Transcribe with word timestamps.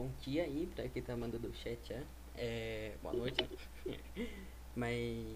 bom 0.00 0.10
dia 0.22 0.44
aí 0.44 0.66
pra 0.74 0.88
quem 0.88 1.02
tá 1.02 1.14
mandando 1.14 1.46
o 1.46 1.54
chat, 1.54 1.92
é. 1.92 2.02
é 2.34 2.94
boa 3.02 3.12
noite. 3.14 3.46
Mas 4.74 5.34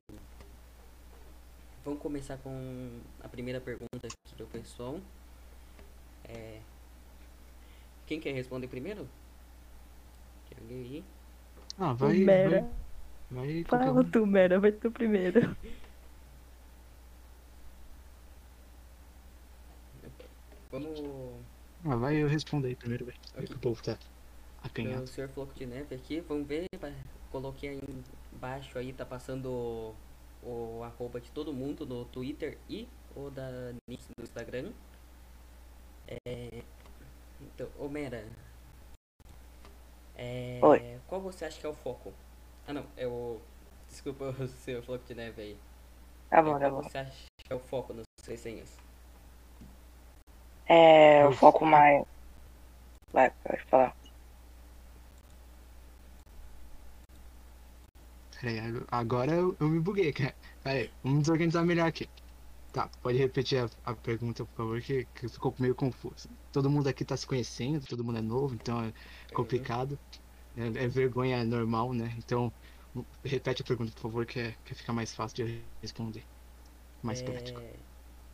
vamos 1.84 2.00
começar 2.00 2.38
com 2.38 2.98
a 3.22 3.28
primeira 3.28 3.60
pergunta 3.60 4.06
aqui 4.06 4.34
do 4.38 4.46
pessoal. 4.46 4.98
É, 6.26 6.60
quem 8.06 8.18
quer 8.18 8.32
responder 8.32 8.66
primeiro? 8.66 9.06
Quer 10.48 10.58
alguém 10.62 10.78
aí? 10.78 11.04
Ah, 11.78 11.92
vai. 11.92 12.14
Mera. 12.14 12.66
Vai, 13.30 13.64
vai 13.64 13.64
Fala 13.64 14.00
um. 14.00 14.10
tu, 14.10 14.26
Mera, 14.26 14.58
vai 14.58 14.72
tu 14.72 14.90
primeiro. 14.90 15.54
Vamos. 20.72 20.98
Ah, 21.84 21.96
vai 21.96 22.16
eu 22.16 22.28
respondo 22.28 22.66
aí 22.66 22.74
primeiro, 22.74 23.04
velho. 23.04 23.18
Ok. 23.34 23.46
Que 23.46 23.54
o 23.54 23.58
povo 23.58 23.82
tá 23.82 23.98
O 24.64 24.66
acanhado. 24.66 25.06
senhor 25.06 25.28
Floco 25.28 25.54
de 25.54 25.66
Neve 25.66 25.94
aqui, 25.94 26.20
vamos 26.20 26.46
ver, 26.46 26.66
coloquei 27.30 27.70
aí 27.70 27.82
embaixo 28.32 28.78
aí, 28.78 28.92
tá 28.92 29.04
passando 29.04 29.46
o, 30.42 30.78
o 30.78 30.82
arroba 30.84 31.20
de 31.20 31.30
todo 31.30 31.52
mundo 31.52 31.86
no 31.86 32.04
Twitter 32.06 32.58
e 32.68 32.88
o 33.16 33.30
da 33.30 33.72
Nick 33.88 34.04
no 34.18 34.24
Instagram. 34.24 34.72
É, 36.08 36.62
então, 37.40 37.68
ô 37.78 37.88
Mera, 37.88 38.24
é, 40.16 40.60
Oi. 40.60 41.00
qual 41.06 41.20
você 41.20 41.44
acha 41.44 41.60
que 41.60 41.66
é 41.66 41.68
o 41.68 41.74
foco? 41.74 42.12
Ah 42.66 42.72
não, 42.72 42.86
é 42.96 43.06
o. 43.06 43.40
Desculpa 43.88 44.24
o 44.40 44.48
senhor 44.48 44.82
Floco 44.82 45.04
de 45.04 45.14
Neve 45.14 45.42
aí. 45.42 45.58
Tá 46.30 46.42
É, 46.42 46.42
bom, 46.42 46.58
tá 46.58 46.70
qual 46.70 46.70
bom. 46.70 46.82
você 46.82 46.98
acha 46.98 47.26
que 47.38 47.52
é 47.52 47.56
o 47.56 47.60
foco 47.60 47.92
nos 47.94 48.04
desenhos? 48.26 48.70
É, 50.66 51.26
o 51.26 51.32
foco 51.32 51.64
mais. 51.64 52.04
Vai, 53.12 53.30
pode 53.42 53.62
falar. 53.70 53.96
Peraí, 58.44 58.58
ag- 58.58 58.84
agora 58.90 59.32
eu, 59.34 59.56
eu 59.60 59.68
me 59.68 59.80
buguei, 59.80 60.12
cara. 60.12 60.36
Peraí, 60.62 60.92
vamos 61.02 61.20
desorganizar 61.22 61.64
melhor 61.64 61.88
aqui. 61.88 62.10
Tá, 62.72 62.90
pode 63.02 63.18
repetir 63.18 63.58
a, 63.64 63.92
a 63.92 63.96
pergunta, 63.96 64.46
por 64.46 64.54
favor, 64.56 64.82
que, 64.82 65.06
que 65.14 65.28
ficou 65.28 65.54
meio 65.60 65.74
confuso. 65.76 66.28
Todo 66.52 66.70
mundo 66.70 66.88
aqui 66.88 67.04
tá 67.04 67.16
se 67.16 67.26
conhecendo, 67.26 67.86
todo 67.86 68.04
mundo 68.04 68.18
é 68.18 68.22
novo, 68.22 68.54
então 68.54 68.82
é 68.84 68.92
complicado. 69.32 70.00
É, 70.56 70.66
é 70.84 70.88
vergonha 70.88 71.44
normal, 71.44 71.92
né? 71.94 72.14
Então, 72.18 72.54
repete 73.24 73.62
a 73.62 73.66
pergunta, 73.66 73.92
por 73.94 74.02
favor, 74.02 74.26
que, 74.26 74.40
é, 74.40 74.52
que 74.64 74.74
fica 74.74 74.92
mais 74.92 75.14
fácil 75.14 75.46
de 75.46 75.64
responder. 75.82 76.26
Mais 77.02 77.22
prático. 77.22 77.62
É, 77.62 77.76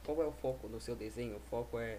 Qual 0.04 0.22
é 0.22 0.26
o 0.26 0.32
foco 0.32 0.68
no 0.68 0.80
seu 0.80 0.96
desenho? 0.96 1.36
O 1.36 1.40
foco 1.40 1.78
é 1.78 1.98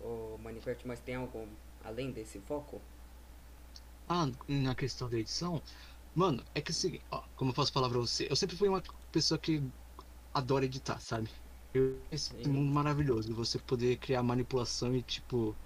o 0.00 0.38
Minecraft, 0.38 0.86
mas 0.86 1.00
tem 1.00 1.14
algo 1.16 1.46
além 1.84 2.10
desse 2.10 2.38
foco? 2.40 2.80
Ah, 4.08 4.26
na 4.48 4.74
questão 4.74 5.08
da 5.08 5.18
edição, 5.18 5.62
mano, 6.16 6.44
é 6.54 6.60
que 6.62 6.70
o 6.70 6.74
seguinte, 6.74 7.04
ó, 7.10 7.22
como 7.36 7.50
eu 7.50 7.54
posso 7.54 7.72
falar 7.72 7.88
pra 7.90 7.98
você, 7.98 8.26
eu 8.30 8.36
sempre 8.36 8.56
fui 8.56 8.68
uma 8.68 8.82
pessoa 9.12 9.38
que 9.38 9.62
adora 10.34 10.64
editar, 10.66 11.00
sabe? 11.00 11.30
Eu, 11.74 12.06
esse 12.10 12.32
Sim. 12.32 12.48
mundo 12.48 12.72
maravilhoso, 12.72 13.34
você 13.34 13.58
poder 13.60 13.98
criar 13.98 14.22
manipulação 14.22 14.94
e, 14.96 15.02
tipo, 15.02 15.58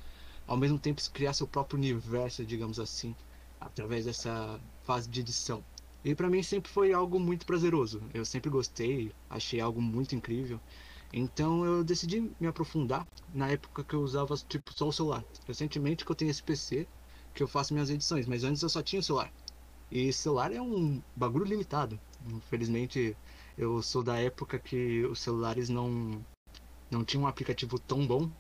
ao 0.46 0.56
mesmo 0.56 0.78
tempo 0.80 1.00
criar 1.12 1.34
seu 1.34 1.48
próprio 1.48 1.78
universo, 1.78 2.44
digamos 2.46 2.78
assim, 2.80 3.16
através 3.60 4.06
dessa 4.06 4.60
fase 4.82 5.08
de 5.08 5.20
edição. 5.20 5.66
E 6.04 6.14
pra 6.14 6.30
mim 6.30 6.42
sempre 6.42 6.70
foi 6.72 6.92
algo 6.92 7.20
muito 7.20 7.46
prazeroso. 7.46 8.08
Eu 8.14 8.24
sempre 8.26 8.50
gostei, 8.50 9.12
achei 9.28 9.60
algo 9.60 9.82
muito 9.82 10.14
incrível. 10.14 10.62
Então 11.12 11.64
eu 11.64 11.84
decidi 11.84 12.20
me 12.40 12.46
aprofundar 12.46 13.06
na 13.28 13.48
época 13.50 13.84
que 13.84 13.94
eu 13.94 14.00
usava 14.02 14.34
tipo 14.48 14.72
só 14.74 14.88
o 14.88 14.92
celular. 14.92 15.24
Recentemente 15.46 16.04
que 16.04 16.10
eu 16.12 16.16
tenho 16.16 16.30
esse 16.30 16.42
PC 16.42 16.88
que 17.34 17.42
eu 17.42 17.48
faço 17.48 17.72
minhas 17.74 17.90
edições, 17.90 18.26
mas 18.26 18.44
antes 18.44 18.62
eu 18.62 18.68
só 18.68 18.82
tinha 18.82 19.00
o 19.00 19.02
celular. 19.02 19.32
E 19.90 20.12
celular 20.12 20.52
é 20.52 20.60
um 20.60 21.02
bagulho 21.16 21.44
limitado. 21.44 22.00
Infelizmente 22.26 23.16
eu 23.56 23.82
sou 23.82 24.02
da 24.02 24.18
época 24.18 24.58
que 24.58 25.04
os 25.06 25.20
celulares 25.20 25.68
não 25.68 26.24
não 26.90 27.04
tinham 27.04 27.24
um 27.24 27.26
aplicativo 27.28 27.78
tão 27.80 28.06
bom 28.06 28.30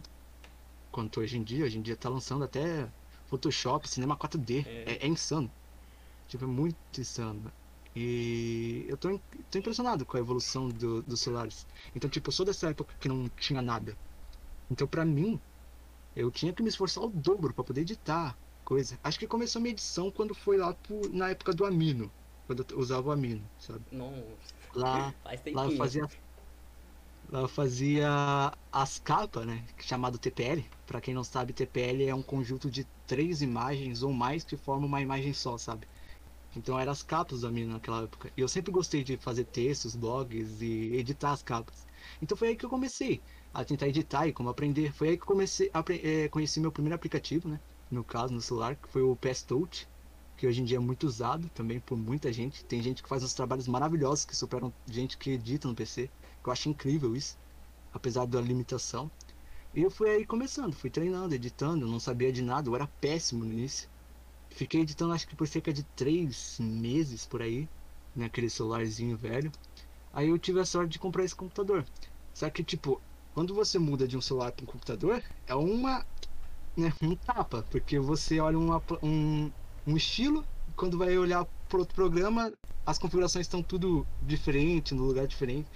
quanto 0.90 1.20
hoje 1.20 1.36
em 1.38 1.42
dia. 1.44 1.64
Hoje 1.64 1.78
em 1.78 1.82
dia 1.82 1.96
tá 1.96 2.08
lançando 2.08 2.44
até 2.44 2.92
Photoshop, 3.26 3.88
Cinema 3.88 4.16
4D. 4.16 4.60
É. 4.66 4.92
É, 4.94 5.06
é 5.06 5.08
insano. 5.08 5.50
Tipo, 6.28 6.44
é 6.44 6.46
muito 6.48 6.78
insano. 6.98 7.52
E 7.94 8.86
eu 8.88 8.96
tô, 8.96 9.18
tô 9.50 9.58
impressionado 9.58 10.06
com 10.06 10.16
a 10.16 10.20
evolução 10.20 10.68
do- 10.68 11.02
dos 11.02 11.20
celulares. 11.20 11.66
Então, 11.94 12.08
tipo, 12.10 12.28
eu 12.28 12.32
sou 12.32 12.46
dessa 12.46 12.70
época 12.70 12.94
que 13.00 13.08
não 13.08 13.28
tinha 13.30 13.62
nada. 13.62 13.96
Então, 14.70 14.86
pra 14.88 15.04
mim, 15.04 15.40
eu 16.14 16.30
tinha 16.30 16.52
que 16.54 16.62
me 16.62 16.68
esforçar 16.68 17.04
o 17.04 17.10
dobro 17.10 17.54
pra 17.54 17.64
poder 17.64 17.82
editar 17.82 18.38
coisa. 18.70 18.98
Acho 19.02 19.18
que 19.18 19.26
começou 19.28 19.58
a 19.60 19.62
minha 19.62 19.72
edição 19.72 20.12
quando 20.12 20.34
foi 20.34 20.56
lá 20.58 20.74
pro- 20.76 21.10
na 21.12 21.30
época 21.30 21.52
do 21.54 21.64
Amino. 21.64 22.14
Quando 22.46 22.64
eu 22.70 22.78
usava 22.78 23.08
o 23.08 23.12
Amino, 23.12 23.50
sabe? 23.58 23.86
Não, 23.92 24.38
Lá, 24.74 25.14
lá 25.52 25.64
eu 25.66 25.70
fazia. 25.72 26.02
Lá 27.28 27.40
eu 27.40 27.48
fazia 27.48 28.08
as 28.72 28.98
capas, 28.98 29.46
né? 29.46 29.66
Chamado 29.80 30.18
TPL. 30.18 30.70
Pra 30.86 31.00
quem 31.00 31.14
não 31.14 31.22
sabe, 31.24 31.52
TPL 31.52 32.04
é 32.08 32.14
um 32.14 32.22
conjunto 32.22 32.70
de 32.70 32.90
três 33.06 33.42
imagens 33.42 34.02
ou 34.02 34.12
mais 34.12 34.42
que 34.44 34.56
formam 34.56 34.88
uma 34.88 35.00
imagem 35.02 35.32
só, 35.34 35.58
sabe? 35.58 35.86
Então 36.56 36.78
eram 36.80 36.92
as 36.92 37.02
capas 37.02 37.42
da 37.42 37.50
minha 37.52 37.66
naquela 37.68 38.04
época. 38.04 38.32
E 38.36 38.40
eu 38.42 38.48
sempre 38.48 38.72
gostei 38.72 39.04
de 39.04 39.18
fazer 39.18 39.46
textos, 39.46 39.96
blogs 39.96 40.62
e 40.62 40.94
editar 40.96 41.32
as 41.32 41.42
capas. 41.42 41.86
Então 42.22 42.36
foi 42.36 42.48
aí 42.50 42.56
que 42.56 42.66
eu 42.66 42.70
comecei 42.70 43.24
a 43.52 43.64
tentar 43.64 43.88
editar 43.88 44.26
e 44.28 44.32
como 44.34 44.48
aprender. 44.50 44.92
Foi 44.94 45.10
aí 45.10 45.16
que 45.18 45.24
eu 45.24 45.26
comecei 45.28 45.70
a 45.74 45.80
apre- 45.80 46.00
eh, 46.04 46.28
conheci 46.30 46.60
meu 46.60 46.72
primeiro 46.72 46.96
aplicativo, 46.96 47.48
né? 47.48 47.60
No 47.90 48.04
caso, 48.04 48.32
no 48.32 48.40
celular, 48.40 48.76
que 48.76 48.88
foi 48.88 49.02
o 49.02 49.16
PS 49.16 49.42
Touch, 49.42 49.88
que 50.36 50.46
hoje 50.46 50.60
em 50.60 50.64
dia 50.64 50.76
é 50.76 50.80
muito 50.80 51.06
usado 51.06 51.48
também 51.50 51.80
por 51.80 51.98
muita 51.98 52.32
gente. 52.32 52.64
Tem 52.64 52.80
gente 52.82 53.02
que 53.02 53.08
faz 53.08 53.22
uns 53.22 53.34
trabalhos 53.34 53.66
maravilhosos 53.66 54.24
que 54.24 54.36
superam 54.36 54.72
gente 54.86 55.18
que 55.18 55.30
edita 55.30 55.68
no 55.68 55.74
PC. 55.74 56.08
Que 56.42 56.48
eu 56.48 56.52
acho 56.52 56.68
incrível 56.68 57.14
isso, 57.16 57.36
apesar 57.92 58.26
da 58.26 58.40
limitação. 58.40 59.10
E 59.74 59.82
eu 59.82 59.90
fui 59.90 60.08
aí 60.08 60.24
começando, 60.24 60.74
fui 60.74 60.90
treinando, 60.90 61.34
editando, 61.34 61.86
não 61.86 62.00
sabia 62.00 62.32
de 62.32 62.42
nada, 62.42 62.68
eu 62.68 62.74
era 62.74 62.86
péssimo 63.00 63.44
no 63.44 63.52
início. 63.52 63.88
Fiquei 64.50 64.80
editando 64.80 65.12
acho 65.12 65.26
que 65.28 65.36
por 65.36 65.46
cerca 65.46 65.72
de 65.72 65.82
três 65.96 66.58
meses 66.58 67.26
por 67.26 67.42
aí, 67.42 67.68
naquele 68.14 68.50
celularzinho 68.50 69.16
velho. 69.16 69.50
Aí 70.12 70.28
eu 70.28 70.38
tive 70.38 70.60
a 70.60 70.64
sorte 70.64 70.92
de 70.92 70.98
comprar 70.98 71.24
esse 71.24 71.34
computador. 71.34 71.84
Só 72.34 72.50
que, 72.50 72.64
tipo, 72.64 73.00
quando 73.32 73.54
você 73.54 73.78
muda 73.78 74.08
de 74.08 74.16
um 74.16 74.20
celular 74.20 74.52
para 74.52 74.64
um 74.64 74.66
computador, 74.66 75.22
é 75.46 75.54
uma. 75.54 76.04
Né, 76.80 76.88
um 77.02 77.16
tapa, 77.16 77.62
porque 77.64 77.98
você 77.98 78.40
olha 78.40 78.58
uma, 78.58 78.82
um, 79.02 79.52
um 79.86 79.96
estilo, 79.96 80.46
quando 80.76 80.96
vai 80.98 81.16
olhar 81.18 81.46
para 81.68 81.78
outro 81.78 81.94
programa, 81.94 82.52
as 82.86 82.98
configurações 82.98 83.44
estão 83.46 83.62
tudo 83.62 84.08
diferente, 84.20 84.94
no 84.94 85.04
lugar 85.04 85.26
diferente. 85.26 85.70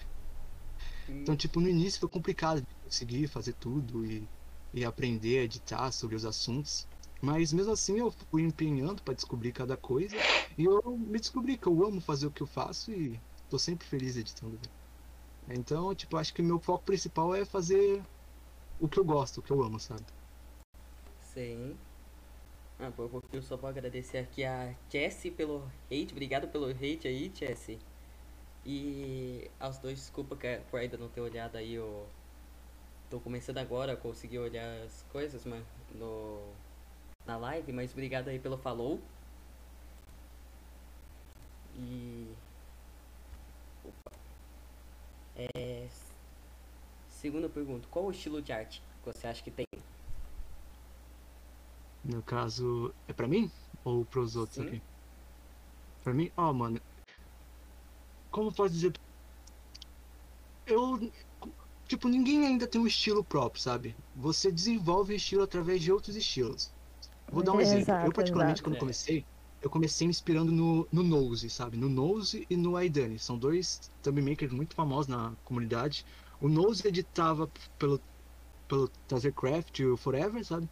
Então, 1.22 1.36
tipo, 1.36 1.60
no 1.60 1.68
início 1.68 2.00
foi 2.00 2.08
complicado 2.08 2.60
de 2.62 2.74
conseguir 2.82 3.28
fazer 3.28 3.54
tudo 3.54 4.04
e, 4.04 4.30
e 4.72 4.84
aprender 4.84 5.38
a 5.40 5.42
editar 5.44 5.90
sobre 5.92 6.16
os 6.16 6.24
assuntos. 6.24 6.88
Mas 7.22 7.52
mesmo 7.52 7.72
assim 7.72 7.98
eu 7.98 8.10
fui 8.30 8.42
empenhando 8.42 9.02
para 9.02 9.14
descobrir 9.14 9.52
cada 9.52 9.76
coisa 9.76 10.26
e 10.56 10.64
eu 10.64 10.80
me 10.98 11.18
descobri 11.18 11.58
que 11.58 11.66
eu 11.68 11.84
amo 11.84 12.00
fazer 12.00 12.26
o 12.26 12.32
que 12.32 12.42
eu 12.42 12.46
faço 12.46 12.92
e 12.92 13.22
tô 13.48 13.58
sempre 13.58 13.86
feliz 13.86 14.16
editando. 14.16 14.60
Então, 15.48 15.94
tipo, 15.94 16.16
acho 16.18 16.34
que 16.34 16.42
meu 16.42 16.60
foco 16.60 16.84
principal 16.84 17.34
é 17.34 17.44
fazer 17.46 18.06
o 18.78 18.88
que 18.88 18.98
eu 19.00 19.04
gosto, 19.04 19.38
o 19.40 19.42
que 19.42 19.52
eu 19.52 19.62
amo, 19.62 19.80
sabe? 19.80 20.06
Sim. 21.34 21.76
Ah, 22.78 22.90
por 22.90 23.08
pouquinho 23.08 23.42
só 23.42 23.56
vou 23.56 23.68
agradecer 23.70 24.18
aqui 24.18 24.44
a 24.44 24.74
Jessie 24.90 25.30
pelo 25.30 25.62
hate. 25.90 26.12
Obrigado 26.12 26.48
pelo 26.48 26.66
hate 26.68 27.06
aí, 27.08 27.30
Jessie. 27.34 27.78
E 28.66 29.50
aos 29.60 29.78
dois, 29.78 29.98
desculpa 29.98 30.36
que- 30.36 30.60
por 30.70 30.80
ainda 30.80 30.96
não 30.98 31.08
ter 31.08 31.20
olhado 31.20 31.56
aí 31.56 31.78
o. 31.78 32.06
Tô 33.10 33.20
começando 33.20 33.58
agora 33.58 33.92
a 33.92 33.96
conseguir 33.96 34.38
olhar 34.38 34.82
as 34.82 35.02
coisas, 35.12 35.44
mas 35.44 35.64
no. 35.94 36.40
Na 37.26 37.36
live, 37.36 37.72
mas 37.72 37.92
obrigado 37.92 38.28
aí 38.28 38.38
pelo 38.38 38.58
follow. 38.58 39.00
E. 41.78 42.26
Opa. 43.84 44.10
É. 45.36 45.88
Segunda 47.08 47.48
pergunta, 47.48 47.88
qual 47.90 48.04
o 48.04 48.10
estilo 48.10 48.42
de 48.42 48.52
arte 48.52 48.82
que 49.02 49.12
você 49.12 49.26
acha 49.26 49.42
que 49.42 49.50
tem? 49.50 49.64
No 52.04 52.22
caso, 52.22 52.94
é 53.08 53.12
pra 53.12 53.26
mim 53.26 53.50
ou 53.82 54.06
pros 54.06 54.36
outros 54.36 54.58
Sim. 54.58 54.66
aqui? 54.66 54.84
Pra 56.02 56.14
mim, 56.14 56.30
ó, 56.36 56.52
mano. 56.52 56.80
Como 58.30 58.48
eu 58.50 58.54
posso 58.54 58.74
dizer? 58.74 58.92
Eu. 60.66 60.98
Tipo, 61.88 62.08
ninguém 62.08 62.46
ainda 62.46 62.68
tem 62.68 62.80
um 62.80 62.86
estilo 62.86 63.24
próprio, 63.24 63.62
sabe? 63.62 63.96
Você 64.14 64.50
desenvolve 64.50 65.14
estilo 65.14 65.42
através 65.42 65.82
de 65.82 65.92
outros 65.92 66.16
estilos. 66.16 66.74
Vou 67.30 67.42
dar 67.42 67.52
um 67.52 67.60
É, 67.60 67.62
exemplo. 67.62 67.80
exato, 67.80 68.06
eu, 68.06 68.12
particularmente, 68.12 68.62
exato. 68.62 68.64
quando 68.64 68.76
É. 68.76 68.78
comecei, 68.78 69.26
eu 69.60 69.70
comecei 69.70 70.06
me 70.06 70.12
inspirando 70.12 70.52
no, 70.52 70.88
no 70.92 71.02
Nose, 71.02 71.50
sabe? 71.50 71.76
No 71.76 71.88
Nose 71.88 72.46
e 72.50 72.56
no 72.56 72.76
Aidani. 72.76 73.18
São 73.18 73.38
dois 73.38 73.80
thumb 74.02 74.22
makers 74.22 74.52
muito 74.52 74.74
famosos 74.74 75.08
na 75.08 75.36
comunidade. 75.44 76.04
O 76.40 76.48
Nose 76.48 76.86
editava 76.88 77.50
pelo, 77.78 78.02
pelo 78.68 78.88
Tazercraft 79.06 79.78
e 79.80 79.86
o 79.86 79.96
Forever, 79.96 80.44
sabe? 80.44 80.70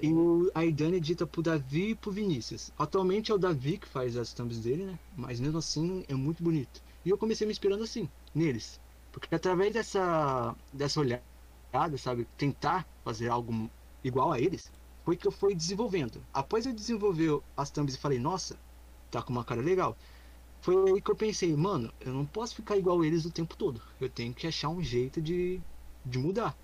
E 0.00 0.12
o 0.12 0.50
Aidan 0.54 0.92
edita 0.94 1.26
pro 1.26 1.42
Davi 1.42 1.90
e 1.90 1.94
pro 1.94 2.10
Vinícius. 2.10 2.70
Atualmente 2.78 3.30
é 3.30 3.34
o 3.34 3.38
Davi 3.38 3.78
que 3.78 3.88
faz 3.88 4.16
as 4.16 4.32
thumbs 4.32 4.58
dele, 4.58 4.84
né? 4.84 4.98
Mas 5.16 5.40
mesmo 5.40 5.58
assim 5.58 6.04
é 6.08 6.14
muito 6.14 6.42
bonito. 6.42 6.82
E 7.04 7.10
eu 7.10 7.18
comecei 7.18 7.46
me 7.46 7.52
inspirando 7.52 7.84
assim, 7.84 8.08
neles. 8.34 8.80
Porque 9.12 9.32
através 9.34 9.72
dessa, 9.72 10.54
dessa 10.72 11.00
olhada, 11.00 11.22
sabe? 11.96 12.26
Tentar 12.36 12.86
fazer 13.04 13.28
algo 13.28 13.70
igual 14.02 14.32
a 14.32 14.40
eles, 14.40 14.70
foi 15.04 15.16
que 15.16 15.26
eu 15.26 15.32
fui 15.32 15.54
desenvolvendo. 15.54 16.20
Após 16.32 16.66
eu 16.66 16.72
desenvolver 16.72 17.40
as 17.56 17.70
thumbs 17.70 17.94
e 17.94 17.98
falei, 17.98 18.18
nossa, 18.18 18.58
tá 19.10 19.22
com 19.22 19.32
uma 19.32 19.44
cara 19.44 19.60
legal. 19.60 19.96
Foi 20.60 20.74
aí 20.92 21.00
que 21.00 21.10
eu 21.10 21.16
pensei, 21.16 21.54
mano, 21.54 21.92
eu 22.00 22.12
não 22.12 22.24
posso 22.26 22.54
ficar 22.54 22.76
igual 22.76 23.04
eles 23.04 23.24
o 23.24 23.30
tempo 23.30 23.56
todo. 23.56 23.80
Eu 24.00 24.08
tenho 24.08 24.34
que 24.34 24.46
achar 24.46 24.70
um 24.70 24.82
jeito 24.82 25.20
de, 25.20 25.60
de 26.04 26.18
mudar. 26.18 26.56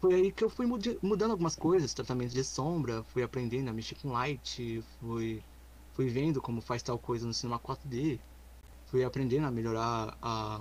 Foi 0.00 0.14
aí 0.14 0.32
que 0.32 0.42
eu 0.44 0.50
fui 0.50 0.66
mudando 1.02 1.30
algumas 1.32 1.54
coisas, 1.56 1.94
tratamento 1.94 2.32
de 2.32 2.42
sombra, 2.44 3.04
fui 3.04 3.22
aprendendo 3.22 3.68
a 3.70 3.72
mexer 3.72 3.96
com 4.00 4.10
light, 4.12 4.80
fui, 4.98 5.44
fui 5.92 6.08
vendo 6.08 6.40
como 6.42 6.60
faz 6.62 6.82
tal 6.82 6.98
coisa 6.98 7.26
no 7.26 7.34
cinema 7.34 7.58
4D, 7.60 8.20
fui 8.86 9.04
aprendendo 9.04 9.46
a 9.46 9.50
melhorar 9.52 10.16
a, 10.22 10.60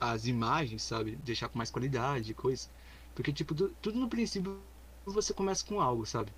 as 0.00 0.26
imagens, 0.26 0.82
sabe? 0.84 1.16
Deixar 1.16 1.48
com 1.48 1.58
mais 1.58 1.70
qualidade, 1.70 2.34
coisa. 2.34 2.68
Porque, 3.14 3.32
tipo, 3.32 3.54
tu- 3.54 3.74
tudo 3.80 3.98
no 3.98 4.08
princípio 4.08 4.66
você 5.06 5.32
começa 5.34 5.64
com 5.64 5.80
algo, 5.80 6.04
sabe? 6.06 6.34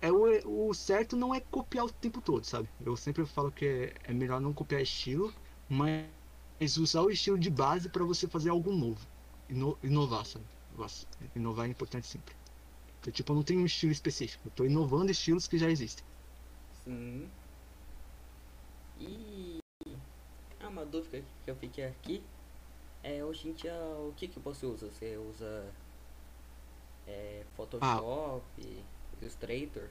É 0.00 0.12
o, 0.12 0.68
o 0.70 0.74
certo 0.74 1.16
não 1.16 1.34
é 1.34 1.40
copiar 1.40 1.86
o 1.86 1.92
tempo 1.92 2.20
todo, 2.22 2.44
sabe? 2.44 2.70
Eu 2.78 2.96
sempre 2.96 3.26
falo 3.26 3.50
que 3.52 3.64
é, 3.66 3.94
é 4.04 4.14
melhor 4.14 4.40
não 4.40 4.54
copiar 4.54 4.82
estilo, 4.82 5.34
mas 5.68 6.76
usar 6.76 7.02
o 7.02 7.10
estilo 7.10 7.38
de 7.38 7.50
base 7.50 7.90
para 7.90 8.04
você 8.04 8.28
fazer 8.28 8.50
algo 8.50 8.72
novo. 8.72 9.06
Ino- 9.48 9.78
inovar, 9.82 10.24
sabe? 10.26 10.46
Nossa, 10.76 11.06
inovar 11.34 11.66
é 11.66 11.70
importante 11.70 12.06
sempre. 12.06 12.34
Então, 12.98 13.12
tipo, 13.12 13.32
eu 13.32 13.36
não 13.36 13.44
tenho 13.44 13.60
um 13.60 13.66
estilo 13.66 13.92
específico. 13.92 14.48
Eu 14.48 14.52
tô 14.52 14.64
inovando 14.64 15.10
estilos 15.12 15.46
que 15.46 15.58
já 15.58 15.70
existem. 15.70 16.04
Sim. 16.84 17.30
E 19.00 19.58
ah, 20.60 20.68
uma 20.68 20.84
dúvida 20.84 21.22
que 21.44 21.50
eu 21.50 21.56
fiquei 21.56 21.84
aqui 21.84 22.22
é 23.02 23.24
hoje 23.24 23.48
em 23.48 23.52
dia 23.52 23.74
o 23.74 24.12
que 24.14 24.28
que 24.28 24.38
você 24.40 24.66
usa? 24.66 24.90
Você 24.90 25.16
usa 25.16 25.74
é, 27.06 27.44
Photoshop, 27.56 28.42
Illustrator? 29.20 29.88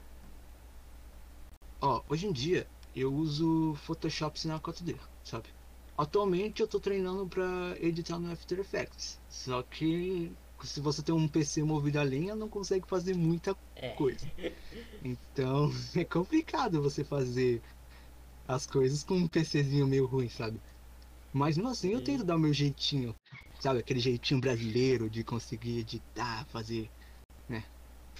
Ó, 1.82 2.02
hoje 2.08 2.26
em 2.26 2.32
dia 2.32 2.66
eu 2.94 3.12
uso 3.12 3.74
Photoshop 3.74 4.38
Cinema 4.38 4.60
4D, 4.60 4.98
sabe? 5.24 5.48
Atualmente 5.96 6.60
eu 6.62 6.68
tô 6.68 6.80
treinando 6.80 7.28
pra 7.28 7.76
editar 7.78 8.18
no 8.18 8.30
After 8.32 8.58
Effects. 8.58 9.20
Só 9.28 9.62
que 9.62 10.36
se 10.66 10.80
você 10.80 11.02
tem 11.02 11.14
um 11.14 11.28
PC 11.28 11.62
movido 11.64 11.98
a 11.98 12.02
lenha, 12.02 12.34
não 12.36 12.48
consegue 12.48 12.86
fazer 12.88 13.14
muita 13.14 13.56
É. 13.76 13.94
coisa. 13.96 14.26
Então 15.04 15.70
é 15.96 16.04
complicado 16.04 16.82
você 16.82 17.04
fazer 17.04 17.62
as 18.46 18.66
coisas 18.66 19.04
com 19.04 19.14
um 19.14 19.28
PCzinho 19.28 19.86
meio 19.86 20.06
ruim, 20.06 20.28
sabe? 20.28 20.62
Mas 21.32 21.56
mesmo 21.56 21.70
assim 21.70 21.92
eu 21.92 21.98
Sim. 21.98 22.04
tento 22.04 22.24
dar 22.24 22.36
o 22.36 22.38
meu 22.38 22.52
jeitinho, 22.52 23.16
sabe? 23.60 23.80
Aquele 23.80 24.00
jeitinho 24.00 24.40
brasileiro 24.40 25.10
de 25.10 25.24
conseguir 25.24 25.78
editar, 25.78 26.46
fazer, 26.48 26.92
né? 27.48 27.64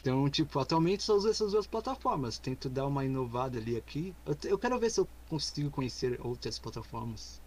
Então, 0.00 0.28
tipo, 0.30 0.58
atualmente 0.60 1.02
só 1.04 1.14
uso 1.16 1.28
essas 1.30 1.52
duas 1.52 1.66
plataformas. 1.66 2.38
Tento 2.38 2.70
dar 2.70 2.86
uma 2.86 3.04
inovada 3.04 3.58
ali 3.58 3.76
aqui. 3.76 4.16
Eu, 4.24 4.36
eu 4.50 4.58
quero 4.58 4.78
ver 4.80 4.90
se 4.90 5.00
eu 5.00 5.08
consigo 5.28 5.70
conhecer 5.70 6.20
outras 6.20 6.58
plataformas 6.58 7.42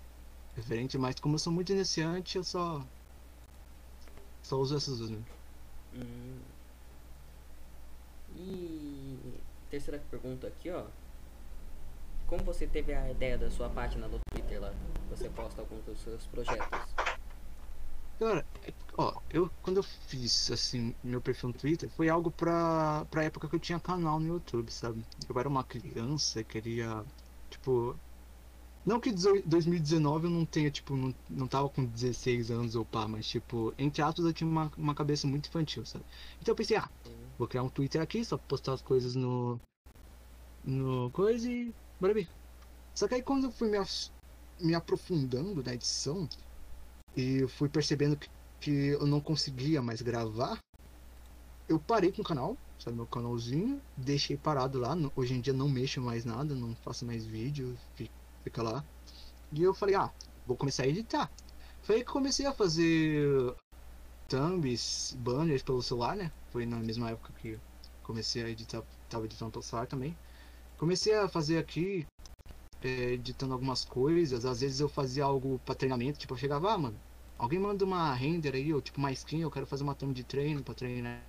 referente, 0.56 0.97
mas 0.97 1.15
como 1.19 1.36
eu 1.36 1.39
sou 1.39 1.53
muito 1.53 1.71
iniciante, 1.71 2.38
eu 2.38 2.44
só 2.44 2.88
só 4.45 4.57
uso 4.59 4.77
essas 4.77 5.00
duas 5.00 5.09
mesmo. 5.09 5.25
Hum. 5.95 6.39
E 8.38 9.18
terceira 9.69 10.00
pergunta 10.12 10.47
aqui, 10.47 10.69
ó. 10.69 10.86
Como 12.27 12.44
você 12.44 12.68
teve 12.68 12.94
a 12.94 13.09
ideia 13.12 13.38
da 13.38 13.50
sua 13.50 13.69
página 13.69 14.07
no 14.07 14.19
Twitter 14.31 14.62
lá? 14.62 14.71
Você 15.09 15.30
posta 15.30 15.62
alguns 15.62 15.83
dos 15.86 16.00
seus 16.00 16.25
projetos? 16.27 16.68
Cara, 18.19 18.45
é- 18.63 18.74
ó, 18.97 19.13
eu 19.30 19.50
quando 19.62 19.77
eu 19.77 19.83
fiz 19.83 20.50
assim 20.51 20.95
meu 21.03 21.21
perfil 21.21 21.50
no 21.50 21.56
Twitter 21.56 21.89
foi 21.89 22.07
algo 22.09 22.31
pra, 22.31 23.06
pra 23.09 23.24
época 23.24 23.47
que 23.50 23.56
eu 23.56 23.59
tinha 23.59 23.80
canal 23.80 24.19
no 24.19 24.27
YouTube, 24.27 24.71
sabe? 24.71 25.03
Eu 25.27 25.39
era 25.39 25.50
uma 25.50 25.63
criança, 25.63 26.44
queria, 26.44 27.03
tipo. 27.50 27.95
Não 28.86 29.00
que 29.00 29.12
dezo- 29.12 29.42
2019 29.46 30.28
eu 30.28 30.32
não 30.32 30.46
tenha, 30.46 30.72
tipo, 30.72 30.96
não, 30.96 31.14
não 31.30 31.48
tava 31.48 31.70
com 31.70 31.86
16 31.86 32.52
anos 32.52 32.76
ou 32.76 32.86
pá, 32.86 33.08
mas 33.08 33.28
tipo, 33.28 33.74
entre 33.78 34.02
aspas 34.02 34.26
eu 34.26 34.34
tinha 34.34 34.48
uma, 34.50 34.70
uma 34.78 34.96
cabeça 34.96 35.28
muito 35.28 35.48
infantil, 35.48 35.86
sabe? 35.86 36.06
Então 36.40 36.52
eu 36.54 36.56
pensei, 36.56 36.78
ah, 36.78 36.90
vou 37.38 37.48
criar 37.48 37.64
um 37.64 37.70
Twitter 37.70 38.02
aqui, 38.02 38.24
só 38.24 38.38
postar 38.38 38.74
as 38.74 38.82
coisas 38.82 39.16
no. 39.16 39.60
No 40.64 41.12
coisa 41.12 41.50
e. 41.50 41.74
Bora 42.00 42.14
ver. 42.14 42.28
Só 42.98 43.08
que 43.08 43.16
aí 43.16 43.24
quando 43.24 43.46
eu 43.46 43.52
fui 43.52 43.70
me, 43.70 43.78
me 44.62 44.76
aprofundando 44.76 45.64
na 45.64 45.74
edição 45.76 46.28
e 47.16 47.44
eu 47.44 47.50
fui 47.50 47.70
percebendo 47.70 48.18
que, 48.18 48.30
que 48.62 48.72
eu 48.72 49.08
não 49.08 49.22
conseguia 49.22 49.81
mais 49.81 50.02
gravar, 50.02 50.60
eu 51.68 51.80
parei 51.84 52.12
com 52.12 52.22
o 52.22 52.26
canal, 52.26 52.58
sabe, 52.80 52.96
meu 52.98 53.08
canalzinho, 53.08 53.81
deixei 53.96 54.38
parado 54.38 54.80
lá. 54.80 54.96
Hoje 55.16 55.34
em 55.34 55.42
dia 55.42 55.54
não 55.54 55.70
mexo 55.70 56.02
mais 56.02 56.26
nada, 56.26 56.56
não 56.56 56.76
faço 56.76 57.06
mais 57.06 57.26
vídeo, 57.26 57.76
fi- 57.96 58.10
fica 58.45 58.62
lá. 58.62 58.86
E 59.51 59.63
eu 59.63 59.74
falei, 59.74 59.95
ah, 59.95 60.12
vou 60.45 60.56
começar 60.56 60.83
a 60.83 60.88
editar. 60.88 61.30
Foi 61.81 61.95
aí 61.95 62.01
que 62.06 62.12
comecei 62.12 62.45
a 62.45 62.53
fazer 62.53 63.53
thumbs, 64.30 65.15
banners 65.19 65.63
pelo 65.63 65.81
celular, 65.81 66.15
né? 66.15 66.31
Foi 66.51 66.65
na 66.65 66.77
mesma 66.77 67.09
época 67.09 67.33
que 67.42 67.57
comecei 68.03 68.44
a 68.44 68.50
editar, 68.50 68.83
tava 69.09 69.25
editando 69.25 69.51
pelo 69.51 69.63
celular 69.63 69.88
também. 69.88 70.15
Comecei 70.77 71.15
a 71.15 71.27
fazer 71.27 71.57
aqui, 71.57 72.06
é, 72.83 73.13
editando 73.13 73.53
algumas 73.53 73.83
coisas. 73.83 74.45
Às 74.45 74.62
vezes 74.62 74.80
eu 74.80 74.89
fazia 74.89 75.24
algo 75.25 75.59
pra 75.65 75.75
treinamento, 75.75 76.19
tipo, 76.19 76.33
eu 76.33 76.38
chegava, 76.38 76.71
ah, 76.74 76.77
mano, 76.77 76.97
alguém 77.38 77.59
manda 77.59 77.83
uma 77.83 78.13
render 78.13 78.53
aí, 78.56 78.74
ou 78.74 78.81
tipo 78.81 79.00
uma 79.00 79.12
skin, 79.12 79.42
eu 79.42 79.51
quero 79.51 79.65
fazer 79.65 79.83
uma 79.83 79.95
thumb 79.95 80.13
de 80.13 80.24
treino 80.24 80.63
pra 80.63 80.74
treinar 80.75 81.24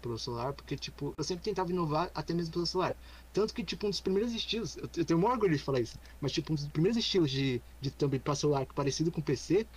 pelo 0.00 0.18
celular, 0.18 0.54
porque 0.54 0.76
tipo, 0.76 1.14
eu 1.18 1.24
sempre 1.24 1.44
tentava 1.44 1.70
inovar 1.70 2.10
até 2.14 2.34
mesmo 2.34 2.52
pelo 2.52 2.66
celular. 2.66 2.96
Tanto 3.32 3.54
que, 3.54 3.64
tipo, 3.64 3.86
um 3.86 3.90
dos 3.90 4.00
primeiros 4.00 4.32
estilos, 4.32 4.76
eu, 4.76 4.84
eu 4.96 5.04
tenho 5.06 5.18
o 5.18 5.22
maior 5.22 5.34
orgulho 5.34 5.56
de 5.56 5.62
falar 5.62 5.80
isso, 5.80 5.98
mas 6.20 6.32
tipo, 6.32 6.52
um 6.52 6.56
dos 6.56 6.68
primeiros 6.68 6.98
estilos 6.98 7.30
de, 7.30 7.62
de 7.80 7.90
thumb 7.92 8.18
pra 8.20 8.34
celular 8.34 8.66
parecido 8.74 9.12
com 9.12 9.22
PC, 9.22 9.68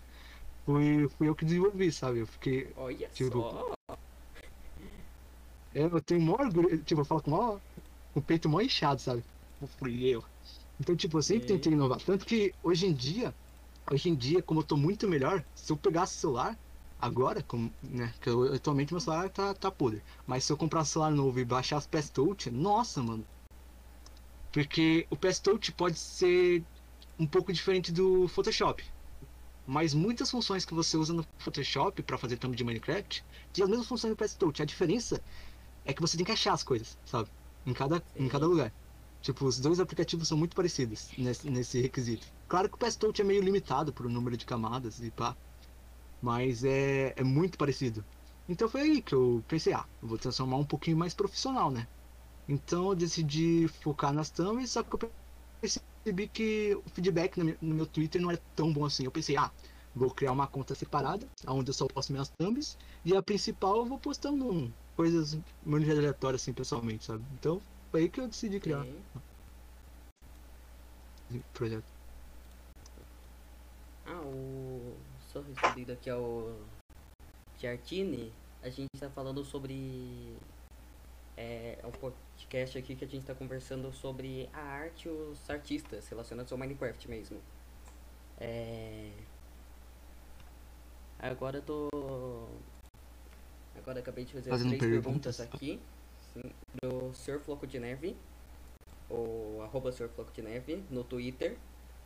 foi, 0.65 1.07
fui 1.09 1.27
eu 1.29 1.35
que 1.35 1.45
desenvolvi, 1.45 1.91
sabe? 1.91 2.19
Eu 2.21 2.27
fiquei. 2.27 2.75
Olha 2.75 3.09
Tipo, 3.13 3.39
só! 3.45 3.73
é, 5.73 5.83
Eu 5.83 6.01
tenho 6.03 6.21
maior 6.21 6.41
orgulho, 6.41 6.83
tipo, 6.83 7.01
eu 7.01 7.05
falo 7.05 7.21
com 7.23 7.31
o 7.31 7.33
maior, 7.37 7.61
com 8.11 8.19
o 8.19 8.23
peito 8.25 8.49
mó 8.49 8.61
inchado, 8.61 9.01
sabe? 9.01 9.25
Fui 9.79 10.05
eu. 10.07 10.23
Então, 10.79 10.95
tipo, 10.95 11.17
eu 11.17 11.23
sempre 11.23 11.45
Sim. 11.45 11.47
tentei 11.47 11.73
inovar. 11.73 12.01
Tanto 12.03 12.25
que 12.25 12.53
hoje 12.61 12.85
em 12.87 12.93
dia, 12.95 13.35
hoje 13.91 14.09
em 14.09 14.17
dia, 14.17 14.43
como 14.43 14.61
eu 14.61 14.67
tô 14.67 14.77
muito 14.77 15.07
melhor, 15.09 15.47
se 15.55 15.71
eu 15.71 15.77
pegasse 15.79 16.17
o 16.17 16.19
celular, 16.21 16.59
agora, 17.03 17.43
como, 17.43 17.69
né? 17.83 18.13
Que 18.21 18.29
eu, 18.29 18.53
atualmente 18.53 18.93
meu 18.93 19.01
celular 19.01 19.29
tá, 19.29 19.53
tá 19.53 19.69
podre. 19.69 20.01
Mas 20.25 20.45
se 20.45 20.53
eu 20.53 20.57
comprar 20.57 20.81
um 20.81 20.85
celular 20.85 21.11
novo 21.11 21.37
e 21.37 21.43
baixar 21.43 21.75
as 21.77 21.85
PS 21.85 22.09
Touch, 22.09 22.49
nossa, 22.49 23.03
mano. 23.03 23.25
Porque 24.53 25.05
o 25.09 25.17
PS 25.17 25.39
Touch 25.39 25.71
pode 25.73 25.99
ser 25.99 26.63
um 27.19 27.27
pouco 27.27 27.51
diferente 27.51 27.91
do 27.91 28.27
Photoshop. 28.29 28.83
Mas 29.67 29.93
muitas 29.93 30.31
funções 30.31 30.63
que 30.63 30.73
você 30.73 30.95
usa 30.95 31.13
no 31.13 31.25
Photoshop 31.39 32.01
para 32.03 32.17
fazer 32.17 32.37
thumb 32.37 32.55
de 32.55 32.63
Minecraft 32.63 33.23
tem 33.51 33.63
as 33.63 33.69
mesmas 33.69 33.87
funções 33.87 34.11
no 34.11 34.17
PS 34.17 34.35
Touch. 34.35 34.61
A 34.61 34.65
diferença 34.65 35.21
é 35.85 35.93
que 35.93 36.01
você 36.01 36.15
tem 36.15 36.25
que 36.25 36.31
achar 36.31 36.53
as 36.53 36.63
coisas, 36.63 36.97
sabe? 37.05 37.29
Em 37.65 37.73
cada, 37.73 38.01
em 38.15 38.29
cada 38.29 38.47
lugar. 38.47 38.71
Tipo, 39.21 39.45
os 39.45 39.59
dois 39.59 39.79
aplicativos 39.79 40.27
são 40.27 40.37
muito 40.37 40.55
parecidos 40.55 41.09
nesse, 41.17 41.49
nesse 41.49 41.81
requisito. 41.81 42.27
Claro 42.47 42.69
que 42.69 42.75
o 42.75 42.77
PS 42.77 42.95
Touch 42.95 43.21
é 43.21 43.25
meio 43.25 43.41
limitado 43.41 43.91
por 43.91 44.09
número 44.09 44.37
de 44.37 44.45
camadas 44.45 45.01
e 45.01 45.11
pá. 45.11 45.35
Mas 46.23 46.63
é, 46.63 47.13
é 47.17 47.23
muito 47.23 47.57
parecido. 47.57 48.05
Então 48.47 48.69
foi 48.69 48.81
aí 48.81 49.03
que 49.03 49.13
eu 49.15 49.43
pensei, 49.47 49.73
ah, 49.73 49.87
eu 50.01 50.07
vou 50.07 50.17
transformar 50.17 50.57
um 50.57 50.65
pouquinho 50.67 50.97
mais 50.97 51.13
profissional, 51.13 51.71
né? 51.71 51.87
Então 52.47 52.89
eu 52.89 52.95
decidi 52.95 53.67
focar 53.67 54.13
nas 54.13 54.31
thumbs, 54.31 54.71
só 54.71 54.83
que 54.83 54.95
eu 54.95 55.13
percebi 55.61 56.29
que 56.29 56.75
o 56.75 56.89
feedback 56.93 57.37
no 57.39 57.75
meu, 57.75 57.87
Twitter 57.87 58.21
não 58.21 58.31
era 58.31 58.43
tão 58.55 58.71
bom 58.73 58.85
assim. 58.85 59.05
Eu 59.05 59.11
pensei, 59.11 59.37
ah, 59.37 59.51
vou 59.93 60.13
criar 60.13 60.31
uma 60.33 60.47
conta 60.47 60.75
separada, 60.75 61.29
onde 61.47 61.69
eu 61.71 61.73
só 61.73 61.87
posto 61.87 62.11
minhas 62.13 62.29
thumbs, 62.37 62.77
e 63.05 63.15
a 63.15 63.23
principal 63.23 63.77
eu 63.79 63.85
vou 63.85 63.99
postando 63.99 64.75
coisas 64.95 65.39
muito 65.65 65.89
aleatórias 65.91 66.41
assim 66.41 66.53
pessoalmente, 66.53 67.05
sabe? 67.05 67.25
Então 67.33 67.59
foi 67.91 68.03
aí 68.03 68.09
que 68.09 68.19
eu 68.21 68.27
decidi 68.29 68.59
criar 68.59 68.85
projeto. 71.53 71.93
Ah, 74.05 74.21
o. 74.23 74.82
Só 75.53 75.67
recebido 75.67 75.91
aqui 75.93 76.09
é 76.09 76.15
o. 76.15 76.55
Giartini. 77.57 78.31
A 78.61 78.69
gente 78.69 78.89
tá 78.99 79.09
falando 79.09 79.43
sobre. 79.43 80.35
É, 81.35 81.79
é 81.81 81.87
um 81.87 81.91
podcast 81.91 82.77
aqui 82.77 82.95
que 82.95 83.05
a 83.05 83.07
gente 83.07 83.25
tá 83.25 83.33
conversando 83.33 83.91
sobre 83.91 84.49
a 84.53 84.59
arte 84.61 85.07
e 85.07 85.11
os 85.11 85.49
artistas 85.49 86.07
relacionados 86.07 86.51
ao 86.51 86.57
Minecraft 86.57 87.09
mesmo. 87.09 87.41
É. 88.39 89.11
Agora 91.19 91.57
eu 91.57 91.61
tô. 91.61 91.89
Agora 93.77 93.99
acabei 93.99 94.25
de 94.25 94.33
fazer 94.33 94.49
Fazendo 94.49 94.77
três 94.77 94.81
perguntas 94.81 95.37
perguntas. 95.37 95.39
aqui. 95.41 95.79
sim, 96.33 96.51
pro 96.79 97.13
Sr. 97.13 97.39
Floco 97.39 97.65
de 97.67 97.79
Neve, 97.79 98.15
ou 99.09 99.61
arroba 99.61 99.91
Sr. 99.91 100.09
Floco 100.09 100.31
de 100.31 100.41
Neve, 100.41 100.83
no 100.89 101.03
Twitter. 101.03 101.57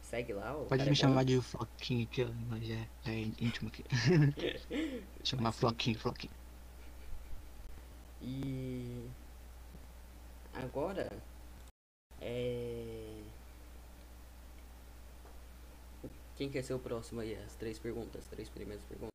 Segue 0.10 0.32
lá. 0.32 0.56
O 0.56 0.66
Pode 0.68 0.86
me 0.86 0.92
é 0.92 0.96
chamar 0.96 1.20
bom. 1.20 1.26
de 1.26 1.42
Floquinho 1.42 2.04
aqui, 2.06 2.24
ó, 2.24 2.58
já 2.62 3.12
é 3.12 3.20
íntimo 3.42 3.68
aqui. 3.68 3.84
Chamar 5.22 5.52
Floquinho, 5.52 6.00
Floquinho. 6.00 6.32
E 8.22 9.06
agora 10.54 11.12
é 12.22 13.22
quem 16.38 16.50
quer 16.50 16.64
ser 16.64 16.74
o 16.74 16.80
próximo 16.80 17.20
aí? 17.20 17.36
As 17.36 17.56
três 17.56 17.78
perguntas, 17.78 18.26
três 18.28 18.48
primeiras 18.48 18.86
perguntas. 18.86 19.12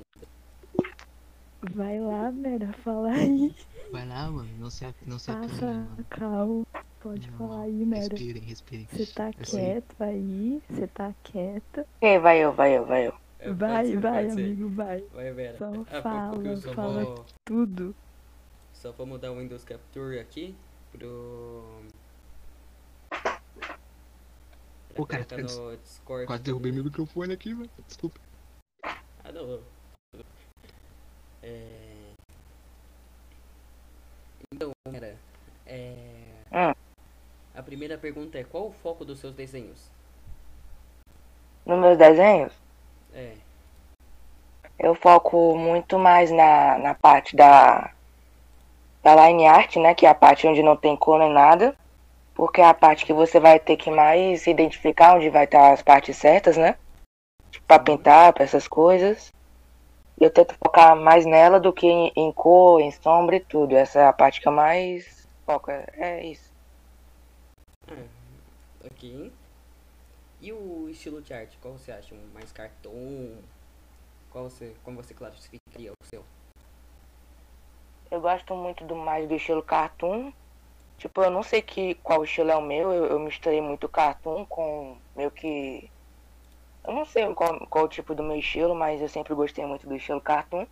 Vai 1.75 1.99
lá, 2.01 2.31
Mera, 2.31 2.71
fala 2.85 3.13
aí. 3.13 3.55
Vai 3.91 4.07
lá, 4.07 4.31
mano, 4.31 4.51
não 4.59 4.69
se, 4.69 4.85
não 5.07 5.19
se 5.19 5.31
acanha, 5.31 5.49
Passa 5.49 5.67
mano. 5.67 6.05
calma. 6.11 6.67
Pode 7.03 7.31
Não, 7.31 7.39
falar 7.39 7.63
aí, 7.63 7.73
Mera. 7.85 8.03
Respirem, 8.03 8.43
respirem. 8.43 8.89
Você 8.93 9.07
tá 9.07 9.31
Eu 9.37 9.45
sei. 9.45 9.61
quieto 9.61 9.97
aí? 10.03 10.63
Você 10.71 10.87
tá 10.87 11.15
quieto? 11.25 11.81
Ok, 11.97 12.19
vai 12.21 12.39
eu, 12.45 12.53
vai 12.53 12.77
eu, 12.79 12.87
vai 12.87 13.07
eu. 13.09 13.15
É, 13.41 13.51
Vai, 13.53 13.87
ser, 13.87 13.99
vai, 13.99 14.23
pode 14.23 14.35
ser. 14.35 14.41
amigo, 14.41 14.69
vai. 14.71 15.01
Vai, 15.13 15.33
Vera. 15.33 15.59
Só 15.59 15.73
Ah, 15.91 16.03
fala, 16.03 16.57
só 16.59 16.73
fala. 16.75 17.05
vou, 17.05 17.27
Tudo. 17.45 17.97
só 18.73 18.93
vou 18.93 19.05
mudar 19.05 19.33
o 19.33 19.39
Windows 19.41 19.65
Capture 19.65 20.21
aqui 20.21 20.55
pro 20.93 21.83
Pô, 24.95 25.05
cara, 25.05 25.25
fica- 25.25 25.43
no 25.43 25.77
Discord. 25.77 26.27
Quase 26.27 26.43
derrubei 26.45 26.71
meu 26.71 26.85
microfone 26.85 27.33
aqui, 27.33 27.53
velho. 27.53 27.71
Desculpa. 27.89 28.21
Ah, 28.85 29.33
não. 29.33 29.61
É... 31.43 32.13
Então, 34.55 34.71
cara, 34.93 35.17
é... 35.67 36.15
Hum. 36.53 36.82
A 37.55 37.63
primeira 37.63 37.99
pergunta 37.99 38.39
é 38.39 38.45
qual 38.45 38.69
o 38.69 38.73
foco 38.73 39.05
dos 39.05 39.19
seus 39.19 39.35
desenhos? 39.35 39.91
Nos 41.65 41.79
meus 41.79 41.97
desenhos, 41.97 42.53
É, 43.15 43.35
eu 44.83 44.97
foco 44.97 45.55
muito 45.57 45.99
mais 45.99 46.31
na, 46.31 46.77
na 46.79 46.95
parte 46.95 47.37
da, 47.37 47.93
da 49.03 49.29
line 49.29 49.47
art, 49.47 49.77
né? 49.77 49.95
Que 49.95 50.07
é 50.07 50.09
a 50.09 50.15
parte 50.15 50.47
onde 50.47 50.63
não 50.63 50.77
tem 50.77 50.97
cor 50.97 51.21
nem 51.21 51.33
nada. 51.33 51.77
Porque 52.35 52.61
é 52.61 52.65
a 52.65 52.75
parte 52.75 53.07
que 53.07 53.13
você 53.13 53.39
vai 53.39 53.61
ter 53.61 53.77
que 53.77 53.91
mais 53.91 54.47
identificar 54.47 55.15
onde 55.17 55.31
vai 55.31 55.45
estar 55.45 55.73
as 55.73 55.83
partes 55.83 56.17
certas, 56.17 56.57
né? 56.57 56.77
Tipo, 57.51 57.67
pra 57.67 57.79
pintar, 57.79 58.33
pra 58.33 58.43
essas 58.43 58.67
coisas. 58.67 59.33
Eu 60.19 60.31
tento 60.31 60.55
focar 60.55 60.97
mais 60.97 61.25
nela 61.27 61.61
do 61.61 61.73
que 61.73 61.87
em, 61.87 62.13
em 62.17 62.33
cor, 62.33 62.81
em 62.81 62.91
sombra 62.91 63.37
e 63.37 63.41
tudo. 63.41 63.77
Essa 63.77 64.01
é 64.01 64.07
a 64.07 64.13
parte 64.13 64.41
que 64.41 64.49
eu 64.49 64.53
mais 64.53 65.29
foco. 65.47 65.71
É, 65.71 65.87
é 65.97 66.27
isso. 66.27 66.52
Ok. 69.03 69.33
E 70.41 70.53
o 70.53 70.89
estilo 70.89 71.21
de 71.21 71.35
arte, 71.35 71.59
qual 71.61 71.75
você 71.75 71.93
acha? 71.93 72.15
Um 72.15 72.29
mais 72.33 72.53
cartoon? 72.53 73.37
Qual 74.31 74.49
você, 74.49 74.75
como 74.85 75.03
você 75.03 75.15
classificaria 75.15 75.93
o 75.93 76.07
seu? 76.07 76.25
Eu 78.11 78.21
gosto 78.21 78.55
muito 78.55 78.85
do 78.85 78.95
mais 78.95 79.29
do 79.29 79.35
estilo 79.35 79.63
cartoon. 79.63 80.33
Tipo, 80.99 81.23
eu 81.23 81.31
não 81.31 81.43
sei 81.43 81.63
que, 81.63 81.95
qual 81.97 82.25
estilo 82.25 82.51
é 82.51 82.57
o 82.57 82.63
meu. 82.63 82.93
Eu, 82.93 83.07
eu 83.07 83.21
misturei 83.21 83.61
muito 83.61 83.89
cartoon 83.89 84.45
com 84.47 84.99
meio 85.17 85.31
que. 85.31 85.91
Eu 86.85 86.93
não 86.93 87.05
sei 87.05 87.33
qual, 87.35 87.67
qual 87.69 87.85
o 87.85 87.89
tipo 87.89 88.15
do 88.15 88.23
meu 88.23 88.37
estilo, 88.37 88.75
mas 88.75 89.01
eu 89.01 89.09
sempre 89.09 89.35
gostei 89.35 89.65
muito 89.65 89.89
do 89.89 89.95
estilo 89.97 90.21
cartoon. 90.21 90.67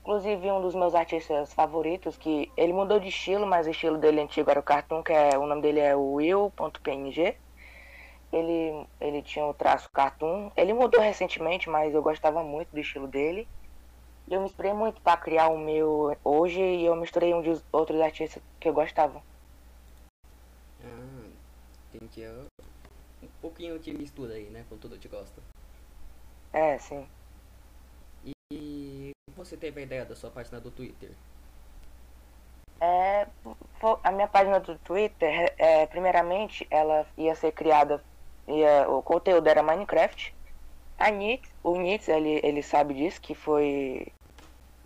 Inclusive, 0.00 0.50
um 0.50 0.62
dos 0.62 0.74
meus 0.74 0.94
artistas 0.94 1.52
favoritos, 1.52 2.16
que 2.16 2.50
ele 2.56 2.72
mudou 2.72 2.98
de 2.98 3.08
estilo, 3.08 3.46
mas 3.46 3.66
o 3.66 3.70
estilo 3.70 3.98
dele 3.98 4.20
antigo 4.20 4.50
era 4.50 4.60
o 4.60 4.62
cartoon, 4.62 5.02
que 5.02 5.12
é, 5.12 5.38
o 5.38 5.46
nome 5.46 5.62
dele 5.62 5.80
é 5.80 5.94
Will.png. 5.94 7.36
Ele, 8.32 8.86
ele 9.00 9.22
tinha 9.22 9.44
o 9.44 9.54
traço 9.54 9.90
cartoon. 9.90 10.50
Ele 10.56 10.72
mudou 10.72 11.00
recentemente, 11.00 11.68
mas 11.68 11.94
eu 11.94 12.02
gostava 12.02 12.42
muito 12.42 12.70
do 12.70 12.80
estilo 12.80 13.08
dele. 13.08 13.48
E 14.28 14.34
eu 14.34 14.40
me 14.40 14.46
inspirei 14.46 14.72
muito 14.72 15.00
para 15.00 15.16
criar 15.16 15.48
o 15.48 15.58
meu 15.58 16.16
hoje 16.24 16.60
e 16.60 16.84
eu 16.84 16.94
misturei 16.94 17.34
um 17.34 17.42
dos 17.42 17.64
outros 17.72 18.00
artistas 18.00 18.42
que 18.60 18.68
eu 18.68 18.72
gostava. 18.72 19.20
Ah, 20.84 21.28
entendi. 21.92 22.22
Um 23.22 23.28
pouquinho 23.40 23.78
de 23.78 23.92
mistura 23.92 24.34
aí, 24.34 24.48
né? 24.50 24.64
Com 24.68 24.78
tudo 24.78 24.98
que 24.98 25.08
gosta. 25.08 25.42
É, 26.52 26.78
sim. 26.78 27.06
E 28.52 29.10
você 29.34 29.56
teve 29.56 29.80
a 29.80 29.82
ideia 29.82 30.04
da 30.04 30.14
sua 30.14 30.30
página 30.30 30.60
do 30.60 30.70
Twitter? 30.70 31.10
É, 32.80 33.26
a 34.02 34.10
minha 34.10 34.26
página 34.26 34.58
do 34.58 34.78
Twitter, 34.78 35.54
é, 35.58 35.86
primeiramente, 35.86 36.66
ela 36.70 37.06
ia 37.16 37.34
ser 37.34 37.52
criada, 37.52 38.02
ia, 38.50 38.88
o 38.88 39.02
conteúdo 39.02 39.46
era 39.48 39.62
Minecraft. 39.62 40.34
A 40.98 41.10
Nitz, 41.10 41.48
o 41.62 41.78
Nitz, 41.78 42.08
ele, 42.08 42.40
ele 42.42 42.62
sabe 42.62 42.94
disso, 42.94 43.20
que 43.20 43.34
foi. 43.34 44.06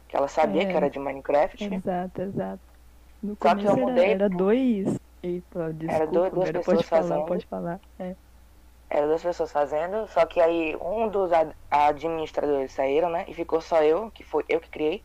que 0.08 0.16
ela 0.16 0.28
sabia 0.28 0.62
É. 0.62 0.66
que 0.66 0.76
era 0.76 0.88
de 0.90 0.98
Minecraft. 0.98 1.64
Exato, 1.74 2.22
exato. 2.22 2.62
No 3.22 3.36
Só 3.42 3.54
que 3.54 3.64
eu 3.64 3.70
era, 3.72 3.80
mudei 3.80 4.10
era 4.12 4.28
pro- 4.28 4.38
dois. 4.38 4.96
Eita, 5.22 5.72
desculpa, 5.72 6.12
dois- 6.12 6.32
duas 6.32 6.50
pessoas 6.52 6.76
pode 6.76 6.88
falar, 6.88 7.02
fazendo. 7.08 7.26
pode 7.26 7.46
falar. 7.46 7.80
É. 7.98 8.14
Eram 8.90 9.08
duas 9.08 9.22
pessoas 9.22 9.50
fazendo, 9.50 10.06
só 10.08 10.26
que 10.26 10.40
aí 10.40 10.76
um 10.76 11.08
dos 11.08 11.32
ad- 11.32 11.56
administradores 11.70 12.72
saíram, 12.72 13.08
né? 13.08 13.24
E 13.26 13.34
ficou 13.34 13.60
só 13.60 13.82
eu, 13.82 14.10
que 14.10 14.22
foi 14.22 14.44
eu 14.48 14.60
que 14.60 14.70
criei. 14.70 15.02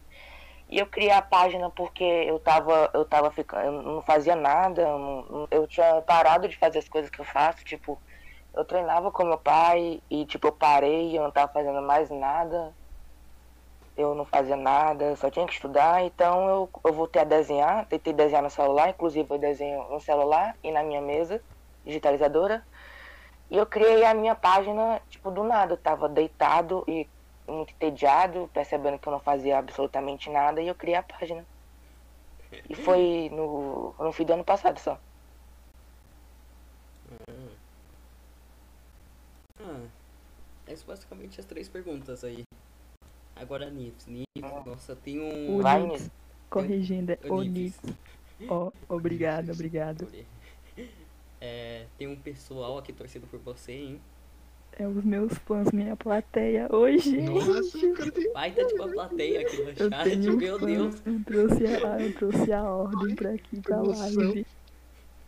E 0.68 0.78
eu 0.78 0.86
criei 0.86 1.10
a 1.12 1.22
página 1.22 1.72
porque 1.72 2.04
eu 2.04 2.38
tava, 2.40 2.92
eu 2.94 3.04
tava 3.06 3.32
ficando, 3.32 3.66
eu 3.66 3.82
não 3.82 4.02
fazia 4.04 4.36
nada, 4.36 4.82
eu, 4.84 5.00
não- 5.00 5.48
eu 5.50 5.66
tinha 5.68 6.02
parado 6.04 6.48
de 6.48 6.58
fazer 6.58 6.78
as 6.80 6.88
coisas 6.90 7.10
que 7.10 7.20
eu 7.20 7.26
faço, 7.26 7.64
tipo, 7.64 8.00
eu 8.60 8.66
treinava 8.66 9.12
com 9.12 9.24
meu 9.24 9.38
pai 9.38 10.02
e 10.10 10.26
tipo, 10.26 10.48
eu 10.48 10.52
parei, 10.52 11.18
eu 11.18 11.24
não 11.24 11.32
tava 11.32 11.52
fazendo 11.52 11.82
mais 11.82 12.10
nada. 12.10 12.76
Eu 13.96 14.16
não 14.16 14.26
fazia 14.26 14.56
nada, 14.56 15.16
só 15.18 15.30
tinha 15.30 15.46
que 15.46 15.54
estudar, 15.54 16.02
então 16.04 16.48
eu, 16.50 16.70
eu 16.86 16.94
voltei 16.94 17.22
a 17.22 17.26
desenhar, 17.26 17.86
tentei 17.88 18.14
desenhar 18.14 18.42
no 18.44 18.50
celular, 18.50 18.90
inclusive 18.90 19.28
eu 19.30 19.38
desenho 19.38 19.90
no 19.90 20.00
celular 20.00 20.58
e 20.64 20.72
na 20.72 20.84
minha 20.84 21.02
mesa 21.02 21.42
digitalizadora. 21.86 22.66
E 23.50 23.58
eu 23.58 23.66
criei 23.66 24.06
a 24.06 24.14
minha 24.14 24.36
página, 24.36 25.02
tipo, 25.10 25.32
do 25.32 25.44
nada. 25.44 25.74
Eu 25.74 25.78
tava 25.78 26.08
deitado 26.08 26.84
e 26.88 27.10
muito 27.48 27.74
entediado, 27.74 28.50
percebendo 28.54 29.00
que 29.00 29.08
eu 29.08 29.12
não 29.12 29.20
fazia 29.20 29.58
absolutamente 29.58 30.30
nada, 30.30 30.62
e 30.62 30.68
eu 30.68 30.76
criei 30.76 30.96
a 30.96 31.04
página. 31.04 31.46
E 32.70 32.76
foi 32.76 33.30
no, 33.32 33.96
no 34.00 34.12
fim 34.14 34.26
do 34.26 34.34
ano 34.34 34.46
passado 34.46 34.80
só. 34.80 35.00
Ah, 39.60 39.86
essas 40.68 40.84
basicamente 40.84 41.40
as 41.40 41.46
três 41.46 41.68
perguntas 41.68 42.24
aí. 42.24 42.44
Agora 43.36 43.70
Nifs. 43.70 44.08
Nifs, 44.08 44.26
nossa, 44.66 44.96
tem 44.96 45.20
um. 45.20 45.58
O 45.58 45.88
Nix, 45.88 46.12
corrigindo, 46.50 47.12
é 47.12 47.20
o 47.26 47.36
o 47.36 47.44
Nix. 47.44 47.80
Nix. 47.84 48.50
Ó, 48.50 48.72
obrigado, 48.88 49.52
obrigado. 49.52 50.08
É, 51.42 51.86
tem 51.98 52.06
um 52.06 52.18
pessoal 52.18 52.78
aqui 52.78 52.92
torcendo 52.92 53.26
por 53.26 53.40
você, 53.40 53.72
hein? 53.72 54.02
É 54.74 54.88
os 54.88 55.04
meus 55.04 55.34
fãs, 55.40 55.72
minha 55.72 55.96
plateia. 55.96 56.68
Oi, 56.70 56.98
gente. 57.00 57.30
Nossa, 57.30 57.94
cara 57.94 58.12
tem. 58.12 58.34
Baita 58.34 58.66
de 58.66 58.74
uma 58.74 58.88
plateia 58.90 59.42
aqui 59.42 59.64
no 59.64 59.70
Eu 59.70 59.90
chat, 59.90 60.04
tenho 60.04 60.38
meu 60.38 60.60
Deus. 60.60 61.02
Eu 61.06 61.24
trouxe, 61.24 61.66
a, 61.66 62.02
eu 62.02 62.14
trouxe 62.16 62.52
a 62.52 62.64
ordem 62.64 63.16
pra 63.16 63.32
aqui, 63.32 63.62
pra 63.62 63.82
live. 63.82 64.46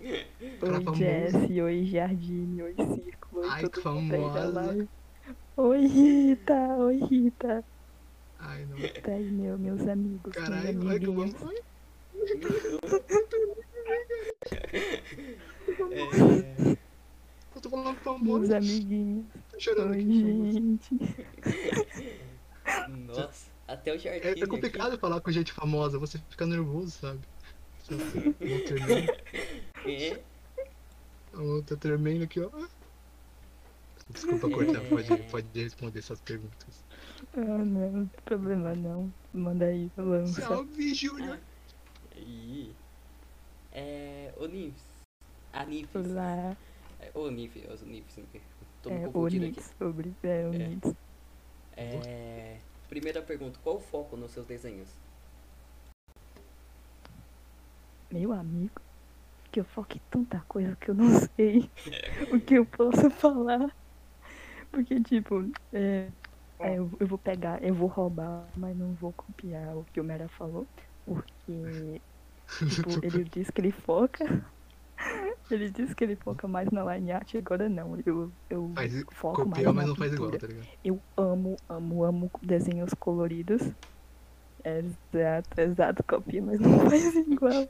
Oi. 0.01 0.95
Jessie. 0.95 1.61
Oi, 1.61 1.85
Jardine. 1.85 2.63
Oi, 2.63 2.75
Círculo. 2.75 3.20
Oi, 3.33 3.47
Ai, 3.49 3.69
que 3.69 3.81
famosa. 3.81 4.87
Oi, 5.57 5.87
Rita. 5.87 6.53
Oi, 6.77 6.97
Rita. 6.97 7.63
Ai, 8.39 8.65
não. 8.65 8.77
Tá 9.01 9.11
aí, 9.11 9.31
meu, 9.31 9.57
meus 9.57 9.87
amigos, 9.87 10.21
meus 10.23 10.35
Caralho, 10.35 10.87
ai 10.89 10.99
que 10.99 11.05
amiguinhos. 11.05 11.33
vamos. 11.33 11.61
É, 15.91 16.77
eu 17.55 17.61
tô 17.61 17.69
falando 17.69 17.85
Meus 17.93 17.99
famoso. 18.03 18.55
amiguinhos. 18.55 19.25
Tô 19.51 19.59
chorando 19.59 19.91
Oi, 19.91 20.01
aqui. 20.01 20.21
famoso. 20.21 20.51
gente. 20.51 20.99
nossa, 23.07 23.51
até 23.67 23.93
o 23.95 23.99
jardim. 23.99 24.27
É, 24.27 24.31
é 24.39 24.47
complicado 24.47 24.97
falar 24.97 25.21
com 25.21 25.31
gente 25.31 25.51
famosa, 25.53 25.97
você 25.99 26.17
fica 26.29 26.45
nervoso, 26.45 26.91
sabe? 26.91 27.19
Vou 27.89 28.63
tremendo, 28.65 29.11
É, 29.85 30.21
eu 31.33 31.63
tô 31.63 31.75
tremendo 31.77 32.23
aqui, 32.23 32.39
ó. 32.39 32.49
Desculpa 34.13 34.49
cortar, 34.49 34.81
pode, 34.89 35.23
pode 35.31 35.63
responder 35.63 35.99
essas 35.99 36.19
perguntas. 36.21 36.83
Ah, 37.35 37.39
não, 37.41 37.91
não 37.91 38.05
tem 38.07 38.21
problema 38.25 38.75
não. 38.75 39.11
Manda 39.33 39.65
aí, 39.65 39.91
lança. 39.97 40.41
Salve, 40.41 40.93
Júnior! 40.93 41.39
e. 42.15 42.71
É. 43.73 44.33
O 44.37 44.45
Nifs. 44.47 44.83
A 45.53 45.65
Nifs. 45.65 45.95
Olá. 45.95 46.55
É, 46.99 47.11
O 47.13 47.29
Nifs, 47.29 47.81
o 47.81 47.85
Nifs. 47.85 48.19
Tô 48.83 48.89
me 48.89 48.95
É, 48.97 49.05
confundindo 49.05 49.45
aqui. 49.45 49.83
Obri... 49.83 50.13
É, 50.23 50.47
o 50.47 50.53
É. 51.77 51.95
É, 51.95 52.57
primeira 52.89 53.21
pergunta, 53.21 53.59
qual 53.63 53.77
o 53.77 53.79
foco 53.79 54.17
nos 54.17 54.31
seus 54.31 54.45
desenhos? 54.45 54.89
meu 58.11 58.33
amigo, 58.33 58.81
que 59.51 59.59
eu 59.59 59.63
foque 59.65 59.99
tanta 60.09 60.41
coisa 60.41 60.75
que 60.75 60.91
eu 60.91 60.95
não 60.95 61.07
sei 61.35 61.69
o 62.31 62.39
que 62.41 62.55
eu 62.55 62.65
posso 62.65 63.09
falar. 63.09 63.73
Porque, 64.71 64.99
tipo, 65.01 65.51
é, 65.73 66.07
é, 66.59 66.77
eu, 66.77 66.89
eu 66.99 67.07
vou 67.07 67.17
pegar, 67.17 67.61
eu 67.63 67.73
vou 67.73 67.87
roubar, 67.87 68.47
mas 68.55 68.75
não 68.77 68.93
vou 68.93 69.11
copiar 69.11 69.75
o 69.75 69.85
que 69.91 69.99
o 69.99 70.03
Mera 70.03 70.27
falou. 70.29 70.65
Porque, 71.05 72.01
tipo, 72.69 73.05
ele 73.05 73.23
disse 73.25 73.51
que 73.51 73.61
ele 73.61 73.71
foca. 73.71 74.25
Ele 75.49 75.69
disse 75.69 75.93
que 75.93 76.03
ele 76.05 76.15
foca 76.15 76.47
mais 76.47 76.69
na 76.71 76.95
line 76.95 77.11
art, 77.11 77.35
agora 77.35 77.67
não. 77.67 77.99
Eu, 78.05 78.31
eu 78.49 78.71
Faz, 78.73 79.03
foco 79.11 79.39
mais 79.41 79.49
copia, 79.49 79.63
na 79.65 79.73
mas 79.73 79.87
não 79.87 79.95
faz 79.95 80.13
igual, 80.13 80.31
tá 80.31 80.47
ligado? 80.47 80.67
Eu 80.81 81.01
amo, 81.17 81.57
amo, 81.67 82.03
amo 82.05 82.31
desenhos 82.41 82.93
coloridos. 82.93 83.61
Exato, 84.63 85.59
exato, 85.59 86.03
copia, 86.03 86.41
mas 86.41 86.59
não 86.59 86.79
faz 86.89 87.15
igual. 87.15 87.67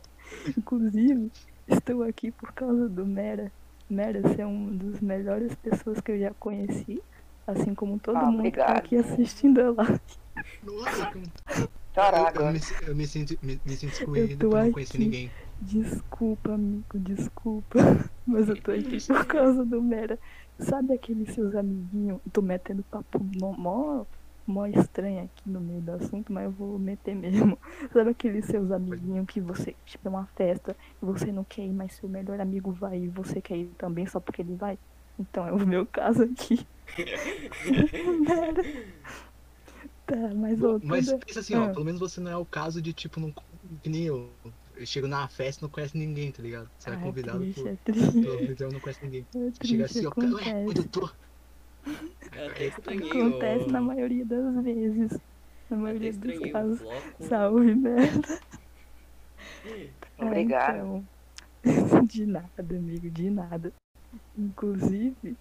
Inclusive, 0.56 1.32
estou 1.68 2.04
aqui 2.04 2.32
por 2.32 2.52
causa 2.54 2.88
do 2.88 3.06
Mera. 3.06 3.52
Mera, 3.92 4.22
você 4.22 4.42
é 4.42 4.46
uma 4.46 4.72
das 4.72 5.02
melhores 5.02 5.54
pessoas 5.56 6.00
que 6.00 6.12
eu 6.12 6.20
já 6.20 6.32
conheci. 6.40 7.02
Assim 7.46 7.76
como 7.76 8.00
todo 8.00 8.18
Ah, 8.18 8.32
mundo 8.32 8.44
que 8.44 8.58
tá 8.58 8.68
aqui 8.78 8.96
assistindo 8.96 9.60
a 9.60 9.72
live. 9.72 10.00
Nossa, 10.64 11.06
como- 11.08 11.26
Chorar 11.94 12.34
eu, 12.36 12.42
eu, 12.42 12.54
me, 12.54 12.60
eu 12.88 12.96
me 12.96 13.06
sinto, 13.06 13.38
me, 13.46 13.60
me 13.66 13.76
sinto 13.76 13.92
excluído 13.92 14.38
tô 14.38 14.50
por 14.52 14.64
não 14.64 14.72
conhecer 14.72 14.96
aqui. 14.96 15.04
ninguém. 15.06 15.32
Desculpa, 15.62 16.54
amigo, 16.54 16.86
desculpa. 17.00 17.80
Mas 18.26 18.48
eu 18.48 18.56
tô 18.62 18.72
aqui 18.72 18.98
por 19.06 19.26
causa 19.28 19.66
do 19.66 19.82
Mera. 19.82 20.18
Sabe 20.60 20.94
aqueles 20.94 21.34
seus 21.34 21.54
amiguinhos? 21.54 22.22
Tô 22.32 22.42
metendo 22.42 22.82
papo 22.84 23.20
mó, 23.58 24.06
mó, 24.48 24.66
estranho 24.66 25.24
aqui 25.24 25.50
no 25.50 25.60
meio 25.62 25.82
do 25.82 25.92
assunto, 25.92 26.32
mas 26.34 26.46
eu 26.46 26.52
vou 26.52 26.78
meter 26.80 27.16
mesmo. 27.16 27.58
Sabe 27.94 28.10
aqueles 28.12 28.46
seus 28.46 28.72
amiguinhos 28.72 29.26
que 29.28 29.40
você, 29.42 29.76
tipo, 29.86 30.08
é 30.08 30.12
uma 30.12 30.26
festa 30.36 30.76
e 31.02 31.06
você 31.06 31.32
não 31.32 31.44
quer 31.44 31.66
ir, 31.66 31.74
mas 31.74 31.94
seu 31.94 32.10
melhor 32.10 32.40
amigo 32.42 32.72
vai 32.72 32.98
e 33.00 33.08
você 33.08 33.42
quer 33.42 33.58
ir 33.58 33.72
também 33.78 34.06
só 34.06 34.20
porque 34.20 34.42
ele 34.42 34.56
vai? 34.56 34.78
Então 35.20 35.46
é 35.48 35.52
o 35.52 35.66
meu 35.68 35.86
caso 35.86 36.24
aqui. 36.24 36.66
Tá, 40.06 40.16
mas 40.36 40.60
voltando. 40.60 40.90
Mas 40.90 41.14
pensa 41.26 41.40
assim, 41.40 41.56
ó, 41.56 41.66
Ah. 41.66 41.70
pelo 41.70 41.86
menos 41.86 42.00
você 42.00 42.20
não 42.20 42.32
é 42.32 42.36
o 42.36 42.46
caso 42.46 42.82
de 42.82 42.92
tipo, 42.92 43.20
não, 43.20 43.34
que 43.82 43.90
nem 43.90 44.04
eu. 44.04 44.30
Eu 44.76 44.86
chego 44.86 45.08
na 45.08 45.28
festa 45.28 45.62
e 45.62 45.64
não 45.64 45.70
conhece 45.70 45.98
ninguém, 45.98 46.32
tá 46.32 46.42
ligado? 46.42 46.70
Você 46.78 46.90
é 46.90 46.94
Ah, 46.94 47.00
é 47.00 47.04
convidado 47.04 47.40
triste, 47.40 47.62
por. 47.62 47.70
é 47.70 47.76
triste. 47.84 48.12
pelo 48.22 48.44
Então 48.44 48.72
não 48.72 48.80
conhece 48.80 49.04
ninguém. 49.06 49.26
É 49.36 49.40
Chega 49.66 49.84
triste, 49.84 49.84
assim, 49.84 50.06
ó, 50.08 50.12
ué, 50.36 50.66
onde 50.68 50.80
eu 50.82 50.88
tô? 50.88 51.10
Eu 52.36 52.48
até 52.48 52.66
estranhei 52.68 53.10
Acontece 53.10 53.66
o... 53.66 53.72
na 53.72 53.82
maioria 53.82 54.26
das 54.26 54.64
vezes. 54.64 55.20
Na 55.70 55.78
maioria 55.78 56.14
dos 56.14 56.52
casos. 56.52 56.80
bloco. 56.80 57.24
Salve, 57.24 57.76
merda. 57.76 58.40
Obrigado. 60.18 61.06
Ah, 61.64 61.70
então. 61.70 62.02
De 62.08 62.26
nada, 62.26 62.50
amigo, 62.58 63.08
de 63.12 63.30
nada. 63.30 63.72
Inclusive, 64.36 65.38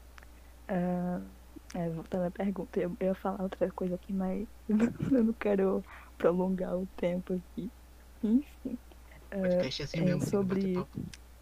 ah, 0.68 1.20
é, 1.74 1.88
voltando 1.88 2.26
à 2.26 2.30
pergunta, 2.30 2.78
eu, 2.78 2.94
eu 3.00 3.06
ia 3.08 3.14
falar 3.14 3.42
outra 3.42 3.70
coisa 3.70 3.94
aqui, 3.94 4.12
mas 4.12 4.46
eu 4.68 5.24
não 5.24 5.32
quero 5.32 5.84
prolongar 6.18 6.76
o 6.76 6.86
tempo 6.96 7.34
aqui. 7.34 7.70
Enfim. 8.22 8.78
É 9.30 9.66
assim 9.66 9.98
é 9.98 10.00
mesmo, 10.00 10.26
sobre-. 10.26 10.84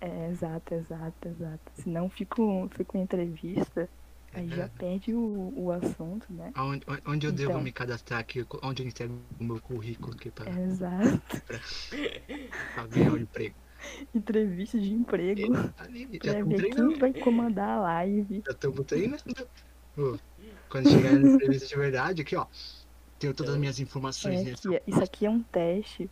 É, 0.00 0.30
exato, 0.30 0.74
exato, 0.74 1.28
exato. 1.28 1.72
Senão 1.74 2.08
fico, 2.08 2.68
fico 2.72 2.96
em 2.96 3.02
entrevista, 3.02 3.88
aí 4.32 4.48
já 4.48 4.64
É. 4.64 4.68
perde 4.68 5.14
o, 5.14 5.52
o 5.56 5.72
assunto, 5.72 6.26
né? 6.32 6.50
Aonde, 6.54 6.84
onde 7.06 7.26
eu 7.26 7.32
devo 7.32 7.50
Então. 7.52 7.62
me 7.62 7.72
cadastrar 7.72 8.20
aqui? 8.20 8.44
Onde 8.62 8.82
eu 8.82 8.86
entrego 8.86 9.18
o 9.40 9.44
meu 9.44 9.60
currículo 9.60 10.14
aqui 10.14 10.30
pra, 10.30 10.50
Exato. 10.50 11.20
pra 12.74 12.86
ganhar 12.86 13.12
o 13.12 13.18
emprego? 13.18 13.54
Entrevista 14.14 14.78
de 14.78 14.92
emprego. 14.92 15.52
Ali, 15.78 16.18
Pra 16.18 16.32
já 16.32 16.44
ver 16.44 16.56
treinando. 16.56 16.90
quem 16.90 16.98
vai 16.98 17.12
comandar 17.14 17.68
a 17.78 17.80
live. 17.80 18.42
Já 18.46 18.54
tô 18.54 18.72
treinando. 18.84 19.22
Ô, 19.96 20.18
Quando 20.68 20.90
chegar 20.90 21.12
na 21.12 21.30
entrevista 21.30 21.66
de 21.66 21.76
verdade, 21.76 22.22
aqui 22.22 22.36
ó. 22.36 22.46
Tenho 23.18 23.34
todas 23.34 23.54
as 23.54 23.58
minhas 23.58 23.80
informações 23.80 24.40
É 24.40 24.44
nessa. 24.44 24.68
que 24.68 24.82
isso 24.86 25.02
aqui 25.02 25.26
é 25.26 25.30
um 25.30 25.42
teste. 25.42 26.08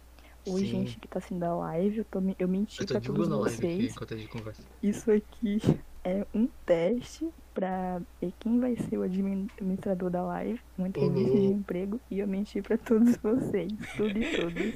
Oi, 0.48 0.60
Sim. 0.60 0.66
gente 0.66 0.98
que 1.00 1.08
tá 1.08 1.18
assistindo 1.18 1.42
a 1.44 1.54
live, 1.56 1.98
eu, 1.98 2.04
tô, 2.04 2.20
me- 2.20 2.36
eu 2.38 2.46
menti 2.48 2.80
Eu 2.80 2.86
tô 2.86 2.94
pra 2.94 3.00
todos 3.00 3.26
aqui 3.26 3.56
vocês. 3.56 3.92
enquanto 3.92 4.14
a 4.14 4.16
gente 4.16 4.28
conversa. 4.28 4.62
Isso 4.82 5.10
aqui 5.10 5.58
é 6.04 6.24
um 6.32 6.48
teste 6.64 7.28
pra 7.56 8.02
ver 8.20 8.34
quem 8.38 8.60
vai 8.60 8.76
ser 8.76 8.98
o 8.98 9.02
admin- 9.02 9.48
administrador 9.56 10.10
da 10.10 10.22
live, 10.22 10.60
uma 10.76 10.88
entrevista 10.88 11.30
de 11.32 11.38
louco. 11.38 11.54
emprego, 11.58 12.00
e 12.10 12.18
eu 12.18 12.28
menti 12.28 12.60
pra 12.60 12.76
todos 12.76 13.16
vocês, 13.24 13.72
tudo 13.96 14.18
e 14.18 14.36
todos. 14.36 14.74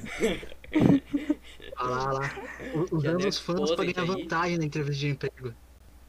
Olha 1.79 1.89
lá, 1.95 2.03
olha 2.09 2.13
lá. 2.19 2.31
Usando 2.91 3.27
os 3.27 3.37
fãs 3.37 3.71
pra 3.75 3.85
ganhar 3.85 4.05
vantagem 4.05 4.57
na 4.57 4.65
entrevista 4.65 4.99
de 4.99 5.09
emprego. 5.09 5.53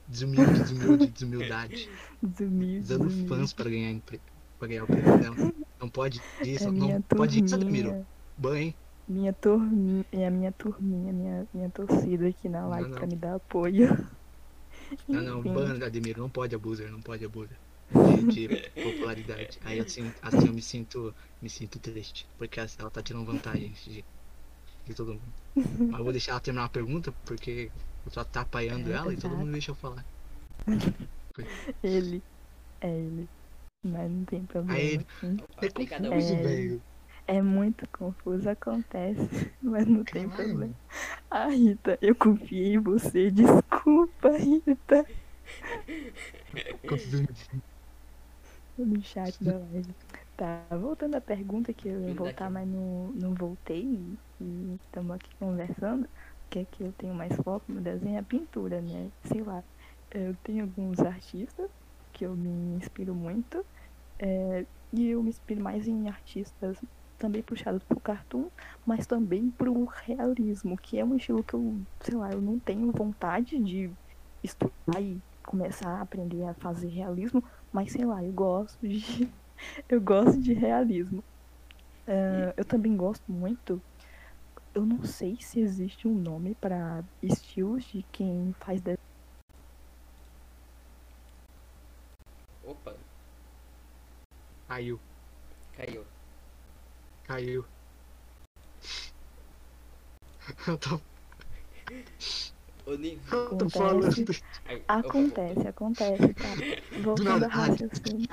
Desumilde, 0.09 0.53
desumilde, 0.59 1.07
desumildade. 1.09 1.89
Desumilde, 2.23 2.79
Usando 2.81 3.07
desumilde. 3.07 3.29
fãs 3.29 3.53
pra 3.53 3.71
ganhar 3.71 3.91
emprego. 3.91 4.23
Pra 4.59 4.69
ganhar 4.69 4.83
o 4.83 4.85
emprego. 4.85 5.35
Não, 5.37 5.53
não 5.83 5.89
pode 5.89 6.21
isso, 6.43 6.69
É 6.69 6.71
não 6.71 7.01
pode 7.03 7.45
isso, 7.45 7.55
Admiro. 7.55 8.07
Banho. 8.39 8.73
minha 9.07 9.33
turminha, 9.33 10.05
é 10.13 10.27
a 10.27 10.31
minha 10.31 10.53
turminha, 10.53 11.13
minha, 11.13 11.47
minha 11.53 11.69
torcida 11.71 12.29
aqui 12.29 12.49
na 12.49 12.67
live 12.67 12.89
não. 12.91 12.97
pra 12.97 13.07
me 13.07 13.17
dar 13.17 13.35
apoio. 13.37 14.07
Não, 15.09 15.23
não, 15.23 15.43
ban, 15.43 15.85
Admiro, 15.85 16.21
não 16.21 16.31
pode 16.31 16.55
abuser, 16.55 16.91
não 16.91 17.01
pode 17.01 17.25
abuser. 17.25 17.57
De, 18.31 18.49
de 18.49 18.71
popularidade. 18.83 19.59
Aí 19.65 19.81
assim, 19.81 20.11
assim 20.23 20.47
eu 20.47 20.53
me 20.53 20.63
sinto, 20.63 21.15
me 21.41 21.51
sinto 21.51 21.79
triste, 21.79 22.27
porque 22.39 22.59
ela 22.59 22.91
tá 22.91 23.03
tirando 23.03 23.27
vantagem 23.27 23.71
de, 23.85 24.05
de 24.87 24.95
todo 24.95 25.13
mundo. 25.13 25.33
Mas 25.55 25.99
eu 25.99 26.05
vou 26.05 26.13
deixar 26.13 26.33
ela 26.33 26.41
terminar 26.41 26.65
a 26.65 26.69
pergunta, 26.71 27.13
porque 27.27 27.71
eu 28.07 28.13
tô 28.13 28.21
atrapalhando 28.21 28.91
É, 28.91 28.95
ela 28.95 29.13
e 29.13 29.17
todo 29.17 29.37
mundo 29.37 29.53
deixa 29.53 29.71
eu 29.73 29.75
falar. 29.75 30.05
Ele. 31.83 32.23
É 32.81 32.89
ele. 32.89 33.29
Mas 33.85 34.11
não 34.11 34.25
tem 34.25 34.45
problema. 34.47 34.79
ele. 34.79 35.07
Hum. 35.23 35.37
É 35.61 35.69
confuso, 35.69 36.35
É. 36.35 36.43
velho. 36.43 36.83
É 37.33 37.41
muito 37.41 37.89
confuso, 37.89 38.51
acontece. 38.51 39.55
Mas 39.63 39.87
não 39.87 40.05
tem 40.05 40.29
problema. 40.29 40.75
Ah, 41.31 41.49
Rita, 41.49 41.99
eu 42.03 42.15
confiei 42.15 42.75
em 42.75 42.79
você. 42.79 43.31
Desculpa, 43.31 44.37
Rita. 44.37 45.07
No 48.77 49.03
chat 49.03 49.43
da 49.43 49.59
live. 49.59 49.95
Tá, 50.37 50.67
voltando 50.71 51.15
à 51.17 51.21
pergunta 51.21 51.73
que 51.75 51.89
eu 51.89 52.01
ia 52.03 52.15
voltar, 52.15 52.51
mas 52.51 52.67
não, 52.67 53.13
não 53.13 53.35
voltei. 53.35 54.19
E 54.41 54.77
estamos 54.83 55.15
aqui 55.17 55.31
conversando. 55.39 56.05
O 56.07 56.09
que 56.51 56.61
é 56.61 56.65
que 56.67 56.83
eu 56.85 56.93
tenho 56.93 57.15
mais 57.15 57.35
foco 57.37 57.71
no 57.73 57.81
desenho? 57.81 58.17
É 58.17 58.19
a 58.21 58.23
pintura, 58.23 58.81
né? 58.81 59.13
Sei 59.25 59.43
lá. 59.43 59.65
Eu 60.11 60.37
tenho 60.43 60.65
alguns 60.65 61.01
artistas 61.01 61.71
que 62.13 62.25
eu 62.27 62.37
me 62.37 62.77
inspiro 62.77 63.15
muito. 63.15 63.65
é, 64.19 64.67
e 64.93 65.09
eu 65.11 65.23
me 65.23 65.31
inspiro 65.31 65.63
mais 65.63 65.89
em 65.89 66.09
artistas 66.09 66.79
também 67.23 67.41
puxados 67.41 67.85
pro 67.85 68.01
cartoon, 68.01 68.51
mas 68.85 69.07
também 69.07 69.49
pro 69.53 69.85
realismo, 69.85 70.77
que 70.77 70.99
é 70.99 71.05
um 71.05 71.15
estilo 71.15 71.45
que 71.45 71.55
eu, 71.55 71.81
sei 72.01 72.17
lá, 72.17 72.33
eu 72.33 72.43
não 72.43 72.59
tenho 72.59 72.91
vontade 72.91 73.61
de 73.61 73.89
estudar 74.43 75.01
e 75.01 75.23
começar 75.47 75.89
a 75.89 76.01
aprender 76.01 76.43
a 76.43 76.55
fazer 76.55 76.89
realismo, 76.89 77.41
mas 77.73 77.93
sei 77.93 78.05
lá, 78.05 78.25
eu 78.25 78.33
gosto 78.33 78.77
de. 78.81 78.99
eu 79.89 80.01
gosto 80.01 80.41
de 80.41 80.53
realismo. 80.53 81.23
Ah, 82.09 82.53
eu 82.57 82.65
também 82.65 82.97
gosto 82.97 83.31
muito. 83.31 83.81
Eu 84.75 84.85
não 84.85 85.05
sei 85.05 85.37
se 85.41 85.61
existe 85.61 86.09
um 86.09 86.15
nome 86.15 86.57
para 86.57 87.05
estilos 87.23 87.85
de 87.85 88.03
quem 88.11 88.53
faz 88.55 88.81
desenho. 88.81 88.99
Opa, 92.67 92.97
Caiu, 94.67 94.99
caiu. 95.77 96.05
Caiu. 97.33 97.65
Eu 100.67 100.77
tô, 100.79 101.01
eu 102.87 102.99
tô 103.29 103.67
Acontece. 103.67 103.79
falando. 103.79 104.09
Acontece, 104.89 105.69
acontece, 105.69 106.35
tá? 106.35 107.01
Voltando 107.03 107.29
nada. 107.41 107.47
a 107.47 107.49
raciocínio. 107.49 108.29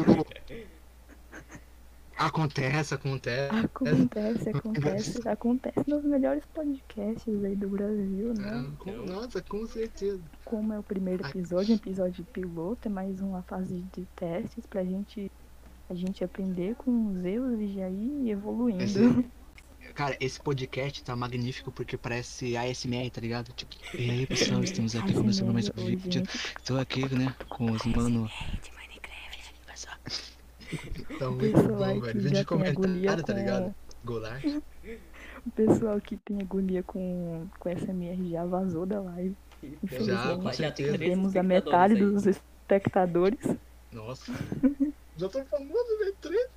Acontece, 2.18 2.94
acontece. 2.94 3.56
Acontece, 3.56 4.50
acontece, 4.50 5.30
acontece 5.30 5.84
nos 5.88 6.04
melhores 6.04 6.44
podcasts 6.54 7.44
aí 7.46 7.56
do 7.56 7.70
Brasil, 7.70 8.34
né? 8.34 8.44
Ah, 8.50 8.76
com- 8.78 8.92
nossa, 9.06 9.42
com 9.42 9.66
certeza. 9.66 10.22
Como 10.44 10.74
é 10.74 10.80
o 10.80 10.84
primeiro 10.84 11.26
episódio, 11.26 11.74
um 11.74 11.78
episódio 11.78 12.26
piloto, 12.26 12.88
é 12.90 12.92
mais 12.92 13.22
uma 13.22 13.42
fase 13.44 13.84
de 13.96 14.06
testes 14.16 14.66
pra 14.66 14.84
gente, 14.84 15.32
a 15.90 15.96
gente 15.96 16.24
aprender 16.24 16.76
com 16.76 17.08
os 17.08 17.24
erros 17.26 17.60
e 17.60 17.68
já 17.74 17.90
ir 17.90 18.30
evoluindo. 18.30 18.84
Esse- 18.84 19.26
Cara, 19.96 20.16
esse 20.20 20.40
podcast 20.40 21.04
tá 21.04 21.16
magnífico 21.16 21.72
porque 21.72 21.98
parece 21.98 22.56
ASMR, 22.56 23.10
tá 23.10 23.20
ligado? 23.20 23.52
Tipo, 23.54 23.76
e 23.98 24.10
aí 24.10 24.26
pessoal, 24.28 24.64
estamos 24.64 24.96
aqui 24.96 25.14
começando 25.14 25.52
mais 25.52 25.70
um 25.70 25.74
vídeo. 25.86 26.24
Tô 26.64 26.78
aqui, 26.78 27.02
né, 27.16 27.34
com 27.50 27.72
os 27.72 27.84
mano. 27.86 28.30
Tá 31.18 31.32
muito 31.32 31.52
Pessoal 31.54 31.68
bom, 31.96 32.00
velho. 32.00 32.02
que 32.02 32.08
Vídeo 32.20 32.22
já 32.36 32.42
de 32.42 32.46
tem 32.48 32.68
agonia 32.68 32.74
comentário, 32.76 33.24
tá 33.24 33.34
com- 33.34 33.40
ligado? 33.40 33.76
Goulart. 34.06 34.44
O 35.46 35.52
pessoal 35.52 36.00
que 36.02 36.18
tem 36.18 36.42
agonia 36.42 36.84
com, 36.84 37.48
com 37.60 37.70
SMR 37.70 38.30
já 38.30 38.46
vazou 38.46 38.86
da 38.86 39.00
live. 39.00 39.36
Então, 39.64 40.06
Já, 40.06 40.36
com 40.38 40.52
já 40.52 40.72
Temos 40.72 41.34
a 41.36 41.42
metade 41.42 41.94
aí. 41.94 42.00
dos 42.02 42.28
espectadores. 42.28 43.40
Nossa. 43.92 44.32
Já 45.20 45.30
tô 45.30 45.44
famoso, 45.46 46.00
né? 46.00 46.12
Três. 46.22 46.48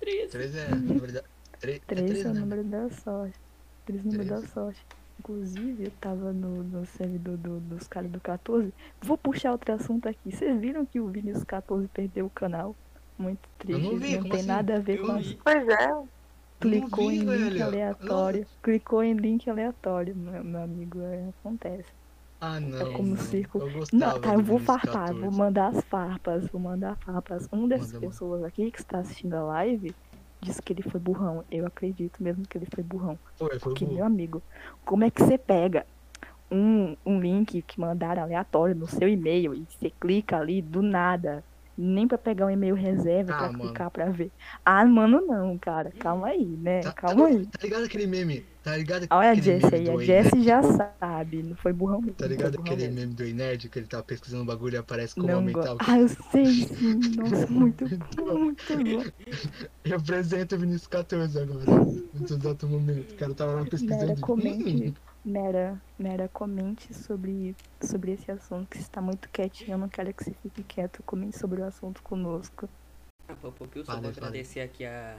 Três. 0.00 0.30
Três 0.30 0.56
é, 0.56 0.68
na 0.70 0.94
verdade. 0.94 1.26
Três, 1.60 1.76
é 1.78 1.80
Três 1.86 2.10
três, 2.10 2.26
é 2.26 2.28
o 2.28 2.34
número 2.34 2.64
da 2.64 2.88
sorte. 2.90 3.38
Três 3.84 4.00
é 4.04 4.08
o 4.08 4.12
número 4.12 4.28
da 4.30 4.42
sorte. 4.48 4.86
Inclusive, 5.18 5.84
eu 5.86 5.90
tava 6.00 6.32
no, 6.32 6.62
no 6.62 6.86
servidor 6.86 7.36
do- 7.36 7.58
dos 7.60 7.88
caras 7.88 8.10
do 8.10 8.20
14. 8.20 8.72
Vou 9.02 9.18
puxar 9.18 9.50
outro 9.52 9.74
assunto 9.74 10.08
aqui. 10.08 10.30
Vocês 10.30 10.58
viram 10.60 10.86
que 10.86 11.00
o 11.00 11.08
Vinícius 11.08 11.42
14 11.44 11.88
perdeu 11.88 12.26
o 12.26 12.30
canal? 12.30 12.76
Muito 13.18 13.48
triste. 13.58 13.82
não 13.82 13.96
vi, 13.98 14.16
como 14.16 14.28
tem 14.30 14.38
assim? 14.38 14.46
nada 14.48 14.76
a 14.76 14.78
ver 14.78 14.98
Eu 15.00 15.06
com 15.06 15.12
as. 15.12 15.32
Pois 15.34 15.68
é. 15.68 16.02
Clicou 16.60 17.08
vi, 17.08 17.16
em 17.16 17.18
link 17.24 17.26
velho. 17.50 17.64
aleatório. 17.64 18.46
Clicou 18.62 19.02
em 19.02 19.14
link 19.14 19.50
aleatório, 19.50 20.14
meu, 20.14 20.44
meu 20.44 20.62
amigo. 20.62 21.00
é, 21.00 21.28
acontece. 21.40 21.97
Ah, 22.40 22.60
não. 22.60 22.92
como 22.92 23.08
mano. 23.10 23.20
circo. 23.22 23.58
Não, 23.92 24.20
tá, 24.20 24.34
eu 24.34 24.42
vou 24.42 24.58
farpar, 24.58 25.08
14. 25.08 25.20
vou 25.20 25.32
mandar 25.32 25.68
as 25.68 25.84
farpas, 25.84 26.46
vou 26.48 26.60
mandar 26.60 26.96
farpas. 26.98 27.48
Um 27.52 27.66
dessas 27.66 27.92
Manda, 27.92 28.06
pessoas 28.06 28.44
aqui 28.44 28.70
que 28.70 28.78
está 28.78 28.98
assistindo 28.98 29.34
a 29.34 29.42
live 29.42 29.94
disse 30.40 30.62
que 30.62 30.72
ele 30.72 30.82
foi 30.82 31.00
burrão. 31.00 31.44
Eu 31.50 31.66
acredito 31.66 32.22
mesmo 32.22 32.46
que 32.46 32.56
ele 32.56 32.66
foi 32.72 32.84
burrão. 32.84 33.18
Foi, 33.36 33.48
foi 33.50 33.58
Porque, 33.58 33.84
bom. 33.84 33.94
meu 33.94 34.04
amigo, 34.04 34.42
como 34.84 35.04
é 35.04 35.10
que 35.10 35.20
você 35.22 35.36
pega 35.36 35.84
um, 36.50 36.96
um 37.04 37.20
link 37.20 37.60
que 37.62 37.80
mandaram 37.80 38.22
aleatório 38.22 38.74
no 38.74 38.86
seu 38.86 39.08
e-mail 39.08 39.54
e 39.54 39.66
você 39.68 39.90
clica 39.90 40.38
ali 40.38 40.62
do 40.62 40.80
nada, 40.80 41.44
nem 41.80 42.08
pra 42.08 42.18
pegar 42.18 42.46
um 42.46 42.50
e-mail 42.50 42.74
reserva 42.74 43.32
Ah, 43.32 43.38
pra 43.38 43.52
mano. 43.52 43.64
clicar 43.64 43.90
pra 43.90 44.06
ver? 44.10 44.32
Ah, 44.64 44.84
mano, 44.84 45.20
não, 45.24 45.56
cara. 45.56 45.92
Calma 45.98 46.26
aí, 46.28 46.44
né? 46.44 46.80
Tá, 46.80 46.92
Calma 46.92 47.22
tá, 47.22 47.26
aí. 47.28 47.46
Tá 47.46 47.58
ligado 47.62 47.84
aquele 47.84 48.06
meme? 48.08 48.44
Tá 48.64 48.76
ligado 48.76 49.06
Olha 49.10 49.28
a 49.28 49.32
aí, 49.32 49.38
a 49.38 49.98
Jessie 50.04 50.42
já 50.42 50.60
sabe, 50.62 51.42
não 51.42 51.56
foi 51.56 51.72
burrão 51.72 52.00
mesmo. 52.00 52.14
Tá 52.16 52.26
ligado 52.26 52.58
aquele 52.60 52.82
mesmo. 52.88 52.94
meme 52.96 53.14
do 53.14 53.22
Ei 53.22 53.32
Nerd 53.32 53.68
que 53.68 53.78
ele 53.78 53.86
tá 53.86 54.02
pesquisando 54.02 54.42
um 54.42 54.46
bagulho 54.46 54.74
e 54.74 54.76
aparece 54.78 55.14
como 55.14 55.28
Não 55.28 55.36
aumentar 55.36 55.74
gosto. 55.74 55.88
o 55.88 55.90
Ah, 55.90 55.98
eu 56.00 56.08
sei 56.08 56.46
sim. 56.46 57.00
Nossa, 57.16 57.46
muito 57.48 57.84
bom, 58.16 58.34
muito 58.38 58.76
bom. 58.76 59.04
Representa 59.84 60.56
o 60.56 60.58
Vinicius 60.58 60.86
14 60.88 61.38
agora. 61.38 61.64
Nesse 62.12 62.34
exato 62.34 62.66
momento. 62.66 63.12
O 63.12 63.16
cara 63.16 63.34
tava 63.34 63.52
lá 63.52 63.64
pesquisando. 63.64 64.12
E- 64.12 64.20
comente. 64.20 64.94
Mera, 65.28 65.78
Mera, 65.98 66.26
comente 66.28 66.94
sobre, 66.94 67.54
sobre 67.82 68.12
esse 68.12 68.30
assunto, 68.30 68.66
que 68.70 68.78
você 68.78 68.88
tá 68.90 69.00
muito 69.00 69.28
quietinho, 69.28 69.72
eu 69.72 69.78
não 69.78 69.88
quero 69.88 70.12
que 70.14 70.24
você 70.24 70.32
fique 70.42 70.62
quieto. 70.62 71.02
Comente 71.02 71.38
sobre 71.38 71.60
o 71.60 71.64
assunto 71.64 72.02
conosco. 72.02 72.66
Ah, 73.28 73.34
porque 73.34 73.80
eu 73.80 73.84
só 73.84 73.92
Fale, 73.92 74.04
vou 74.04 74.14
fale. 74.14 74.26
agradecer 74.26 74.60
aqui 74.60 74.86
a 74.86 75.18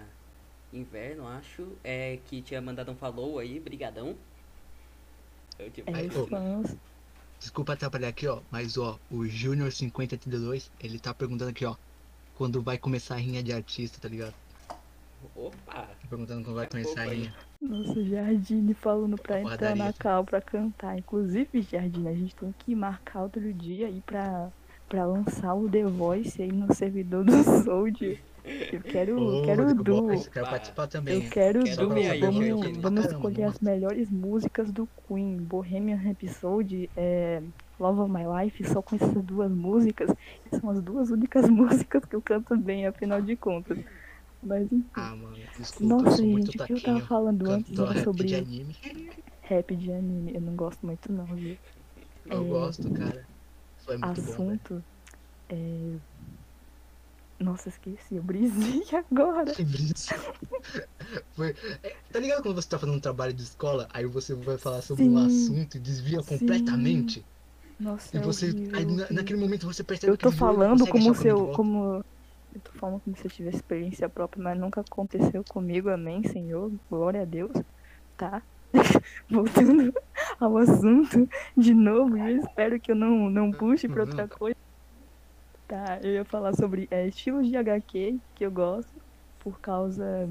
Inverno, 0.74 1.28
acho, 1.28 1.68
é 1.84 2.18
que 2.26 2.42
tinha 2.42 2.60
mandado 2.60 2.92
um 2.92 2.96
follow 2.96 3.38
aí, 3.38 3.60
brigadão. 3.60 4.16
Eu, 5.60 5.70
tipo, 5.70 5.92
É, 5.92 6.10
fãs. 6.10 6.76
Desculpa 7.40 7.74
atrapalhar 7.74 8.08
aqui, 8.08 8.28
ó. 8.28 8.42
Mas, 8.50 8.78
ó, 8.78 8.98
o 9.12 9.28
Junior 9.28 9.72
5032, 9.72 10.72
ele 10.80 10.98
tá 10.98 11.14
perguntando 11.14 11.52
aqui, 11.52 11.66
ó. 11.66 11.76
Quando 12.36 12.62
vai 12.64 12.80
começar 12.80 13.16
a 13.16 13.18
rinha 13.20 13.44
de 13.44 13.54
artista, 13.54 14.00
tá 14.02 14.08
ligado? 14.08 14.34
Opa! 15.36 15.84
Tá 15.84 16.08
perguntando 16.10 16.44
quando 16.44 16.56
vai 16.56 16.68
começar 16.68 17.02
a 17.04 17.06
pouco 17.06 17.10
aí. 17.10 17.49
Nossa, 17.62 18.02
Jardine 18.06 18.74
falando 18.74 19.18
pra 19.18 19.42
entrar 19.42 19.76
na 19.76 19.92
cal 19.92 20.24
pra 20.24 20.42
cantar. 20.42 20.98
Inclusive, 20.98 21.62
Jardine, 21.62 22.08
a 22.08 22.14
gente 22.16 22.36
tem 22.36 22.54
que 22.58 22.74
marcar 22.74 23.24
outro 23.24 23.54
dia 23.54 23.88
aí 23.88 24.02
pra, 24.06 24.50
pra 24.88 25.06
lançar 25.06 25.54
o 25.54 25.70
The 25.70 25.84
Voice 25.84 26.42
aí 26.42 26.52
no 26.52 26.74
servidor 26.74 27.26
do 27.26 27.32
Soldier. 27.64 28.20
Eu 28.72 28.82
quero, 28.82 29.22
Ô, 29.22 29.42
quero 29.44 29.68
o 29.68 29.74
duo. 29.76 30.08
quero 30.32 30.46
participar 30.50 30.88
também. 30.88 31.22
Eu 31.22 31.30
quero 31.30 31.64
Quero 31.64 31.86
duo. 31.86 31.94
ver 31.94 32.10
aí, 32.12 32.20
vamos 32.22 32.78
vamos 32.78 33.06
escolher 33.06 33.44
as 33.44 33.60
melhores 33.60 34.10
músicas 34.10 34.72
do 34.72 34.88
Queen. 35.08 35.38
Bohemian 35.38 35.98
Rhapsody, 35.98 36.90
é, 36.96 37.44
Love 37.78 38.00
of 38.00 38.12
My 38.12 38.24
Life, 38.46 38.64
só 38.64 38.82
com 38.82 38.96
essas 38.96 39.22
duas 39.24 39.52
músicas. 39.52 40.10
São 40.60 40.70
as 40.70 40.82
duas 40.82 41.12
únicas 41.12 41.48
músicas 41.52 42.06
que 42.06 42.16
eu 42.16 42.22
canto 42.22 42.56
bem, 42.58 42.88
afinal 42.88 43.22
de 43.22 43.36
contas. 43.36 43.78
Mas 44.42 44.72
enfim. 44.72 44.90
Ah, 44.94 45.16
mano, 45.16 45.38
desculpa, 45.58 45.86
eu 45.86 45.88
Nossa, 45.88 46.24
gente, 46.24 46.58
o 46.58 46.66
que 46.66 46.74
eu 46.74 46.82
tava 46.82 47.02
falando 47.02 47.50
antes 47.52 47.78
era 47.80 47.94
rap 47.94 48.04
sobre 48.04 48.28
de 48.28 48.36
anime. 48.36 48.76
rap 49.44 49.76
de 49.76 49.92
anime. 49.92 50.34
Eu 50.36 50.42
não 50.42 50.56
gosto 50.56 50.86
muito 50.86 51.12
não, 51.12 51.26
viu? 51.26 51.58
Eu 52.26 52.44
É, 52.44 52.48
gosto, 52.48 52.92
cara. 52.92 53.28
Foi 53.86 53.98
muito 53.98 54.22
bom, 54.22 54.34
velho. 54.46 54.60
Assunto. 54.60 54.86
é... 55.50 56.00
Nossa, 57.40 57.70
esqueci, 57.70 58.16
eu 58.16 58.24
brisei 58.24 58.84
agora. 59.12 59.54
Foi... 61.32 61.50
é, 61.84 61.96
tá 62.12 62.20
ligado 62.20 62.42
quando 62.44 62.56
você 62.56 62.68
tá 62.68 62.78
fazendo 62.78 62.96
um 62.98 63.00
trabalho 63.02 63.34
de 63.34 63.44
escola, 63.44 63.88
aí 63.94 64.06
você 64.06 64.34
vai 64.36 64.58
falar 64.58 64.82
sobre 64.82 65.06
um 65.06 65.16
Sim. 65.16 65.26
assunto 65.26 65.78
e 65.78 65.80
desvia 65.80 66.20
Sim. 66.22 66.26
completamente? 66.26 67.26
Nossa, 67.80 68.18
E 68.18 68.18
é 68.18 68.22
você. 68.22 68.48
horrível, 68.48 68.76
aí 68.78 68.86
na- 68.86 69.10
naquele 69.12 69.40
momento 69.40 69.66
você 69.66 69.84
percebe 69.84 70.14
Eu 70.14 70.18
tô 70.18 70.32
falando 70.32 70.88
como 70.88 71.14
se 71.16 71.28
eu. 71.28 71.50
Como... 71.56 72.02
Eu 72.54 72.62
tô 72.62 72.72
falando 72.74 73.02
como 73.02 73.16
se 73.16 73.26
eu 73.26 73.32
tivesse 73.32 73.58
experiência 73.58 74.10
própria, 74.10 74.44
mas 74.44 74.60
nunca 74.60 74.82
aconteceu 74.82 75.44
comigo, 75.44 75.90
amém, 75.90 76.24
Senhor. 76.24 76.72
Glória 76.90 77.22
a 77.22 77.26
Deus. 77.26 77.52
Tá? 78.18 78.42
Voltando 79.30 79.94
ao 80.40 80.58
assunto 80.58 81.28
de 81.56 81.74
novo, 81.74 82.18
eu 82.18 82.38
espero 82.38 82.80
que 82.80 82.92
eu 82.92 82.96
não, 82.96 83.30
não 83.30 83.52
puxe 83.52 83.88
pra 83.88 84.04
outra 84.04 84.28
coisa. 84.28 84.58
Tá, 85.68 86.00
eu 86.02 86.14
ia 86.14 86.26
falar 86.26 86.54
sobre 86.56 86.88
é, 86.90 87.08
estilos 87.08 87.48
de 87.48 87.56
HQ 87.56 88.20
que 88.34 88.44
eu 88.44 88.52
gosto, 88.52 88.92
por 89.40 89.60
causa 89.60 90.28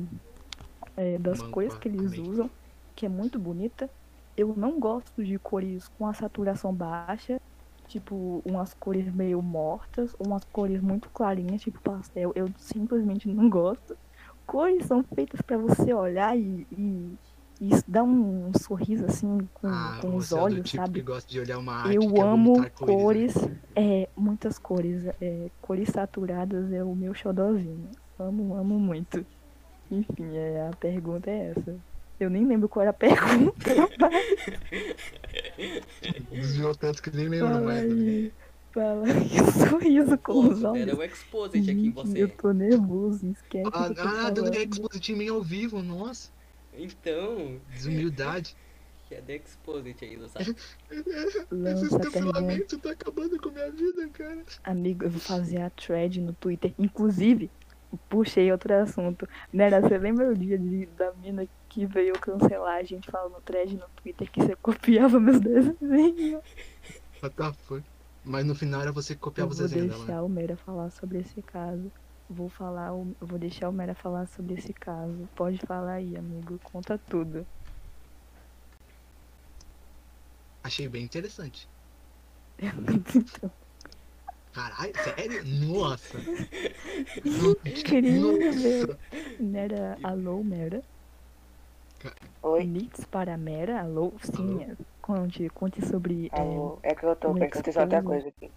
é, 0.96 1.16
das 1.18 1.38
Manco, 1.38 1.52
cores 1.52 1.74
que 1.74 1.88
eles 1.88 2.18
usam, 2.18 2.50
que 2.96 3.06
é 3.06 3.08
muito 3.08 3.38
bonita. 3.38 3.88
Eu 4.36 4.54
não 4.56 4.78
gosto 4.80 5.24
de 5.24 5.38
cores 5.38 5.88
com 5.96 6.06
a 6.06 6.14
saturação 6.14 6.72
baixa, 6.72 7.40
tipo 7.88 8.42
umas 8.44 8.74
cores 8.74 9.12
meio 9.12 9.42
mortas, 9.42 10.14
umas 10.18 10.44
cores 10.44 10.80
muito 10.80 11.08
clarinhas, 11.10 11.62
tipo 11.62 11.80
pastel. 11.80 12.32
Eu 12.34 12.48
simplesmente 12.58 13.28
não 13.28 13.48
gosto. 13.48 13.96
Cores 14.46 14.86
são 14.86 15.02
feitas 15.02 15.40
pra 15.40 15.58
você 15.58 15.92
olhar 15.92 16.38
e, 16.38 16.66
e, 16.70 17.18
e 17.60 17.70
dá 17.86 18.02
um, 18.02 18.52
sorriso 18.58 19.06
assim 19.06 19.48
com, 19.54 19.66
Ah, 19.66 19.98
com 20.00 20.16
os 20.16 20.30
é 20.30 20.34
do 20.34 20.40
olhos, 20.42 20.70
tipo 20.70 20.84
sabe? 20.84 21.04
Eu 21.92 22.02
é 22.16 22.20
amo 22.20 22.60
né? 22.60 22.70
cores, 22.70 23.34
é, 23.74 24.08
muitas 24.16 24.58
cores. 24.58 25.06
É, 25.20 25.50
cores 25.60 25.88
saturadas 25.88 26.72
é 26.72 26.84
o 26.84 26.94
meu 26.94 27.14
xodózinho. 27.14 27.90
Amo, 28.18 28.54
amo 28.54 28.78
muito. 28.78 29.24
Enfim, 29.90 30.36
é, 30.36 30.68
a 30.68 30.76
pergunta 30.76 31.30
é 31.30 31.50
essa. 31.50 31.87
Eu 32.20 32.30
nem 32.30 32.46
lembro 32.46 32.68
qual 32.68 32.82
era 32.82 32.90
a 32.90 32.94
pergunta. 32.94 33.70
Desviou 36.30 36.74
tanto 36.74 37.02
que 37.02 37.10
nem 37.14 37.28
lembro 37.28 37.48
Fala 37.48 37.60
mais. 37.60 37.94
né? 37.94 38.30
Fala 38.72 39.06
aí. 39.06 39.52
Sorriso 39.70 40.18
com 40.18 40.48
os 40.48 40.60
Pô, 40.60 40.68
olhos. 40.70 40.88
era 40.88 40.96
o 40.96 41.02
Exposit 41.02 41.70
aqui 41.70 41.86
em 41.86 41.90
você. 41.90 42.22
eu 42.22 42.28
tô 42.28 42.52
nervoso, 42.52 43.26
esquece 43.30 43.70
Ah, 43.72 43.88
o 43.90 43.94
que 43.94 44.00
eu 44.00 44.04
tô 44.04 44.08
ah 44.08 44.30
dando 44.30 44.52
falando. 44.52 44.72
Exposit 44.72 45.12
em 45.12 45.16
mim 45.16 45.28
ao 45.28 45.42
vivo, 45.42 45.82
nossa. 45.82 46.30
Então, 46.76 47.58
Desumildade. 47.72 48.56
que 49.08 49.14
é 49.14 49.20
The 49.22 49.36
Exposit 49.36 50.04
aí, 50.04 50.16
não 50.16 50.28
sabe? 50.28 50.54
Esse 50.90 51.46
pergunta. 51.48 51.86
estacionamento 52.08 52.78
tá 52.78 52.90
acabando 52.90 53.38
com 53.40 53.48
a 53.48 53.52
minha 53.52 53.70
vida, 53.70 54.08
cara. 54.08 54.42
Amigo, 54.64 55.04
eu 55.04 55.10
vou 55.10 55.20
fazer 55.20 55.60
a 55.62 55.70
thread 55.70 56.20
no 56.20 56.32
Twitter. 56.34 56.74
Inclusive, 56.78 57.50
puxei 58.10 58.52
outro 58.52 58.74
assunto. 58.74 59.26
Nera, 59.52 59.80
você 59.80 59.96
lembra 59.96 60.30
o 60.30 60.34
dia 60.36 60.58
de, 60.58 60.84
da 60.98 61.10
mina 61.14 61.48
que 61.68 61.86
veio 61.86 62.14
cancelar 62.18 62.76
a 62.78 62.82
gente 62.82 63.10
falando 63.10 63.32
no 63.34 63.40
thread 63.40 63.74
no 63.76 63.86
Twitter 64.02 64.30
que 64.30 64.40
você 64.40 64.56
copiava 64.56 65.20
meus 65.20 65.40
desenhos? 65.40 66.42
What 67.22 67.36
the 67.36 67.52
fuck? 67.52 67.84
Mas 68.24 68.44
no 68.44 68.54
final 68.54 68.80
era 68.82 68.92
você 68.92 69.14
que 69.14 69.20
copiava 69.20 69.50
os 69.50 69.58
vou 69.58 69.66
desenhos 69.68 69.88
dela. 69.90 70.00
né? 70.00 70.06
deixar 70.06 70.22
o 70.22 70.28
Mera 70.28 70.56
falar 70.56 70.90
sobre 70.90 71.18
esse 71.18 71.40
caso. 71.42 71.90
Vou 72.28 72.48
falar, 72.48 72.90
vou 73.20 73.38
deixar 73.38 73.68
o 73.68 73.72
Mera 73.72 73.94
falar 73.94 74.26
sobre 74.26 74.54
esse 74.54 74.72
caso. 74.72 75.28
Pode 75.34 75.58
falar 75.66 75.94
aí, 75.94 76.16
amigo. 76.16 76.58
Conta 76.62 76.98
tudo. 77.08 77.46
Achei 80.62 80.88
bem 80.88 81.04
interessante. 81.04 81.68
Então, 82.58 83.50
Caralho, 84.52 84.92
sério? 85.04 85.44
Nossa. 85.66 86.18
Incrível. 87.64 88.38
Nossa. 88.38 88.98
Mera, 89.38 89.98
alô, 90.02 90.42
Mera. 90.42 90.82
Oi? 92.42 92.64
Nits 92.64 93.04
para 93.06 93.36
Mera, 93.36 93.80
alô, 93.80 94.12
sim. 94.22 94.60
Conte, 95.02 95.48
conte 95.50 95.80
sobre. 95.86 96.30
é, 96.34 96.40
Alô? 96.40 96.80
É 96.82 96.94
que 96.94 97.04
eu 97.04 97.16
tô 97.16 97.28
um 97.30 97.34
prestando 97.34 97.60
atenção 97.60 97.82
em 97.82 97.84
outra 97.84 98.02
coisa 98.02 98.28
aqui. 98.28 98.52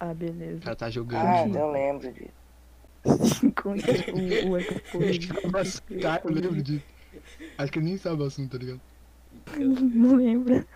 Ah, 0.00 0.14
beleza. 0.14 0.60
Cara 0.62 0.76
tá 0.76 0.90
jogando. 0.90 1.26
Ah, 1.26 1.46
eu 1.46 1.70
lembro 1.70 2.12
disso. 2.12 2.34
Conte 3.62 4.04
o, 4.10 4.50
o 4.50 4.58
expose. 4.58 5.34
Mas, 5.52 5.80
cara, 6.00 6.22
eu 6.24 6.32
lembro 6.32 6.62
disso. 6.62 6.84
Acho 7.58 7.72
que 7.72 7.78
eu 7.78 7.82
nem 7.82 7.98
sabe 7.98 8.22
o 8.22 8.26
assunto, 8.26 8.52
tá 8.52 8.58
ligado? 8.58 8.82
Não 9.94 10.16
lembra? 10.16 10.66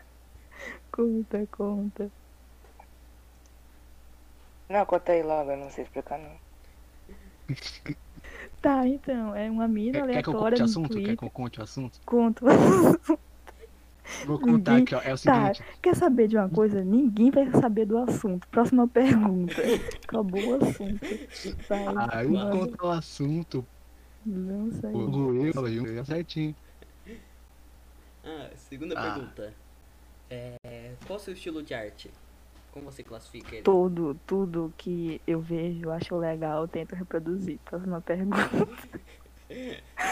Conta, 0.91 1.47
conta. 1.49 2.13
Não, 4.69 4.85
conta 4.85 5.13
aí 5.13 5.23
logo, 5.23 5.51
eu 5.53 5.57
não 5.57 5.71
sei 5.71 5.85
explicar 5.85 6.19
não. 6.19 6.39
Tá, 8.65 8.89
então, 8.89 9.37
é 9.37 9.51
uma 9.51 9.69
mina 9.69 10.01
Quer, 10.01 10.07
quer 10.07 10.23
que 10.23 10.29
eu 10.31 10.33
aleatória 10.39 10.57
conte 10.57 10.63
o 10.63 10.65
assunto? 10.65 11.03
Quer 11.03 11.17
que 11.19 11.23
eu 11.25 11.31
conte 11.31 11.61
o 11.61 11.63
assunto? 11.63 12.01
Conto. 12.07 12.45
Vou 14.25 14.39
contar 14.39 14.79
Ninguém- 14.79 14.85
aqui, 14.85 14.95
ó. 14.95 15.01
É 15.01 15.13
o 15.13 15.19
Tá, 15.23 15.53
seguinte. 15.55 15.79
quer 15.83 15.95
saber 15.95 16.29
de 16.29 16.37
uma 16.39 16.49
coisa? 16.49 16.83
Ninguém 16.83 17.31
vai 17.31 17.51
saber 17.61 17.85
do 17.85 17.99
assunto. 17.99 18.49
Próxima 18.49 18.89
pergunta. 18.89 19.55
Acabou 20.03 20.41
o 20.47 20.55
assunto. 20.65 21.01
Vai, 21.69 21.85
Ah, 22.11 22.25
eu 22.25 22.51
conto 22.59 22.87
o 22.87 22.91
assunto. 22.91 23.67
lança 24.27 24.89
aí. 24.89 24.95
O 24.95 25.35
eu, 25.45 25.67
eu, 25.69 25.87
eu 25.87 26.05
certinho. 26.07 26.55
Ah, 28.25 28.49
segunda 28.57 28.99
Ah. 28.99 29.13
pergunta. 29.13 29.53
É, 30.31 30.93
qual 31.07 31.19
o 31.19 31.21
seu 31.21 31.35
estilo 31.35 31.63
de 31.63 31.75
arte? 31.75 32.11
Como 32.75 32.91
você 32.91 33.05
classifica 33.05 33.55
ele? 33.55 33.63
Todo, 33.63 34.17
tudo 34.27 34.75
que 34.77 35.23
eu 35.29 35.41
vejo, 35.41 35.91
acho 35.91 36.17
legal, 36.17 36.63
eu 36.63 36.69
tento 36.69 36.97
reproduzir. 36.97 37.61
Próxima 37.65 38.01
pergunta. 38.01 38.37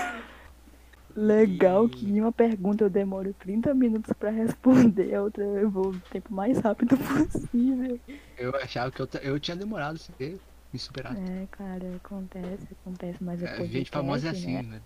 Legal 1.17 1.89
que 1.89 2.07
em 2.07 2.21
uma 2.21 2.33
pergunta 2.33 2.85
eu 2.85 2.89
demoro 2.91 3.35
30 3.35 3.75
minutos 3.75 4.13
pra 4.15 4.31
responder, 4.31 5.13
a 5.15 5.23
outra 5.23 5.43
eu 5.45 5.69
vou 5.71 5.89
o 5.89 6.01
tempo 6.03 6.33
mais 6.33 6.59
rápido 6.61 6.97
possível. 6.97 8.01
Eu 8.39 8.55
achava 8.57 8.93
que 8.93 9.03
eu, 9.03 9.09
eu 9.23 9.41
tinha 9.41 9.57
demorado 9.57 9.97
a 9.97 9.99
ser 9.99 10.41
me 10.73 10.79
superar. 10.79 11.17
É, 11.17 11.47
cara, 11.49 11.97
acontece, 11.97 12.69
acontece, 12.81 13.23
mas 13.23 13.43
é 13.43 13.47
podcast, 13.49 13.73
gente 13.73 13.91
famosa 13.91 14.29
é 14.29 14.31
assim, 14.31 14.55
né? 14.55 14.63
né? 14.63 14.83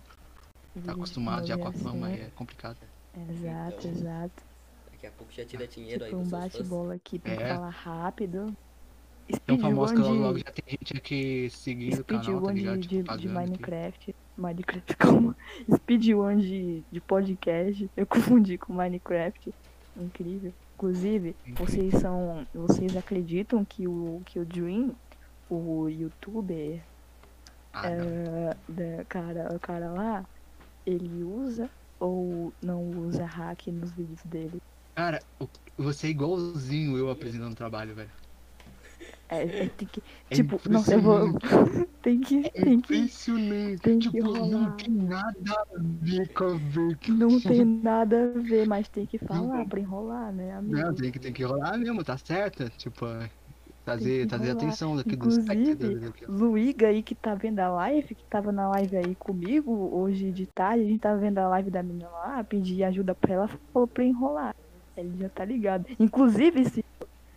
Tá 0.83 0.91
acostumado 0.93 1.47
já 1.47 1.57
com 1.57 1.67
a 1.67 1.69
é 1.69 1.73
fama, 1.73 2.07
assim. 2.07 2.21
é 2.23 2.29
complicado. 2.31 2.77
Exato, 3.29 3.87
Então, 3.87 3.91
exato. 3.91 4.56
Daqui 4.97 5.07
a 5.07 5.11
pouco 5.11 5.31
já 5.31 5.45
tira 5.45 5.67
dinheiro 5.67 6.03
aí 6.03 6.09
Tipo, 6.09 6.21
um 6.21 6.25
seus 6.25 6.41
fãs. 6.41 6.53
bate-bola 6.53 6.95
aqui, 6.95 7.19
que 7.19 7.29
É. 7.29 7.53
falar 7.55 7.69
rápido. 7.69 8.53
Tão 9.45 9.59
famoso 9.59 9.93
que 9.93 9.99
logo, 9.99 10.15
logo 10.15 10.37
de, 10.37 10.43
já 10.45 10.51
tem 10.51 10.63
gente 10.69 10.97
aqui 10.97 11.49
seguindo 11.51 11.99
o 11.99 12.03
canal, 12.05 12.41
tá 12.41 12.51
ligado? 12.53 12.77
de, 12.79 12.87
Tipo, 12.87 12.89
de, 12.89 12.97
de 12.97 13.03
pagando 13.03 13.37
aqui. 13.39 13.49
Minecraft. 13.51 14.15
Minecraft, 14.37 14.95
como? 14.97 15.35
Speedrun 15.75 16.37
de, 16.37 16.83
de 16.91 17.01
podcast. 17.01 17.91
Eu 17.95 18.07
confundi 18.07 18.57
com 18.57 18.73
Minecraft. 18.73 19.53
Incrível. 19.97 20.53
Inclusive, 20.75 21.35
vocês 21.57 21.93
são. 21.95 22.47
Vocês 22.53 22.95
acreditam 22.95 23.65
que 23.65 23.87
o, 23.87 24.21
que 24.25 24.39
o 24.39 24.45
Dream, 24.45 24.95
o 25.49 25.87
youtuber, 25.89 26.81
Ah, 27.73 27.89
é, 27.89 28.55
da 28.69 29.03
cara, 29.05 29.53
o 29.55 29.59
cara 29.59 29.91
lá, 29.91 30.25
ele 30.85 31.23
usa 31.23 31.69
ou 31.99 32.53
não 32.61 32.81
usa 32.91 33.25
hack 33.25 33.67
nos 33.67 33.91
vídeos 33.91 34.23
dele? 34.23 34.61
Cara, 34.97 35.19
você 35.77 36.07
é 36.07 36.09
igualzinho 36.09 36.97
eu 36.97 37.11
apresentando 37.11 37.53
trabalho, 37.53 37.93
velho. 37.93 38.09
É, 39.29 39.43
é, 39.43 39.69
tem 39.69 39.87
que. 39.87 40.01
É 40.31 40.35
tipo, 40.35 40.59
nossa, 40.67 40.95
eu 40.95 41.01
vou. 41.03 41.37
tem 42.01 42.19
que. 42.19 42.47
É 42.47 42.49
Tem 42.49 42.81
que. 42.81 42.95
impressionante. 42.97 43.81
tem 43.83 43.99
que 43.99 44.09
tipo, 44.09 44.23
não 44.23 44.33
rolar. 44.63 44.75
tem 44.77 44.89
nada 44.89 45.53
a 45.53 45.65
ver 45.77 46.33
com 46.33 46.45
a 46.45 46.53
ver. 46.55 46.97
Não 47.09 47.39
tem 47.39 47.63
nada 47.63 48.33
a 48.35 48.39
ver, 48.39 48.67
mas 48.67 48.87
tem 48.87 49.05
que 49.05 49.19
falar 49.19 49.65
pra 49.67 49.79
enrolar, 49.79 50.33
né, 50.33 50.55
amigo? 50.55 50.75
Não, 50.75 50.91
tem 50.95 51.11
que, 51.11 51.19
tem 51.19 51.31
que 51.31 51.43
rolar 51.43 51.77
mesmo, 51.77 52.03
tá 52.03 52.17
certo? 52.17 52.67
Tipo, 52.71 53.05
é, 53.05 53.29
trazer, 53.85 54.21
que 54.21 54.27
trazer 54.27 54.49
atenção 54.49 54.95
daqui 54.95 55.15
dos 55.15 55.37
Inclusive, 55.37 56.07
aqui. 56.07 56.25
ó. 56.27 56.31
Luíga 56.31 56.87
aí 56.87 57.03
que 57.03 57.13
tá 57.13 57.35
vendo 57.35 57.59
a 57.59 57.69
live, 57.69 58.15
que 58.15 58.25
tava 58.25 58.51
na 58.51 58.67
live 58.69 58.97
aí 58.97 59.13
comigo 59.13 59.71
hoje 59.93 60.31
de 60.31 60.47
tarde, 60.47 60.85
a 60.85 60.87
gente 60.87 61.01
tava 61.01 61.19
vendo 61.19 61.37
a 61.37 61.47
live 61.49 61.69
da 61.69 61.83
menina 61.83 62.09
lá, 62.09 62.43
pedi 62.43 62.83
ajuda 62.83 63.13
pra 63.13 63.33
ela, 63.35 63.47
falou 63.71 63.87
pra 63.87 64.03
enrolar. 64.03 64.55
Ele 64.97 65.17
já 65.17 65.29
tá 65.29 65.45
ligado. 65.45 65.85
Inclusive, 65.99 66.65
se, 66.65 66.83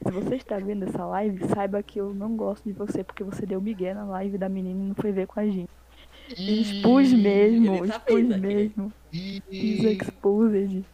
se 0.06 0.10
você 0.10 0.36
está 0.36 0.58
vendo 0.58 0.84
essa 0.84 1.04
live, 1.06 1.46
saiba 1.48 1.82
que 1.82 2.00
eu 2.00 2.14
não 2.14 2.36
gosto 2.36 2.64
de 2.64 2.72
você, 2.72 3.04
porque 3.04 3.22
você 3.22 3.44
deu 3.44 3.60
migué 3.60 3.92
na 3.94 4.04
live 4.04 4.38
da 4.38 4.48
menina 4.48 4.82
e 4.82 4.88
não 4.88 4.94
foi 4.94 5.12
ver 5.12 5.26
com 5.26 5.38
a 5.40 5.46
gente. 5.46 5.68
Expus 6.36 7.12
mesmo, 7.12 7.74
ele 7.76 7.88
tá 7.88 7.96
expus 7.96 8.30
aqui. 8.30 8.40
mesmo. 8.40 8.92
Ih, 9.12 9.42
Fiz 9.48 9.84
exposed. 9.84 10.84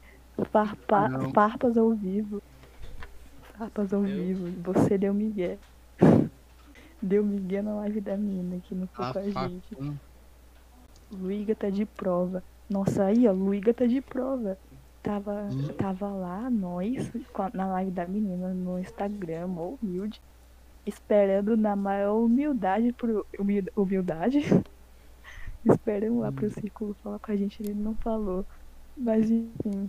Farpa, 0.50 1.08
Não. 1.08 1.30
farpas 1.32 1.76
ao 1.78 1.94
vivo. 1.94 2.42
Farpas 3.56 3.92
ao 3.92 4.02
vivo. 4.02 4.48
Você 4.64 4.98
deu 4.98 5.14
migué. 5.14 5.58
Deu 7.00 7.22
migué 7.24 7.60
na 7.62 7.74
live 7.76 8.00
da 8.00 8.16
menina 8.16 8.58
que 8.66 8.74
não 8.74 8.86
foi 8.88 9.04
ah, 9.04 9.12
com 9.12 9.18
a 9.18 9.32
fa- 9.32 9.48
gente. 9.48 9.76
hum, 9.78 9.94
Luíga 11.12 11.54
tá 11.54 11.70
de 11.70 11.84
prova. 11.84 12.42
Nossa, 12.68 13.04
aí, 13.04 13.28
ó, 13.28 13.32
Luíga 13.32 13.72
tá 13.72 13.86
de 13.86 14.00
prova. 14.00 14.58
Tava, 15.06 15.48
Hum. 15.52 15.68
tava 15.78 16.08
lá, 16.08 16.50
nós, 16.50 17.12
na 17.54 17.68
live 17.74 17.92
da 17.92 18.08
menina 18.08 18.52
no 18.52 18.76
Instagram, 18.80 19.46
humilde, 19.46 20.20
esperando 20.84 21.56
na 21.56 21.76
maior 21.76 22.16
humildade 22.24 22.92
pro. 22.92 23.24
humil- 23.38 23.70
Humildade? 23.76 24.40
esperando 25.64 26.18
lá 26.18 26.30
Hum. 26.30 26.32
pro 26.32 26.50
círculo 26.50 26.96
falar 27.04 27.20
com 27.20 27.30
a 27.30 27.36
gente, 27.36 27.62
ele 27.62 27.74
não 27.74 27.94
falou. 27.98 28.44
Mas 28.96 29.30
enfim, 29.30 29.88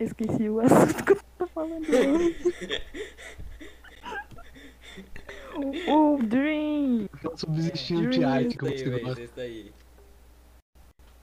esqueci 0.00 0.50
o 0.50 0.58
assunto 0.58 1.04
que 1.04 1.12
eu 1.12 1.18
tava 1.38 1.50
falando 1.52 1.86
o, 5.86 6.16
o 6.16 6.18
Dream! 6.26 7.06
Os 7.48 7.66
estilos 7.66 8.16
de 8.16 8.24
arte 8.24 8.58
que 8.58 8.64
Isso 8.66 8.74
aí, 8.74 8.78
você 8.78 8.90
véi, 8.90 9.00
gosta. 9.04 9.22
isso 9.22 9.40
aí. 9.40 9.72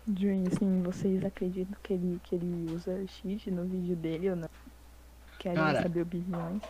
Dream, 0.09 0.43
assim, 0.47 0.81
vocês 0.81 1.23
acreditam 1.23 1.77
que 1.83 1.93
ele, 1.93 2.19
que 2.23 2.35
ele 2.35 2.73
usa 2.73 3.05
cheat 3.07 3.51
no 3.51 3.65
vídeo 3.65 3.95
dele 3.95 4.31
ou 4.31 4.35
não? 4.35 4.49
Querem 5.37 5.57
Cara. 5.57 5.81
saber 5.83 6.01
opiniões? 6.01 6.63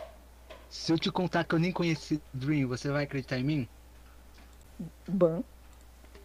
Se 0.70 0.92
eu 0.92 1.00
te 1.00 1.12
contar 1.12 1.44
que 1.46 1.56
eu 1.56 1.60
nem 1.60 1.72
conheci 1.72 2.22
Dream, 2.34 2.68
você 2.68 2.92
vai 2.92 3.06
acreditar 3.06 3.40
em 3.40 3.44
mim? 3.44 3.68
Ban. 5.08 5.42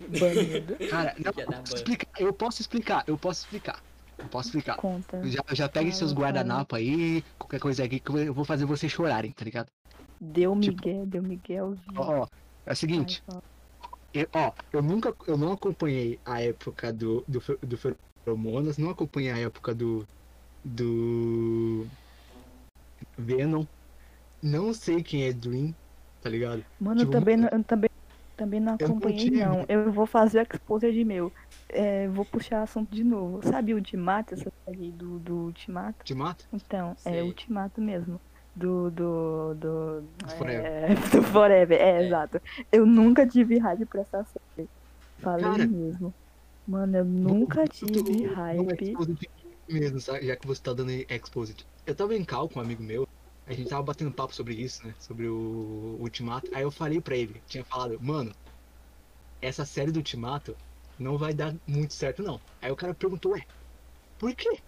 Banido. 0.00 0.76
Cara, 0.90 1.14
não, 1.18 1.32
eu 1.36 1.52
posso 1.52 1.74
explicar, 1.76 2.08
eu 2.18 2.32
posso 2.32 2.60
explicar, 2.60 3.04
eu 3.06 3.18
posso 3.18 3.40
explicar. 3.44 3.82
Eu 4.18 4.28
posso 4.28 4.48
explicar. 4.48 4.76
Conta. 4.76 5.22
Já, 5.28 5.42
já 5.52 5.68
peguem 5.68 5.92
seus 5.92 6.12
guardanapos 6.12 6.78
aí, 6.78 7.22
qualquer 7.38 7.60
coisa 7.60 7.84
aqui 7.84 8.00
que 8.00 8.10
eu 8.10 8.34
vou 8.34 8.44
fazer 8.44 8.64
vocês 8.64 8.90
chorarem, 8.90 9.32
tá 9.32 9.44
ligado? 9.44 9.70
Deu 10.20 10.58
Tipo- 10.60 10.86
Miguel, 10.86 11.06
deu 11.06 11.22
Miguel. 11.22 11.74
Ó, 11.96 12.22
ó, 12.22 12.26
é 12.66 12.72
o 12.72 12.76
seguinte, 12.76 13.22
fala. 13.26 13.42
Eu, 14.14 14.28
ó, 14.34 14.54
eu 14.72 14.82
nunca, 14.82 15.14
eu 15.26 15.36
não 15.36 15.52
acompanhei 15.52 16.20
a 16.24 16.42
época 16.42 16.92
do, 16.92 17.24
do, 17.28 17.40
do 17.62 17.76
Feromonas, 18.26 18.78
não 18.78 18.90
acompanhei 18.90 19.30
a 19.32 19.38
época 19.38 19.74
do, 19.74 20.08
do 20.64 21.90
Venom, 23.18 23.66
não 24.42 24.74
sei 24.74 25.02
quem 25.02 25.24
é 25.26 25.32
Dream, 25.32 25.76
tá 26.20 26.28
ligado? 26.30 26.66
Mano, 26.78 27.02
eu 27.02 27.06
tipo, 27.06 27.08
também, 27.08 27.36
não- 27.36 27.48
eu 27.52 27.64
também, 27.64 27.88
também 28.36 28.60
não 28.60 28.74
eu 28.78 28.88
não 28.88 28.96
acompanhei, 28.96 29.30
não. 29.30 29.64
Eu 29.68 29.92
vou 29.92 30.06
fazer 30.06 30.40
o 30.40 30.42
exposure 30.56 30.92
de 30.92 31.04
meu. 31.04 31.32
É, 31.68 32.08
vou 32.08 32.24
puxar 32.24 32.62
assunto 32.62 32.90
de 32.94 33.04
novo. 33.04 33.42
Sabe 33.42 33.72
o 33.74 33.76
Ultimato, 33.76 34.34
essa 34.34 34.50
série 34.68 34.92
do, 34.92 35.18
do 35.20 35.36
Ultimato? 35.46 36.04
Te 36.04 36.14
mata? 36.14 36.44
Então, 36.52 36.96
Sei. 36.96 37.12
é 37.12 37.22
Ultimato 37.24 37.80
mesmo. 37.80 38.20
Do. 38.56 38.90
Do. 38.90 39.54
Do. 39.54 40.04
Forever. 40.38 40.64
É, 40.66 40.94
do 41.16 41.22
Forever, 41.22 41.80
é, 41.80 42.02
É. 42.02 42.06
exato. 42.06 42.40
Eu 42.70 42.86
nunca 42.86 43.26
tive 43.26 43.58
hype 43.58 43.84
pra 43.86 44.00
essa 44.02 44.24
série. 44.24 44.68
Falei 45.18 45.44
Cara, 45.44 45.66
mesmo. 45.66 46.14
Mano, 46.66 46.96
eu 46.96 47.04
nunca 47.04 47.66
tive 47.66 48.26
hype. 48.26 48.94
mesmo, 49.68 50.00
sabe? 50.00 50.26
já 50.26 50.36
que 50.36 50.46
você 50.46 50.62
tá 50.62 50.72
dando 50.72 50.90
exposit. 50.90 51.66
Eu 51.86 51.94
tava 51.94 52.14
em 52.14 52.24
cal 52.24 52.48
com 52.48 52.58
um 52.58 52.62
amigo 52.62 52.82
meu, 52.82 53.06
a 53.46 53.52
gente 53.52 53.68
tava 53.68 53.82
batendo 53.82 54.10
papo 54.10 54.34
sobre 54.34 54.54
isso, 54.54 54.86
né? 54.86 54.94
Sobre 54.98 55.26
o 55.28 55.96
Ultimato. 56.00 56.48
Aí 56.54 56.62
eu 56.62 56.70
falei 56.70 57.00
pra 57.00 57.16
ele, 57.16 57.40
tinha 57.46 57.64
falado, 57.64 57.98
mano, 58.00 58.32
essa 59.42 59.64
série 59.64 59.90
do 59.92 59.98
Ultimato 59.98 60.56
não 60.98 61.18
vai 61.18 61.34
dar 61.34 61.54
muito 61.66 61.92
certo, 61.92 62.22
não. 62.22 62.40
Aí 62.62 62.70
o 62.70 62.76
cara 62.76 62.94
perguntou, 62.94 63.32
ué, 63.32 63.42
por 64.18 64.34
quê? 64.34 64.58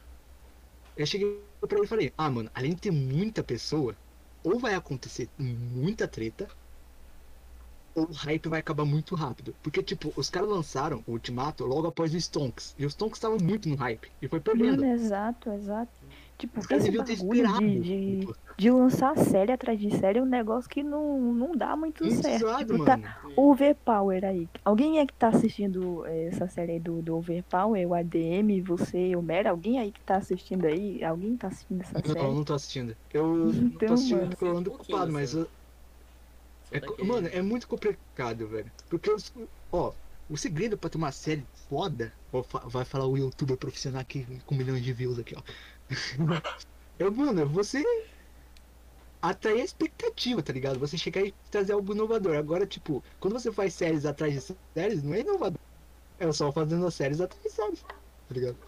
Eu 0.96 1.06
cheguei 1.06 1.40
pra 1.60 1.76
ele 1.76 1.86
e 1.86 1.88
falei, 1.88 2.12
ah, 2.16 2.30
mano, 2.30 2.50
além 2.54 2.74
de 2.74 2.80
ter 2.80 2.90
muita 2.90 3.42
pessoa, 3.42 3.94
ou 4.42 4.58
vai 4.58 4.74
acontecer 4.74 5.28
muita 5.38 6.08
treta, 6.08 6.48
ou 7.94 8.04
o 8.04 8.12
hype 8.12 8.48
vai 8.48 8.60
acabar 8.60 8.84
muito 8.84 9.14
rápido. 9.14 9.54
Porque, 9.62 9.82
tipo, 9.82 10.12
os 10.16 10.28
caras 10.28 10.48
lançaram 10.48 11.02
o 11.06 11.12
Ultimato 11.12 11.64
logo 11.64 11.88
após 11.88 12.14
o 12.14 12.16
Stonks. 12.20 12.74
E 12.78 12.84
o 12.84 12.90
Stonks 12.90 13.18
tava 13.18 13.38
muito 13.38 13.68
no 13.68 13.74
hype. 13.74 14.10
E 14.20 14.28
foi 14.28 14.38
perdendo. 14.38 14.82
Mano, 14.82 14.92
exato, 14.94 15.50
exato. 15.50 15.92
Tipo, 16.38 16.60
Os 16.60 16.66
caras 16.66 16.84
deviam 16.84 17.04
ter 17.04 17.14
esperado. 17.14 17.60
de, 17.60 17.80
de, 17.80 18.28
de 18.58 18.70
lançar 18.70 19.16
série 19.18 19.52
atrás 19.52 19.78
de 19.78 19.94
série 19.98 20.18
é 20.18 20.22
um 20.22 20.26
negócio 20.26 20.68
que 20.68 20.82
não, 20.82 21.20
não 21.32 21.52
dá 21.52 21.76
muito 21.76 22.02
muito 22.04 22.22
certo. 22.22 22.56
Tipo, 22.58 22.84
tá, 22.84 22.96
mano. 22.96 23.14
Overpower 23.36 24.24
aí. 24.24 24.48
Alguém 24.64 24.98
é 24.98 25.06
que 25.06 25.12
tá 25.12 25.28
assistindo 25.28 26.04
eh, 26.06 26.28
essa 26.28 26.48
série 26.48 26.72
aí 26.72 26.80
do, 26.80 27.02
do 27.02 27.16
Overpower? 27.16 27.86
O 27.86 27.94
ADM, 27.94 28.62
você, 28.62 29.14
o 29.14 29.20
Mera? 29.22 29.50
Alguém 29.50 29.78
aí 29.78 29.92
que 29.92 30.00
tá 30.00 30.16
assistindo 30.16 30.64
aí? 30.64 31.04
Alguém 31.04 31.36
tá 31.36 31.48
assistindo 31.48 31.82
essa 31.82 31.92
Não, 31.92 32.00
eu 32.00 32.12
série? 32.14 32.34
não 32.34 32.44
tô 32.44 32.54
assistindo. 32.54 32.96
Eu 33.12 33.26
não 33.36 33.50
Então, 33.52 33.88
tô 33.88 33.94
assistindo 33.94 34.16
mano. 34.18 34.28
porque 34.30 34.44
eu 34.44 34.56
ando 34.56 34.72
ocupado, 34.72 35.12
mas. 35.12 35.34
eu- 35.34 35.48
é 36.72 36.80
co- 36.80 36.92
daqui- 36.92 37.04
mano, 37.04 37.28
é 37.28 37.42
muito 37.42 37.68
complicado, 37.68 38.48
velho. 38.48 38.72
Porque, 38.88 39.10
os- 39.10 39.32
ó, 39.70 39.92
o 40.30 40.36
segredo 40.36 40.78
pra 40.78 40.88
ter 40.90 40.96
uma 40.98 41.12
série 41.12 41.44
foda. 41.68 42.12
vai 42.66 42.84
falar 42.84 43.06
o 43.06 43.16
youtuber 43.16 43.56
profissional 43.56 44.00
aqui 44.00 44.26
com 44.44 44.54
milhões 44.54 44.82
de 44.82 44.92
views 44.92 45.18
aqui, 45.18 45.34
ó. 45.36 45.42
Eu, 46.98 47.12
mano, 47.12 47.40
é 47.42 47.44
você 47.44 47.84
atrair 49.30 49.60
a 49.60 49.64
expectativa, 49.64 50.42
tá 50.42 50.52
ligado? 50.52 50.78
Você 50.78 50.96
chegar 50.98 51.22
e 51.22 51.32
trazer 51.50 51.72
algo 51.72 51.92
inovador. 51.92 52.36
Agora, 52.36 52.66
tipo, 52.66 53.02
quando 53.18 53.34
você 53.34 53.52
faz 53.52 53.74
séries 53.74 54.04
atrás 54.04 54.34
de 54.34 54.56
séries, 54.76 55.02
não 55.02 55.14
é 55.14 55.20
inovador. 55.20 55.60
É 56.18 56.30
só 56.32 56.50
fazendo 56.52 56.86
as 56.86 56.94
séries 56.94 57.20
atrás 57.20 57.52
séries, 57.52 57.82
tá 57.82 58.34
ligado? 58.34 58.58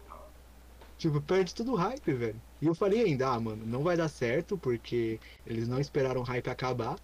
Tipo, 0.98 1.22
perde 1.22 1.54
todo 1.54 1.72
o 1.72 1.76
hype, 1.76 2.12
velho. 2.12 2.42
E 2.60 2.66
eu 2.66 2.74
falei 2.74 3.02
ainda, 3.02 3.28
ah, 3.28 3.40
mano, 3.40 3.64
não 3.64 3.82
vai 3.82 3.96
dar 3.96 4.08
certo, 4.08 4.58
porque 4.58 5.18
eles 5.46 5.68
não 5.68 5.78
esperaram 5.78 6.20
o 6.20 6.24
hype 6.24 6.48
acabar. 6.48 6.96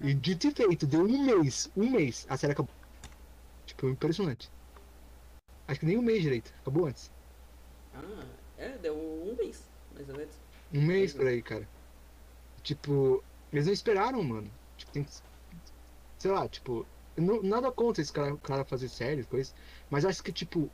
E 0.00 0.14
dito 0.14 0.48
e 0.48 0.50
feito, 0.50 0.86
deu 0.86 1.00
um 1.02 1.24
mês, 1.24 1.70
um 1.76 1.90
mês, 1.90 2.26
a 2.28 2.36
série 2.36 2.52
acabou. 2.52 2.74
Tipo, 3.66 3.88
impressionante. 3.88 4.50
Acho 5.66 5.80
que 5.80 5.86
nem 5.86 5.96
um 5.96 6.02
mês 6.02 6.22
direito, 6.22 6.52
acabou 6.60 6.86
antes. 6.86 7.10
Ah, 7.94 8.24
é, 8.58 8.76
deu 8.78 8.94
um 8.94 9.34
mês, 9.36 9.64
mais 9.94 10.08
ou 10.08 10.16
menos. 10.16 10.34
Um 10.72 10.86
mês 10.86 11.14
por 11.14 11.26
aí, 11.26 11.42
cara. 11.42 11.68
Tipo, 12.62 13.22
eles 13.52 13.66
não 13.66 13.72
esperaram, 13.72 14.22
mano. 14.22 14.50
Tipo, 14.76 14.92
tem 14.92 15.04
que. 15.04 15.10
Sei 16.18 16.30
lá, 16.30 16.48
tipo. 16.48 16.86
não- 17.16 17.42
nada 17.42 17.70
contra 17.72 18.02
esse 18.02 18.12
cara, 18.12 18.36
cara 18.38 18.64
fazer 18.64 18.88
séries, 18.88 19.26
coisas. 19.26 19.54
Mas 19.90 20.04
acho 20.04 20.22
que, 20.22 20.32
tipo. 20.32 20.70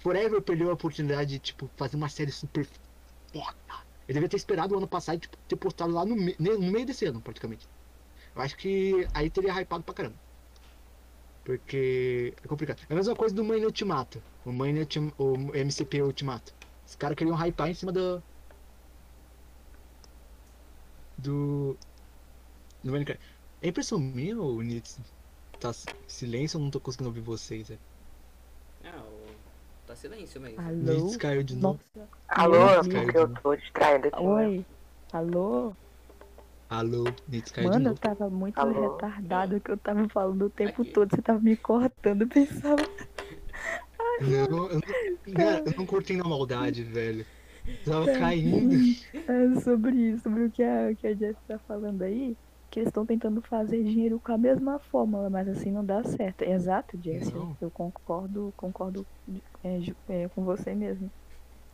Forever 0.00 0.40
perdeu 0.40 0.70
a 0.70 0.72
oportunidade 0.74 1.30
de, 1.30 1.38
tipo, 1.38 1.68
fazer 1.76 1.96
uma 1.96 2.08
série 2.08 2.32
super 2.32 2.64
foda. 3.32 3.54
Ele 4.08 4.14
devia 4.14 4.28
ter 4.30 4.36
esperado 4.38 4.74
o 4.74 4.78
ano 4.78 4.88
passado 4.88 5.16
e, 5.16 5.20
tipo, 5.20 5.36
ter 5.46 5.56
postado 5.56 5.92
lá 5.92 6.04
no, 6.06 6.16
me- 6.16 6.34
no 6.38 6.58
meio 6.72 6.86
desse 6.86 7.04
ano, 7.04 7.20
praticamente. 7.20 7.68
Eu 8.34 8.40
acho 8.42 8.56
que 8.56 9.06
aí 9.12 9.28
teria 9.28 9.52
hypado 9.60 9.84
pra 9.84 9.94
caramba. 9.94 10.16
Porque 11.44 12.34
é 12.42 12.48
complicado. 12.48 12.80
É 12.88 12.92
a 12.92 12.96
mesma 12.96 13.14
coisa 13.14 13.34
do 13.34 13.44
Mãe 13.44 13.64
Ultimato. 13.64 14.22
O 14.44 14.52
Mãe 14.52 14.72
o 15.18 15.54
MCP 15.54 16.02
Ultimato. 16.02 16.52
Os 16.86 16.94
caras 16.96 17.16
queriam 17.16 17.36
hypar 17.36 17.68
em 17.68 17.74
cima 17.74 17.92
do. 17.92 18.22
Do. 21.22 21.76
Do 22.82 22.92
Minecraft. 22.92 23.22
É 23.62 23.68
impressão 23.68 23.98
minha, 23.98 24.38
ou 24.40 24.62
Nitz? 24.62 24.98
Tá 25.58 25.72
silêncio, 26.06 26.56
eu 26.56 26.62
não 26.62 26.70
tô 26.70 26.80
conseguindo 26.80 27.10
ouvir 27.10 27.20
vocês, 27.20 27.70
é. 27.70 27.78
Ah, 28.84 29.02
o... 29.02 29.26
tá 29.86 29.94
silêncio 29.94 30.40
mesmo. 30.40 30.60
Alô? 30.60 31.04
Nitz 31.04 31.16
caiu 31.16 31.42
de 31.42 31.56
novo. 31.56 31.80
Nossa. 31.94 32.08
Alô, 32.28 32.84
porque 32.88 33.18
eu 33.18 33.28
tô 33.42 33.54
distraída 33.56 34.08
aqui. 34.08 34.18
Oi. 34.18 34.64
Alô? 35.12 35.76
Alô, 36.70 37.04
Nitz 37.28 37.50
caiu 37.52 37.68
de 37.70 37.78
Mano, 37.78 37.90
eu 37.90 37.90
novo. 37.90 38.00
tava 38.00 38.30
muito 38.30 38.58
Alô? 38.58 38.80
retardado 38.92 39.60
que 39.60 39.70
eu 39.70 39.76
tava 39.76 40.08
falando 40.08 40.46
o 40.46 40.50
tempo 40.50 40.82
Aqui. 40.82 40.92
todo, 40.92 41.10
você 41.10 41.20
tava 41.20 41.40
me 41.40 41.56
cortando, 41.56 42.22
eu 42.22 42.28
pensava. 42.28 42.88
Não, 44.20 44.68
eu 44.68 44.80
não, 44.80 44.80
cara, 45.34 45.62
eu 45.66 45.74
não 45.76 45.86
curti 45.86 46.16
na 46.16 46.24
maldade, 46.24 46.82
velho. 46.84 47.26
Tava 47.84 48.06
Tá. 48.06 48.18
caindo. 48.18 48.76
É 49.56 49.60
sobre 49.60 49.94
isso, 49.96 50.22
sobre 50.24 50.44
o 50.44 50.50
que 50.50 50.62
a, 50.62 50.94
que 50.94 51.06
a 51.06 51.14
Jess 51.14 51.36
tá 51.46 51.58
falando 51.60 52.02
aí, 52.02 52.36
que 52.70 52.80
eles 52.80 52.88
estão 52.88 53.04
tentando 53.06 53.40
fazer 53.42 53.82
dinheiro 53.82 54.20
com 54.20 54.32
a 54.32 54.38
mesma 54.38 54.78
fórmula, 54.78 55.28
mas 55.30 55.48
assim 55.48 55.70
não 55.70 55.84
dá 55.84 56.02
certo. 56.04 56.42
Exato, 56.42 56.98
Jess, 57.02 57.32
Não. 57.32 57.56
eu 57.60 57.70
concordo, 57.70 58.52
concordo 58.56 59.06
é, 59.64 59.78
é, 60.08 60.28
com 60.28 60.44
você 60.44 60.74
mesmo. 60.74 61.10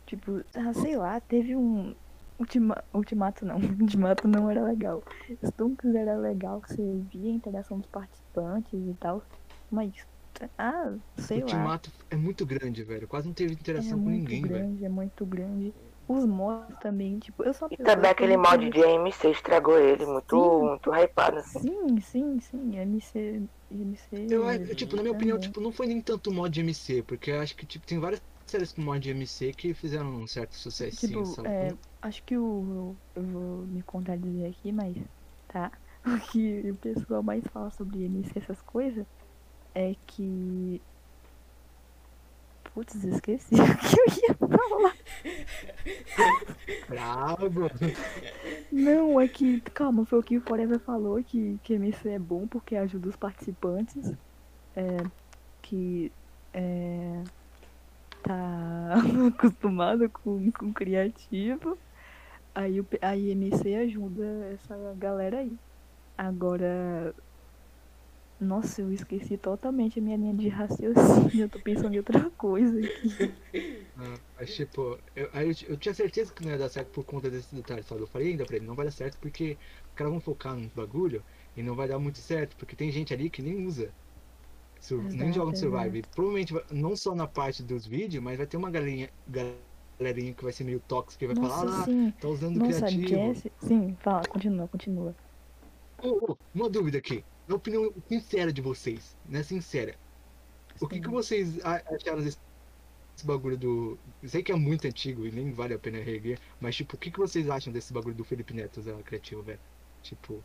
Tipo, 0.05 0.41
ah, 0.55 0.73
sei 0.73 0.95
lá, 0.97 1.19
teve 1.19 1.55
um. 1.55 1.93
Ultima, 2.39 2.83
ultimato 2.93 3.43
não, 3.45 3.55
Ultimato 3.81 4.27
não 4.27 4.49
era 4.49 4.63
legal. 4.63 5.03
Stunks 5.43 5.93
era 5.95 6.15
legal, 6.17 6.61
você 6.65 7.01
via 7.11 7.31
a 7.31 7.35
interação 7.35 7.79
dos 7.79 7.87
participantes 7.89 8.73
e 8.73 8.93
tal, 8.99 9.23
mas. 9.71 9.91
Ah, 10.57 10.97
sei 11.17 11.43
o 11.43 11.43
lá. 11.43 11.71
Ultimato 11.71 11.89
é 12.09 12.17
muito 12.17 12.45
grande, 12.45 12.83
velho. 12.83 13.07
Quase 13.07 13.27
não 13.27 13.33
teve 13.33 13.53
É 13.75 13.81
interação 13.81 13.97
com 13.99 14.09
muito 14.09 14.09
ninguém, 14.09 14.49
velho. 14.49 14.67
grande, 14.67 14.83
é 14.85 14.89
muito 14.89 15.25
grande. 15.25 15.73
Os 16.07 16.25
mods 16.25 16.77
também, 16.77 17.19
tipo, 17.19 17.43
eu 17.43 17.53
só 17.53 17.69
E 17.69 17.75
eu- 17.79 17.85
também 17.85 18.11
eu 18.11 18.11
aquele 18.11 18.35
mod 18.37 18.69
de 18.69 18.83
AMC 18.83 19.29
estragou 19.31 19.77
ele, 19.79 20.05
muito, 20.05 20.35
Sim. 20.35 20.51
muito 20.61 20.91
hypado, 20.93 21.37
assim. 21.39 21.61
Sim, 21.61 21.99
sim, 22.01 22.39
sim, 22.39 22.77
MC. 22.77 23.49
MC. 23.69 24.15
Eu, 24.29 24.45
acho- 24.47 24.75
tipo, 24.75 24.95
na 24.95 25.01
minha 25.03 25.13
opinião, 25.13 25.39
tipo, 25.39 25.59
não 25.61 25.71
foi 25.71 25.87
nem 25.87 26.01
tanto 26.01 26.31
mod 26.31 26.53
de 26.53 26.61
MC, 26.61 27.03
porque 27.03 27.31
eu 27.31 27.39
acho 27.41 27.55
que, 27.55 27.65
tipo, 27.65 27.85
tem 27.87 27.99
várias 27.99 28.21
séries 28.49 28.71
com 28.73 28.81
mod 28.81 28.99
de 29.01 29.09
MC 29.11 29.53
que 29.53 29.73
fizeram 29.73 30.09
um 30.15 30.27
certo 30.27 30.55
sucessinho, 30.55 31.25
Tipo, 31.25 31.25
sabe? 31.25 31.49
é, 31.49 31.77
acho 32.01 32.23
que 32.23 32.37
o. 32.37 32.99
Eu 33.15 33.23
vou 33.23 33.67
me 33.67 33.81
contradizer 33.83 34.49
aqui, 34.51 34.71
mas. 34.71 34.97
Tá. 35.47 35.71
O 36.05 36.19
que 36.31 36.71
o 36.71 36.77
pessoal 36.77 37.21
mais 37.23 37.43
fala 37.51 37.69
sobre 37.71 38.03
MC, 38.05 38.39
essas 38.39 38.61
coisas, 38.61 39.05
é 39.77 39.95
que. 40.07 40.81
Putz, 42.73 42.95
esqueci 43.03 43.53
o 43.61 43.77
que 43.77 43.99
eu 43.99 44.05
ia 44.23 44.57
falar. 44.57 44.97
Bravo! 46.89 47.69
Não, 48.71 49.21
é 49.21 49.27
que. 49.27 49.61
Calma, 49.61 50.03
foi 50.03 50.19
o 50.19 50.23
que 50.23 50.37
o 50.37 50.41
Forever 50.41 50.79
falou, 50.79 51.23
que, 51.23 51.59
que 51.63 51.75
MC 51.75 52.09
é 52.09 52.19
bom 52.19 52.47
porque 52.47 52.75
ajuda 52.75 53.09
os 53.09 53.15
participantes. 53.15 54.13
É, 54.75 54.97
que. 55.61 56.11
É, 56.53 57.23
tá 58.23 58.95
acostumado 59.29 60.09
com, 60.09 60.51
com 60.51 60.73
criativo. 60.73 61.77
Aí 62.55 62.79
o 62.81 62.87
a 62.99 63.15
IMC 63.15 63.75
ajuda 63.75 64.25
essa 64.53 64.75
galera 64.97 65.37
aí. 65.37 65.55
Agora. 66.17 67.13
Nossa, 68.39 68.81
eu 68.81 68.91
esqueci 68.91 69.37
totalmente 69.37 69.99
a 69.99 70.01
minha 70.01 70.17
linha 70.17 70.33
de 70.35 70.47
raciocínio. 70.49 71.45
Eu 71.45 71.49
tô 71.49 71.59
pensando 71.59 71.93
em 71.95 71.97
outra 71.99 72.29
coisa 72.31 72.79
aqui. 72.83 73.09
Ah, 73.95 74.21
mas, 74.35 74.53
tipo, 74.53 75.01
eu, 75.15 75.25
eu, 75.33 75.51
eu 75.69 75.77
tinha 75.77 75.93
certeza 75.93 76.31
que 76.33 76.43
não 76.43 76.51
ia 76.51 76.57
dar 76.57 76.69
certo 76.69 76.91
por 76.91 77.03
conta 77.05 77.29
desse 77.31 77.53
detalhe, 77.55 77.83
sabe? 77.83 78.01
Eu 78.01 78.07
falei 78.07 78.29
ainda 78.31 78.45
pra 78.45 78.55
ele, 78.57 78.65
não 78.65 78.75
vai 78.75 78.85
dar 78.85 78.91
certo 78.91 79.17
porque 79.19 79.57
os 79.87 79.93
caras 79.95 80.11
vão 80.13 80.21
focar 80.21 80.55
num 80.55 80.69
bagulho 80.69 81.25
e 81.55 81.63
não 81.63 81.75
vai 81.75 81.87
dar 81.87 81.97
muito 81.99 82.19
certo, 82.21 82.55
porque 82.57 82.75
tem 82.75 82.91
gente 82.91 83.13
ali 83.13 83.29
que 83.29 83.41
nem 83.41 83.65
usa. 83.65 83.95
Sur- 84.81 85.07
nem 85.13 85.31
Exato, 85.31 85.33
joga 85.33 85.51
no 85.51 85.55
Survive. 85.57 86.03
Provavelmente, 86.15 86.53
não 86.71 86.95
só 86.97 87.15
na 87.15 87.27
parte 87.27 87.63
dos 87.63 87.87
vídeos, 87.87 88.23
mas 88.23 88.37
vai 88.37 88.47
ter 88.47 88.57
uma 88.57 88.71
galerinha, 88.71 89.11
galerinha 89.27 90.35
que 90.35 90.43
vai 90.43 90.53
ser 90.53 90.63
meio 90.65 90.81
tóxica 90.81 91.25
e 91.25 91.27
vai 91.27 91.35
falar, 91.37 91.61
Nossa, 91.61 91.85
ah, 91.85 91.91
sim. 91.91 92.13
tá 92.19 92.27
usando 92.29 92.59
Nossa, 92.59 92.61
criativo. 92.61 93.07
Jess. 93.07 93.43
Sim, 93.59 93.95
fala, 93.97 94.27
continua, 94.27 94.67
continua. 94.67 95.15
Ô, 96.01 96.31
ô, 96.33 96.39
uma 96.53 96.69
dúvida 96.69 96.97
aqui. 96.97 97.23
Na 97.47 97.55
opinião 97.55 97.93
sincera 98.07 98.51
de 98.51 98.61
vocês, 98.61 99.15
né? 99.25 99.41
Sincera. 99.43 99.95
O 100.81 100.87
que, 100.87 100.95
Sim. 100.95 101.01
que 101.01 101.09
vocês 101.09 101.59
acharam 101.63 102.21
desse, 102.21 102.37
desse 103.15 103.25
bagulho 103.25 103.57
do. 103.57 103.97
Eu 104.21 104.29
sei 104.29 104.43
que 104.43 104.51
é 104.51 104.55
muito 104.55 104.85
antigo 104.85 105.25
e 105.25 105.31
nem 105.31 105.51
vale 105.51 105.73
a 105.73 105.79
pena 105.79 105.97
reerguer, 105.99 106.39
mas 106.59 106.75
tipo, 106.75 106.95
o 106.95 106.99
que, 106.99 107.09
que 107.09 107.19
vocês 107.19 107.49
acham 107.49 107.71
desse 107.73 107.91
bagulho 107.93 108.15
do 108.15 108.23
Felipe 108.23 108.53
Neto 108.53 108.79
usar 108.79 108.93
criativo, 109.03 109.41
velho? 109.41 109.59
Tipo. 110.03 110.43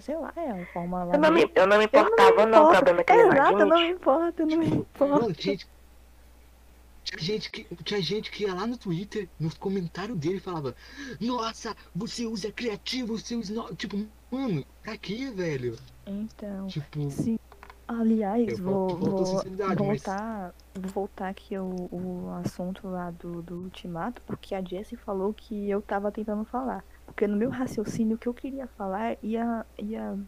Sei 0.00 0.16
lá, 0.16 0.32
é 0.36 0.62
a 0.62 0.66
forma 0.66 1.04
lá. 1.04 1.14
Eu 1.14 1.18
não 1.20 1.32
me, 1.32 1.50
eu 1.54 1.66
não 1.66 1.78
me 1.78 1.88
Eu 1.92 2.02
não 2.04 2.04
me 2.10 2.12
importava, 2.12 2.46
não. 2.46 2.66
O 2.66 2.70
problema 2.70 3.00
é 3.00 3.04
que 3.04 3.12
Exato, 3.12 3.58
eu 3.58 3.66
não 3.66 3.80
me 3.80 3.88
importo, 3.90 4.42
eu 4.42 4.46
não 4.46 4.56
me 4.58 4.64
Tipo, 4.66 4.76
importo. 4.80 5.22
mano, 5.22 5.34
gente. 5.34 5.68
Tinha 7.04 7.18
gente, 7.22 7.50
que, 7.50 7.64
tinha 7.84 8.02
gente 8.02 8.30
que 8.30 8.44
ia 8.44 8.52
lá 8.54 8.66
no 8.66 8.76
Twitter, 8.76 9.28
nos 9.40 9.54
comentários 9.54 10.18
dele, 10.18 10.38
falava: 10.40 10.76
Nossa, 11.18 11.74
você 11.94 12.26
usa 12.26 12.52
criativo, 12.52 13.16
você 13.16 13.34
usa. 13.34 13.54
no-" 13.54 13.74
Tipo, 13.74 14.06
mano, 14.30 14.64
pra 14.82 14.96
quê, 14.96 15.30
velho? 15.30 15.76
Então, 16.06 16.66
Tipo, 16.66 17.10
sim. 17.10 17.38
Aliás, 17.86 18.58
Eu 18.58 18.64
vou, 18.64 18.88
vou 18.98 19.24
sinceridade, 19.24 19.82
mas- 19.82 20.02
voltar, 20.02 20.54
voltar 20.92 21.28
aqui 21.28 21.56
o, 21.58 21.88
o 21.90 22.30
assunto 22.44 22.86
lá 22.86 23.10
do, 23.10 23.40
do 23.40 23.62
ultimato, 23.62 24.20
porque 24.26 24.54
a 24.54 24.60
Jessie 24.62 24.96
falou 24.98 25.32
que 25.32 25.70
eu 25.70 25.80
tava 25.80 26.12
tentando 26.12 26.44
falar. 26.44 26.84
Porque 27.06 27.26
no 27.26 27.34
meu 27.36 27.48
raciocínio, 27.48 28.16
o 28.16 28.18
que 28.18 28.28
eu 28.28 28.34
queria 28.34 28.66
falar 28.66 29.16
ia. 29.22 29.64
ia 29.78 30.18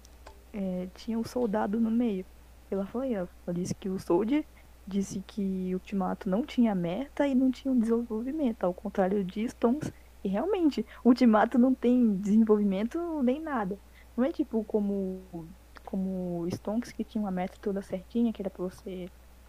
é, 0.53 0.89
tinha 0.95 1.19
o 1.19 1.25
soldado 1.25 1.79
no 1.79 1.91
meio. 1.91 2.25
Ela 2.71 2.87
falou, 2.87 3.07
ela 3.07 3.29
disse 3.53 3.75
que 3.75 3.89
o 3.89 3.99
Soldier 3.99 4.45
disse 4.87 5.23
que 5.27 5.71
o 5.73 5.75
Ultimato 5.75 6.29
não 6.29 6.43
tinha 6.43 6.75
meta 6.75 7.27
e 7.27 7.35
não 7.35 7.51
tinha 7.51 7.71
um 7.73 7.79
desenvolvimento, 7.79 8.65
ao 8.65 8.73
contrário 8.75 9.23
de 9.23 9.47
Stones. 9.49 9.93
E 10.25 10.29
realmente, 10.29 10.85
o 11.05 11.11
Ultimato 11.11 11.59
não 11.59 11.75
tem 11.75 12.17
desenvolvimento 12.17 13.23
nem 13.23 13.41
nada. 13.41 13.79
Não 14.16 14.25
é 14.25 14.33
tipo 14.33 14.64
como 14.64 15.49
como 15.85 16.46
Stonks 16.49 16.92
que 16.92 17.05
tinha 17.05 17.20
uma 17.23 17.31
meta 17.33 17.57
toda 17.61 17.83
certinha, 17.83 18.33
que 18.33 18.42
era 18.42 18.51
pra 18.51 18.62
você 18.64 19.07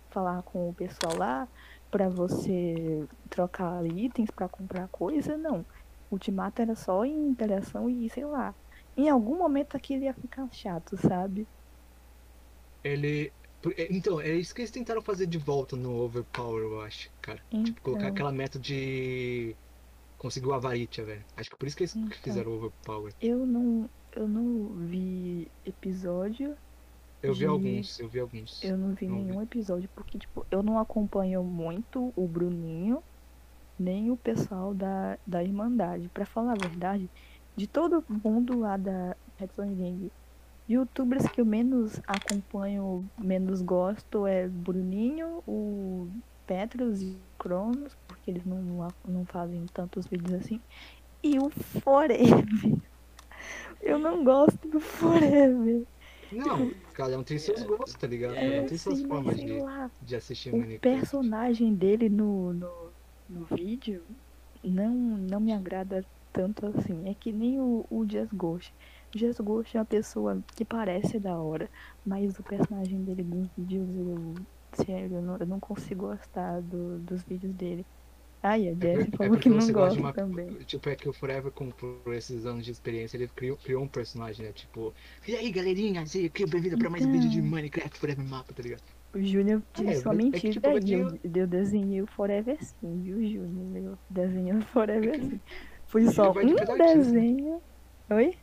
falar 0.09 0.41
com 0.43 0.69
o 0.69 0.73
pessoal 0.73 1.15
lá, 1.15 1.47
pra 1.89 2.09
você 2.09 3.07
trocar 3.29 3.85
itens 3.85 4.29
pra 4.31 4.49
comprar 4.49 4.87
coisa, 4.89 5.37
não. 5.37 5.65
Ultimato 6.09 6.61
era 6.61 6.75
só 6.75 7.05
em 7.05 7.27
interação 7.29 7.89
e 7.89 8.09
sei 8.09 8.25
lá. 8.25 8.55
Em 8.97 9.09
algum 9.09 9.37
momento 9.37 9.75
aquilo 9.77 10.03
ia 10.03 10.13
ficar 10.13 10.47
chato, 10.51 10.97
sabe? 10.97 11.47
ele. 12.83 13.31
é, 13.77 13.87
Então, 13.93 14.19
é 14.19 14.33
isso 14.35 14.53
que 14.53 14.61
eles 14.61 14.71
tentaram 14.71 15.01
fazer 15.01 15.27
de 15.27 15.37
volta 15.37 15.75
no 15.75 15.95
Overpower, 16.03 16.63
eu 16.63 16.81
acho, 16.81 17.09
cara. 17.21 17.41
Tipo, 17.63 17.81
colocar 17.81 18.03
Então. 18.03 18.13
aquela 18.13 18.31
meta 18.31 18.59
de 18.59 19.55
conseguir 20.17 20.47
o 20.47 20.53
Avaritia, 20.53 21.05
velho. 21.05 21.25
Acho 21.35 21.49
que 21.49 21.57
por 21.57 21.67
isso 21.67 21.77
que 21.77 21.83
eles 21.83 21.95
Então. 21.95 22.17
fizeram 22.21 22.51
o 22.51 22.55
Overpower. 22.55 23.13
Eu 23.21 23.45
não 23.45 23.89
eu 24.15 24.27
não 24.27 24.69
vi 24.87 25.47
episódio, 25.65 26.55
Eu 27.23 27.33
vi 27.33 27.39
de- 27.39 27.45
alguns, 27.45 27.99
eu 27.99 28.09
vi 28.09 28.19
alguns. 28.19 28.63
eu 28.63 28.77
não 28.77 28.93
vi 28.93 29.07
Não 29.07 29.17
vi. 29.17 29.23
nenhum 29.23 29.41
episódio, 29.41 29.89
porque 29.95 30.17
tipo, 30.17 30.45
eu 30.51 30.61
não 30.63 30.79
acompanho 30.79 31.43
muito 31.43 32.11
o 32.15 32.27
Bruninho, 32.27 33.01
nem 33.79 34.09
o 34.11 34.17
pessoal 34.17 34.73
da, 34.73 35.17
da 35.25 35.43
Irmandade. 35.43 36.09
Pra 36.09 36.25
falar 36.25 36.53
a 36.53 36.67
verdade, 36.67 37.09
de 37.55 37.67
todo 37.67 38.03
mundo 38.23 38.59
lá 38.59 38.77
da 38.77 39.15
Redstone 39.37 39.75
Gang, 39.75 40.11
Youtubers 40.69 41.27
que 41.27 41.41
eu 41.41 41.45
menos 41.45 41.99
acompanho, 42.07 43.05
menos 43.19 43.61
gosto 43.61 44.25
é 44.25 44.47
Bruninho, 44.47 45.43
o 45.47 46.07
Petros 46.47 47.01
e 47.01 47.05
o 47.17 47.19
Cronos, 47.37 47.95
porque 48.07 48.31
eles 48.31 48.45
não, 48.45 48.61
não, 48.61 48.87
não 49.07 49.25
fazem 49.25 49.65
tantos 49.73 50.05
vídeos 50.07 50.33
assim. 50.33 50.61
E 51.23 51.37
o 51.39 51.49
Forever. 51.49 52.45
Eu 53.81 53.99
não 53.99 54.23
gosto 54.23 54.67
do 54.67 54.79
Forever. 54.79 55.85
Não, 56.31 56.71
cada 56.93 57.19
um 57.19 57.23
tem 57.23 57.37
seus 57.37 57.63
gostos, 57.63 57.93
tá 57.95 58.07
ligado? 58.07 58.35
Cada 58.35 58.47
um 58.47 58.63
É, 58.63 58.63
tem 58.63 58.77
suas 58.77 59.01
formas 59.01 59.35
de, 59.37 59.59
lá. 59.59 59.91
de 60.01 60.15
assistir 60.15 60.53
O 60.53 60.79
personagem 60.79 61.73
dele 61.75 62.09
no, 62.09 62.53
no, 62.53 62.93
no 63.29 63.45
vídeo 63.45 64.03
não, 64.63 64.93
não 64.93 65.39
me 65.39 65.51
agrada 65.53 66.05
tanto 66.31 66.65
assim. 66.67 67.09
É 67.09 67.13
que 67.13 67.31
nem 67.33 67.59
o, 67.59 67.85
o 67.89 68.05
Just 68.09 68.33
Ghost. 68.33 68.73
Just 69.13 69.41
Ghost 69.41 69.75
é 69.75 69.79
uma 69.79 69.85
pessoa 69.85 70.41
que 70.55 70.63
parece 70.63 71.19
da 71.19 71.37
hora, 71.37 71.69
mas 72.05 72.39
o 72.39 72.43
personagem 72.43 73.03
dele 73.03 73.23
nos 73.23 73.49
vídeos, 73.57 73.89
eu, 73.95 74.45
sério, 74.73 75.17
eu 75.17 75.21
não, 75.21 75.37
eu 75.37 75.45
não 75.47 75.59
consigo 75.59 76.07
gostar 76.07 76.61
do, 76.61 76.99
dos 76.99 77.23
vídeos 77.23 77.53
dele. 77.53 77.85
Ai, 78.43 78.67
a 78.69 78.71
É 78.73 79.01
é 79.01 79.07
falou 79.17 79.31
porque 79.31 79.49
que 79.49 79.49
não 79.49 79.59
você 79.61 79.71
gosta 79.71 79.99
uma- 79.99 80.13
também. 80.13 80.47
Tipo, 80.65 80.89
é 80.89 80.95
que 80.95 81.07
o 81.09 81.13
Forever, 81.13 81.51
com, 81.51 81.69
por 81.71 82.13
esses 82.13 82.45
anos 82.45 82.65
de 82.65 82.71
experiência, 82.71 83.17
ele 83.17 83.27
criou, 83.27 83.57
criou 83.57 83.83
um 83.83 83.87
personagem, 83.87 84.45
né? 84.45 84.51
Tipo, 84.53 84.93
e 85.27 85.35
aí 85.35 85.51
galerinha, 85.51 86.01
aqui, 86.25 86.45
bem-vindo 86.45 86.77
pra 86.77 86.89
mais 86.89 87.05
um 87.05 87.11
vídeo 87.11 87.29
de 87.29 87.39
Então. 87.39 87.49
Minecraft 87.49 87.97
Forever 87.99 88.25
Mapa, 88.25 88.53
tá 88.53 88.61
ligado? 88.63 88.83
O 89.13 89.21
Júnior 89.21 89.61
É, 89.85 89.93
disse 89.93 90.01
só 90.01 90.13
é 90.13 90.17
que, 90.17 90.23
mentira 90.23 90.49
tipo, 90.49 90.69
aí. 90.69 90.73
vai 90.73 90.81
Eu, 90.91 91.19
eu 91.23 91.47
desenhei 91.47 92.01
o 92.01 92.07
Forever 92.07 92.57
sim, 92.63 93.01
viu, 93.01 93.17
Júnior? 93.27 93.77
Eu 93.93 93.99
desenhei 94.09 94.53
o 94.53 94.61
Forever 94.61 95.19
sim. 95.19 95.39
Foi 95.85 96.07
só 96.07 96.31
de 96.31 96.53
um 96.53 96.55
desenho. 96.77 97.61
Oi? 98.09 98.37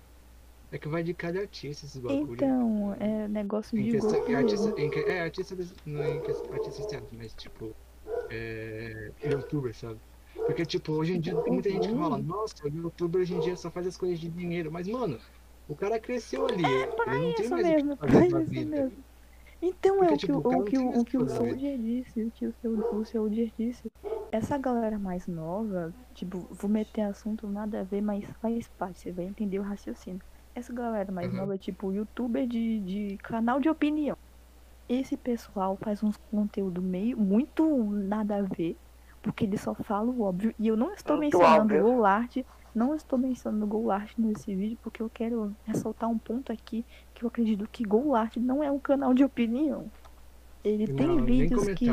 É 0.71 0.79
que 0.79 0.89
vai 0.89 1.03
de 1.03 1.15
cada 1.15 1.41
artista 1.41 1.87
esses 1.87 2.01
bagulho. 2.01 2.35
Então, 2.35 2.95
é 2.95 3.29
negócio 3.29 3.77
Em 3.77 3.85
de 3.85 3.91
questão, 3.91 4.11
gosto 4.11 4.33
é 4.33 4.35
artista, 4.37 4.75
em, 4.77 4.91
que- 4.91 5.01
é 5.01 5.21
artista, 5.23 5.57
não 5.87 6.03
é 6.03 6.23
artista 6.51 6.81
externo, 6.81 7.09
mas 7.13 7.35
tipo, 7.35 7.75
é, 8.31 8.93
youtuber, 9.25 9.75
sabe? 9.77 10.01
Porque, 10.45 10.65
tipo, 10.67 10.93
hoje 10.93 11.15
em 11.15 11.21
dia 11.21 11.37
tem 11.43 11.53
muita 11.53 11.71
gente 11.71 11.89
que 11.89 11.95
fala, 11.95 12.19
nossa, 12.19 12.55
o 12.65 12.69
youtuber 12.69 13.21
hoje 13.23 13.35
em 13.35 13.39
dia 13.41 13.57
só 13.57 13.71
faz 13.71 13.87
as 13.87 13.97
coisas 13.97 14.19
de 14.21 14.31
dinheiro, 14.31 14.73
mas, 14.73 14.87
mano, 14.89 15.19
o 15.67 15.77
cara 15.77 16.01
cresceu 16.01 16.47
ali, 16.47 16.91
ele 17.05 17.21
não 17.21 17.33
tem 17.35 17.49
mais 17.49 17.69
mesmo, 17.69 17.95
o 17.95 17.99
que 17.99 17.99
pra 17.99 18.25
fazer 18.27 18.45
isso 18.45 18.45
vida. 18.47 18.69
mesmo. 18.69 19.05
Então 19.63 20.05
é 20.05 20.11
Porque, 20.11 20.15
o 20.15 20.19
que, 20.19 20.33
tipo, 20.33 20.41
o, 20.45 20.59
o 20.59 20.65
que, 20.65 20.79
o, 20.79 20.89
o 21.01 21.05
que 21.05 21.19
o. 21.19 21.29
Soldier 21.29 21.79
disse, 21.79 22.25
o 22.25 22.33
que 22.33 22.47
o 22.49 22.55
seu, 22.55 22.85
o 22.91 23.05
Soldier 23.05 23.53
disse. 23.59 23.91
Essa 24.33 24.59
galera 24.59 24.99
mais 24.99 25.27
nova, 25.29 25.95
tipo, 26.15 26.49
vou 26.55 26.71
meter 26.71 27.03
assunto 27.03 27.49
nada 27.49 27.81
a 27.83 27.85
ver, 27.85 28.03
mas 28.03 28.25
faz 28.41 28.69
parte, 28.79 29.01
você 29.01 29.13
vai 29.13 29.27
entender 29.27 29.59
o 29.61 29.63
raciocínio. 29.63 30.21
Essa 30.55 30.73
galera 30.75 31.13
mais 31.13 31.33
Uhum. 31.33 31.35
nova 31.35 31.55
é 31.57 31.59
tipo 31.59 31.93
youtuber 31.95 32.47
de, 32.47 32.81
de 32.83 33.19
canal 33.19 33.61
de 33.61 33.71
opinião. 33.71 34.17
Esse 34.89 35.17
pessoal 35.17 35.77
faz 35.77 36.03
uns 36.03 36.17
conteúdo 36.31 36.81
meio 36.81 37.17
muito 37.19 37.85
nada 37.91 38.37
a 38.37 38.43
ver, 38.43 38.77
porque 39.23 39.45
eles 39.45 39.61
só 39.61 39.75
falam 39.75 40.15
o 40.15 40.23
óbvio. 40.23 40.55
E 40.59 40.67
eu 40.67 40.77
não 40.77 40.93
estou 40.95 41.17
Muito 41.17 41.37
mencionando 41.37 41.75
óbvio. 41.75 41.87
o 41.87 41.93
Golart, 41.95 42.37
não 42.75 42.95
estou 42.95 43.19
mencionando 43.19 43.65
o 43.65 43.69
Golart 43.69 44.13
nesse 44.17 44.55
vídeo, 44.55 44.79
porque 44.83 45.03
eu 45.03 45.11
quero 45.11 45.55
ressaltar 45.67 46.09
um 46.09 46.17
ponto 46.17 46.51
aqui 46.51 46.85
que 47.15 47.25
eu 47.25 47.29
acredito 47.29 47.69
que 47.71 47.85
Golart 47.85 48.37
não 48.37 48.63
é 48.65 48.71
um 48.71 48.79
canal 48.79 49.13
de 49.13 49.23
opinião. 49.25 49.91
Ele 50.65 50.87
tem 50.87 51.07
Não, 51.07 51.17
nem 51.17 51.25
vídeos 51.25 51.69
que 51.69 51.89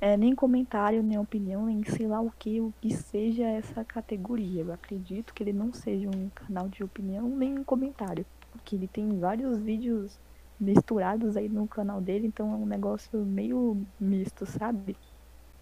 é 0.00 0.16
nem 0.16 0.34
comentário, 0.34 1.02
nem 1.02 1.18
opinião, 1.18 1.66
nem 1.66 1.84
sei 1.84 2.06
lá 2.06 2.20
o 2.20 2.32
que, 2.38 2.60
o 2.60 2.72
que 2.80 2.92
seja 2.94 3.44
essa 3.44 3.84
categoria. 3.84 4.62
Eu 4.62 4.72
acredito 4.72 5.32
que 5.32 5.42
ele 5.42 5.52
não 5.52 5.72
seja 5.72 6.08
um 6.08 6.28
canal 6.30 6.68
de 6.68 6.82
opinião 6.82 7.28
nem 7.28 7.58
um 7.58 7.64
comentário. 7.64 8.26
Porque 8.50 8.74
ele 8.74 8.88
tem 8.88 9.18
vários 9.18 9.58
vídeos 9.58 10.18
misturados 10.60 11.36
aí 11.36 11.48
no 11.48 11.66
canal 11.66 12.00
dele, 12.00 12.26
então 12.26 12.52
é 12.52 12.56
um 12.56 12.66
negócio 12.66 13.18
meio 13.24 13.76
misto, 14.00 14.44
sabe? 14.46 14.96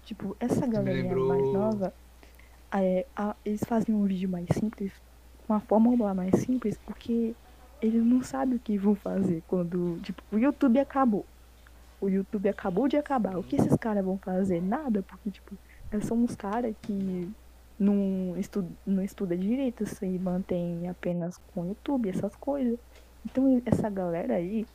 Tipo, 0.05 0.37
essa 0.41 0.67
galera 0.67 1.03
lembrou- 1.03 1.29
mais 1.29 1.43
nova, 1.53 1.93
é, 2.73 3.07
a- 3.17 3.37
eles 3.45 3.63
fazem 3.65 3.95
um 3.95 4.05
vídeo 4.05 4.29
mais 4.29 4.47
simples, 4.53 4.93
uma 5.49 5.61
fórmula 5.61 6.15
mais 6.15 6.41
simples, 6.41 6.79
porque 6.85 7.35
eles 7.81 8.03
não 8.05 8.23
sabem 8.23 8.57
o 8.57 8.61
que 8.61 8.79
vão 8.79 8.95
fazer 8.95 9.43
quando, 9.47 9.99
tipo, 10.03 10.23
o 10.33 10.39
YouTube 10.39 10.79
acabou. 10.79 11.25
O 12.01 12.09
YouTube 12.09 12.49
acabou 12.49 12.89
de 12.89 12.97
acabar. 12.97 13.39
O 13.39 13.43
que 13.43 13.57
esses 13.57 13.75
caras 13.77 14.05
vão 14.05 14.19
fazer? 14.19 14.61
Nada, 14.63 15.03
porque, 15.03 15.31
tipo, 15.31 15.57
são 16.03 16.19
uns 16.19 16.35
caras 16.37 16.75
que 16.83 17.29
não, 17.79 18.35
estu 18.39 18.65
não 18.87 19.03
estuda 19.03 19.37
direito, 19.37 19.87
se 19.87 20.07
mantém 20.19 20.89
apenas 20.89 21.39
com 21.55 21.63
o 21.63 21.69
YouTube, 21.69 22.09
essas 22.09 22.35
coisas. 22.37 22.79
Então, 23.25 23.61
essa 23.67 23.89
galera 23.91 24.35
aí, 24.35 24.67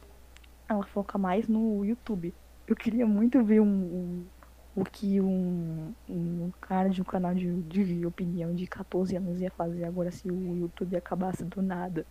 ela 0.72 0.86
foca 0.88 1.18
mais 1.18 1.48
no 1.48 1.84
YouTube. 1.86 2.36
Eu 2.68 2.76
queria 2.76 3.06
muito 3.06 3.44
ver 3.44 3.62
um, 3.62 4.22
um- 4.26 4.32
o 4.76 4.86
que 4.86 5.20
um, 5.22 5.94
um 6.08 6.52
cara 6.62 6.90
de 6.90 7.02
um 7.02 7.06
canal 7.06 7.34
de, 7.36 7.62
de 7.64 8.06
opinião 8.06 8.54
de 8.54 8.68
14 8.68 9.18
anos 9.18 9.42
ia 9.42 9.52
fazer 9.52 9.84
agora 9.84 10.12
se 10.12 10.32
o 10.32 10.56
YouTube 10.56 10.96
acabasse 10.96 11.44
do 11.46 11.62
nada. 11.62 12.08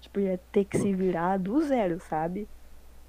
Tipo, 0.00 0.20
ia 0.20 0.38
ter 0.52 0.64
que 0.66 0.78
se 0.78 0.94
virar 0.94 1.38
do 1.38 1.60
zero, 1.62 2.00
sabe? 2.00 2.50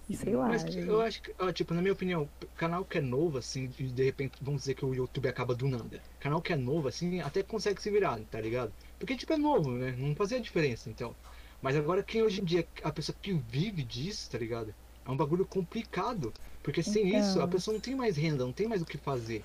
E 0.10 0.16
sei 0.18 0.36
lá. 0.36 0.50
Mas 0.50 0.76
eu- 0.76 1.02
acho 1.02 1.22
que, 1.22 1.34
tipo, 1.54 1.74
na 1.74 1.82
minha 1.82 1.94
opinião, 1.94 2.32
canal 2.56 2.86
que 2.86 2.98
é 2.98 3.02
novo, 3.02 3.38
assim, 3.38 3.68
de 3.70 4.04
repente 4.04 4.38
vamos 4.42 4.62
dizer 4.62 4.76
que 4.76 4.86
o 4.86 4.94
YouTube 4.94 5.28
acaba 5.28 5.56
do 5.56 5.68
nada. 5.68 6.02
Canal 6.20 6.42
que 6.42 6.54
é 6.54 6.56
novo, 6.56 6.88
assim, 6.88 7.20
até 7.22 7.44
consegue 7.44 7.82
se 7.82 7.92
virar, 7.92 8.20
tá 8.28 8.40
ligado? 8.42 8.74
Porque, 8.98 9.16
tipo, 9.16 9.32
é 9.34 9.38
novo, 9.38 9.72
né? 9.78 9.92
Não 9.92 10.16
fazia 10.16 10.42
diferença, 10.42 10.90
então. 10.90 11.18
Mas 11.62 11.76
agora 11.76 12.04
quem 12.04 12.24
hoje 12.24 12.42
em 12.42 12.46
dia, 12.46 12.68
a 12.84 12.92
pessoa 12.92 13.16
que 13.22 13.34
vive 13.34 13.84
disso, 13.86 14.28
tá 14.30 14.38
ligado? 14.38 14.74
É 15.10 15.12
um 15.12 15.18
bagulho 15.18 15.46
complicado. 15.46 16.32
Porque 16.62 16.84
sem 16.84 17.08
Então. 17.08 17.20
isso, 17.20 17.42
a 17.42 17.48
pessoa 17.48 17.74
não 17.74 17.82
tem 17.82 17.96
mais 17.96 18.16
renda, 18.16 18.46
não 18.46 18.54
tem 18.54 18.68
mais 18.68 18.82
o 18.82 18.86
que 18.86 18.98
fazer. 18.98 19.44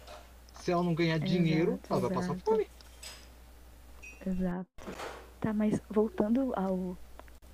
Se 0.61 0.71
ela 0.71 0.83
não 0.83 0.95
ganhar 0.95 1.19
dinheiro, 1.19 1.73
Exato, 1.73 1.87
ela 1.91 2.01
vai 2.03 2.11
passar 2.11 2.35
exato. 2.35 2.45
fome. 2.45 2.67
Exato. 4.27 4.67
Tá, 5.41 5.53
mas 5.55 5.81
voltando 5.89 6.53
ao 6.55 6.97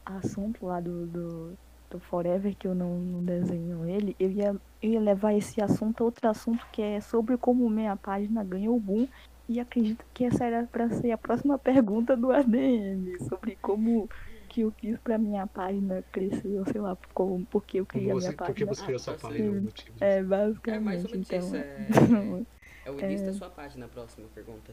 assunto 0.04 0.66
lá 0.66 0.80
do, 0.80 1.06
do, 1.06 1.58
do 1.88 2.00
Forever, 2.00 2.54
que 2.56 2.66
eu 2.66 2.74
não, 2.74 2.98
não 2.98 3.24
desenho 3.24 3.86
ele, 3.88 4.16
eu 4.18 4.30
ia, 4.30 4.56
eu 4.82 4.90
ia 4.90 5.00
levar 5.00 5.32
esse 5.34 5.62
assunto 5.62 6.02
a 6.02 6.04
outro 6.06 6.28
assunto 6.28 6.64
que 6.72 6.82
é 6.82 7.00
sobre 7.00 7.36
como 7.36 7.68
minha 7.70 7.96
página 7.96 8.42
ganhou 8.42 8.78
boom. 8.80 9.06
E 9.48 9.58
acredito 9.58 10.04
que 10.14 10.24
essa 10.24 10.44
era 10.44 10.64
pra 10.64 10.88
ser 10.90 11.10
a 11.10 11.18
próxima 11.18 11.58
pergunta 11.60 12.16
do 12.16 12.30
ADM, 12.32 13.18
sobre 13.28 13.56
como 13.60 14.08
que 14.50 14.62
eu 14.62 14.72
quis 14.72 14.98
pra 15.00 15.18
minha 15.18 15.46
página 15.46 16.02
crescer, 16.12 16.58
ou 16.58 16.66
sei 16.66 16.80
lá, 16.80 16.96
como, 17.14 17.46
porque 17.46 17.80
eu 17.80 17.86
criei 17.86 18.10
a 18.10 18.14
Você, 18.14 18.28
minha 18.28 18.32
porque 18.32 18.64
página. 18.64 18.74
você 18.74 18.82
criou 18.84 18.98
sua 18.98 19.14
Ah, 19.14 19.18
página, 19.18 19.50
o 19.50 19.54
sim. 19.54 19.64
motivo. 19.64 19.96
É, 20.00 20.16
É 20.18 20.24
basicamente, 20.28 20.84
mais 20.84 21.04
ou 21.04 21.10
menos 21.10 21.28
então. 21.28 21.46
isso. 21.46 21.56
É, 21.56 21.88
é 22.86 22.90
o 22.90 23.00
início 23.00 23.26
da 23.26 23.32
sua 23.32 23.50
página, 23.50 23.86
a 23.86 23.88
próxima 23.88 24.28
pergunta. 24.34 24.72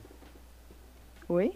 Oi? 1.29 1.49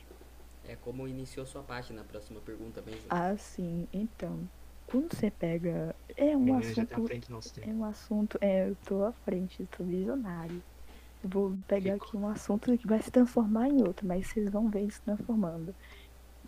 É 0.68 0.76
como 0.76 1.08
iniciou 1.08 1.46
sua 1.46 1.64
página, 1.64 2.02
a 2.02 2.06
próxima 2.06 2.40
pergunta 2.42 2.82
mesmo. 2.82 3.10
Ah, 3.10 3.36
sim. 3.38 3.88
Então, 3.94 4.50
quando 4.86 5.14
você 5.14 5.30
pega. 5.32 5.96
É 6.16 6.36
um 6.38 6.54
Menina 6.54 6.86
tá 6.86 6.98
assunto. 6.98 7.08
frente. 7.08 7.28
É 7.62 7.68
um 7.74 7.84
assunto. 7.84 8.38
É, 8.42 8.70
eu 8.70 8.76
tô 8.78 9.04
à 9.04 9.14
frente, 9.14 9.66
tô 9.68 9.84
visionário. 9.84 10.64
Eu 11.24 11.30
vou 11.30 11.58
pegar 11.68 11.94
Rico. 11.94 12.08
aqui 12.08 12.18
um 12.18 12.28
assunto 12.28 12.76
que 12.78 12.88
vai 12.88 13.02
se 13.02 13.12
transformar 13.12 13.70
em 13.70 13.82
outro, 13.84 14.08
mas 14.08 14.28
vocês 14.28 14.50
vão 14.52 14.70
ver 14.70 14.90
se 14.92 15.02
transformando. 15.04 15.76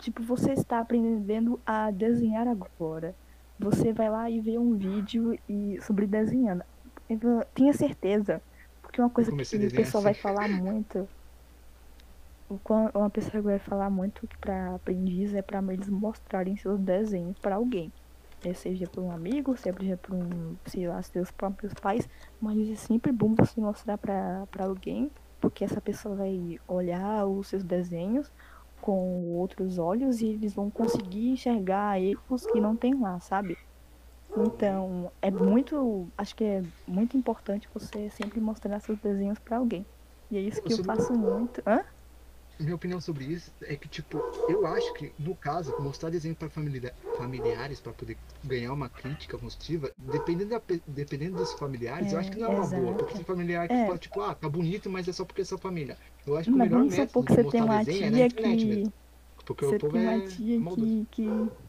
Tipo, 0.04 0.22
você 0.22 0.52
está 0.52 0.80
aprendendo 0.80 1.58
a 1.64 1.90
desenhar 1.90 2.46
agora. 2.46 3.14
Você 3.58 3.90
vai 3.90 4.10
lá 4.10 4.28
e 4.28 4.38
vê 4.38 4.58
um 4.58 4.76
vídeo 4.76 5.34
e 5.48 5.78
sobre 5.80 6.06
desenhando. 6.06 6.62
Eu 7.08 7.42
tenha 7.54 7.72
certeza, 7.72 8.42
porque 8.82 9.00
uma 9.00 9.08
coisa 9.08 9.30
que 9.32 9.42
o 9.66 9.70
pessoal 9.70 10.02
vai 10.02 10.12
assim. 10.12 10.20
falar 10.20 10.46
muito. 10.46 11.08
Uma 12.94 13.08
pessoa 13.08 13.42
vai 13.42 13.58
falar 13.58 13.88
muito 13.88 14.28
pra 14.38 14.74
aprendiz 14.74 15.32
é 15.32 15.40
pra 15.40 15.62
eles 15.72 15.88
mostrarem 15.88 16.54
seus 16.58 16.78
desenhos 16.78 17.38
pra 17.38 17.54
alguém. 17.56 17.90
Eh, 18.44 18.52
Seja 18.52 18.86
pra 18.86 19.00
um 19.00 19.10
amigo, 19.10 19.56
seja 19.56 19.96
pra 19.96 20.14
um, 20.14 20.54
sei 20.66 20.86
lá, 20.86 21.00
seus 21.00 21.30
próprios 21.30 21.72
pais. 21.72 22.06
Mas 22.38 22.68
é 22.68 22.74
sempre 22.74 23.10
bom 23.10 23.34
você 23.34 23.58
mostrar 23.58 23.96
pra 23.96 24.46
alguém, 24.66 25.10
porque 25.40 25.64
essa 25.64 25.80
pessoa 25.80 26.14
vai 26.14 26.60
olhar 26.68 27.24
os 27.26 27.48
seus 27.48 27.64
desenhos 27.64 28.30
com 28.84 29.24
outros 29.34 29.78
olhos 29.78 30.20
e 30.20 30.28
eles 30.28 30.54
vão 30.54 30.70
conseguir 30.70 31.30
enxergar 31.30 32.00
erros 32.00 32.46
que 32.46 32.60
não 32.60 32.76
tem 32.76 32.94
lá, 33.00 33.18
sabe? 33.20 33.58
Então, 34.36 35.12
é 35.22 35.30
muito, 35.30 36.12
acho 36.18 36.34
que 36.36 36.44
é 36.44 36.62
muito 36.86 37.16
importante 37.16 37.68
você 37.72 38.10
sempre 38.10 38.40
mostrar 38.40 38.80
seus 38.80 38.98
desenhos 39.00 39.38
pra 39.40 39.58
alguém. 39.58 39.86
E 40.30 40.36
é 40.36 40.40
isso 40.40 40.62
que 40.64 40.72
eu 40.74 40.78
Você- 40.78 40.84
faço 40.84 41.14
muito. 41.14 41.62
Hã? 41.66 41.84
Minha 42.60 42.76
opinião 42.76 43.00
sobre 43.00 43.24
isso 43.24 43.50
é 43.64 43.76
que, 43.76 43.88
tipo, 43.88 44.18
eu 44.48 44.64
acho 44.64 44.92
que, 44.94 45.12
no 45.18 45.36
caso, 45.36 45.74
mostrar 45.78 46.10
desenho 46.10 46.36
para 46.36 46.48
familiares 47.16 47.80
para 47.80 47.92
poder 47.92 48.16
ganhar 48.44 48.72
uma 48.72 48.88
crítica 48.88 49.36
construtiva, 49.36 49.92
dependendo, 49.98 50.50
da, 50.50 50.60
pe- 50.60 50.82
dependendo 50.86 51.36
dos 51.36 51.52
familiares, 51.52 52.12
eu 52.12 52.18
É, 52.18 52.20
acho 52.20 52.30
que 52.30 52.38
não 52.38 52.46
é 52.46 52.50
uma 52.50 52.66
boa. 52.66 52.92
exato. 52.92 52.96
Porque 52.96 53.14
tem 53.16 53.24
familiar 53.24 53.68
que 53.68 53.74
É. 53.74 53.86
fala, 53.86 53.98
tipo, 53.98 54.20
ah, 54.20 54.34
tá 54.34 54.48
bonito, 54.48 54.88
mas 54.88 55.08
é 55.08 55.12
só 55.12 55.24
porque 55.24 55.42
é 55.42 55.44
sua 55.44 55.58
família. 55.58 55.98
Eu 56.26 56.36
acho 56.36 56.48
que 56.48 56.54
o 56.54 56.58
Mas 56.58 56.68
melhor 56.68 56.78
vamos 56.78 56.92
método 56.92 57.26
de 57.26 57.38
mostrar 57.42 57.64
uma 57.64 57.78
desenho 57.80 58.06
é 58.06 58.10
na 58.10 58.18
tia 58.18 58.26
internet 58.26 58.66
que. 58.66 58.68
mesmo. 58.68 58.92
Porque 59.44 59.64
Você 59.64 59.76
o 59.76 59.78
povo 59.78 59.96
tem 59.96 60.00
uma 60.00 60.12
é 60.12 60.20
tia 60.20 60.64
maldoso. 60.64 60.92
que, 60.92 61.06
que 61.06 61.22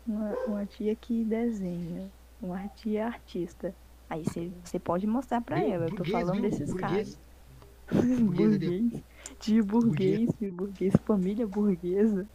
uma, 0.06 0.38
uma 0.46 0.66
tia 0.68 0.96
que 0.96 1.26
desenha. 1.26 2.14
uma 2.40 2.68
tia 2.70 3.08
artista. 3.08 3.76
Aí 4.10 4.24
você- 4.24 4.50
você 4.64 4.80
pode 4.80 5.08
mostrar 5.08 5.44
Viu? 5.50 5.64
ela. 5.64 5.86
Eu 5.86 5.92
tô 5.92 5.98
Burguês, 5.98 6.12
falando 6.12 6.42
viu? 6.42 6.42
desses 6.42 6.74
Burguês. 6.74 7.08
caras. 7.10 7.20
Burguês 8.26 8.54
ali, 8.54 8.74
ó. 9.60 9.64
burguês. 9.64 10.26
Burguês, 10.26 10.54
burguês, 10.54 10.94
família 11.06 11.48
burguesa. 11.48 12.28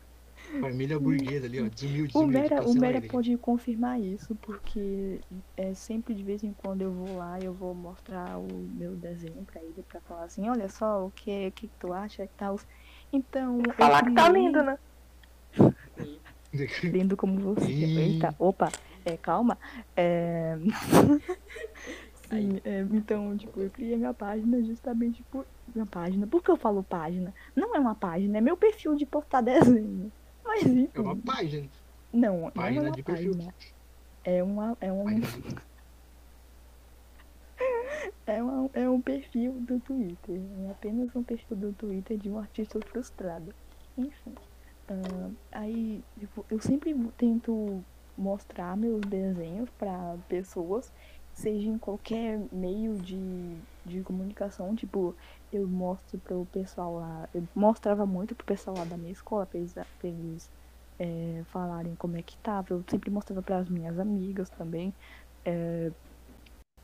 Família 0.60 0.98
burguesa 0.98 1.46
ali, 1.46 1.60
ó. 1.60 1.68
Desumilde, 1.68 2.16
O. 2.16 2.26
Mera, 2.26 2.62
o 2.66 2.74
Mera 2.74 3.00
pode 3.00 3.36
confirmar 3.36 4.00
isso, 4.00 4.34
porque 4.36 5.20
é 5.56 5.74
sempre 5.74 6.14
de 6.14 6.22
vez 6.24 6.42
em 6.42 6.52
quando 6.52 6.82
eu 6.82 6.92
vou 6.92 7.16
lá, 7.16 7.38
eu 7.40 7.52
vou 7.52 7.74
mostrar 7.74 8.38
o 8.38 8.48
meu 8.74 8.96
desenho 8.96 9.44
pra 9.44 9.62
ele, 9.62 9.84
pra 9.88 10.00
falar 10.00 10.24
assim, 10.24 10.48
olha 10.48 10.68
só, 10.68 11.06
o 11.06 11.10
que, 11.10 11.48
o 11.48 11.52
que 11.52 11.70
tu 11.78 11.92
acha 11.92 12.24
e 12.24 12.28
tal. 12.36 12.58
Então, 13.12 13.60
eu 13.64 13.72
Falar 13.74 14.04
que 14.04 14.12
tá 14.12 14.28
lindo, 14.28 14.62
né? 14.62 14.78
lindo 16.82 17.16
como 17.16 17.54
você. 17.54 17.70
Eita, 17.70 18.34
opa, 18.38 18.72
é, 19.04 19.16
calma. 19.16 19.56
É... 19.96 20.56
Sim, 22.30 22.60
é, 22.64 22.80
então, 22.92 23.36
tipo, 23.36 23.60
eu 23.60 23.70
criei 23.70 23.96
minha 23.96 24.14
página 24.14 24.62
justamente 24.62 25.22
por. 25.24 25.44
Minha 25.74 25.86
página. 25.86 26.26
Por 26.26 26.42
que 26.42 26.50
eu 26.50 26.56
falo 26.56 26.82
página? 26.82 27.34
Não 27.54 27.74
é 27.74 27.78
uma 27.78 27.94
página, 27.94 28.38
é 28.38 28.40
meu 28.40 28.56
perfil 28.56 28.94
de 28.94 29.04
postar 29.04 29.40
desenho. 29.42 30.10
Mas 30.44 30.62
enfim. 30.62 30.88
É 30.94 31.00
uma 31.00 31.16
página. 31.16 31.68
Não, 32.12 32.40
não 32.42 32.50
página 32.50 32.84
é 32.84 32.88
uma 32.88 32.96
de 32.96 33.02
perfil. 33.02 33.32
página. 33.32 33.54
É 34.24 34.42
uma. 34.42 34.76
É 34.80 34.92
um, 34.92 35.04
é, 38.26 38.42
uma, 38.42 38.70
é 38.74 38.88
um 38.88 39.00
perfil 39.00 39.52
do 39.60 39.80
Twitter. 39.80 40.40
É 40.66 40.70
apenas 40.70 41.14
um 41.14 41.24
perfil 41.24 41.56
do 41.56 41.72
Twitter 41.72 42.16
de 42.16 42.30
um 42.30 42.38
artista 42.38 42.78
frustrado. 42.80 43.52
Enfim. 43.98 44.34
ah, 44.88 45.30
aí, 45.52 46.02
tipo, 46.18 46.44
eu 46.50 46.60
sempre 46.60 46.94
tento 47.16 47.84
mostrar 48.16 48.76
meus 48.76 49.00
desenhos 49.00 49.68
para 49.70 50.16
pessoas, 50.28 50.92
seja 51.40 51.68
em 51.68 51.78
qualquer 51.78 52.38
meio 52.52 52.94
de, 52.98 53.18
de 53.84 54.02
comunicação. 54.02 54.74
Tipo, 54.76 55.14
eu 55.52 55.66
mostro 55.66 56.18
pro 56.18 56.46
pessoal 56.52 56.96
lá. 56.96 57.28
Eu 57.34 57.42
mostrava 57.54 58.04
muito 58.04 58.34
pro 58.34 58.46
pessoal 58.46 58.76
lá 58.76 58.84
da 58.84 58.96
minha 58.96 59.12
escola, 59.12 59.46
pra 59.46 59.58
eles, 59.58 59.72
pra 59.72 59.86
eles 60.04 60.50
é, 60.98 61.42
falarem 61.46 61.94
como 61.96 62.16
é 62.16 62.22
que 62.22 62.36
tava. 62.38 62.74
Eu 62.74 62.84
sempre 62.88 63.10
mostrava 63.10 63.42
para 63.42 63.58
as 63.58 63.68
minhas 63.68 63.98
amigas 63.98 64.50
também. 64.50 64.92
É, 65.44 65.90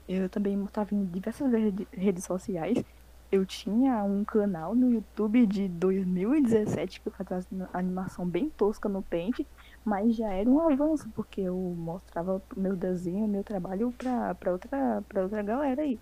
eu 0.08 0.28
também 0.28 0.56
mostrava 0.56 0.94
em 0.94 1.04
diversas 1.04 1.52
rede- 1.52 1.88
redes 1.92 2.24
sociais. 2.24 2.82
Eu 3.30 3.44
tinha 3.44 4.04
um 4.04 4.24
canal 4.24 4.74
no 4.74 4.92
YouTube 4.92 5.46
de 5.46 5.68
2017 5.68 7.00
que 7.00 7.08
eu 7.08 7.12
fazia 7.12 7.68
animação 7.72 8.24
bem 8.24 8.48
tosca 8.50 8.88
no 8.88 9.02
Paint, 9.02 9.40
mas 9.86 10.16
já 10.16 10.32
era 10.32 10.50
um 10.50 10.60
avanço, 10.68 11.08
porque 11.14 11.42
eu 11.42 11.54
mostrava 11.56 12.42
meu 12.56 12.74
desenho, 12.74 13.28
meu 13.28 13.44
trabalho 13.44 13.94
pra, 13.96 14.34
pra, 14.34 14.50
outra, 14.50 15.04
pra 15.08 15.22
outra 15.22 15.42
galera 15.44 15.82
aí. 15.82 15.96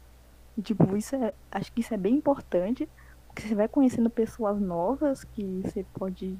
E, 0.56 0.62
tipo, 0.62 0.96
isso 0.96 1.14
é. 1.14 1.34
Acho 1.52 1.70
que 1.70 1.82
isso 1.82 1.92
é 1.92 1.98
bem 1.98 2.14
importante, 2.14 2.88
porque 3.26 3.42
você 3.42 3.54
vai 3.54 3.68
conhecendo 3.68 4.08
pessoas 4.08 4.58
novas 4.58 5.22
que 5.22 5.60
você 5.62 5.84
pode. 5.92 6.38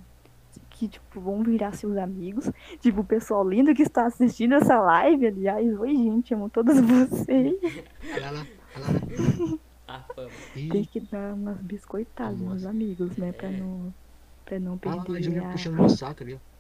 que, 0.71 0.89
tipo, 0.89 1.21
vão 1.21 1.43
virar 1.43 1.73
seus 1.73 1.99
amigos. 1.99 2.51
Tipo, 2.81 3.03
o 3.03 3.05
pessoal 3.05 3.47
lindo 3.47 3.75
que 3.75 3.83
está 3.83 4.07
assistindo 4.07 4.55
essa 4.55 4.81
live, 4.81 5.27
aliás. 5.27 5.79
Oi, 5.79 5.95
gente, 5.95 6.33
amo 6.33 6.49
todos 6.49 6.81
vocês. 6.81 7.59
Olha 8.15 8.31
lá, 8.31 8.47
olha 8.77 8.87
lá. 9.89 10.01
Tem 10.55 10.85
que 10.85 11.01
dar 11.01 11.35
umas 11.35 11.61
biscoitadas 11.61 12.41
nos 12.41 12.65
amigos, 12.65 13.19
né? 13.19 13.33
Pra 13.33 13.49
É. 13.49 13.57
não, 13.59 13.93
pra 14.47 14.59
não 14.59 14.81
olha 14.83 14.97
lá, 14.97 15.03
a 15.03 15.05
perder 15.05 15.23
Júnior 15.25 15.47
a... 15.47 15.51
puxando 15.51 15.75
meu 15.75 15.89
saco 15.91 16.23
ali, 16.23 16.35
ó. 16.35 16.54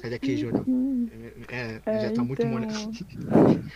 Sai 0.00 0.10
daqui, 0.10 0.36
Júnior. 0.36 0.64
É, 1.48 1.80
É, 1.86 2.00
já 2.08 2.12
tá 2.14 2.24
muito 2.24 2.42
então- 2.42 2.52
molhado. 2.52 2.90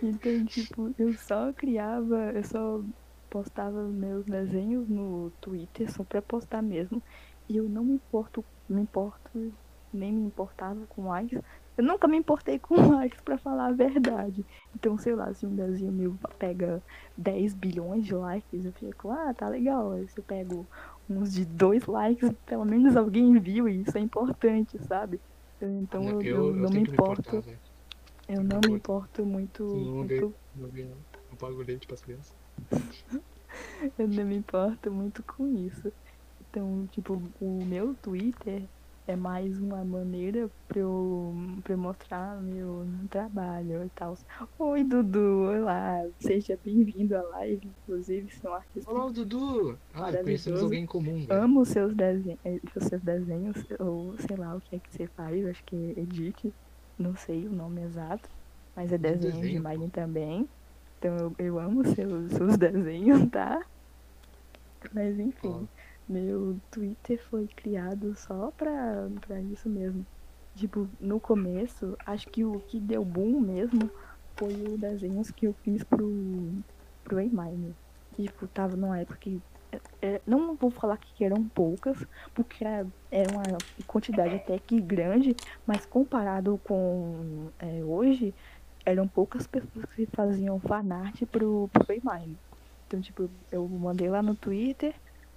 Então, 0.00 0.44
tipo, 0.46 0.94
eu 0.96 1.12
só 1.14 1.52
criava, 1.52 2.30
eu 2.32 2.44
só 2.44 2.80
postava 3.28 3.82
meus 3.88 4.24
desenhos 4.24 4.88
no 4.88 5.32
Twitter 5.40 5.90
só 5.92 6.04
pra 6.04 6.22
postar 6.22 6.62
mesmo. 6.62 7.02
E 7.48 7.56
eu 7.56 7.68
não 7.68 7.84
me 7.84 7.94
importo, 7.94 8.44
me 8.68 8.80
importo, 8.80 9.52
nem 9.92 10.12
me 10.12 10.22
importava 10.22 10.86
com 10.86 11.08
likes. 11.08 11.40
Eu 11.76 11.82
nunca 11.82 12.06
me 12.06 12.16
importei 12.16 12.60
com 12.60 12.76
likes, 12.94 13.20
pra 13.22 13.36
falar 13.36 13.66
a 13.66 13.72
verdade. 13.72 14.46
Então, 14.76 14.96
sei 14.96 15.16
lá, 15.16 15.34
se 15.34 15.44
um 15.44 15.54
desenho 15.56 15.90
meu 15.90 16.16
pega 16.38 16.80
10 17.18 17.52
bilhões 17.54 18.06
de 18.06 18.14
likes, 18.14 18.64
eu 18.64 18.72
fico, 18.72 19.10
ah, 19.10 19.34
tá 19.34 19.48
legal. 19.48 19.90
Aí 19.92 20.06
se 20.06 20.16
eu 20.20 20.22
pego 20.24 20.64
uns 21.08 21.32
de 21.32 21.44
dois 21.44 21.86
likes, 21.86 22.30
pelo 22.46 22.64
menos 22.64 22.96
alguém 22.96 23.38
viu 23.38 23.68
e 23.68 23.82
isso 23.82 23.96
é 23.96 24.00
importante, 24.00 24.78
sabe? 24.86 25.20
Então 25.60 26.08
eu, 26.08 26.22
eu 26.22 26.54
não 26.54 26.70
me 26.70 26.80
importo. 26.80 27.20
importar, 27.20 27.40
velho. 27.40 27.58
Eu 28.28 28.42
não 28.42 28.60
me 28.60 28.72
importo 28.72 29.24
muito, 29.24 29.62
Não 29.64 29.94
muito 29.96 30.08
ganho, 30.08 30.34
não 30.56 30.68
ganho, 30.70 30.96
não 31.30 31.36
pago 31.36 31.62
leite 31.62 31.86
pras 31.86 32.00
crianças. 32.00 32.34
eu 33.98 34.08
não 34.08 34.24
me 34.24 34.36
importo 34.36 34.90
muito 34.90 35.22
com 35.22 35.46
isso. 35.46 35.92
Então, 36.40 36.88
tipo, 36.90 37.20
o 37.40 37.64
meu 37.64 37.94
Twitter 37.96 38.62
é 39.06 39.16
mais 39.16 39.58
uma 39.60 39.84
maneira 39.84 40.50
pra 40.66 40.80
eu, 40.80 41.34
pra 41.62 41.74
eu 41.74 41.78
mostrar 41.78 42.40
meu 42.42 42.86
trabalho 43.10 43.84
e 43.84 43.90
tal. 43.90 44.14
Oi, 44.58 44.84
Dudu, 44.84 45.44
olá, 45.50 46.00
seja 46.20 46.58
bem-vindo 46.62 47.16
à 47.16 47.22
live, 47.22 47.68
inclusive, 47.68 48.28
é 48.42 48.48
um 48.48 48.54
artista. 48.54 48.90
Olá, 48.92 49.10
Dudu! 49.10 49.78
Ah, 49.92 50.12
conhecemos 50.22 50.62
alguém 50.62 50.84
em 50.84 50.86
comum, 50.86 51.26
velho. 51.26 51.42
Amo 51.42 51.64
seus 51.64 51.94
desenhos, 51.94 52.40
os 52.76 52.84
seus 52.88 53.02
desenhos, 53.02 53.56
ou 53.78 54.16
sei 54.18 54.36
lá 54.36 54.56
o 54.56 54.60
que 54.60 54.76
é 54.76 54.80
que 54.80 54.90
você 54.92 55.06
faz, 55.08 55.44
acho 55.46 55.62
que 55.66 55.76
é 55.76 56.00
edit, 56.00 56.54
não 56.98 57.14
sei 57.14 57.46
o 57.46 57.52
nome 57.52 57.82
exato, 57.82 58.28
mas 58.74 58.92
é 58.92 58.98
desenho, 58.98 59.20
de 59.20 59.38
desenho, 59.40 59.56
imagem 59.58 59.90
também. 59.90 60.48
Então 60.98 61.16
eu, 61.16 61.34
eu 61.38 61.58
amo 61.58 61.84
seus, 61.84 62.32
seus 62.32 62.56
desenhos, 62.58 63.28
tá? 63.30 63.60
Mas 64.92 65.18
enfim. 65.18 65.68
Meu 66.08 66.58
Twitter 66.70 67.22
foi 67.30 67.46
criado 67.48 68.14
só 68.16 68.52
pra, 68.56 69.08
pra 69.26 69.40
isso 69.40 69.68
mesmo. 69.68 70.04
Tipo, 70.54 70.88
no 71.00 71.18
começo, 71.18 71.96
acho 72.06 72.28
que 72.28 72.44
o 72.44 72.60
que 72.60 72.78
deu 72.78 73.04
boom 73.04 73.40
mesmo 73.40 73.90
foi 74.36 74.52
os 74.52 74.78
desenhos 74.78 75.30
que 75.30 75.46
eu 75.46 75.54
fiz 75.62 75.82
pro, 75.82 76.52
pro 77.02 77.20
Emine. 77.20 77.74
Tipo, 78.14 78.46
tava 78.46 78.76
numa 78.76 78.98
época 79.00 79.18
que 79.18 79.42
é, 80.00 80.20
não 80.26 80.54
vou 80.54 80.70
falar 80.70 80.96
que 80.98 81.24
eram 81.24 81.42
poucas, 81.48 82.06
porque 82.32 82.64
era, 82.64 82.86
era 83.10 83.30
uma 83.32 83.42
quantidade 83.86 84.36
até 84.36 84.58
que 84.58 84.80
grande, 84.80 85.34
mas 85.66 85.84
comparado 85.84 86.60
com 86.64 87.48
é, 87.58 87.82
hoje, 87.82 88.34
eram 88.84 89.08
poucas 89.08 89.46
pessoas 89.46 89.86
que 89.96 90.06
faziam 90.06 90.60
fanart 90.60 91.24
pro, 91.26 91.68
pro 91.72 91.84
Paymine. 91.84 92.36
Então, 92.86 93.00
tipo, 93.00 93.28
eu 93.50 93.66
mandei 93.68 94.08
lá 94.08 94.22
no 94.22 94.34
Twitter, 94.34 94.94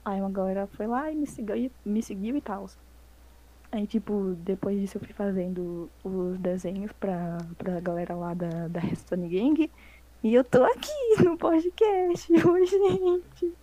aí 0.07 0.21
uma 0.21 0.29
galera 0.29 0.67
foi 0.67 0.87
lá 0.87 1.11
e 1.11 1.15
me 1.15 1.27
seguiu, 1.27 1.71
me 1.85 2.01
seguiu 2.01 2.37
e 2.37 2.41
tal. 2.41 2.67
Aí, 3.71 3.85
tipo, 3.85 4.35
depois 4.39 4.79
disso 4.79 4.97
eu 4.97 5.01
fui 5.01 5.13
fazendo 5.13 5.89
os 6.03 6.37
desenhos 6.39 6.91
pra, 6.93 7.37
pra 7.57 7.79
galera 7.81 8.15
lá 8.15 8.33
da, 8.33 8.67
da 8.69 8.79
Redstone 8.79 9.27
Gang. 9.27 9.69
E 10.23 10.33
eu 10.33 10.43
tô 10.43 10.63
aqui 10.63 11.23
no 11.23 11.37
podcast 11.37 12.31
hoje, 12.47 12.71
gente. 12.71 13.53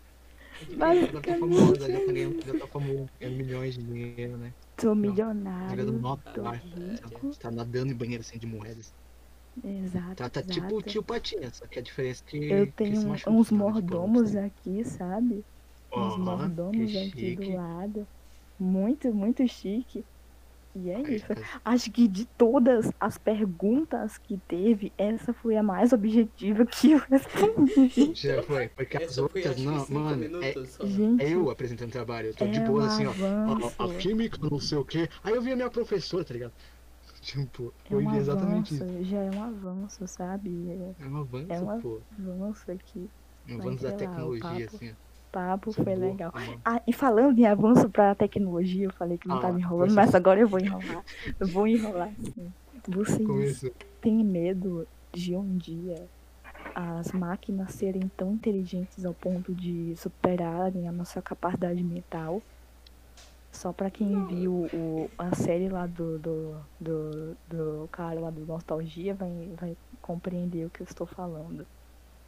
Já 0.60 0.76
tá 0.76 0.76
Basicamente. 0.76 1.40
famosa, 1.40 1.90
já 1.90 1.98
tá 1.98 2.12
ganhando, 2.12 2.46
já 2.46 2.58
tá 2.58 2.66
famoso, 2.66 3.08
ganhando 3.18 3.36
milhões 3.36 3.74
de 3.74 3.82
dinheiro, 3.82 4.36
né? 4.36 4.52
Jogando 4.80 5.00
milionário. 5.00 5.92
nota 5.92 6.30
tô 6.32 6.42
rico. 6.50 7.36
Tá 7.38 7.50
nadando 7.50 7.92
em 7.92 7.96
banheiro 7.96 8.20
assim 8.20 8.38
de 8.38 8.46
moedas. 8.46 8.92
Exato. 9.64 10.16
Tá, 10.16 10.28
tá 10.28 10.40
exato. 10.40 10.52
tipo 10.52 10.76
o 10.76 10.82
tio 10.82 11.02
Patinha, 11.02 11.50
só 11.52 11.66
que 11.66 11.78
a 11.78 11.82
diferença 11.82 12.22
é 12.26 12.30
que. 12.30 12.50
Eu 12.50 12.72
tenho 12.72 12.98
uns 12.98 13.04
né? 13.04 13.16
Tipo, 13.16 13.54
mordomos 13.54 14.36
aqui, 14.36 14.84
sabe? 14.84 15.44
Uns 15.96 16.16
Aham, 16.16 16.16
mordomos 16.16 16.94
que 16.96 16.96
aqui 16.96 17.32
do 17.32 17.50
lado. 17.50 18.08
Muito, 18.58 19.14
muito 19.14 19.46
chique. 19.48 20.06
E 20.74 20.90
é 20.90 21.00
isso. 21.02 21.26
Acho 21.64 21.92
que 21.92 22.08
de 22.08 22.26
todas 22.36 22.90
as 23.00 23.18
perguntas 23.18 24.18
que 24.18 24.40
teve, 24.48 24.94
essa 24.98 25.34
foi 25.34 25.56
a 25.56 25.62
mais 25.62 25.92
objetiva 25.92 26.66
que 26.66 26.92
eu 26.92 26.98
respondi. 27.00 28.14
Já 28.14 28.42
foi, 28.42 28.68
porque 28.70 28.96
as 28.96 29.02
Essa 29.04 29.22
outras, 29.22 29.56
não, 29.58 29.86
mano, 29.88 30.32
é, 30.40 30.52
minutos. 30.54 30.78
Gente, 30.82 31.24
eu 31.32 31.50
apresentando 31.50 31.92
trabalho. 31.92 32.28
Eu 32.28 32.34
tô 32.34 32.48
de 32.48 32.60
é 32.60 32.60
boa 32.60 32.80
um 32.80 32.86
assim, 32.86 33.06
ó. 33.06 33.16
A, 33.44 33.84
a 33.84 33.88
química, 33.94 34.38
não 34.40 34.58
sei 34.58 34.78
o 34.78 34.84
quê. 34.84 35.08
Aí 35.22 35.34
eu 35.34 35.42
vi 35.42 35.52
a 35.52 35.56
minha 35.56 35.70
professora, 35.70 36.24
tá 36.24 36.34
ligado? 36.34 36.54
Tipo, 37.22 37.74
É 37.84 37.96
um 37.96 38.08
exatamente 38.14 38.74
avanço, 38.74 38.84
isso. 38.84 38.86
já 39.02 39.18
é 39.22 39.30
um 39.30 39.42
avanço, 39.42 40.06
sabe? 40.08 40.70
É 40.70 40.96
É 40.98 41.06
um 41.06 41.16
avanço, 41.18 41.54
É 41.54 41.60
uma- 41.60 41.76
pô. 41.78 42.04
um 42.18 42.44
avanço 42.44 42.70
aqui. 42.70 43.12
Um 43.46 43.56
avanço 43.56 43.82
da 43.82 43.92
lá, 43.92 43.92
tecnologia, 43.92 44.66
papo 44.66 44.66
assim, 44.66 44.92
ó. 44.92 44.96
Papo 45.34 45.70
é 45.70 45.72
foi 45.72 45.94
legal. 45.96 46.30
amor. 46.32 46.60
Ah, 46.64 46.80
e 46.86 46.92
falando 46.92 47.38
em 47.38 47.44
avanço 47.46 47.88
pra 47.90 48.14
tecnologia, 48.14 48.84
eu 48.86 48.92
falei 48.92 49.18
que 49.18 49.26
não 49.28 49.36
Ah, 49.38 49.40
tava 49.40 49.58
enrolando, 49.58 49.90
você- 49.90 49.96
mas 49.96 50.14
agora 50.14 50.38
eu 50.40 50.48
vou 50.48 50.60
enrolar. 50.60 51.04
Eu 51.40 51.48
vou 51.48 51.66
enrolar 51.66 52.10
sim. 52.34 52.52
Vocês 52.88 53.70
têm 54.00 54.22
medo 54.24 54.86
de 55.12 55.36
um 55.36 55.56
dia 55.56 55.96
as 56.74 57.12
máquinas 57.12 57.72
serem 57.72 58.08
tão 58.16 58.32
inteligentes 58.34 59.04
ao 59.04 59.14
ponto 59.14 59.52
de 59.54 59.94
superarem 59.96 60.86
a 60.88 60.92
nossa 60.92 61.20
capacidade 61.20 61.82
mental? 61.82 62.40
Só 63.52 63.72
pra 63.72 63.88
quem 63.90 64.24
viu 64.26 64.68
o, 64.74 65.08
a 65.16 65.34
série 65.36 65.68
lá 65.68 65.86
do, 65.86 66.18
do, 66.18 66.56
do, 66.80 67.36
do 67.48 67.88
cara 67.92 68.20
lá 68.20 68.30
do 68.30 68.44
Nostalgia 68.44 69.14
vai, 69.14 69.48
vai 69.60 69.76
compreender 70.02 70.66
o 70.66 70.70
que 70.70 70.80
eu 70.82 70.84
estou 70.84 71.06
falando. 71.06 71.64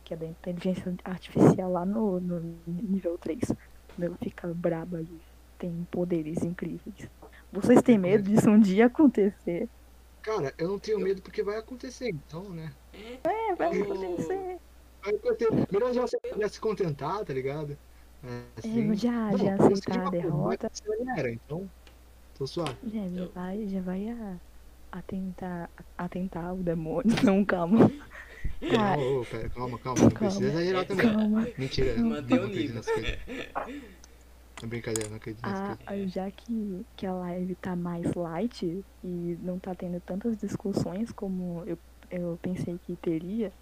Que 0.07 0.15
é 0.15 0.17
da 0.17 0.25
inteligência 0.27 0.95
artificial 1.05 1.73
lá 1.73 1.85
no, 1.85 2.21
no 2.21 2.41
nível 2.67 3.19
3. 3.19 3.41
Quando 3.45 4.05
ela 4.05 4.17
fica 4.23 4.47
braba 4.55 5.03
e 5.03 5.09
tem 5.59 5.87
poderes 5.91 6.45
incríveis. 6.45 7.09
Vocês 7.53 7.83
têm 7.83 7.99
medo 7.99 8.23
disso 8.31 8.49
um 8.49 8.61
dia 8.61 8.87
acontecer? 8.87 9.69
Cara, 10.23 10.55
eu 10.59 10.69
não 10.69 10.79
tenho 10.79 11.01
medo 11.01 11.21
porque 11.23 11.43
vai 11.43 11.57
acontecer, 11.57 12.09
então, 12.11 12.49
né? 12.51 12.71
É, 13.25 13.55
vai 13.57 13.81
acontecer. 13.81 14.59
Vai 15.03 15.15
acontecer. 15.15 15.67
Melhor 15.73 15.93
já, 15.93 16.07
se- 16.07 16.19
já 16.39 16.49
se 16.49 16.61
contentar, 16.61 17.25
tá 17.25 17.33
ligado? 17.33 17.77
É, 18.25 18.29
É, 18.69 18.95
já, 18.95 19.31
Bom, 19.31 19.39
já 19.39 19.53
eu 19.57 19.59
sei 19.59 19.73
aceitar 19.73 20.07
a 20.07 20.11
derrota. 20.11 20.71
já 20.73 21.17
era, 21.19 21.31
então, 21.33 21.69
tô 22.39 22.47
suave. 22.47 22.77
Já, 22.85 23.09
já 23.09 23.27
vai, 23.35 23.67
já 23.69 23.81
vai 23.81 24.09
a, 24.09 24.37
atentar, 24.93 25.69
atentar 25.99 26.55
o 26.55 26.59
demônio. 26.63 27.05
Não, 27.25 27.45
calma. 27.45 27.91
Não, 28.63 29.21
ô, 29.21 29.25
pera, 29.27 29.49
calma, 29.51 29.79
calma, 29.79 30.03
não 30.03 30.11
precisa 30.11 30.45
Calma. 30.45 30.49
exagerar 30.49 30.87
também. 30.87 31.13
calma. 31.13 31.49
Mentira, 31.59 32.03
Mantém 32.03 32.39
não 32.39 32.45
o 32.45 32.49
acredito 32.49 32.73
nível. 32.97 33.13
É 34.63 34.67
brincadeira, 34.67 35.09
não 35.11 35.17
acredito 35.17 35.43
Ah, 35.45 35.77
coisas. 35.87 36.13
já 36.13 36.31
que, 36.31 36.87
que 36.97 37.07
a 37.07 37.13
live 37.15 37.55
tá 37.57 37.77
mais 37.77 38.15
light 38.15 38.85
e 39.03 39.37
não 39.41 39.59
tá 39.61 39.75
tendo 39.75 40.01
tantas 40.01 40.39
discussões 40.39 41.13
como 41.13 41.63
eu, 41.67 41.79
eu 42.11 42.39
pensei 42.39 42.79
que 42.79 42.97
teria, 42.97 43.53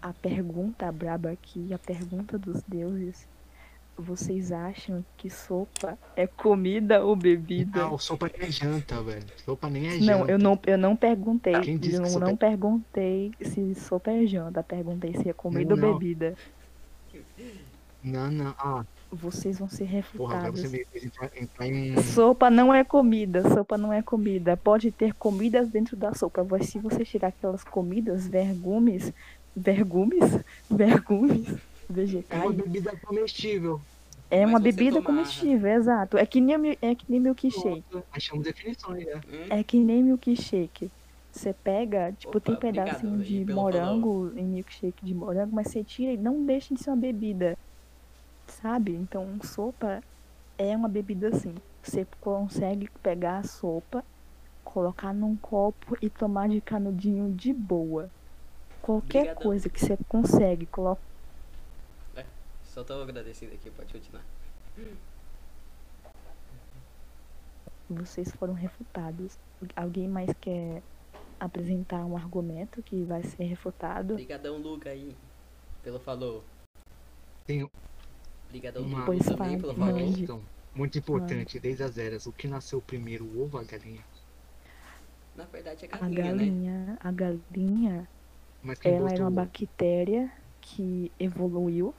a 0.00 0.14
pergunta 0.14 0.90
braba 0.90 1.30
aqui, 1.30 1.72
a 1.74 1.78
pergunta 1.78 2.38
dos 2.38 2.62
deuses, 2.62 3.28
vocês 3.96 4.50
acham 4.50 5.04
que 5.16 5.28
sopa 5.28 5.98
é 6.16 6.26
comida 6.26 7.04
ou 7.04 7.14
bebida? 7.14 7.80
Não, 7.82 7.98
sopa 7.98 8.30
nem 8.38 8.48
é 8.48 8.50
janta, 8.50 9.02
velho. 9.02 9.24
Sopa 9.44 9.68
nem 9.68 9.86
é 9.88 9.90
janta. 9.98 10.04
Não, 10.06 10.26
eu 10.28 10.38
não, 10.38 10.58
eu 10.66 10.78
não 10.78 10.96
perguntei. 10.96 11.60
Quem 11.60 11.76
disse 11.76 11.96
eu 11.96 12.02
que 12.04 12.18
não, 12.18 12.28
é- 12.28 12.36
perguntei 12.36 13.32
se 13.42 13.74
sopa 13.74 14.10
é 14.10 14.26
janta. 14.26 14.62
Perguntei 14.62 15.14
se 15.14 15.28
é 15.28 15.32
comida 15.32 15.76
Não, 15.76 15.82
ou 15.88 15.92
não. 15.92 15.98
bebida. 15.98 16.34
Não, 18.02 18.30
não. 18.30 18.54
Ah, 18.58 18.84
Vocês 19.12 19.58
vão 19.58 19.68
ser 19.68 19.84
porra, 20.16 20.36
refutados. 20.36 20.60
você 20.60 20.68
me 20.68 20.84
fez 20.86 21.04
entrar, 21.04 21.30
entrar 21.36 21.66
em. 21.66 22.00
Sopa 22.02 22.48
não 22.48 22.72
é 22.72 22.82
comida, 22.82 23.42
sopa 23.50 23.76
não 23.76 23.92
é 23.92 24.00
comida. 24.00 24.56
Pode 24.56 24.90
ter 24.90 25.12
comidas 25.14 25.68
dentro 25.68 25.96
da 25.96 26.14
sopa, 26.14 26.42
mas 26.48 26.66
se 26.68 26.78
você 26.78 27.04
tirar 27.04 27.28
aquelas 27.28 27.62
comidas, 27.62 28.26
vergumes, 28.26 29.12
vergumes, 29.54 30.38
vergumes, 30.70 31.46
É 31.90 31.92
uma 31.92 32.06
vegetais, 32.06 32.54
bebida 32.54 32.96
comestível. 33.04 33.80
é 34.30 34.40
Mas 34.42 34.48
uma 34.50 34.60
bebida 34.60 34.96
tomar- 35.02 35.06
comestível, 35.06 35.70
exato. 35.72 36.16
É 36.16 36.24
que 36.24 36.40
nem, 36.40 36.78
é 36.80 36.94
que 36.94 37.04
nem 37.08 37.20
milkshake. 37.20 37.82
Pronto, 37.90 38.04
Achamos 38.12 38.44
definições 38.44 39.04
já. 39.04 39.16
Hum? 39.16 39.46
É 39.50 39.62
que 39.64 39.78
nem 39.78 40.02
milkshake. 40.02 40.90
Você 41.32 41.52
pega, 41.52 42.12
tipo, 42.12 42.36
Opa, 42.38 42.40
tem 42.40 42.56
pedacinho 42.56 43.18
de 43.18 43.44
morango 43.52 44.32
em 44.36 44.44
milkshake 44.44 45.04
de 45.04 45.14
morango, 45.14 45.54
mas 45.54 45.68
você 45.68 45.84
tira 45.84 46.12
e 46.12 46.16
não 46.16 46.44
deixa 46.44 46.74
de 46.74 46.82
ser 46.82 46.90
uma 46.90 46.96
bebida. 46.96 47.56
Sabe? 48.48 48.92
Então, 48.94 49.26
sopa 49.44 50.02
é 50.58 50.76
uma 50.76 50.88
bebida 50.88 51.28
assim. 51.28 51.54
Você 51.82 52.06
consegue 52.20 52.88
pegar 53.02 53.38
a 53.38 53.42
sopa, 53.44 54.04
colocar 54.64 55.12
num 55.14 55.36
copo 55.36 55.96
e 56.02 56.10
tomar 56.10 56.48
de 56.48 56.60
canudinho 56.60 57.32
de 57.32 57.52
boa. 57.52 58.10
Qualquer 58.82 59.18
Obrigadão. 59.20 59.42
coisa 59.42 59.68
que 59.68 59.80
você 59.80 59.96
consegue 60.08 60.66
colocar. 60.66 61.00
Só 62.80 62.84
tô 62.84 63.02
agradecido 63.02 63.52
aqui, 63.54 63.70
pode 63.70 63.92
continuar. 63.92 64.24
Vocês 67.90 68.30
foram 68.38 68.54
refutados. 68.54 69.36
Alguém 69.76 70.08
mais 70.08 70.30
quer 70.40 70.82
apresentar 71.38 72.06
um 72.06 72.16
argumento 72.16 72.82
que 72.82 73.04
vai 73.04 73.22
ser 73.22 73.44
refutado? 73.44 74.14
Obrigadão, 74.14 74.56
Luca, 74.56 74.88
aí, 74.88 75.14
pelo 75.82 76.00
falou. 76.00 76.42
Tenho 77.46 77.70
Obrigadão, 78.46 78.82
uma, 78.82 79.00
Luca, 79.00 79.12
Pois 79.12 79.26
também, 79.26 79.58
pelo 79.58 79.74
falou. 79.74 79.92
mande. 79.92 80.20
questão 80.20 80.42
muito 80.74 80.98
importante 80.98 81.60
desde 81.60 81.82
as 81.82 81.98
eras. 81.98 82.24
O 82.24 82.32
que 82.32 82.48
nasceu 82.48 82.80
primeiro, 82.80 83.26
o 83.26 83.42
ovo 83.42 83.58
ou 83.58 83.62
a 83.62 83.66
galinha? 83.66 84.02
Na 85.36 85.44
verdade, 85.44 85.84
é 85.84 85.88
A 85.92 85.98
galinha, 85.98 86.32
né? 86.34 86.44
galinha, 86.44 86.98
a 86.98 87.12
galinha, 87.12 88.08
Mas 88.62 88.78
quem 88.78 88.92
ela 88.92 89.04
botou 89.04 89.14
era 89.16 89.24
uma 89.24 89.30
bactéria 89.30 90.32
que 90.62 91.12
evoluiu 91.18 91.94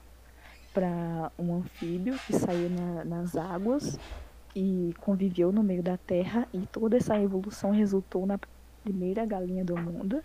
para 0.72 1.30
um 1.38 1.56
anfíbio 1.56 2.14
que 2.26 2.32
saiu 2.32 2.68
na- 2.70 3.04
nas 3.04 3.36
águas 3.36 3.98
e 4.54 4.90
conviveu 4.98 5.52
no 5.52 5.62
meio 5.62 5.82
da 5.82 5.96
terra 5.98 6.46
e 6.52 6.66
toda 6.66 6.96
essa 6.96 7.18
evolução 7.20 7.70
resultou 7.70 8.26
na 8.26 8.38
primeira 8.82 9.24
galinha 9.26 9.64
do 9.64 9.76
mundo. 9.76 10.20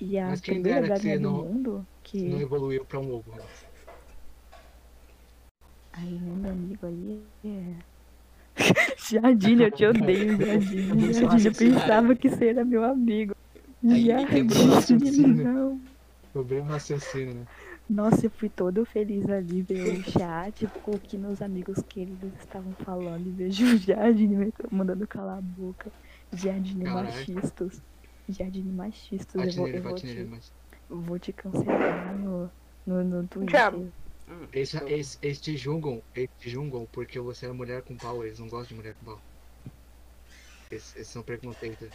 E 0.00 0.18
a 0.18 0.28
Mas 0.28 0.40
quem 0.40 0.54
primeira 0.54 0.82
que 0.82 0.88
galinha 0.88 1.16
você 1.16 1.18
do 1.18 1.30
não- 1.30 1.44
mundo 1.44 1.86
que 2.02 2.28
Não 2.28 2.40
evoluiu 2.40 2.84
pra 2.84 2.98
um 2.98 3.12
ovo. 3.12 3.30
né? 3.34 3.42
Aí, 5.92 6.18
né, 6.20 6.34
meu 6.36 6.52
amigo 6.52 6.86
aí 6.86 7.26
é. 7.44 7.78
Jardine, 9.10 9.64
eu 9.64 9.70
te 9.70 9.84
odeio, 9.84 10.36
Jardine. 10.38 11.12
Jardine, 11.12 11.46
eu 11.46 11.52
pensava 11.54 12.14
que 12.14 12.28
você 12.30 12.48
era 12.48 12.64
meu 12.64 12.84
amigo. 12.84 13.32
Jardine, 13.82 15.26
não. 15.44 15.80
Problema 16.32 16.68
raciocínio, 16.68 17.34
né? 17.34 17.46
Nossa, 17.90 18.26
eu 18.26 18.30
fui 18.30 18.48
todo 18.48 18.84
feliz 18.84 19.28
ali 19.28 19.62
ver 19.62 19.98
o 19.98 20.02
chat, 20.04 20.64
o 20.86 20.98
que 21.00 21.18
meus 21.18 21.42
amigos 21.42 21.82
queridos 21.88 22.32
estavam 22.38 22.72
falando 22.84 23.26
e 23.26 23.30
vejo 23.32 23.66
o 23.66 23.76
Jardine 23.76 24.36
me 24.36 24.52
mandando 24.70 25.08
calar 25.08 25.38
a 25.38 25.40
boca. 25.40 25.90
Jardine 26.32 26.84
machistas. 26.84 27.82
Jardine 28.28 28.72
machistas. 28.72 29.44
Eu 29.44 29.52
vou, 29.54 29.68
eu 29.68 29.82
vou, 29.82 29.94
te, 29.96 30.28
vou 30.88 31.18
te 31.18 31.32
cancelar 31.32 32.16
no, 32.16 32.48
no, 32.86 33.02
no 33.02 33.26
Twitter. 33.26 33.72
Eles, 34.52 34.74
eles, 34.74 35.18
eles 35.20 35.40
te 35.40 35.56
julgam, 35.56 36.00
eles 36.14 36.30
te 36.38 36.48
julgam 36.48 36.86
porque 36.92 37.18
você 37.18 37.46
é 37.46 37.52
mulher 37.52 37.82
com 37.82 37.96
pau, 37.96 38.24
eles 38.24 38.38
não 38.38 38.46
gostam 38.46 38.68
de 38.68 38.74
mulher 38.74 38.94
com 38.94 39.06
pau. 39.06 39.20
Eles, 40.70 40.94
eles 40.94 41.08
são 41.08 41.24
preconceitos. 41.24 41.88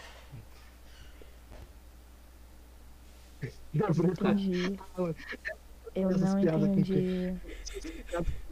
Não, 3.74 3.88
Eu 3.88 3.96
não 3.96 4.10
entendi. 4.10 4.78
Eu 5.96 6.10
Essas 6.10 6.34
não 6.34 6.40
entendi. 6.42 7.34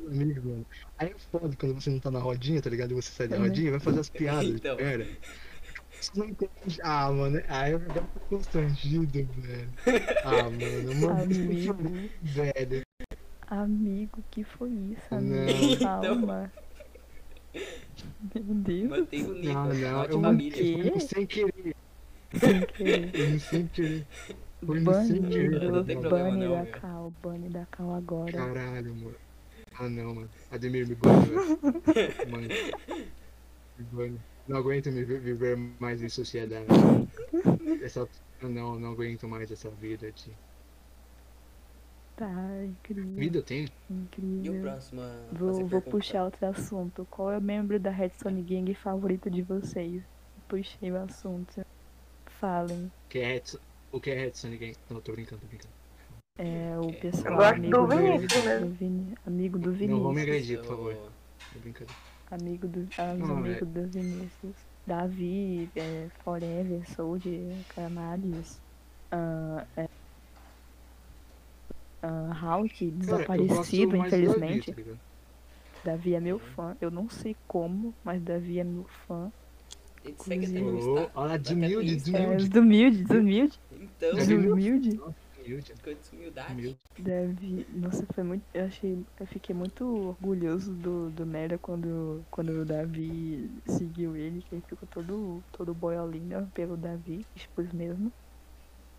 amigo, 0.08 0.48
mano. 0.50 0.66
Aí 0.98 1.10
é 1.10 1.16
foda 1.32 1.56
quando 1.60 1.74
você 1.76 1.90
não 1.90 2.00
tá 2.00 2.10
na 2.10 2.20
rodinha, 2.20 2.62
tá 2.62 2.70
ligado? 2.70 2.92
E 2.92 2.94
você 2.96 3.12
sai 3.12 3.28
da 3.28 3.38
rodinha 3.38 3.68
e 3.68 3.72
vai 3.72 3.80
fazer 3.82 4.00
as 4.00 4.10
piadas. 4.10 4.46
Então. 4.48 4.78
Pera. 4.78 5.06
Você 6.00 6.12
não 6.20 6.30
entende. 6.30 6.80
Ah, 6.82 7.12
mano. 7.12 7.42
Aí 7.50 7.74
eu 7.74 7.80
fico 7.82 8.20
constrangido, 8.30 9.28
velho. 9.38 9.70
Ah, 10.24 10.44
mano. 10.50 10.96
Mano, 11.02 11.22
Amigo. 11.24 11.78
velho. 12.22 12.82
Amigo, 13.48 14.24
que 14.32 14.44
foi 14.44 14.70
isso, 14.70 15.02
Não. 15.12 15.18
amigo? 15.18 15.64
Então. 15.74 16.02
Calma. 16.02 16.52
Meu 18.34 18.44
Deus. 18.56 18.90
Mantém 18.90 19.24
o 19.26 19.34
nível, 19.34 19.54
Não, 19.54 19.66
não. 20.22 20.40
Eu 20.42 20.92
fui 20.94 21.00
sem 21.02 21.26
querer. 21.28 21.76
Sem 22.40 22.62
querer. 22.62 23.12
Eu 23.14 23.40
sem 23.40 23.68
querer. 23.68 24.08
Bunny, 24.64 25.30
querer. 25.30 25.72
Não 25.72 25.84
tem 25.84 26.00
problema 26.00 26.30
Bunny 26.32 26.46
não, 26.46 26.64
da. 26.64 26.66
Cal, 26.80 27.14
Bunny 27.22 27.50
da 27.50 27.66
Cal 27.66 27.96
agora. 27.96 28.32
Caralho, 28.32 28.96
mano. 28.96 29.16
Ah, 29.80 29.90
não, 29.90 30.16
mano. 30.16 30.30
Ademir, 30.52 30.88
me 30.88 30.96
bane, 30.96 31.26
velho. 31.26 32.30
Mano. 32.30 32.48
Me 33.78 33.86
bane. 33.92 34.20
Não 34.48 34.58
aguento 34.58 34.92
me 34.92 35.04
vi- 35.04 35.18
viver 35.18 35.58
mais 35.80 36.02
em 36.02 36.10
sociedade. 36.10 36.68
Essa... 37.82 38.08
Não, 38.42 38.78
não 38.78 38.92
aguento 38.92 39.28
mais 39.28 39.50
essa 39.50 39.70
vida 39.70 40.12
de. 40.12 40.32
Tá, 42.16 42.30
incrível. 42.64 43.16
Vida 43.16 43.38
eu 43.40 43.44
tenho? 43.44 43.68
E 43.90 43.94
o 43.94 43.96
Incrível. 43.96 44.62
próximo 44.62 45.02
Vou, 45.32 45.66
vou 45.66 45.82
puxar 45.82 46.26
outro 46.26 46.46
assunto. 46.46 47.08
Qual 47.10 47.32
é 47.32 47.38
o 47.38 47.42
membro 47.42 47.80
da 47.80 47.90
Redstone 47.90 48.44
Gang 48.44 48.72
favorito 48.76 49.32
de 49.32 49.42
vocês? 49.42 50.04
Puxei 50.48 50.92
o 50.92 50.98
assunto. 50.98 51.66
Falem. 52.26 52.92
Que 53.10 53.20
é 53.20 53.34
Redson... 53.34 53.58
O 53.94 54.00
que 54.02 54.10
é 54.10 54.16
Redson 54.16 54.48
ninguém? 54.50 54.74
Não, 54.90 55.00
tô 55.00 55.12
brincando, 55.12 55.40
tô 55.42 55.48
brincando. 55.48 55.74
É 56.40 56.76
o 56.80 56.90
Eu 56.90 56.94
pessoal 57.00 57.36
gosto 57.36 57.54
amigo 57.54 57.78
do 57.78 57.88
Vinícius, 57.88 58.44
né? 58.44 58.60
do 58.60 59.18
amigo 59.28 59.60
do 59.60 59.72
Não 59.72 60.00
vou 60.02 60.12
me 60.12 60.26
Vinícius. 60.26 60.26
agredir, 60.26 60.58
por 60.62 60.66
favor. 60.68 60.92
Eu- 60.94 61.12
Tô 61.54 61.60
brincando. 61.60 61.92
Amigo 62.32 62.68
do, 62.68 62.88
ah, 62.98 63.12
amigos 63.12 63.68
do 63.68 63.88
Vinícius. 63.88 64.56
Davi, 64.88 65.70
é, 65.76 66.08
Forever, 66.24 66.82
Soldier, 66.96 67.56
Canarius, 67.76 68.58
ah, 69.12 69.64
é, 69.78 69.88
ah, 72.02 72.34
Hulk, 72.34 72.92
Cara, 72.92 72.94
eu 72.94 73.00
desaparecido, 73.00 73.56
gosto 73.56 73.98
mais 73.98 74.12
do 74.12 74.18
Davi, 74.18 74.26
infelizmente. 74.58 74.74
tá? 74.74 74.98
Davi 75.86 76.16
é 76.16 76.20
meu 76.20 76.40
fã. 76.40 76.76
Eu 76.82 76.90
não 76.90 77.08
sei 77.10 77.36
como, 77.48 77.94
mas 78.04 78.20
Davi 78.24 78.58
é 78.60 78.64
meu 78.64 78.86
fã. 79.08 79.32
Ô, 80.06 80.10
Insta. 80.34 81.12
Olha 81.16 81.38
desumilde. 81.40 81.92
É, 81.94 81.96
desumilde. 81.96 82.50
desumilde, 82.50 83.04
desumilde, 83.04 83.60
Então, 83.84 84.18
é. 84.18 84.24
Humilde. 84.24 85.74
Com 85.84 85.94
desumildade. 85.94 86.54
Humilde. 86.54 86.78
Deve. 86.98 87.68
Nossa, 87.74 88.06
foi 88.14 88.24
muito. 88.24 88.44
Eu 88.54 88.66
achei. 88.66 89.04
Eu 89.20 89.28
fiquei 89.28 89.54
muito 89.54 89.84
orgulhoso 90.10 90.72
do, 90.72 91.10
do 91.10 91.26
Mera 91.26 91.58
quando, 91.58 92.24
quando 92.32 92.62
o 92.62 92.66
Davi 92.66 93.52
seguiu 93.68 94.16
ele, 94.16 94.42
que 94.42 94.56
ele 94.56 94.64
ficou 94.68 94.88
todo, 94.90 95.44
todo 95.52 95.74
boiolinho 95.74 96.50
pelo 96.54 96.78
Davi, 96.78 97.26
expôs 97.36 97.72
mesmo. 97.74 98.10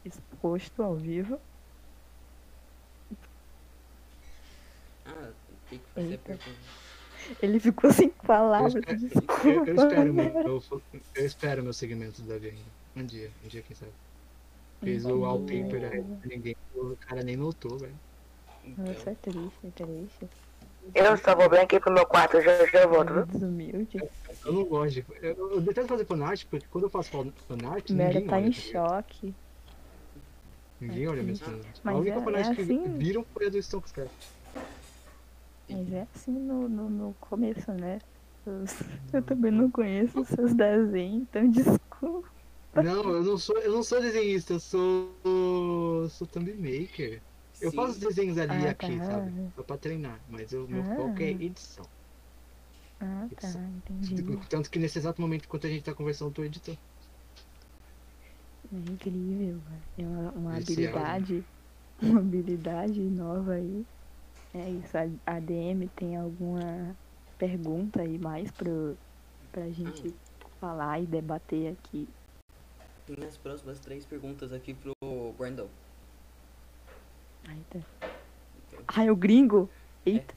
Exposto 0.05 0.83
ao 0.83 0.95
vivo. 0.95 1.41
Ah, 5.07 5.31
tem 5.71 5.79
que 5.79 5.85
fazer 5.95 6.15
a 6.15 6.19
pergunta. 6.19 6.51
Ele 7.41 7.59
ficou 7.59 7.91
sem 7.91 8.11
palavras, 8.11 8.75
Eu 8.75 8.81
espero- 8.81 8.99
desculpa. 8.99 9.49
Eu, 9.49 9.65
eu 9.67 9.75
espero, 9.77 10.13
meu, 10.15 10.25
eu, 10.25 10.63
eu 11.15 11.27
espero 11.27 11.63
meu 11.63 11.73
segmento 11.73 12.21
do 12.21 12.29
Davi 12.29 12.49
ainda. 12.49 12.61
Um 12.97 13.05
dia, 13.07 13.31
um 13.45 13.49
dia, 13.49 13.63
quem 13.63 13.75
sabe. 13.75 13.93
Fez 14.83 15.05
o 15.07 15.21
wallpaper 15.21 15.93
aí, 15.93 16.05
ninguém, 16.25 16.57
o 16.75 16.97
cara 16.97 17.23
nem 17.23 17.37
notou, 17.37 17.79
velho. 17.79 17.95
Então, 18.65 18.85
Nossa, 18.85 19.11
é 19.11 19.15
triste, 19.15 19.59
é 19.65 19.71
triste. 19.71 20.29
Eu 20.95 21.17
só 21.17 21.35
vou 21.35 21.49
bem 21.49 21.61
aqui 21.61 21.81
pro 21.81 21.93
meu 21.93 22.07
quarto, 22.07 22.41
já, 22.43 22.67
já 22.67 22.87
volto, 22.87 23.11
é 23.11 23.15
viu? 23.15 23.27
desumilde. 23.27 24.03
Eu 24.45 24.53
não 24.53 24.65
gosto 24.65 24.95
de. 24.95 25.05
Eu, 25.23 25.53
eu 25.53 25.61
detesto 25.61 25.89
fazer 25.89 26.05
fanart, 26.05 26.45
porque 26.51 26.67
quando 26.71 26.85
eu 26.85 26.91
faço 26.91 27.11
fan- 27.11 27.33
fanart, 27.49 27.91
Mera 27.91 28.13
ninguém 28.21 28.27
tá 28.29 28.37
olha. 28.37 28.47
em 28.47 28.53
tá 28.53 28.61
choque. 28.61 29.35
Ninguém 30.81 31.09
olha 31.09 31.23
minhas 31.23 31.41
Ah, 31.41 31.45
fanart. 31.47 31.65
A 31.67 31.81
mas 31.85 31.97
única 31.97 32.19
é- 32.19 32.23
fanart 32.25 32.47
é 32.51 32.55
que 32.55 32.61
assim. 32.63 32.99
viram 32.99 33.25
foi 33.33 33.47
a 33.47 33.51
do 33.51 33.59
Stonks, 33.63 33.93
cara. 33.93 34.11
Mas 35.71 35.93
é 35.93 36.07
assim 36.15 36.33
no, 36.33 36.69
no, 36.69 36.91
no 36.91 37.15
começo, 37.21 37.73
né? 37.73 37.99
Eu, 38.47 38.65
eu 39.15 39.23
também 39.23 39.51
não 39.51 39.71
conheço 39.71 40.21
os 40.21 40.29
seus 40.29 40.53
desenhos, 40.55 41.23
então 41.23 41.49
desculpa. 41.51 42.34
Não, 42.75 43.11
eu 43.15 43.23
não 43.23 43.39
sou, 43.39 43.57
eu 43.59 43.73
não 43.73 43.83
sou 43.83 44.01
desenhista, 44.01 44.53
eu 44.55 44.61
sou. 44.61 46.09
sou 46.11 46.27
thumb 46.29 46.53
maker. 46.57 47.25
Eu 47.61 47.73
sim. 47.73 47.73
faço 47.73 47.99
desenhos 48.01 48.37
ali 48.39 48.67
Ah, 48.67 48.69
aqui, 48.69 49.01
tá. 49.01 49.01
sabe? 49.03 49.33
Só 49.55 49.63
pra 49.65 49.79
treinar. 49.79 50.25
Mas 50.29 50.53
o 50.53 50.67
meu 50.69 50.85
Ah. 50.85 50.85
foco 50.85 51.23
é 51.23 51.31
edição. 51.31 51.89
Ah, 53.01 53.31
tá, 53.37 53.49
Isso. 53.49 53.61
entendi. 53.71 54.25
Tanto 54.49 54.71
que 54.71 54.79
nesse 54.79 54.99
exato 54.99 55.21
momento, 55.21 55.45
enquanto 55.45 55.67
a 55.67 55.71
gente 55.71 55.83
tá 55.85 55.95
conversando, 55.95 56.29
eu 56.31 56.35
tô 56.35 56.45
editando. 56.45 56.79
É 58.71 58.77
incrível, 58.77 59.63
é 59.97 60.07
uma, 60.09 60.33
uma 60.33 60.57
habilidade, 60.57 61.47
uma 62.03 62.21
habilidade 62.21 63.11
nova 63.11 63.55
aí. 63.55 63.87
É 64.53 64.71
isso, 64.71 64.97
a 64.99 65.03
a 65.27 65.37
ADM 65.39 65.89
tem 65.91 66.17
alguma 66.17 66.99
pergunta 67.39 68.03
aí 68.03 68.19
mais 68.19 68.53
pro, 68.53 68.99
pra 69.53 69.71
gente 69.73 70.21
falar 70.61 71.01
e 71.03 71.07
debater 71.09 71.73
aqui? 71.75 72.15
Tem 73.07 73.25
as 73.27 73.37
próximas 73.37 73.79
três 73.81 74.05
perguntas 74.07 74.53
aqui 74.53 74.75
pro 74.75 74.95
Brandon. 75.37 75.69
Ai, 77.47 77.59
tá. 77.71 77.79
Então, 78.69 78.85
Ai, 78.89 79.11
o 79.11 79.17
gringo! 79.17 79.69
Eita, 80.07 80.35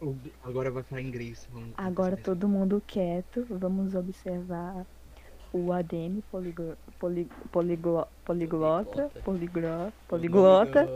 O- 0.00 0.14
Agora 0.44 0.70
vai 0.70 0.82
falar 0.82 1.02
inglês. 1.02 1.46
Vamos 1.52 1.70
agora 1.76 2.16
todo 2.16 2.48
mundo 2.48 2.82
quieto, 2.86 3.44
vamos 3.50 3.94
observar 3.94 4.86
o 5.52 5.72
ADM 5.72 6.22
poliglo, 6.30 6.76
poli, 6.98 7.24
poliglo, 7.50 8.06
poliglota, 8.24 9.10
poliglo, 9.24 9.92
poliglota. 10.06 10.86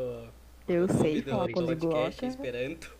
Eu 0.69 0.87
sei 0.89 1.21
falar 1.23 1.49
poliglota. 1.51 2.27
Esperanto. 2.27 2.95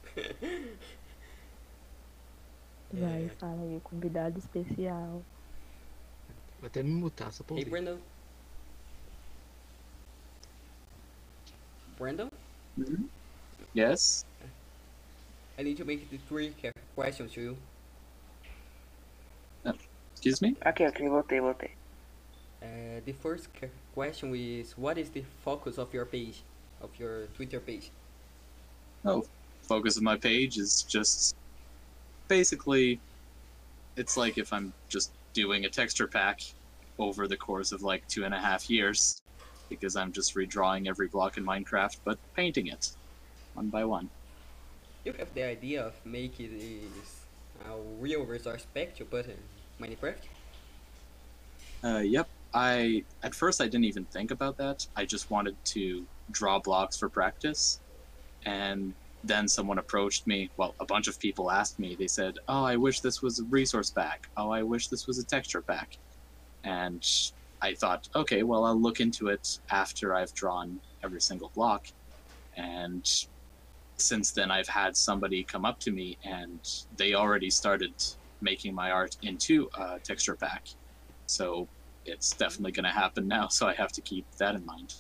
Vai, 2.93 3.25
É. 3.25 3.29
fala 3.39 3.63
aí, 3.63 3.81
convidado 3.85 4.39
especial. 4.39 5.23
Vou 6.63 6.69
até 6.69 6.81
me 6.81 6.91
mutar, 6.93 7.33
só 7.33 7.43
pra 7.43 7.57
Hey, 7.57 7.63
ouvir. 7.65 7.71
Brandon. 7.71 7.99
Brandon, 11.99 12.29
Yes. 13.75 14.25
I 15.59 15.65
need 15.65 15.77
to 15.77 15.85
make 15.85 16.09
the 16.09 16.19
three 16.29 16.55
questions 16.95 17.33
to 17.33 17.41
you. 17.41 17.57
Excuse 20.15 20.41
me. 20.41 20.57
Aqui, 20.61 20.85
aqui, 20.85 21.09
voltei, 21.09 21.41
voltei. 21.41 21.71
Uh, 22.63 23.01
the 23.05 23.13
first 23.13 23.49
question 23.93 24.33
is, 24.37 24.79
what 24.79 24.97
is 24.99 25.11
the 25.11 25.25
focus 25.45 25.79
of 25.79 25.93
your 25.93 26.07
page, 26.07 26.45
of 26.81 26.91
your 26.97 27.27
Twitter 27.35 27.59
page? 27.59 27.91
Oh, 29.05 29.27
focus 29.63 29.97
of 29.97 30.05
my 30.05 30.17
page 30.17 30.59
is 30.59 30.85
just 30.85 31.35
basically 32.29 33.01
it's 33.97 34.17
like 34.17 34.39
if 34.39 34.53
I'm 34.53 34.73
just 34.89 35.11
doing 35.33 35.65
a 35.65 35.69
texture 35.69 36.07
pack 36.07 36.41
over 36.99 37.27
the 37.27 37.37
course 37.37 37.73
of 37.73 37.83
like 37.83 38.07
two 38.09 38.25
and 38.25 38.35
a 38.35 38.39
half 38.39 38.69
years 38.69 39.23
because 39.69 39.97
I'm 39.97 40.13
just 40.13 40.35
redrawing 40.35 40.89
every 40.89 41.09
block 41.09 41.39
in 41.39 41.45
Minecraft 41.45 41.97
but 42.05 42.19
painting 42.35 42.67
it 42.67 42.91
one 43.55 43.69
by 43.69 43.85
one. 43.85 44.09
You 45.05 45.13
have 45.15 45.33
the 45.35 45.43
idea 45.43 45.85
of 45.85 45.95
making 46.05 46.59
this 46.99 47.27
a 47.69 47.77
real 47.99 48.25
resource 48.25 48.67
pack 48.75 48.95
to 48.97 49.05
put 49.05 49.27
in 49.27 49.39
Minecraft? 49.81 50.15
Uh, 51.85 51.99
yep. 51.99 52.29
I 52.55 53.05
at 53.23 53.35
first 53.35 53.61
I 53.61 53.65
didn't 53.65 53.85
even 53.85 54.05
think 54.05 54.31
about 54.31 54.59
that. 54.59 54.87
I 54.95 55.05
just 55.05 55.31
wanted 55.31 55.57
to 55.67 56.07
draw 56.31 56.59
blocks 56.59 56.99
for 56.99 57.09
practice, 57.09 57.81
and 58.45 58.93
then 59.25 59.49
someone 59.49 59.79
approached 59.79 60.27
me. 60.27 60.51
Well, 60.57 60.75
a 60.81 60.87
bunch 60.87 61.09
of 61.09 61.19
people 61.19 61.51
asked 61.51 61.79
me. 61.79 61.97
They 61.99 62.09
said, 62.09 62.39
"Oh, 62.49 62.65
I 62.65 62.77
wish 62.77 63.01
this 63.01 63.23
was 63.23 63.41
a 63.41 63.45
resource 63.45 63.91
pack. 63.91 64.29
Oh, 64.37 64.51
I 64.51 64.63
wish 64.63 64.89
this 64.89 65.07
was 65.07 65.19
a 65.19 65.25
texture 65.25 65.63
pack," 65.63 65.99
and 66.65 67.05
I 67.63 67.75
thought, 67.75 68.09
okay, 68.17 68.43
well, 68.43 68.65
I'll 68.65 68.81
look 68.81 69.01
into 69.01 69.29
it 69.29 69.61
after 69.71 70.15
I've 70.17 70.35
drawn 70.35 70.81
every 71.05 71.21
single 71.21 71.51
block, 71.55 71.87
and 72.57 73.09
since 73.99 74.33
then 74.33 74.51
I've 74.51 74.69
had 74.69 74.97
somebody 74.97 75.45
come 75.45 75.65
up 75.65 75.79
to 75.81 75.93
me 75.93 76.19
and 76.25 76.61
they 76.97 77.15
already 77.15 77.51
started 77.51 77.95
making 78.41 78.75
my 78.75 78.91
art 78.91 79.17
into 79.23 79.71
a 79.79 80.01
texture 80.01 80.35
pack. 80.35 80.67
So 81.27 81.69
it's 82.05 82.35
definitely 82.35 82.73
going 82.73 82.85
to 82.85 82.91
happen 82.91 83.29
now. 83.29 83.49
So 83.49 83.69
I 83.69 83.75
have 83.75 83.93
to 83.93 84.01
keep 84.01 84.27
that 84.39 84.57
in 84.57 84.67
mind. 84.67 84.95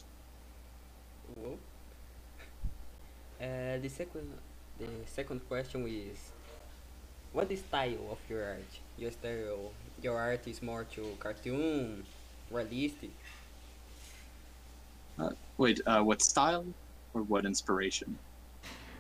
Uh, 3.43 3.77
the 3.79 3.89
second, 3.89 4.29
the 4.79 4.87
second 5.07 5.41
question 5.49 5.85
is, 5.89 6.31
what 7.33 7.51
is 7.51 7.59
style 7.59 8.07
of 8.13 8.19
your 8.29 8.45
art? 8.45 8.73
Your 8.97 9.11
style, 9.11 9.73
your 10.01 10.17
art 10.17 10.47
is 10.47 10.63
more 10.63 10.85
to 10.95 11.17
cartoon, 11.19 12.05
realistic. 12.51 13.11
Wait, 15.59 15.81
uh, 15.87 16.03
what 16.03 16.23
style 16.23 16.65
or 17.15 17.23
what 17.23 17.45
inspiration? 17.45 18.19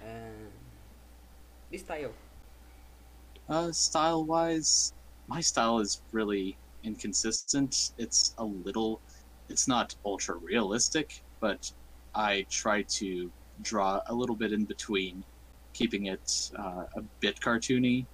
Um, 0.02 0.50
the 1.70 1.78
style. 1.78 2.12
Uh, 3.48 3.72
style 3.72 4.24
wise, 4.24 4.92
my 5.28 5.40
style 5.40 5.78
is 5.78 6.02
really 6.12 6.58
inconsistent. 6.82 7.92
It's 7.96 8.34
a 8.38 8.44
little, 8.44 9.00
it's 9.48 9.68
not 9.68 9.94
ultra 10.04 10.36
realistic, 10.36 11.22
but 11.40 11.70
I 12.14 12.46
try 12.50 12.82
to 12.98 13.30
draw 13.60 14.00
a 14.06 14.14
little 14.14 14.36
bit 14.36 14.52
in 14.52 14.64
between, 14.64 15.24
keeping 15.72 16.06
it 16.06 16.50
uh, 16.58 16.84
a 16.96 17.02
bit 17.20 17.40
cartoony. 17.40 18.06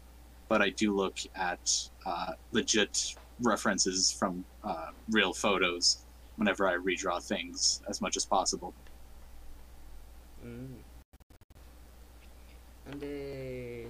But 0.49 0.63
I 0.63 0.71
do 0.71 0.95
look 0.95 1.19
at 1.37 1.89
uh, 2.07 2.33
legit 2.53 3.15
references 3.41 4.11
from 4.11 4.45
uh, 4.65 4.91
real 5.11 5.33
photos 5.33 5.99
whenever 6.37 6.67
I 6.67 6.75
redraw 6.77 7.23
things 7.23 7.83
as 7.89 8.01
much 8.01 8.17
as 8.17 8.25
possible. 8.25 8.73
Mm. 10.45 10.75
And 12.91 13.01
the 13.01 13.85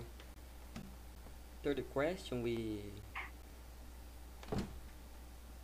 third 1.63 1.85
question 1.93 2.43
we 2.43 2.81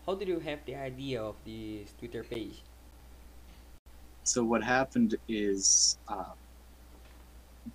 how 0.07 0.14
did 0.14 0.28
you 0.28 0.39
have 0.39 0.59
the 0.66 0.76
idea 0.76 1.22
of 1.22 1.35
this 1.47 1.95
Twitter 1.99 2.22
page? 2.22 2.62
So 4.25 4.43
what 4.43 4.64
happened 4.64 5.16
is 5.29 5.99
uh, 6.09 6.33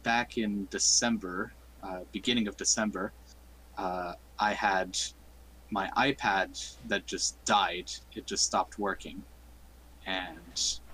back 0.02 0.38
in 0.38 0.68
December, 0.72 1.54
uh, 1.84 2.00
beginning 2.12 2.48
of 2.48 2.58
December, 2.58 3.14
uh, 3.78 4.14
I 4.40 4.54
had 4.54 4.98
my 5.70 5.92
iPad 5.96 6.76
that 6.88 7.06
just 7.06 7.44
died. 7.46 7.92
It 8.16 8.26
just 8.26 8.46
stopped 8.46 8.80
working, 8.80 9.22
and 10.08 10.40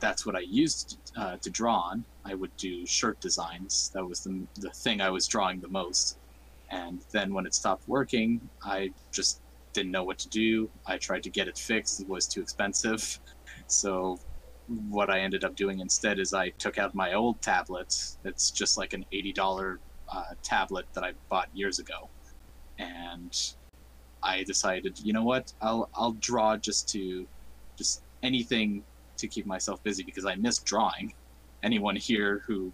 that's 0.01 0.25
what 0.25 0.35
I 0.35 0.41
used 0.41 0.99
uh, 1.15 1.37
to 1.37 1.49
draw 1.49 1.75
on. 1.77 2.03
I 2.25 2.35
would 2.35 2.55
do 2.57 2.85
shirt 2.85 3.21
designs. 3.21 3.91
That 3.93 4.05
was 4.05 4.19
the 4.19 4.45
the 4.55 4.71
thing 4.71 4.99
I 4.99 5.09
was 5.09 5.25
drawing 5.25 5.61
the 5.61 5.69
most. 5.69 6.17
And 6.69 6.99
then 7.11 7.33
when 7.33 7.45
it 7.45 7.53
stopped 7.53 7.87
working, 7.87 8.41
I 8.61 8.91
just 9.11 9.39
didn't 9.71 9.91
know 9.91 10.03
what 10.03 10.17
to 10.19 10.29
do. 10.29 10.69
I 10.85 10.97
tried 10.97 11.23
to 11.23 11.29
get 11.29 11.47
it 11.47 11.57
fixed. 11.57 12.01
It 12.01 12.09
was 12.09 12.27
too 12.27 12.41
expensive. 12.41 13.19
So 13.67 14.19
what 14.67 15.09
I 15.09 15.19
ended 15.19 15.43
up 15.43 15.55
doing 15.55 15.79
instead 15.79 16.19
is 16.19 16.33
I 16.33 16.49
took 16.59 16.77
out 16.77 16.95
my 16.95 17.13
old 17.13 17.41
tablet. 17.41 17.93
It's 18.23 18.51
just 18.51 18.77
like 18.77 18.93
an 18.93 19.05
eighty 19.11 19.33
dollar 19.33 19.79
uh, 20.11 20.23
tablet 20.43 20.85
that 20.93 21.03
I 21.03 21.13
bought 21.29 21.49
years 21.53 21.79
ago, 21.79 22.09
and 22.79 23.33
I 24.23 24.43
decided, 24.43 24.99
you 24.99 25.13
know 25.13 25.23
what, 25.23 25.53
I'll 25.61 25.89
I'll 25.95 26.13
draw 26.13 26.57
just 26.57 26.89
to 26.89 27.27
just 27.77 28.01
anything 28.23 28.83
to 29.17 29.27
keep 29.27 29.45
myself 29.45 29.83
busy 29.83 30.03
because 30.03 30.25
I 30.25 30.35
miss 30.35 30.59
drawing. 30.59 31.13
Anyone 31.63 31.95
here 31.95 32.41
who, 32.47 32.73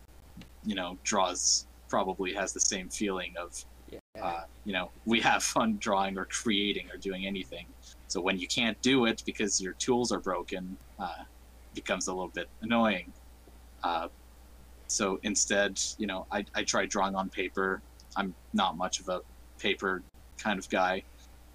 you 0.63 0.75
know, 0.75 0.97
draws 1.03 1.67
probably 1.89 2.33
has 2.33 2.53
the 2.53 2.59
same 2.59 2.89
feeling 2.89 3.33
of, 3.39 3.53
Yeah. 3.91 3.99
uh, 4.21 4.41
you 4.65 4.73
know, 4.73 4.91
we 5.05 5.19
have 5.21 5.43
fun 5.43 5.77
drawing 5.79 6.17
or 6.17 6.25
creating 6.25 6.89
or 6.91 6.97
doing 6.97 7.25
anything. 7.25 7.67
So 8.07 8.21
when 8.21 8.39
you 8.39 8.47
can't 8.47 8.81
do 8.81 9.05
it 9.05 9.21
because 9.25 9.61
your 9.61 9.73
tools 9.73 10.11
are 10.11 10.19
broken, 10.19 10.77
uh, 10.99 11.23
becomes 11.73 12.07
a 12.07 12.13
little 12.13 12.31
bit 12.33 12.47
annoying. 12.61 13.11
Uh, 13.83 14.07
so 14.87 15.19
instead, 15.23 15.79
you 15.97 16.07
know, 16.07 16.27
I, 16.31 16.45
I 16.53 16.63
tried 16.63 16.89
drawing 16.89 17.15
on 17.15 17.29
paper. 17.29 17.81
I'm 18.15 18.35
not 18.53 18.77
much 18.77 18.99
of 18.99 19.07
a 19.09 19.21
paper 19.57 20.03
kind 20.37 20.59
of 20.59 20.69
guy. 20.69 21.03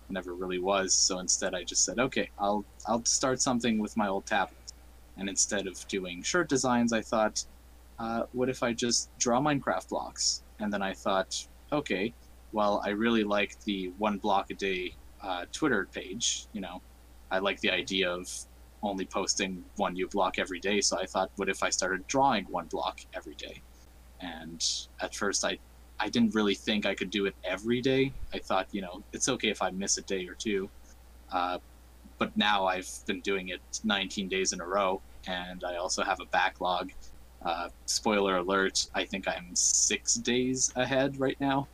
Never 0.08 0.34
really 0.34 0.58
was. 0.58 0.94
So 0.94 1.18
instead 1.18 1.54
i 1.54 1.64
just 1.64 1.84
said 1.84 1.98
okay 1.98 2.30
i'll 2.38 2.64
i'll 2.86 3.04
start 3.04 3.42
something 3.42 3.78
with 3.78 3.96
my 3.96 4.08
old 4.08 4.26
tablet. 4.26 4.72
And 5.18 5.28
instead 5.28 5.66
of 5.66 5.86
doing 5.88 6.22
shirt 6.22 6.48
designs 6.48 6.92
i 6.92 7.00
thought 7.02 7.44
uh, 7.98 8.24
what 8.32 8.48
if 8.48 8.62
i 8.62 8.72
just 8.72 9.10
draw 9.18 9.40
minecraft 9.40 9.88
blocks? 9.88 10.42
And 10.60 10.72
then 10.72 10.82
i 10.82 10.92
thought 10.92 11.46
okay 11.72 12.14
well 12.52 12.80
i 12.84 12.90
really 12.90 13.24
like 13.24 13.58
the 13.64 13.92
one 13.98 14.18
block 14.18 14.50
a 14.50 14.54
day 14.54 14.94
uh, 15.22 15.44
twitter 15.52 15.88
page 15.92 16.46
you 16.52 16.60
know. 16.60 16.80
I 17.30 17.40
like 17.40 17.60
the 17.60 17.72
idea 17.72 18.08
of 18.10 18.28
only 18.82 19.04
posting 19.04 19.64
one 19.76 19.94
new 19.94 20.08
block 20.08 20.38
every 20.38 20.60
day 20.60 20.80
so 20.80 20.98
i 20.98 21.06
thought 21.06 21.30
what 21.36 21.48
if 21.48 21.62
i 21.62 21.70
started 21.70 22.06
drawing 22.06 22.44
one 22.44 22.66
block 22.66 23.00
every 23.14 23.34
day 23.34 23.60
and 24.20 24.86
at 25.00 25.14
first 25.14 25.44
i 25.44 25.58
I 25.98 26.08
didn't 26.08 26.34
really 26.34 26.54
think 26.54 26.86
I 26.86 26.94
could 26.94 27.10
do 27.10 27.26
it 27.26 27.34
every 27.44 27.80
day. 27.80 28.12
I 28.32 28.38
thought, 28.38 28.68
you 28.72 28.82
know, 28.82 29.02
it's 29.12 29.28
okay 29.28 29.48
if 29.48 29.62
I 29.62 29.70
miss 29.70 29.96
a 29.98 30.02
day 30.02 30.26
or 30.26 30.34
two. 30.34 30.68
Uh, 31.32 31.58
but 32.18 32.36
now 32.36 32.66
I've 32.66 32.90
been 33.06 33.20
doing 33.20 33.48
it 33.48 33.60
19 33.84 34.28
days 34.28 34.52
in 34.52 34.60
a 34.60 34.66
row, 34.66 35.00
and 35.26 35.64
I 35.64 35.76
also 35.76 36.02
have 36.02 36.20
a 36.20 36.26
backlog. 36.26 36.92
Uh, 37.42 37.68
spoiler 37.86 38.38
alert, 38.38 38.86
I 38.94 39.04
think 39.04 39.28
I'm 39.28 39.54
six 39.54 40.14
days 40.14 40.72
ahead 40.76 41.18
right 41.20 41.38
now. 41.40 41.68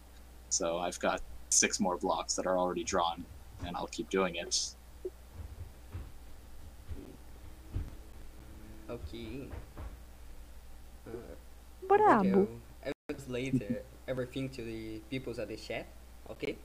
So 0.48 0.78
I've 0.78 0.98
got 1.00 1.20
six 1.50 1.80
more 1.80 1.96
blocks 1.96 2.34
that 2.34 2.46
are 2.46 2.59
already 2.59 2.84
drawn, 2.84 3.24
and 3.64 3.76
I'll 3.76 3.86
keep 3.86 4.11
doing 4.11 4.36
it. 4.36 4.74
Ok. 8.93 9.49
Uh, 11.07 11.86
Brabo. 11.88 12.47
I 12.84 12.88
will 12.88 12.95
translate 13.09 13.62
uh, 13.62 13.82
everything 14.07 14.49
to 14.51 14.62
the 14.62 15.01
peoples 15.09 15.38
at 15.38 15.49
the 15.49 15.57
chat, 15.57 15.86
ok? 16.28 16.59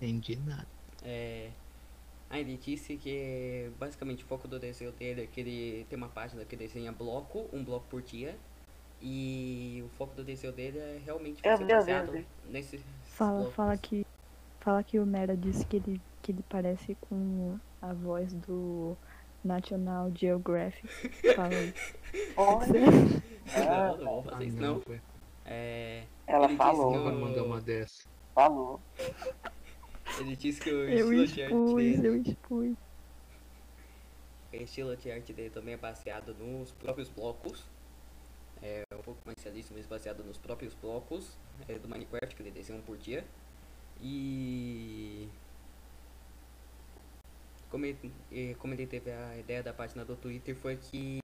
Entendi 0.00 0.36
nada. 0.36 0.66
É, 1.02 1.50
ah, 2.28 2.38
ele 2.38 2.56
disse 2.58 2.96
que 2.96 3.70
basicamente 3.78 4.24
o 4.24 4.26
foco 4.26 4.46
do 4.46 4.58
desenho 4.58 4.92
dele 4.92 5.22
é 5.22 5.26
que 5.26 5.40
ele 5.40 5.86
tem 5.88 5.96
uma 5.96 6.08
página 6.08 6.44
que 6.44 6.54
desenha 6.54 6.92
bloco, 6.92 7.48
um 7.52 7.64
bloco 7.64 7.86
por 7.88 8.02
dia. 8.02 8.36
E 9.02 9.82
o 9.86 9.88
foco 9.96 10.14
do 10.14 10.22
desenho 10.22 10.52
dele 10.52 10.78
é 10.78 11.00
realmente 11.04 11.40
vi, 11.42 11.48
eu 11.48 11.66
baseado 11.66 12.12
vi. 12.12 12.26
nesses 12.50 12.82
Fala, 13.04 13.38
blocos. 13.38 13.54
fala 13.54 13.76
que. 13.78 14.06
Fala 14.60 14.84
que 14.84 14.98
o 14.98 15.06
Mera 15.06 15.34
disse 15.34 15.64
que 15.64 15.76
ele, 15.76 16.00
que 16.20 16.32
ele 16.32 16.44
parece 16.46 16.94
com 17.00 17.58
a 17.80 17.94
voz 17.94 18.34
do 18.34 18.94
National 19.44 20.10
Geographic. 20.14 20.88
Fala 21.34 21.48
aí. 21.54 21.74
Olha, 22.36 22.80
Não, 23.56 23.96
não 23.96 24.04
vou 24.04 24.22
fazer 24.24 24.36
Ah, 24.36 24.46
isso 24.46 24.56
não, 24.56 24.74
não. 24.86 25.00
É, 25.46 26.04
ela 26.26 26.46
Ele 26.46 26.56
falou, 26.56 26.94
eu- 26.94 27.12
mandar 27.18 27.42
uma 27.44 27.60
dessa. 27.60 28.04
falou. 28.34 28.80
ele 30.20 30.36
disse 30.36 30.60
que 30.60 30.70
o 30.70 30.88
Eu 30.88 31.12
estilo 31.12 31.26
de 31.26 31.42
arte 31.42 31.54
expus, 31.54 31.74
dele, 31.82 32.08
eu 32.08 32.16
expus. 32.22 32.76
o 34.52 34.56
estilo 34.56 34.96
de 34.96 35.10
arte 35.10 35.32
dele 35.32 35.50
também 35.50 35.74
é 35.74 35.76
baseado 35.76 36.34
nos 36.34 36.70
próprios 36.72 37.08
blocos. 37.08 37.64
É 38.62 38.84
um 38.94 38.98
pouco 39.02 39.20
mais 39.24 39.42
realista, 39.42 39.72
mas 39.74 39.86
baseado 39.86 40.22
nos 40.22 40.36
próprios 40.36 40.74
blocos 40.74 41.38
é, 41.66 41.78
do 41.78 41.88
Minecraft 41.88 42.36
que 42.36 42.42
ele 42.42 42.50
desenha 42.50 42.78
um 42.78 42.82
por 42.82 42.96
dia. 42.98 43.24
E 44.02 45.28
como 47.70 47.86
ele, 47.86 48.26
e 48.30 48.54
como 48.56 48.74
ele 48.74 48.86
teve 48.86 49.10
a 49.12 49.38
ideia 49.38 49.62
da 49.62 49.74
página 49.74 50.04
do 50.04 50.16
Twitter 50.16 50.56
foi 50.56 50.78
que 50.78 51.20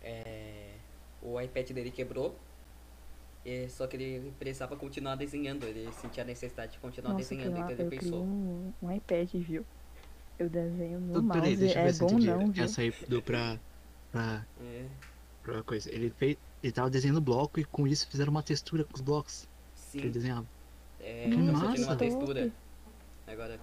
é, 0.00 0.88
o 1.20 1.40
iPad 1.40 1.70
dele 1.72 1.90
quebrou. 1.92 2.48
e 3.44 3.68
só 3.68 3.86
que 3.88 3.96
ele 3.96 4.32
precisava 4.36 4.76
continuar 4.76 5.16
desenhando, 5.16 5.66
ele 5.66 5.92
sentia 5.92 6.22
a 6.22 6.26
necessidade 6.26 6.72
de 6.74 6.80
continuar 6.80 7.12
Nossa, 7.12 7.14
desenhando, 7.14 7.58
então 7.58 7.74
eu 7.76 7.76
ele 7.76 7.84
pensou. 7.86 8.32
um, 8.70 8.74
um 8.80 8.90
iPad, 8.92 9.30
viu? 9.34 9.66
Eu 10.38 10.50
desenho 10.50 11.00
no 11.00 11.18
Então, 11.18 11.22
mouse, 11.22 11.30
peraí, 11.30 11.56
deixa 11.56 11.80
eu 11.80 11.86
é 11.88 11.92
bom 11.92 12.18
não, 12.18 12.50
viu? 12.52 12.64
Essa 12.64 12.80
aí 12.82 12.92
deu 13.06 13.22
pra, 13.22 13.62
pra, 14.10 14.48
É, 14.56 15.02
pra 15.42 15.64
coisa. 15.64 15.90
Ele 15.94 16.10
fez. 16.12 16.38
Ele 16.62 16.72
tava 16.72 16.90
desenhando 16.90 17.20
bloco 17.22 17.60
e 17.60 17.64
com 17.66 17.86
isso 17.88 18.08
fizeram 18.08 18.30
uma 18.32 18.42
textura 18.44 18.84
com 18.86 18.94
os 18.96 19.02
blocos 19.02 19.48
que 19.96 20.06
ele 20.06 20.12
sim, 20.12 20.14
desenhava. 20.14 20.50
é, 20.98 21.28
Que 21.30 21.42
massa. 21.42 21.86
uma 21.86 21.96
Top. 21.96 21.98
textura. 21.98 22.54
Agora, 23.32 23.58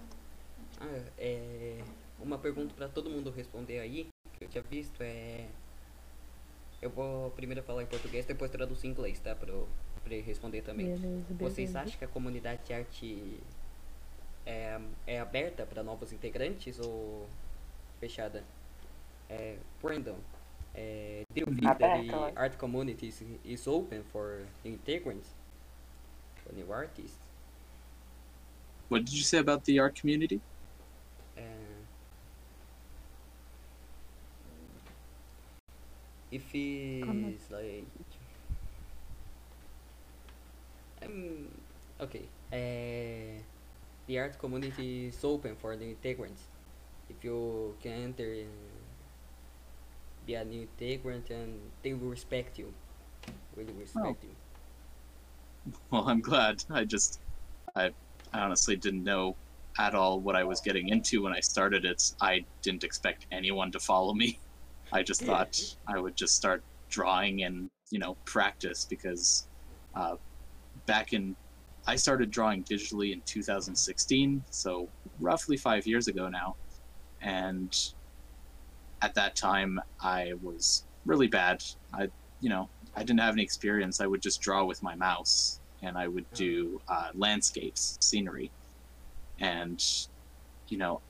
ah, 0.80 1.02
é, 1.16 1.78
uma 2.18 2.36
pergunta 2.38 2.74
pra 2.74 2.88
todo 2.88 3.08
mundo 3.08 3.30
responder 3.30 3.78
aí, 3.78 4.08
que 4.36 4.44
eu 4.44 4.48
tinha 4.48 4.62
visto 4.64 5.00
é. 5.00 5.46
Eu 6.82 6.90
vou 6.90 7.30
primeiro 7.32 7.62
falar 7.62 7.84
em 7.84 7.86
português, 7.86 8.26
depois 8.26 8.50
traduzir 8.50 8.88
em 8.88 8.90
inglês, 8.90 9.20
tá? 9.20 9.36
Pra, 9.36 9.48
eu- 9.48 9.68
pra 10.02 10.12
ele 10.14 10.22
responder 10.22 10.62
também. 10.62 10.86
Beleza, 10.86 11.34
Vocês 11.34 11.56
beleza. 11.72 11.80
acham 11.82 11.98
que 11.98 12.04
a 12.04 12.08
comunidade 12.08 12.64
de 12.64 12.72
arte 12.72 13.40
é, 14.44 14.80
é 15.06 15.20
aberta 15.20 15.64
para 15.64 15.84
novos 15.84 16.12
integrantes 16.12 16.80
ou 16.80 17.28
fechada? 18.00 18.42
É, 19.28 19.56
Brandon, 19.80 20.18
é, 20.74 21.22
do 21.32 21.40
you 21.40 21.46
think 21.46 21.60
that 21.78 22.08
the 22.08 22.32
art 22.34 22.56
community 22.56 23.06
is, 23.06 23.22
is 23.44 23.66
open 23.68 24.02
for 24.04 24.44
new 24.64 24.74
integrants? 24.74 25.28
For 26.42 26.52
new 26.54 26.72
artists? 26.72 27.29
What 28.90 29.04
did 29.06 29.14
you 29.14 29.22
say 29.22 29.38
about 29.38 29.64
the 29.64 29.78
art 29.78 29.94
community? 29.94 30.40
Uh, 31.38 31.42
if 36.32 36.42
it's 36.52 37.50
like 37.50 37.86
um 41.02 41.48
okay 42.00 42.22
uh, 42.52 43.38
the 44.06 44.18
art 44.18 44.38
community 44.38 45.06
is 45.06 45.24
open 45.24 45.54
for 45.54 45.76
the 45.76 45.94
integrants 45.94 46.42
if 47.08 47.24
you 47.24 47.74
can 47.82 47.92
enter 48.10 48.26
and 48.26 48.50
be 50.26 50.34
a 50.34 50.44
new 50.44 50.66
integrant 50.66 51.30
and 51.30 51.58
they 51.82 51.92
will 51.92 52.08
respect 52.08 52.58
you. 52.58 52.72
Really 53.56 53.72
respect 53.72 54.24
you. 54.24 54.30
Well, 55.90 56.08
I'm 56.08 56.20
glad. 56.20 56.62
I 56.70 56.84
just, 56.84 57.20
I, 57.74 57.90
I 58.32 58.40
honestly 58.40 58.76
didn't 58.76 59.04
know 59.04 59.36
at 59.78 59.94
all 59.94 60.20
what 60.20 60.36
I 60.36 60.44
was 60.44 60.60
getting 60.60 60.88
into 60.88 61.22
when 61.22 61.32
I 61.32 61.40
started 61.40 61.84
it. 61.84 62.14
I 62.20 62.44
didn't 62.62 62.84
expect 62.84 63.26
anyone 63.32 63.72
to 63.72 63.80
follow 63.80 64.14
me. 64.14 64.38
I 64.92 65.02
just 65.02 65.22
thought 65.22 65.60
I 65.86 65.98
would 65.98 66.16
just 66.16 66.34
start 66.34 66.62
drawing 66.88 67.44
and 67.44 67.70
you 67.90 67.98
know 67.98 68.16
practice 68.24 68.84
because 68.84 69.46
uh, 69.94 70.16
back 70.86 71.12
in 71.12 71.36
I 71.86 71.96
started 71.96 72.30
drawing 72.30 72.64
digitally 72.64 73.12
in 73.12 73.22
2016, 73.22 74.44
so 74.50 74.88
roughly 75.18 75.56
five 75.56 75.86
years 75.86 76.08
ago 76.08 76.28
now, 76.28 76.56
and 77.22 77.76
at 79.00 79.14
that 79.14 79.36
time 79.36 79.80
I 80.00 80.32
was 80.42 80.84
really 81.06 81.28
bad. 81.28 81.62
I 81.94 82.08
you 82.40 82.48
know 82.48 82.68
I 82.96 83.00
didn't 83.00 83.20
have 83.20 83.34
any 83.34 83.42
experience. 83.42 84.00
I 84.00 84.06
would 84.06 84.22
just 84.22 84.40
draw 84.40 84.64
with 84.64 84.82
my 84.82 84.96
mouse, 84.96 85.59
and 85.82 85.96
I 85.96 86.08
would 86.08 86.26
do 86.34 86.80
uh, 86.88 87.08
landscapes, 87.14 87.96
scenery, 88.00 88.50
and 89.38 89.82
you 90.68 90.78
know, 90.78 91.00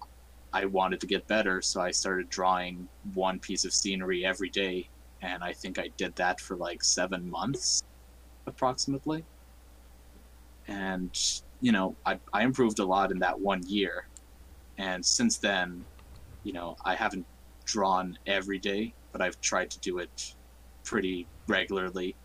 I 0.52 0.64
wanted 0.64 1.00
to 1.00 1.06
get 1.06 1.26
better, 1.26 1.62
so 1.62 1.80
I 1.80 1.90
started 1.90 2.28
drawing 2.28 2.88
one 3.14 3.38
piece 3.38 3.64
of 3.64 3.72
scenery 3.72 4.24
every 4.24 4.48
day, 4.50 4.88
and 5.22 5.44
I 5.44 5.52
think 5.52 5.78
I 5.78 5.90
did 5.96 6.16
that 6.16 6.40
for 6.40 6.56
like 6.56 6.82
seven 6.82 7.28
months, 7.30 7.82
approximately. 8.46 9.24
And 10.68 11.10
you 11.60 11.72
know, 11.72 11.96
I 12.06 12.18
I 12.32 12.42
improved 12.42 12.78
a 12.78 12.84
lot 12.84 13.12
in 13.12 13.18
that 13.20 13.38
one 13.40 13.62
year, 13.66 14.06
and 14.78 15.04
since 15.04 15.38
then, 15.38 15.84
you 16.44 16.52
know, 16.52 16.76
I 16.84 16.94
haven't 16.94 17.26
drawn 17.64 18.18
every 18.26 18.58
day, 18.58 18.94
but 19.12 19.20
I've 19.20 19.40
tried 19.40 19.70
to 19.70 19.80
do 19.80 19.98
it 19.98 20.34
pretty 20.84 21.26
regularly 21.46 22.16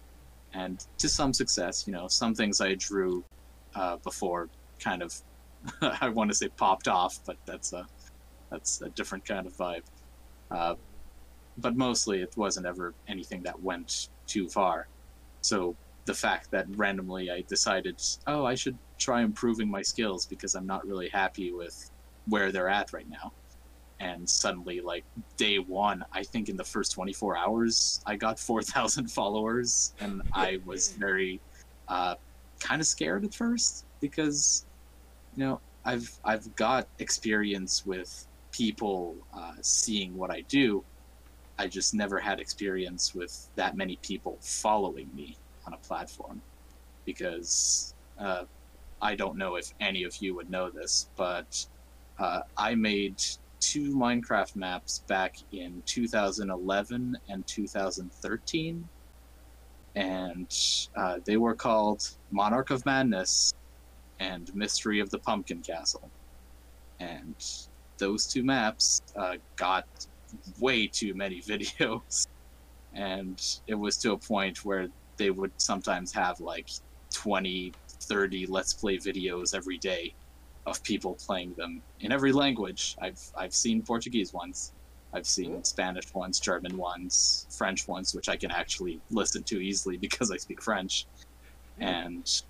and 0.55 0.85
to 0.97 1.09
some 1.09 1.33
success 1.33 1.85
you 1.85 1.93
know 1.93 2.07
some 2.07 2.33
things 2.33 2.61
i 2.61 2.73
drew 2.75 3.23
uh, 3.75 3.97
before 3.97 4.49
kind 4.79 5.01
of 5.01 5.13
i 6.01 6.09
want 6.09 6.29
to 6.29 6.35
say 6.35 6.47
popped 6.49 6.87
off 6.87 7.19
but 7.25 7.37
that's 7.45 7.73
a 7.73 7.85
that's 8.49 8.81
a 8.81 8.89
different 8.89 9.25
kind 9.25 9.45
of 9.47 9.53
vibe. 9.53 9.83
Uh, 10.51 10.75
but 11.57 11.75
mostly 11.75 12.21
it 12.21 12.35
wasn't 12.37 12.65
ever 12.65 12.93
anything 13.07 13.41
that 13.43 13.61
went 13.61 14.09
too 14.27 14.47
far. 14.47 14.87
So 15.41 15.75
the 16.05 16.13
fact 16.13 16.51
that 16.51 16.67
randomly 16.77 17.31
i 17.31 17.41
decided 17.47 17.99
oh 18.27 18.45
i 18.45 18.53
should 18.53 18.77
try 18.99 19.23
improving 19.23 19.67
my 19.67 19.81
skills 19.81 20.23
because 20.27 20.53
i'm 20.53 20.67
not 20.67 20.85
really 20.85 21.09
happy 21.09 21.51
with 21.51 21.89
where 22.27 22.51
they're 22.51 22.69
at 22.69 22.93
right 22.93 23.09
now 23.09 23.33
and 23.99 24.29
suddenly 24.29 24.81
like 24.81 25.05
day 25.37 25.57
one 25.57 26.03
i 26.11 26.21
think 26.21 26.49
in 26.49 26.57
the 26.57 26.63
first 26.63 26.91
24 26.91 27.37
hours 27.37 28.01
i 28.05 28.15
got 28.15 28.39
4000 28.39 29.07
followers 29.11 29.93
and 29.99 30.21
i 30.33 30.59
was 30.65 30.91
very 30.93 31.39
uh, 31.87 32.15
kind 32.59 32.81
of 32.81 32.87
scared 32.87 33.23
at 33.23 33.33
first 33.33 33.85
because 34.01 34.65
you 35.35 35.45
know 35.45 35.59
i've 35.85 36.09
i've 36.25 36.53
got 36.55 36.87
experience 36.99 37.85
with 37.85 38.27
people 38.51 39.15
uh, 39.33 39.53
seeing 39.61 40.15
what 40.15 40.31
i 40.31 40.41
do. 40.41 40.83
I 41.57 41.67
just 41.67 41.93
never 41.93 42.19
had 42.19 42.39
experience 42.39 43.15
with 43.15 43.49
that 43.55 43.77
many 43.77 43.97
people 44.01 44.37
following 44.41 45.09
me 45.13 45.37
on 45.65 45.73
a 45.73 45.77
platform 45.77 46.41
because 47.05 47.93
uh, 48.19 48.43
i 49.01 49.15
don't 49.15 49.37
know 49.37 49.55
if 49.55 49.73
any 49.79 50.03
of 50.03 50.17
you 50.17 50.35
would 50.35 50.49
know 50.49 50.69
this 50.69 51.09
but 51.15 51.65
uh, 52.19 52.41
i 52.57 52.75
made 52.75 53.21
two 53.65 53.95
Minecraft 53.95 54.55
maps 54.55 54.99
back 55.07 55.37
in 55.51 55.81
2011 55.87 57.17
and 57.29 57.47
2013, 57.47 58.89
and 59.95 60.57
uh, 60.95 61.17
they 61.25 61.37
were 61.37 61.55
called 61.55 62.07
Monarch 62.29 62.69
of 62.69 62.85
Madness 62.85 63.53
and 64.19 64.53
Mystery 64.53 64.99
of 64.99 65.09
the 65.09 65.17
Pumpkin 65.17 65.61
Castle. 65.61 66.09
And 66.99 67.35
those 67.97 68.27
two 68.27 68.43
maps 68.43 69.01
uh, 69.15 69.37
got 69.55 69.85
way 70.59 70.85
too 70.85 71.15
many 71.15 71.41
videos, 71.51 72.27
and 72.93 73.41
it 73.65 73.75
was 73.75 73.97
to 73.97 74.11
a 74.11 74.17
point 74.17 74.63
where 74.63 74.89
they 75.17 75.31
would 75.31 75.51
sometimes 75.57 76.13
have 76.13 76.39
like 76.39 76.69
20, 77.13 77.73
30 77.87 78.45
Let's 78.45 78.73
Play 78.73 78.97
videos 78.97 79.55
every 79.55 79.79
day 79.79 80.13
of 80.65 80.81
people 80.83 81.15
playing 81.15 81.53
them 81.53 81.81
in 81.99 82.11
every 82.11 82.31
language. 82.31 82.95
I've 83.01 83.21
I've 83.37 83.53
seen 83.53 83.81
Portuguese 83.81 84.33
ones, 84.33 84.73
I've 85.13 85.27
seen 85.27 85.53
Cool. 85.53 85.63
Spanish 85.63 86.13
ones, 86.13 86.39
German 86.39 86.77
ones, 86.77 87.47
French 87.49 87.87
ones, 87.87 88.13
which 88.13 88.29
I 88.29 88.35
can 88.35 88.51
actually 88.51 88.99
listen 89.11 89.43
to 89.43 89.59
easily 89.59 89.97
because 90.05 90.31
I 90.31 90.37
speak 90.37 90.61
French, 90.61 91.05
mm-hmm. 91.79 91.83
and 91.83 92.41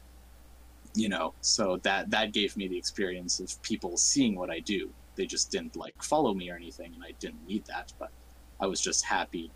you 0.95 1.09
know, 1.09 1.33
so 1.41 1.77
that 1.83 2.09
that 2.11 2.31
gave 2.31 2.55
me 2.57 2.67
the 2.67 2.77
experience 2.77 3.39
of 3.39 3.61
people 3.61 3.97
seeing 3.97 4.35
what 4.35 4.49
I 4.49 4.59
do. 4.59 4.89
They 5.15 5.25
just 5.25 5.51
didn't 5.51 5.75
like 5.75 6.01
follow 6.01 6.33
me 6.33 6.49
or 6.49 6.55
anything, 6.55 6.93
and 6.93 7.03
I 7.03 7.11
didn't 7.19 7.45
need 7.47 7.65
that, 7.65 7.93
but 7.99 8.11
I 8.59 8.67
was 8.67 8.81
just 8.81 9.05
happy 9.05 9.51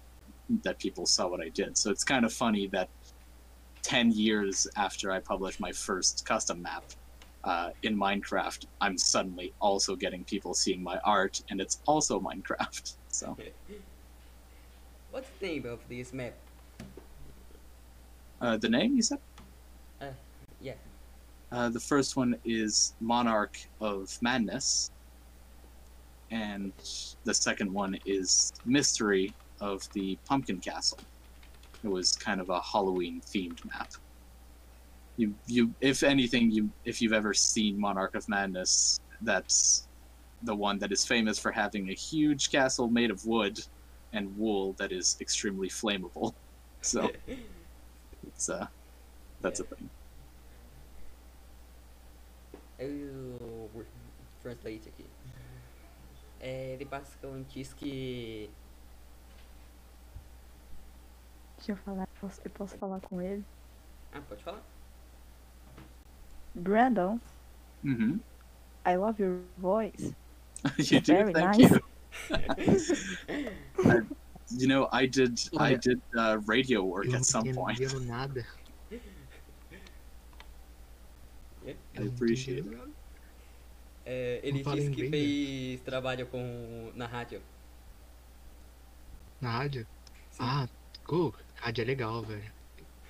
that 0.63 0.79
people 0.79 1.05
saw 1.05 1.27
what 1.27 1.41
I 1.41 1.49
did. 1.49 1.77
So 1.77 1.91
it's 1.91 2.03
kind 2.03 2.25
of 2.25 2.33
funny 2.33 2.67
that 2.67 2.89
10 3.83 4.11
years 4.11 4.67
after 4.75 5.11
I 5.11 5.19
published 5.19 5.59
my 5.59 5.71
first 5.71 6.25
custom 6.25 6.61
map, 6.61 6.83
uh, 7.43 7.69
in 7.83 7.97
Minecraft, 7.97 8.65
I'm 8.81 8.97
suddenly 8.97 9.53
also 9.61 9.95
getting 9.95 10.23
people 10.23 10.53
seeing 10.53 10.83
my 10.83 10.99
art, 11.03 11.41
and 11.49 11.61
it's 11.61 11.81
also 11.85 12.19
Minecraft. 12.19 12.95
So 13.11 13.35
What's 15.11 15.27
the 15.39 15.47
name 15.47 15.65
of 15.65 15.79
this 15.89 16.13
map? 16.13 16.33
uh, 18.39 18.55
the 18.57 18.69
name 18.69 18.95
you 18.95 19.01
said? 19.01 19.19
Yeah. 20.61 20.73
Uh, 21.51 21.69
the 21.69 21.79
first 21.79 22.15
one 22.15 22.35
is 22.45 22.93
Monarch 22.99 23.57
of 23.81 24.17
Madness, 24.21 24.91
and 26.29 26.71
the 27.23 27.33
second 27.33 27.73
one 27.73 27.97
is 28.05 28.53
Mystery 28.65 29.33
of 29.59 29.91
the 29.93 30.17
Pumpkin 30.25 30.59
Castle. 30.59 30.99
It 31.83 31.87
was 31.89 32.15
kind 32.15 32.39
of 32.39 32.49
a 32.49 32.61
Halloween 32.61 33.21
themed 33.21 33.65
map. 33.65 33.93
You, 35.19 35.35
you, 35.47 35.75
if 35.81 36.01
anything, 36.01 36.49
you, 36.49 36.69
if 36.85 37.01
you've 37.01 37.11
ever 37.11 37.33
seen 37.33 37.77
Monarch 37.77 38.15
of 38.15 38.29
Madness, 38.29 39.01
that's 39.21 39.89
the 40.43 40.55
one 40.55 40.79
that 40.79 40.93
is 40.93 41.03
famous 41.03 41.37
for 41.37 41.51
having 41.51 41.89
a 41.89 41.93
huge 41.93 42.49
castle 42.49 42.87
made 42.87 43.11
of 43.11 43.25
wood 43.25 43.59
and 44.13 44.33
wool 44.37 44.77
that 44.79 44.93
is 44.93 45.17
extremely 45.19 45.67
flammable. 45.67 46.33
So 46.81 47.11
it's 48.25 48.47
uh, 48.47 48.67
that's 49.41 49.59
a 49.59 49.65
thing. 49.65 49.89
Eu 52.79 53.69
vou 53.73 53.83
translate 54.41 54.87
aqui. 54.87 55.05
É, 56.39 56.75
ele 56.75 56.85
basicamente 56.85 57.55
diz 57.55 57.73
que. 57.73 58.49
Deixa 61.57 61.73
eu 61.73 61.75
falar, 61.75 62.07
posso, 62.21 62.39
eu 62.45 62.51
posso 62.51 62.77
falar 62.77 63.01
com 63.01 63.21
ele? 63.21 63.43
Ah, 64.13 64.21
pode 64.21 64.41
falar? 64.41 64.63
Brandon, 66.55 67.19
Mm-hmm. 67.85 68.17
I 68.85 68.95
love 68.95 69.19
your 69.19 69.39
voice. 69.57 70.13
you 70.77 70.99
do. 70.99 71.13
Very 71.13 71.33
Thank 71.33 71.57
nice. 71.59 71.71
you. 71.71 71.79
I, 73.85 74.01
you 74.57 74.67
know, 74.67 74.89
I 74.91 75.05
did. 75.05 75.39
I 75.57 75.75
did 75.75 76.01
uh, 76.17 76.39
radio 76.45 76.83
work 76.83 77.07
Eu 77.07 77.15
at 77.15 77.25
some 77.25 77.53
point. 77.53 77.79
nada. 78.05 78.43
I 81.67 82.01
appreciate 82.01 82.65
it. 82.65 82.77
É, 84.05 84.39
ele 84.43 84.63
Não 84.63 84.73
disse 84.75 84.89
que 84.89 85.03
né? 85.03 85.09
fez 85.09 85.81
trabalho 85.81 86.25
com 86.25 86.91
na 86.95 87.05
rádio. 87.05 87.41
Na 89.39 89.51
rádio? 89.51 89.85
Sim. 90.31 90.37
Ah, 90.39 90.67
pô, 91.05 91.31
rádio 91.55 91.83
é 91.83 91.85
legal, 91.85 92.23
velho. 92.23 92.51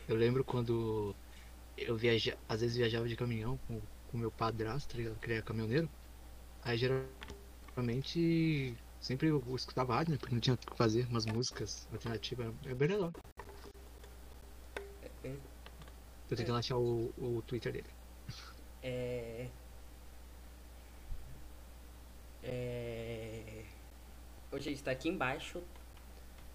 Eu 0.10 0.16
lembro 0.18 0.44
quando 0.44 1.16
eu 1.88 1.96
viaja, 1.96 2.38
às 2.48 2.62
vezes 2.62 2.78
viajava 2.78 3.08
de 3.08 3.16
caminhão 3.16 3.60
com 3.68 3.82
o 4.14 4.18
meu 4.18 4.32
padrasto, 4.32 4.90
tá 4.92 4.98
ligado? 4.98 5.20
Que 5.20 5.34
é 5.34 5.42
caminhoneiro. 5.42 5.90
Aí 6.64 6.78
geralmente 6.78 8.76
sempre 9.00 9.28
eu 9.28 9.44
escutava 9.56 9.96
rádio, 9.96 10.14
né? 10.14 10.18
Porque 10.18 10.36
não 10.36 10.42
tinha 10.42 10.54
o 10.54 10.58
que 10.58 10.76
fazer, 10.76 11.08
umas 11.08 11.26
músicas 11.26 11.88
alternativas. 11.92 12.54
É 12.66 12.74
bem 12.74 12.88
legal. 12.88 13.14
É, 15.24 15.36
Tô 16.28 16.36
tentando 16.36 16.58
achar 16.58 16.78
o, 16.78 17.14
o 17.18 17.42
Twitter 17.48 17.74
dele. 17.74 17.90
É. 18.84 19.48
É. 22.44 23.66
Ô, 24.52 24.60
gente, 24.60 24.84
tá 24.84 24.92
aqui 24.92 25.10
embaixo. 25.10 25.62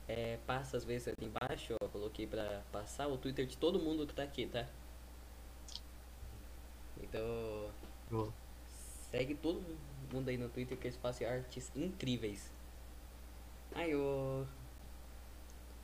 É, 0.06 0.38
passa 0.46 0.76
às 0.76 0.84
vezes 0.84 1.08
ali 1.08 1.26
embaixo, 1.26 1.74
ó. 1.80 1.88
Coloquei 1.88 2.26
pra 2.26 2.62
passar 2.70 3.08
o 3.08 3.16
Twitter 3.16 3.46
de 3.46 3.56
todo 3.56 3.78
mundo 3.78 4.06
que 4.06 4.14
tá 4.14 4.22
aqui, 4.22 4.46
tá? 4.46 4.68
Então. 7.05 7.70
Ó, 8.12 8.28
Segue 9.11 9.34
todo 9.34 9.62
mundo 10.12 10.28
aí 10.28 10.36
no 10.36 10.48
Twitter 10.48 10.76
que 10.76 10.88
eles 10.88 10.96
fazem 10.96 11.26
artes 11.26 11.70
incríveis. 11.76 12.50
Aí, 13.74 13.94
o. 13.94 14.44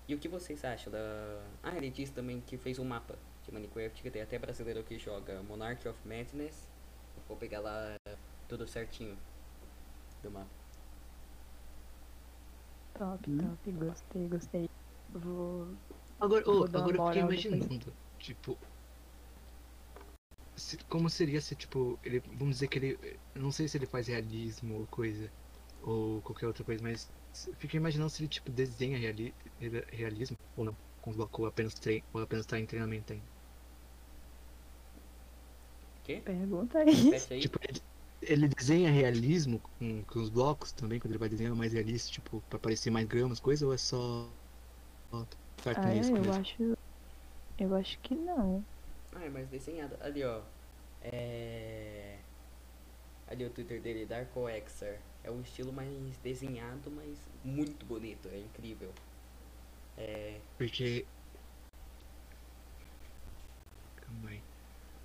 E 0.09 0.15
o 0.15 0.19
que 0.19 0.29
vocês 0.29 0.65
acham 0.65 0.93
da. 0.93 0.99
Ah, 1.63 1.77
ele 1.77 1.91
disse 1.91 2.13
também 2.13 2.41
que 2.41 2.57
fez 2.59 2.79
um 2.79 2.85
mapa 2.85 3.17
de 3.45 3.53
Minecraft, 3.53 4.03
que 4.03 4.11
tem 4.11 4.23
até 4.23 4.39
brasileiro 4.39 4.83
que 4.83 4.99
joga 4.99 5.43
Monarch 5.43 5.87
of 5.87 5.99
Madness. 6.07 6.69
Vou 7.29 7.37
pegar 7.37 7.61
lá 7.61 7.95
tudo 8.49 8.67
certinho 8.67 9.17
do 10.23 10.31
mapa. 10.31 10.51
Top, 12.95 13.31
Hum. 13.31 13.39
top, 13.39 13.73
gostei, 13.73 14.29
gostei. 14.29 14.71
Vou. 15.11 15.69
Agora, 16.21 16.49
ô, 16.51 16.53
Vou 16.53 16.65
agora 16.67 16.97
eu 16.97 17.07
fiquei 17.07 17.23
imaginando, 17.23 17.93
tipo. 18.19 18.59
Se- 20.61 20.79
como 20.89 21.09
seria 21.11 21.41
se, 21.41 21.57
tipo, 21.57 21.99
ele. 22.03 22.21
Vamos 22.21 22.57
dizer 22.57 22.69
que 22.69 22.79
ele. 22.79 23.21
Não 23.35 23.51
sei 23.53 23.69
se 23.69 23.77
ele 23.79 23.87
faz 23.87 24.09
realismo 24.09 24.77
ou 24.81 24.87
coisa. 24.89 25.33
Ou 25.81 26.23
qualquer 26.23 26.47
outra 26.47 26.65
coisa, 26.65 26.83
mas 26.83 27.11
fiquei 27.59 27.79
imaginando 27.79 28.11
se 28.11 28.23
ele, 28.23 28.29
tipo, 28.29 28.51
desenha 28.53 28.99
reali, 28.99 29.35
re- 29.59 29.87
realismo 29.93 30.37
ou 30.57 30.65
não. 30.67 30.79
Com 31.01 31.13
ou 31.19 31.47
apenas, 31.47 31.75
trein, 31.75 32.03
ou 32.13 32.21
apenas 32.23 32.47
tá 32.47 32.59
em 32.61 32.67
treinamento 32.67 33.13
ainda. 33.13 33.27
Que? 36.03 36.21
Pergunta 36.21 36.79
aí. 36.79 37.11
Tipo, 37.39 37.59
ele, 37.69 37.81
ele 38.21 38.49
desenha 38.49 38.91
realismo 38.91 39.61
com, 39.61 40.05
com 40.05 40.21
os 40.21 40.31
blocos 40.31 40.73
também, 40.73 40.99
quando 41.01 41.13
ele 41.13 41.19
vai 41.19 41.29
desenhar 41.29 41.55
mais 41.55 41.73
realista, 41.73 42.11
tipo, 42.11 42.43
pra 42.49 42.59
parecer 42.59 42.91
mais 42.91 43.07
gramas, 43.07 43.41
coisa, 43.41 43.67
ou 43.67 43.73
é 43.73 43.79
só. 43.79 44.37
só 45.13 45.71
Ah, 45.75 45.93
é, 45.93 46.17
eu 46.17 46.31
mesmo? 46.31 46.31
acho. 46.31 46.75
Eu 47.59 47.75
acho 47.77 47.99
que 48.01 48.15
não. 48.17 48.67
Ah, 49.15 49.25
é 49.25 49.29
mais 49.29 49.49
desenhado. 49.49 49.97
Ali, 50.01 50.25
ó. 50.25 50.43
É. 51.03 52.19
Ali 53.27 53.45
o 53.45 53.51
Twitter 53.51 53.81
dele, 53.81 54.07
Darkoexer. 54.07 55.01
É 55.23 55.31
um 55.31 55.41
estilo 55.41 55.73
mais 55.73 56.17
desenhado, 56.19 56.91
mas 56.91 57.19
muito 57.45 57.85
bonito. 57.87 58.29
É 58.29 58.39
incrível. 58.39 58.93
É. 59.97 60.41
Porque. 60.57 61.07
Calma 63.97 64.31
aí. 64.31 64.43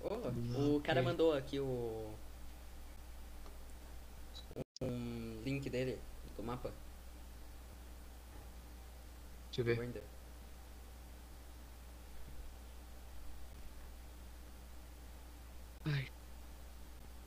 Oh, 0.02 0.76
o 0.76 0.80
cara 0.80 1.02
mandou 1.02 1.32
aqui 1.32 1.60
o. 1.60 2.14
Um 4.80 5.42
link 5.42 5.68
dele 5.70 5.98
do 6.36 6.42
mapa. 6.42 6.72
Deixa 9.50 9.60
eu 9.62 9.64
ver. 9.64 10.06
Ai. 15.86 16.06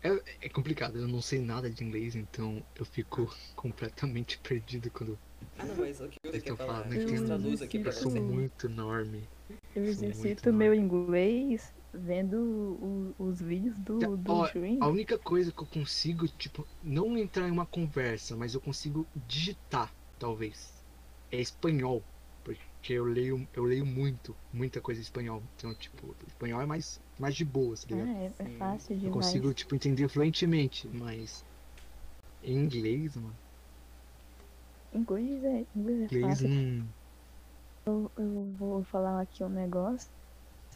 É, 0.02 0.48
é 0.48 0.50
complicado, 0.50 0.98
eu 0.98 1.08
não 1.08 1.22
sei 1.22 1.40
nada 1.40 1.70
de 1.70 1.84
inglês, 1.84 2.16
então 2.16 2.66
eu 2.76 2.86
fico 2.86 3.28
completamente 3.56 4.38
perdido 4.40 4.90
quando 4.92 5.20
Ah, 5.58 5.66
não, 5.66 5.76
mas 5.78 6.00
o 6.00 6.10
que 6.10 6.18
você 6.24 6.32
Vocês 6.32 6.44
quer 6.44 6.56
tão 6.56 6.68
falar? 6.68 6.90
que 6.90 6.98
eu 7.00 7.26
traduz 7.26 7.62
aqui 7.62 7.80
pra 7.80 7.92
eu 7.92 7.96
sou 8.02 8.12
muito 8.12 8.66
enorme. 8.68 9.30
Eu 9.76 9.84
exercito 9.86 10.54
meu 10.54 10.74
inglês 10.74 11.74
vendo 11.94 13.14
o- 13.18 13.24
os 13.28 13.42
vídeos 13.42 13.78
do, 13.80 14.16
do 14.18 14.34
ó. 14.34 14.50
A 14.80 14.88
única 14.88 15.20
coisa 15.20 15.52
que 15.52 15.62
eu 15.62 15.68
consigo, 15.68 16.28
tipo, 16.28 16.66
não 16.82 17.18
entrar 17.18 17.48
em 17.48 17.52
uma 17.52 17.68
conversa, 17.68 18.36
mas 18.38 18.54
eu 18.54 18.62
consigo 18.62 19.10
digitar, 19.14 19.94
talvez, 20.18 20.86
é 21.32 21.40
espanhol. 21.42 22.06
Porque 22.80 22.94
eu 22.94 23.04
leio, 23.04 23.48
eu 23.56 23.64
leio 23.64 23.86
muito, 23.86 24.36
muita 24.54 24.82
coisa 24.82 25.00
em 25.00 25.04
espanhol. 25.04 25.44
Então, 25.58 25.74
tipo, 25.76 26.16
espanhol 26.28 26.62
é 26.62 26.66
mais, 26.66 27.00
mais 27.20 27.36
de 27.36 27.44
boa, 27.46 27.76
tá 27.76 27.84
Ah, 27.92 27.96
ligado? 27.96 28.10
é, 28.10 28.26
é 28.26 28.30
Sim. 28.30 28.58
fácil 28.58 28.96
Eu 28.96 29.02
demais. 29.02 29.26
consigo, 29.26 29.54
tipo, 29.54 29.76
entender 29.76 30.08
fluentemente, 30.10 30.88
mas. 30.94 31.44
Em 32.44 32.58
inglês, 32.58 33.16
mano. 33.16 33.36
Inglês 34.94 35.44
é, 35.44 35.66
inglês 35.76 36.02
é 36.02 36.08
Inglês 36.16 36.42
fácil. 36.42 36.50
não. 36.50 36.88
Eu, 37.86 38.12
eu 38.18 38.54
vou 38.58 38.84
falar 38.86 39.22
aqui 39.22 39.44
um 39.44 39.50
negócio. 39.50 40.10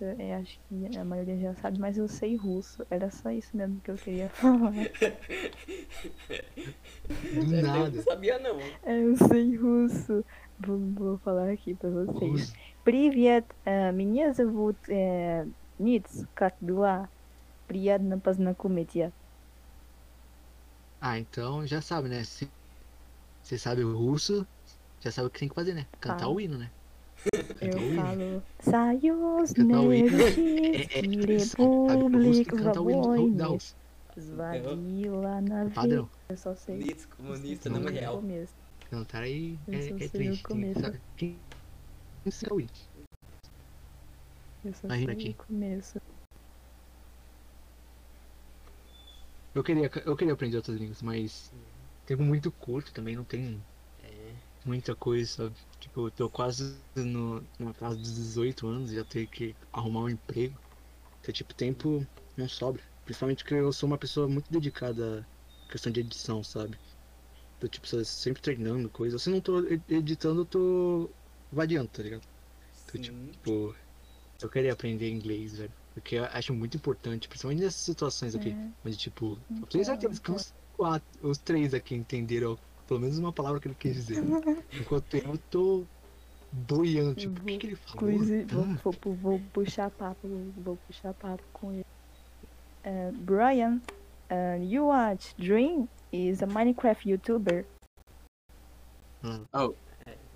Eu 0.01 0.35
acho 0.35 0.59
que 0.67 0.97
a 0.97 1.05
maioria 1.05 1.39
já 1.39 1.55
sabe, 1.61 1.79
mas 1.79 1.97
eu 1.97 2.07
sei 2.07 2.35
russo. 2.35 2.85
Era 2.89 3.09
só 3.11 3.29
isso 3.31 3.55
mesmo 3.55 3.79
que 3.81 3.91
eu 3.91 3.95
queria 3.95 4.27
falar. 4.33 4.73
Do 7.33 7.55
Eu 7.55 7.61
nada. 7.63 7.89
não 7.91 8.03
sabia, 8.03 8.39
não. 8.39 8.59
É, 8.83 9.03
Eu 9.03 9.15
sei 9.15 9.55
russo 9.55 10.25
Vou, 10.62 10.78
vou 10.78 11.18
falar 11.18 11.50
aqui 11.50 11.74
pra 11.74 11.88
vocês. 11.90 12.20
Russo. 12.32 12.52
Привет, 12.84 13.44
э, 13.64 13.92
меня 13.92 14.32
зовут 14.32 14.76
э, 14.88 15.46
Ниц, 15.78 16.24
как 16.34 16.54
дела? 16.60 17.08
Приятно 17.68 18.18
познакомиться. 18.18 19.12
Ah, 21.00 21.18
então 21.18 21.66
já 21.66 21.80
sabe, 21.80 22.08
né? 22.08 22.24
Se 22.24 22.48
você 23.42 23.56
sabe 23.58 23.84
o 23.84 23.96
russo, 23.96 24.46
já 25.00 25.10
sabe 25.12 25.28
o 25.28 25.30
que 25.30 25.38
tem 25.40 25.48
que 25.48 25.54
fazer, 25.54 25.74
né? 25.74 25.86
Cantar 26.00 26.24
Ah. 26.24 26.28
o 26.28 26.40
hino, 26.40 26.58
né? 26.58 26.70
Cantar 27.32 27.66
Eu 27.66 27.78
o 27.78 27.82
hino. 27.82 28.02
falo 28.02 28.42
Союз 28.60 29.52
Cantar 29.52 29.80
o 29.80 29.92
hino 29.92 30.16
é, 30.22 30.98
é, 30.98 31.02
Неврочистский 31.02 31.64
é, 31.64 31.88
sabe, 31.88 32.02
o 32.02 32.08
russo 32.08 32.32
tem 32.32 32.44
que 32.44 32.50
Республик 32.50 32.64
cantar 32.64 32.80
o 32.80 32.90
hino 32.90 33.02
da 33.02 33.08
Войны 33.08 33.42
Rússia. 33.44 33.76
Звонила 34.16 35.40
на 35.40 35.70
Padrão. 35.70 36.08
Eu 36.28 36.36
só 36.36 36.54
sei 36.56 36.78
Blitz 36.78 37.06
comunista 37.06 37.68
só 37.70 37.76
não 37.76 37.82
sei 37.86 37.96
o 37.96 38.00
real. 38.00 38.16
começo. 38.16 38.52
Cantar 38.93 39.23
aí 39.23 39.59
Eu 39.67 39.79
é, 39.79 40.05
é 40.05 40.07
triste. 40.09 40.43
Quem 41.17 41.43
ensina 42.25 42.53
o 42.53 42.59
hino? 42.61 42.69
Eu 44.63 44.73
só 44.73 44.89
Imagina 44.89 45.11
sei 45.13 45.13
aqui. 45.13 45.35
começo. 45.35 45.99
Eu 49.53 49.63
queria, 49.63 49.89
eu 50.05 50.15
queria 50.15 50.33
aprender 50.33 50.57
outras 50.57 50.77
línguas, 50.79 51.01
mas 51.01 51.51
tempo 52.05 52.23
muito 52.23 52.51
curto 52.51 52.91
também, 52.93 53.15
não 53.15 53.25
tem 53.25 53.65
É. 53.99 54.35
muita 54.65 54.95
coisa, 54.95 55.31
sabe? 55.31 55.57
Tipo, 55.79 56.07
eu 56.07 56.11
tô 56.11 56.29
quase 56.29 56.85
no, 56.95 57.47
na 57.59 57.73
casa 57.73 57.97
dos 57.97 58.13
18 58.15 58.67
anos, 58.67 58.91
já 58.91 59.05
tenho 59.05 59.27
que 59.29 59.55
arrumar 59.71 60.01
um 60.03 60.09
emprego. 60.09 60.59
Então, 61.19 61.33
tipo, 61.33 61.53
tempo 61.55 62.05
não 62.37 62.49
sobra. 62.49 62.83
Principalmente 63.05 63.43
porque 63.43 63.55
eu 63.55 63.73
sou 63.73 63.87
uma 63.87 63.99
pessoa 63.99 64.27
muito 64.29 64.51
dedicada 64.51 65.27
à 65.67 65.71
questão 65.71 65.91
de 65.91 66.01
edição, 66.01 66.43
sabe? 66.43 66.79
Tô, 67.63 67.69
tipo, 67.69 67.87
sempre 68.05 68.41
treinando 68.41 68.91
coisa. 68.91 69.17
Se 69.17 69.29
não 69.29 69.39
tô 69.41 69.61
ed- 69.67 69.85
editando, 69.87 70.41
eu 70.41 70.45
tô 70.45 71.17
vadiando, 71.49 71.89
tá 71.89 72.03
ligado? 72.03 72.27
Tô, 72.87 72.97
tipo, 72.99 73.75
eu 74.41 74.49
queria 74.49 74.73
aprender 74.73 75.09
inglês, 75.11 75.57
velho. 75.57 75.75
Porque 75.93 76.15
eu 76.15 76.25
acho 76.25 76.53
muito 76.53 76.77
importante, 76.77 77.27
principalmente 77.29 77.63
nessas 77.63 77.81
situações 77.81 78.35
aqui. 78.35 78.57
É, 78.57 78.73
Onde, 78.85 78.97
tipo, 78.97 79.37
eu 79.61 79.67
então, 79.67 79.69
tenho 79.69 79.85
certeza 79.85 80.21
que 80.21 80.31
então. 80.31 80.35
os, 80.35 80.55
quatro, 80.71 81.07
os 81.29 81.39
três 81.39 81.73
aqui 81.73 81.95
entenderam 81.95 82.59
pelo 82.87 82.99
menos 83.01 83.17
uma 83.19 83.33
palavra 83.33 83.59
que 83.61 83.67
ele 83.69 83.75
quis 83.75 83.95
dizer. 83.95 84.19
Enquanto 84.71 85.15
eu 85.15 85.37
tô 85.49 85.89
boiando, 86.51 87.15
tipo, 87.15 87.39
o 87.39 87.43
que, 87.45 87.57
que 87.59 87.67
ele 87.67 87.75
falou? 87.77 88.23
Inclusive, 88.23 88.45
vou, 88.45 88.69
Ah, 88.75 88.83
vou, 88.83 89.15
vou 89.15 89.41
puxar 89.51 89.91
papo, 89.91 90.27
vou, 90.27 90.53
vou 90.53 90.77
puxar 90.77 91.13
papo 91.13 91.47
com 91.51 91.71
ele. 91.73 91.83
É, 92.83 93.11
Brian, 93.11 93.81
uh, 94.31 94.57
you 94.61 94.87
watch 94.87 95.33
Dream 95.37 95.89
is 96.13 96.43
a 96.43 96.47
Minecraft 96.47 97.03
YouTuber. 97.03 97.65
Oh, 99.53 99.75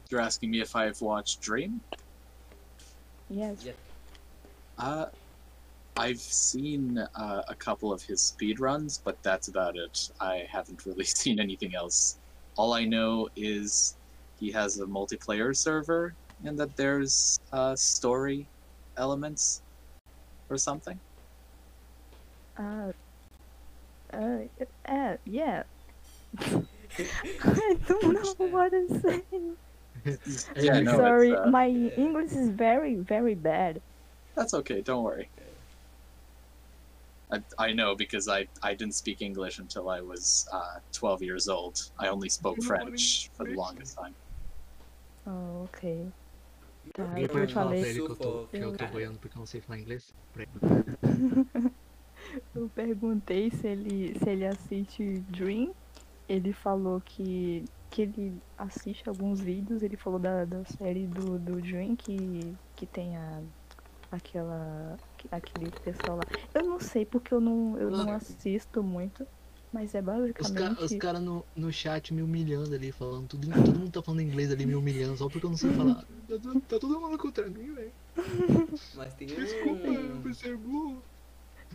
you're 0.10 0.22
asking 0.22 0.52
me 0.52 0.60
if 0.60 0.76
I've 0.76 1.00
watched 1.02 1.40
Dream? 1.40 1.80
Yes. 3.30 3.64
Yeah. 3.64 3.74
Uh, 4.80 5.06
I've 5.96 6.20
seen 6.20 6.98
uh, 6.98 7.42
a 7.48 7.56
couple 7.56 7.92
of 7.92 8.02
his 8.02 8.22
speedruns, 8.22 9.00
but 9.04 9.22
that's 9.24 9.50
about 9.50 9.78
it. 9.78 10.10
I 10.20 10.48
haven't 10.50 10.86
really 10.86 11.04
seen 11.22 11.40
anything 11.40 11.76
else. 11.76 12.18
All 12.56 12.74
I 12.74 12.86
know 12.86 13.30
is 13.36 13.96
he 14.40 14.52
has 14.52 14.80
a 14.80 14.86
multiplayer 14.86 15.56
server 15.56 16.14
and 16.44 16.58
that 16.60 16.76
there's 16.76 17.40
uh, 17.52 17.76
story 17.76 18.48
elements 18.98 19.62
or 20.50 20.58
something. 20.58 21.00
Uh, 22.58 22.92
uh, 24.14 24.40
uh, 24.88 25.18
yeah. 25.26 25.64
I 26.40 27.78
don't 27.88 28.14
know 28.14 28.48
what 28.48 28.70
to 28.72 29.02
say. 29.02 29.22
Yeah, 30.56 30.78
I'm 30.78 30.86
no, 30.86 30.96
sorry, 30.96 31.36
uh, 31.36 31.50
my 31.50 31.68
English 31.68 32.32
is 32.32 32.50
very, 32.50 32.96
very 32.96 33.36
bad. 33.36 33.82
That's 34.36 34.54
okay, 34.54 34.82
don't 34.82 35.04
worry. 35.04 35.28
I, 37.32 37.42
I 37.58 37.74
know 37.74 37.94
because 37.96 38.30
I, 38.30 38.48
I 38.64 38.74
didn't 38.74 38.96
speak 38.96 39.22
English 39.22 39.60
until 39.60 39.90
I 39.90 40.00
was 40.00 40.48
uh, 40.54 40.80
12 40.94 41.24
years 41.24 41.50
old. 41.50 41.78
I 42.00 42.08
only 42.08 42.30
spoke 42.30 42.58
You 42.58 42.64
know 42.64 42.76
what 42.76 42.84
French 42.84 43.30
for 43.36 43.46
the 43.46 43.56
longest 43.56 43.98
time. 43.98 44.16
Oh, 45.26 45.64
ok. 45.64 46.08
Tá, 46.94 47.04
Alguém 47.04 47.24
eu 47.24 47.30
pode 47.30 47.54
falar 47.54 47.72
pra 47.72 47.78
falei, 47.78 47.90
ele 47.90 48.06
que 48.06 48.12
eu 48.12 48.16
tô, 48.16 48.48
que 48.48 48.60
tô 48.60 48.72
Cara. 48.74 48.92
boiando 48.92 49.20
porque 49.20 49.38
eu 49.38 49.40
não 49.40 49.46
sei 49.46 49.60
falar 49.60 49.80
inglês? 49.80 50.14
Eu 52.54 52.70
perguntei 52.70 53.52
se 53.52 53.68
ele, 53.68 54.16
se 54.20 54.30
ele 54.30 54.46
assiste 54.46 55.22
Dream. 55.22 55.76
Ele 56.28 56.54
falou 56.54 57.02
que, 57.02 57.70
que 57.90 58.02
ele 58.04 58.44
assiste 58.58 59.08
alguns 59.10 59.42
vídeos. 59.42 59.82
Ele 59.84 59.98
falou 59.98 60.20
da, 60.20 60.46
da 60.46 60.66
série 60.66 61.08
do, 61.08 61.40
do 61.40 61.62
Dream 61.62 61.96
que, 61.96 62.60
que 62.76 62.88
tem 62.88 63.18
a, 63.18 63.44
aquela, 64.12 65.00
aquele 65.32 65.72
pessoal 65.72 66.18
lá. 66.18 66.26
Eu 66.54 66.64
não 66.66 66.80
sei 66.80 67.06
porque 67.06 67.34
eu 67.34 67.42
não, 67.42 67.78
eu 67.80 67.92
não 67.92 68.12
assisto 68.12 68.84
muito. 68.84 69.28
Mas 69.72 69.94
é 69.96 70.02
Os, 70.40 70.52
basicamente. 70.52 70.80
ca 70.80 70.86
os 70.86 70.94
caras 70.96 71.22
no, 71.22 71.48
no 71.56 71.72
chat 71.72 72.14
me 72.14 72.22
humilhando 72.22 72.74
ali, 72.76 72.92
falando 72.92 73.28
tudo, 73.28 73.48
todo 73.64 73.80
mundo 73.80 73.92
tá 73.92 74.04
falando 74.04 74.22
inglês 74.22 74.52
ali 74.52 74.66
me 74.66 74.76
humilhando 74.76 75.18
só 75.18 75.30
porque 75.30 75.46
eu 75.46 75.50
não 75.50 75.58
sei 75.58 75.74
falar. 75.74 76.06
Tá, 76.06 76.08
todo- 76.28 76.62
tá 76.62 76.80
todo 76.80 77.02
mundo 77.02 77.18
contra 77.18 77.50
mim, 77.50 77.74
velho. 77.74 77.94
Mas 78.94 79.14
tem 79.16 79.28
Desculpa, 79.36 79.88
eu 79.88 80.18
um. 80.18 80.22
por 80.22 80.34
ser 80.36 80.58
burro. 80.58 81.06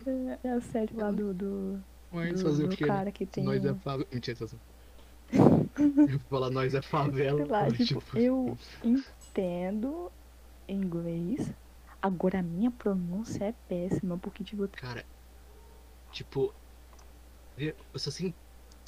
É 0.05 0.47
é 0.47 0.51
a 0.51 0.61
série 0.61 0.93
lá 0.95 1.11
do, 1.11 1.33
do, 1.33 1.83
Mas 2.11 2.41
do, 2.41 2.49
fazer 2.49 2.65
o 2.65 2.67
do 2.67 2.75
quê? 2.75 2.85
né? 2.85 2.89
cara 2.89 3.11
que 3.11 3.25
tem. 3.25 3.43
Nós 3.43 3.63
é 3.63 3.73
favela. 3.73 4.07
Mentira. 4.11 4.37
Eu 6.09 6.19
falar 6.29 6.49
nós 6.49 6.73
é 6.73 6.81
favela. 6.81 7.37
Sei 7.37 7.45
lá, 7.45 7.67
mas, 7.69 7.87
tipo, 7.87 8.03
eu 8.17 8.57
entendo 8.83 10.11
inglês. 10.67 11.51
Agora 12.01 12.39
a 12.39 12.43
minha 12.43 12.69
pronúncia 12.69 13.45
é 13.45 13.53
péssima, 13.67 14.17
porque 14.17 14.43
tipo, 14.43 14.67
Cara, 14.67 15.05
tipo, 16.11 16.53
eu 17.57 17.73
só 17.95 18.11
sei 18.11 18.33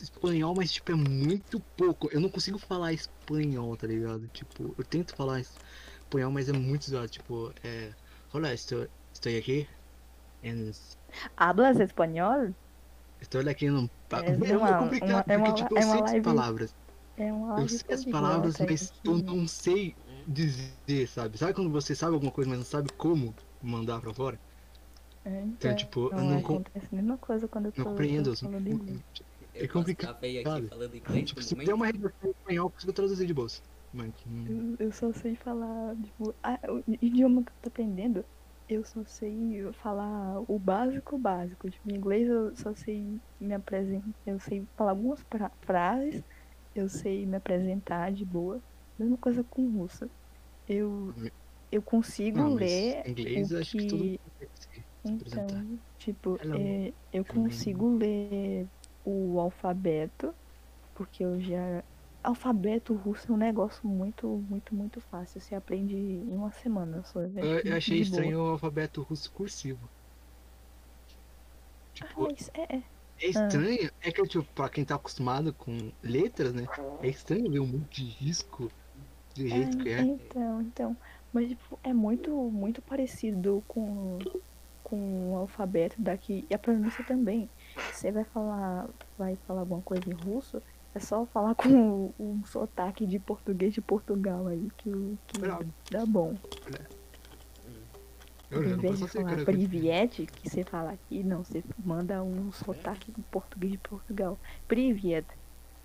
espanhol, 0.04 0.54
mas 0.56 0.72
tipo, 0.72 0.92
é 0.92 0.96
muito 0.96 1.60
pouco. 1.78 2.10
Eu 2.12 2.20
não 2.20 2.30
consigo 2.30 2.58
falar 2.58 2.94
espanhol, 2.94 3.76
tá 3.78 3.88
ligado? 3.88 4.28
Tipo, 4.28 4.76
eu 4.78 4.84
tento 4.84 5.16
falar 5.16 5.40
espanhol, 5.40 6.32
mas 6.32 6.50
é 6.50 6.54
muito 6.54 6.90
zoado. 6.90 7.08
Tipo, 7.08 7.54
é. 7.64 7.92
Olá, 8.34 8.54
estou, 8.54 8.88
estou 9.14 9.36
aqui. 9.36 9.68
En, 10.44 10.72
hablas 11.38 11.80
espanhol? 11.80 12.56
estou 13.22 13.42
aqui 13.50 13.70
num. 13.70 13.88
É 14.12 14.20
É, 14.22 14.58
uma- 14.58 14.78
complicado, 14.78 15.12
uma- 15.12 15.26
é 15.28 15.38
porque 15.38 15.50
uma- 15.50 15.54
tipo, 15.54 15.76
é 15.76 15.80
eu 15.80 15.86
uma 15.86 15.92
sei 15.92 16.02
as 16.02 16.02
live- 16.12 16.26
palavras. 16.26 16.76
É 17.18 17.34
um 17.34 17.58
Eu 17.58 17.70
sei 17.70 17.96
as 17.96 18.06
palavras, 18.06 18.60
mas 18.60 18.92
aqui. 18.92 19.00
eu 19.06 19.18
não 19.24 19.48
sei 19.48 19.96
dizer, 20.28 21.08
sabe? 21.08 21.38
Sabe 21.38 21.54
quando 21.54 21.72
você 21.72 21.96
sabe 21.96 22.14
alguma 22.14 22.32
coisa, 22.32 22.50
mas 22.50 22.60
não 22.60 22.66
sabe 22.66 22.90
como 22.98 23.34
mandar 23.62 24.02
pra 24.02 24.14
fora? 24.14 24.40
É, 25.24 25.42
Então, 25.42 25.76
tipo, 25.76 26.10
eu 26.12 26.18
não 26.24 26.38
acontece 26.38 26.88
a 26.92 26.96
mesma 26.96 27.18
coisa 27.18 27.48
quando 27.48 27.66
eu 27.68 27.72
tô, 27.72 27.80
Não 27.80 27.90
compreendo. 27.92 28.32
assim, 28.32 28.46
falando 28.46 28.68
inglês. 28.68 29.02
É 29.54 29.64
Eu 29.64 29.70
complicado, 29.70 30.18
aqui 30.18 30.68
falando 30.70 30.96
inglês 30.96 31.30
Tipo, 31.30 31.42
se 31.42 31.56
der 31.56 31.74
uma 31.74 31.86
redação 31.88 32.28
em 32.28 32.32
espanhol, 32.32 32.68
eu 32.68 32.72
consigo 32.72 32.94
traduzir 32.94 33.26
de 33.28 33.34
bolsa. 33.34 33.62
Mas, 33.92 34.14
hum, 34.28 34.46
Eu, 34.48 34.76
eu 34.88 34.92
só 34.92 35.12
sei 35.14 35.36
falar, 35.36 35.96
tipo, 36.02 36.36
ah, 36.44 36.60
o 36.70 36.84
idioma 37.02 37.44
que 37.44 37.52
eu 37.52 37.56
tô 37.62 37.70
aprendendo, 37.70 38.26
eu 38.68 38.84
só 38.84 39.04
sei 39.06 39.72
falar 39.74 40.40
o 40.48 40.60
básico 40.60 41.18
básico. 41.18 41.70
Tipo, 41.70 41.90
em 41.92 41.96
inglês 41.98 42.28
eu 42.28 42.56
só 42.56 42.74
sei 42.76 43.22
me 43.40 43.54
apresentar, 43.54 44.08
eu 44.26 44.40
sei 44.40 44.68
falar 44.76 44.92
algumas 44.92 45.24
frases, 45.66 46.24
eu 46.74 46.90
sei 46.90 47.26
me 47.26 47.38
apresentar 47.38 48.12
de 48.12 48.26
boa. 48.26 48.64
Mesma 48.98 49.18
coisa 49.18 49.44
com 49.44 49.70
russo. 49.72 50.10
Eu, 50.68 51.14
eu 51.72 51.82
consigo 51.84 52.40
não, 52.40 52.56
ler 52.56 53.06
inglês 53.10 53.52
o 53.52 53.58
acho 53.58 53.76
que. 53.78 54.20
Então, 55.04 55.80
tipo, 55.98 56.38
Hello. 56.42 56.58
é, 56.58 56.94
eu 57.12 57.24
consigo 57.26 57.96
ler 57.98 58.70
o 59.04 59.40
alfabeto, 59.40 60.36
porque 60.94 61.24
eu 61.24 61.40
já. 61.40 61.84
Alfabeto 62.28 62.94
russo 62.96 63.32
é 63.32 63.36
um 63.36 63.38
negócio 63.38 63.88
muito, 63.88 64.28
muito, 64.50 64.76
muito 64.76 65.00
fácil. 65.02 65.40
Você 65.42 65.56
aprende 65.56 65.96
em 65.96 66.36
uma 66.36 66.52
semana 66.52 67.04
só. 67.04 67.22
é 67.22 67.30
Eu, 67.40 67.60
eu 67.66 67.76
achei 67.78 68.00
de 68.00 68.06
boa. 68.06 68.22
estranho 68.24 68.40
o 68.40 68.50
alfabeto 68.52 69.02
russo 69.02 69.32
cursivo. 69.32 69.90
Ah, 72.00 72.06
Tipo, 72.08 72.24
mas 72.24 72.50
é, 72.54 72.76
é. 72.78 72.84
é 73.22 73.28
estranho, 73.30 73.90
é 74.02 74.12
que 74.12 74.24
tipo, 74.28 74.46
pra 74.54 74.70
quem 74.70 74.86
tá 74.86 74.96
acostumado 74.96 75.54
com 75.54 75.92
letras, 76.04 76.54
né? 76.54 76.68
É 77.02 77.08
estranho 77.10 77.50
ver 77.52 77.60
um 77.60 77.68
monte 77.68 78.04
de 78.04 78.10
risco 78.12 78.74
do 79.36 79.48
jeito 79.48 79.78
que 79.78 79.90
Ah, 79.90 80.02
é. 80.02 80.02
Então, 80.04 80.62
então. 80.62 80.98
Mas 81.32 81.50
tipo, 81.50 81.80
é 81.84 81.94
muito, 81.94 82.32
muito 82.52 82.82
parecido 82.82 83.64
com, 83.68 84.20
com 84.84 85.34
o 85.34 85.38
alfabeto 85.38 86.02
daqui. 86.02 86.48
E 86.50 86.54
a 86.54 86.60
pronúncia 86.60 87.04
também. 87.06 87.52
Você 87.92 88.12
vai 88.12 88.26
falar. 88.26 88.90
Vai 89.18 89.36
falar 89.38 89.62
alguma 89.62 89.82
coisa 89.82 90.10
em 90.10 90.14
russo, 90.14 90.62
é 90.96 91.00
só 91.00 91.26
falar 91.28 91.54
com 91.56 92.14
um 92.20 92.44
sotaque 92.46 93.06
de 93.06 93.20
português 93.20 93.74
de 93.74 93.82
Portugal 93.82 94.48
aí, 94.48 94.70
que, 94.78 94.90
o- 94.90 95.18
que 95.28 95.40
Bravo. 95.40 95.66
dá 95.92 96.06
bom. 96.06 96.36
Eu 98.52 98.64
já 98.64 98.76
Em 98.76 98.78
vez 98.78 99.00
de 99.00 99.08
falar 99.08 99.34
aceitar. 99.34 99.46
priviet, 99.46 100.26
que 100.28 100.50
você 100.50 100.64
fala 100.64 100.92
aqui, 100.92 101.24
não, 101.24 101.44
você 101.44 101.64
manda 101.84 102.24
um 102.24 102.52
sotaque 102.52 103.12
em 103.18 103.22
português 103.24 103.74
de 103.74 103.78
Portugal. 103.80 104.40
Priviet. 104.68 105.26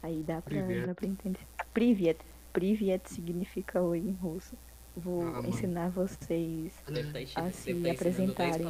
Aí 0.03 0.23
dá 0.23 0.41
pra, 0.41 0.61
dá 0.87 0.95
pra 0.95 1.07
entender. 1.09 1.41
Priviet. 1.75 2.19
Priviet 2.53 3.03
significa 3.11 3.81
oi 3.81 3.99
em 3.99 4.13
russo. 4.13 4.55
Vou 4.97 5.23
Ah, 5.23 5.33
mano. 5.33 5.49
ensinar 5.49 5.89
vocês. 5.91 6.73
Estar 6.87 7.21
ensinando, 7.23 7.49
a 7.49 7.51
se 7.53 7.75
tá 7.75 7.91
apresentarem. 7.93 8.67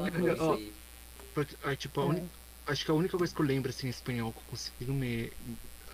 ah, 1.65 1.77
tipo, 1.77 2.01
a 2.01 2.15
É. 2.17 2.25
acho 2.69 2.85
que 2.85 2.91
a 2.91 2.95
única 2.95 3.19
coisa 3.19 3.35
que 3.35 3.41
eu 3.41 3.47
lembro 3.47 3.71
assim 3.71 3.87
em 3.89 3.91
espanhol 3.91 4.33
que 4.33 4.39
eu 4.39 4.45
consigo 4.51 4.93
me 4.93 5.33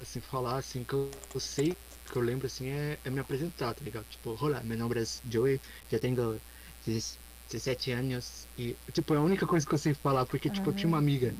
assim 0.02 0.20
falar 0.20 0.56
assim 0.58 0.84
que 0.84 0.94
eu, 0.94 1.10
eu 1.34 1.40
sei 1.40 1.76
que 2.10 2.16
eu 2.16 2.22
lembro 2.22 2.46
assim 2.46 2.68
é, 2.68 2.98
é 3.04 3.10
me 3.10 3.20
apresentar, 3.20 3.74
tá 3.74 3.84
ligado? 3.84 4.06
Tipo, 4.08 4.36
olá, 4.40 4.60
meu 4.62 4.78
nome 4.78 5.00
é 5.00 5.06
Joey, 5.30 5.60
já 5.90 5.98
tenho 5.98 6.40
17 6.86 7.90
anos 7.92 8.46
e 8.58 8.76
tipo, 8.92 9.14
é 9.14 9.16
a 9.16 9.20
única 9.20 9.46
coisa 9.46 9.66
que 9.66 9.74
eu 9.74 9.78
sei 9.78 9.94
falar 9.94 10.26
porque 10.26 10.48
tipo, 10.48 10.70
eu 10.70 10.74
tinha 10.74 10.88
uma 10.88 10.98
amiga 10.98 11.34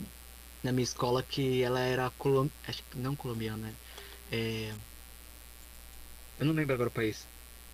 na 0.62 0.72
minha 0.72 0.84
escola 0.84 1.22
que 1.22 1.62
ela 1.62 1.80
era 1.80 2.10
colom... 2.18 2.48
acho 2.66 2.82
que 2.90 2.98
não 2.98 3.14
colombiana, 3.14 3.72
é 4.32 4.72
Eu 6.38 6.46
não 6.46 6.54
lembro 6.54 6.74
agora 6.74 6.88
o 6.88 6.92
país 6.92 7.26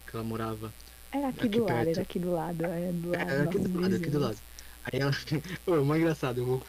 que 0.07 0.17
ela 0.17 0.25
morava. 0.25 0.73
Era 1.11 1.29
aqui, 1.29 1.47
Aqui 1.47 1.49
do 1.49 1.65
lado, 1.65 1.75
perto. 1.75 1.89
era 1.91 2.03
aqui 2.03 2.19
do 2.19 2.33
lado, 2.33 2.65
era 2.65 2.93
do 2.93 3.11
lado. 3.11 3.31
É, 3.31 3.43
aqui 3.43 3.59
do 3.59 3.81
lado, 3.81 3.97
aqui 3.97 4.11
do 4.11 4.19
lado. 4.19 4.39
Aí 4.85 5.01
ela. 5.01 5.13
Ô, 5.67 5.75
é 5.77 5.81
mais 5.81 6.01
engraçado, 6.01 6.39
eu 6.39 6.47
vou. 6.47 6.67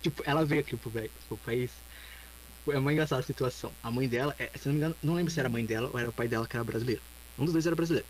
Tipo, 0.00 0.22
ela 0.24 0.44
veio 0.44 0.60
aqui 0.60 0.76
pro, 0.76 0.90
pro 0.90 1.36
país. 1.38 1.70
É 2.72 2.78
uma 2.78 2.92
engraçada 2.92 3.22
situação. 3.22 3.72
A 3.82 3.90
mãe 3.90 4.08
dela, 4.08 4.34
é, 4.38 4.50
se 4.58 4.66
não 4.66 4.74
me 4.74 4.78
engano, 4.78 4.96
não 5.02 5.14
lembro 5.14 5.32
se 5.32 5.38
era 5.40 5.48
a 5.48 5.52
mãe 5.52 5.64
dela 5.64 5.90
ou 5.92 5.98
era 5.98 6.08
o 6.10 6.12
pai 6.12 6.28
dela 6.28 6.46
que 6.46 6.56
era 6.56 6.64
brasileiro. 6.64 7.02
Um 7.38 7.44
dos 7.44 7.52
dois 7.52 7.66
era 7.66 7.76
brasileiro. 7.76 8.06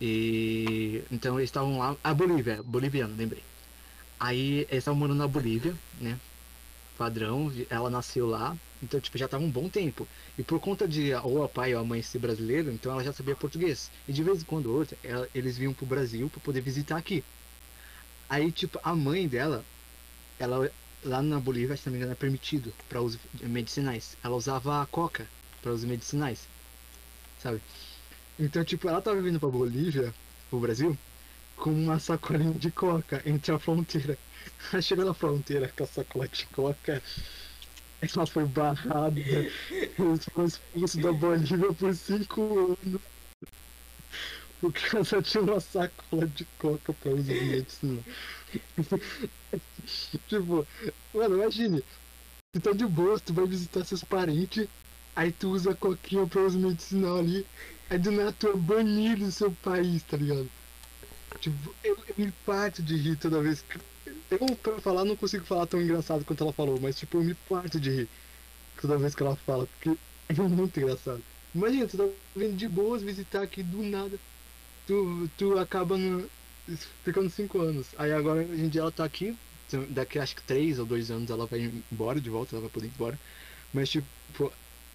E. 0.00 1.02
Então 1.10 1.38
eles 1.38 1.48
estavam 1.48 1.78
lá. 1.78 1.96
A 2.02 2.12
Bolívia, 2.14 2.62
boliviano, 2.62 3.14
lembrei. 3.16 3.42
Aí 4.18 4.60
eles 4.68 4.78
estavam 4.78 4.98
morando 4.98 5.18
na 5.18 5.28
Bolívia, 5.28 5.74
né? 6.00 6.18
Padrão, 6.98 7.52
ela 7.70 7.90
nasceu 7.90 8.26
lá. 8.26 8.56
Então, 8.82 9.00
tipo, 9.00 9.16
já 9.16 9.28
tava 9.28 9.44
um 9.44 9.50
bom 9.50 9.68
tempo. 9.68 10.06
E 10.36 10.42
por 10.42 10.58
conta 10.60 10.88
de 10.88 11.14
ou 11.14 11.44
a 11.44 11.48
pai 11.48 11.74
ou 11.74 11.80
a 11.80 11.84
mãe 11.84 12.02
ser 12.02 12.18
brasileiro, 12.18 12.70
então 12.70 12.92
ela 12.92 13.04
já 13.04 13.12
sabia 13.12 13.36
português. 13.36 13.90
E 14.08 14.12
de 14.12 14.22
vez 14.22 14.42
em 14.42 14.44
quando 14.44 14.66
ou 14.66 14.78
outra, 14.78 14.96
ela- 15.04 15.28
eles 15.34 15.56
vinham 15.56 15.72
pro 15.72 15.86
Brasil 15.86 16.28
pra 16.28 16.40
poder 16.40 16.60
visitar 16.60 16.96
aqui. 16.96 17.22
Aí, 18.28 18.50
tipo, 18.50 18.80
a 18.82 18.94
mãe 18.94 19.28
dela, 19.28 19.64
ela 20.38 20.70
lá 21.04 21.22
na 21.22 21.40
Bolívia, 21.40 21.76
se 21.76 21.86
não 21.86 21.92
me 21.92 21.98
engano, 21.98 22.12
é 22.12 22.16
permitido 22.16 22.72
para 22.88 23.00
uso 23.00 23.18
medicinais. 23.42 24.16
Ela 24.22 24.36
usava 24.36 24.82
a 24.82 24.86
coca 24.86 25.26
para 25.60 25.72
uso 25.72 25.86
medicinais, 25.86 26.46
sabe? 27.40 27.60
Então, 28.38 28.64
tipo, 28.64 28.88
ela 28.88 29.02
tava 29.02 29.20
vindo 29.20 29.38
pra 29.38 29.48
Bolívia, 29.48 30.14
pro 30.48 30.60
Brasil, 30.60 30.96
com 31.56 31.70
uma 31.70 31.98
sacolinha 31.98 32.54
de 32.54 32.70
coca 32.70 33.22
entre 33.24 33.52
a 33.52 33.58
fronteira. 33.58 34.18
Ela 34.72 34.82
chegou 34.82 35.04
na 35.04 35.14
fronteira 35.14 35.72
com 35.76 35.84
a 35.84 35.86
sacola 35.86 36.26
de 36.26 36.46
coca. 36.46 37.02
Ela 38.00 38.26
foi 38.26 38.44
barrada. 38.44 39.20
Eles 39.20 40.24
foram 40.24 40.46
expulsos 40.46 41.00
da 41.00 41.12
Bolívia 41.12 41.72
por 41.72 41.94
cinco 41.94 42.76
anos. 42.82 43.00
Ela 44.92 45.04
só 45.04 45.20
tinha 45.20 45.42
uma 45.42 45.60
sacola 45.60 46.26
de 46.26 46.44
coca 46.58 46.92
pra 46.92 47.12
uso 47.12 47.32
medicinal. 47.32 48.04
tipo, 50.28 50.66
mano, 51.12 51.36
imagine. 51.36 51.82
Tu 52.52 52.60
tá 52.60 52.72
de 52.72 52.86
boa, 52.86 53.18
tu 53.18 53.32
vai 53.32 53.46
visitar 53.46 53.84
seus 53.84 54.04
parentes, 54.04 54.68
aí 55.16 55.32
tu 55.32 55.50
usa 55.50 55.74
coquinha 55.74 56.26
pra 56.26 56.42
uso 56.42 56.58
medicinal 56.58 57.18
ali, 57.18 57.46
aí 57.88 57.98
do 57.98 58.12
nada 58.12 58.32
tu 58.32 58.48
é 58.48 58.56
banido 58.56 59.24
do 59.24 59.32
seu 59.32 59.50
país, 59.50 60.02
tá 60.02 60.16
ligado? 60.16 60.48
Tipo, 61.40 61.74
eu, 61.82 61.98
eu 62.08 62.14
me 62.18 62.32
parto 62.44 62.82
de 62.82 62.96
rir 62.96 63.16
toda 63.16 63.40
vez 63.40 63.62
que. 63.62 63.80
Eu, 64.30 64.56
pra 64.56 64.80
falar, 64.80 65.04
não 65.04 65.16
consigo 65.16 65.44
falar 65.44 65.66
tão 65.66 65.80
engraçado 65.80 66.24
quanto 66.24 66.44
ela 66.44 66.52
falou, 66.52 66.78
mas 66.80 66.98
tipo, 66.98 67.18
eu 67.18 67.24
me 67.24 67.34
parto 67.34 67.80
de 67.80 67.90
rir 67.90 68.08
toda 68.80 68.98
vez 68.98 69.14
que 69.14 69.22
ela 69.22 69.36
fala, 69.36 69.66
porque 69.66 69.98
é 70.28 70.34
muito 70.34 70.78
engraçado. 70.78 71.22
Imagina, 71.54 71.86
tu 71.86 71.96
tá 71.96 72.08
vindo 72.34 72.56
de 72.56 72.68
boas 72.68 73.02
visitar 73.02 73.42
aqui 73.42 73.62
do 73.62 73.82
nada. 73.82 74.18
Tu, 74.84 75.28
tu 75.36 75.58
acaba 75.58 75.96
no, 75.96 76.28
ficando 77.04 77.30
cinco 77.30 77.60
anos. 77.60 77.94
Aí 77.98 78.12
agora 78.12 78.40
hoje 78.46 78.62
em 78.62 78.68
dia 78.68 78.80
ela 78.82 78.92
tá 78.92 79.04
aqui. 79.04 79.38
então, 79.66 79.90
Daqui 79.92 80.18
acho 80.18 80.34
que 80.36 80.44
três 80.44 80.78
ou 80.78 80.86
dois 80.86 81.10
anos 81.10 81.30
ela 81.30 81.46
vai 81.46 81.60
embora 81.90 82.20
de 82.20 82.30
volta, 82.30 82.54
ela 82.56 82.62
vai 82.62 82.70
poder 82.70 82.88
ir 82.88 82.90
embora. 82.90 83.18
Mas 83.72 83.90
tipo, 83.90 84.08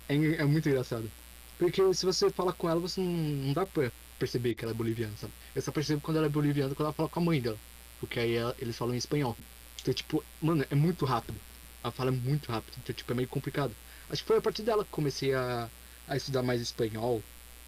é, 0.08 0.16
é 0.16 0.46
muito 0.46 0.68
engraçado. 0.70 1.12
Porque 1.58 1.82
se 1.94 2.06
você 2.06 2.32
fala 2.32 2.54
com 2.54 2.70
ela, 2.70 2.80
você 2.82 3.02
não, 3.02 3.12
não 3.12 3.54
dá 3.54 3.66
pra 3.66 3.92
perceber 4.20 4.56
que 4.56 4.64
ela 4.66 4.72
é 4.74 4.76
boliviana, 4.76 5.16
sabe? 5.18 5.34
Eu 5.56 5.62
só 5.62 5.72
percebo 5.72 6.02
quando 6.02 6.18
ela 6.18 6.28
é 6.28 6.30
boliviana 6.30 6.76
quando 6.76 6.88
ela 6.88 6.94
fala 6.96 7.10
com 7.10 7.20
a 7.20 7.24
mãe 7.24 7.42
dela. 7.42 7.62
Porque 7.98 8.20
aí 8.20 8.34
ela- 8.36 8.56
eles 8.60 8.78
falam 8.78 8.94
em 8.96 8.98
espanhol. 8.98 9.38
Então, 9.82 9.94
tipo, 9.94 10.26
mano, 10.42 10.66
é 10.70 10.76
muito 10.76 11.06
rápido. 11.06 11.42
Ela 11.84 11.94
fala 11.94 12.12
muito 12.12 12.52
rápido, 12.52 12.76
então, 12.80 12.94
tipo, 12.96 13.12
é 13.14 13.16
meio 13.16 13.30
complicado. 13.30 13.78
Acho 14.10 14.22
que 14.24 14.28
foi 14.28 14.38
a 14.38 14.42
partir 14.42 14.64
dela 14.64 14.84
que 14.86 14.92
comecei 14.92 15.34
a, 15.34 15.72
a 16.08 16.18
estudar 16.18 16.44
mais 16.44 16.62
espanhol, 16.62 17.26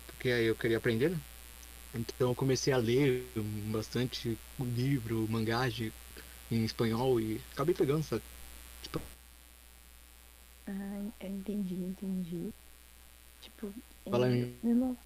porque 0.07 0.29
aí 0.29 0.45
eu 0.45 0.55
queria 0.57 0.77
aprender, 0.77 1.09
né? 1.11 1.21
Então 1.95 2.29
eu 2.29 2.35
comecei 2.35 2.71
a 2.71 2.77
ler 2.77 3.25
bastante 3.71 4.37
livro, 4.59 5.27
mangá 5.29 5.67
de, 5.67 5.91
em 6.51 6.63
espanhol 6.63 7.19
e 7.19 7.39
acabei 7.53 7.73
pegando, 7.73 8.03
sabe? 8.03 8.21
Ah, 10.67 10.71
eu 11.19 11.29
entendi, 11.29 11.75
entendi. 11.75 12.53
Tipo, 13.41 13.73
Fala 14.09 14.29
em- 14.29 14.59
eu 14.63 14.75
não- 14.75 14.97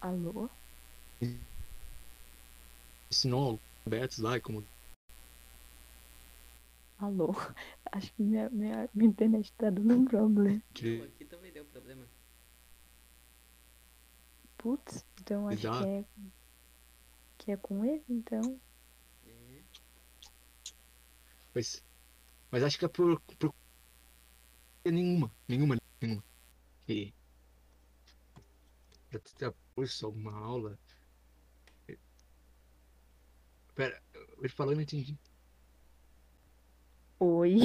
Alô? 0.00 0.50
Ensinou 3.12 3.60
alfabetos 3.86 4.18
lá 4.18 4.36
e 4.36 4.40
como. 4.40 4.64
Alô? 6.98 7.32
Acho 7.92 8.12
que 8.14 8.22
minha, 8.22 8.48
minha, 8.50 8.88
minha 8.94 9.10
internet 9.10 9.52
tá 9.56 9.70
dando 9.70 9.94
um 9.94 10.04
problema. 10.04 10.62
Aqui 10.72 11.24
também 11.28 11.52
deu 11.52 11.64
problema. 11.64 12.06
Putz, 14.60 15.06
então 15.18 15.48
acho 15.48 15.58
Exato. 15.60 15.84
que 15.84 15.88
é. 15.88 16.04
Que 17.38 17.52
é 17.52 17.56
com 17.56 17.82
ele, 17.82 18.04
então. 18.10 18.60
É. 19.26 19.62
Mas, 21.54 21.82
mas 22.50 22.62
acho 22.62 22.78
que 22.78 22.84
é 22.84 22.88
por, 22.88 23.18
por. 23.38 23.54
Nenhuma, 24.84 25.34
nenhuma, 25.48 25.78
nenhuma. 25.98 26.22
E. 26.86 27.14
Pra 29.08 29.18
ter 29.18 29.54
curso, 29.74 30.04
alguma 30.04 30.34
aula. 30.34 30.78
Pera, 33.74 34.02
ele 34.38 34.48
falou 34.50 34.74
e 34.74 34.76
não 34.76 34.82
entendi. 34.82 35.18
Oi. 37.18 37.60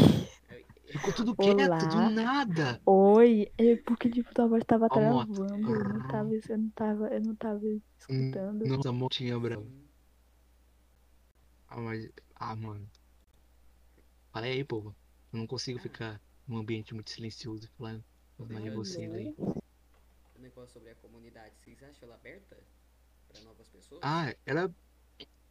Ficou 0.95 1.13
tudo 1.13 1.35
quieto, 1.35 1.59
Olá. 1.59 1.77
do 1.77 2.09
nada. 2.11 2.81
Oi. 2.85 3.51
É 3.57 3.75
porque 3.75 4.09
tipo, 4.09 4.33
tua 4.33 4.47
voz 4.47 4.63
tava 4.63 4.87
travando. 4.87 5.45
Eu 5.45 5.57
não 5.57 6.07
tava, 6.07 6.33
eu 6.33 6.57
não 6.57 6.69
tava, 6.69 7.07
eu 7.07 7.21
não 7.21 7.35
tava 7.35 7.61
escutando. 7.99 8.65
Nossa, 8.65 8.89
a 8.89 8.91
motinha 8.93 9.37
brava. 9.37 9.65
Ah, 11.67 11.81
mas. 11.81 12.09
Ah, 12.35 12.55
mano. 12.55 12.89
Fala 14.31 14.45
aí, 14.45 14.63
povo. 14.63 14.95
Eu 15.33 15.39
não 15.39 15.47
consigo 15.47 15.79
ficar 15.79 16.21
num 16.47 16.59
ambiente 16.59 16.93
muito 16.93 17.09
silencioso 17.09 17.69
falando 17.77 18.03
mais 18.37 18.63
de 18.63 18.69
vocês 18.69 19.13
aí. 19.13 19.35
O 19.37 20.39
negócio 20.39 20.79
sobre 20.79 20.91
a 20.91 20.95
comunidade, 20.95 21.53
vocês 21.61 21.83
acham 21.83 22.07
ela 22.07 22.15
aberta 22.15 22.57
pra 23.27 23.41
novas 23.41 23.67
pessoas? 23.67 23.99
Ah, 24.01 24.33
ela. 24.45 24.73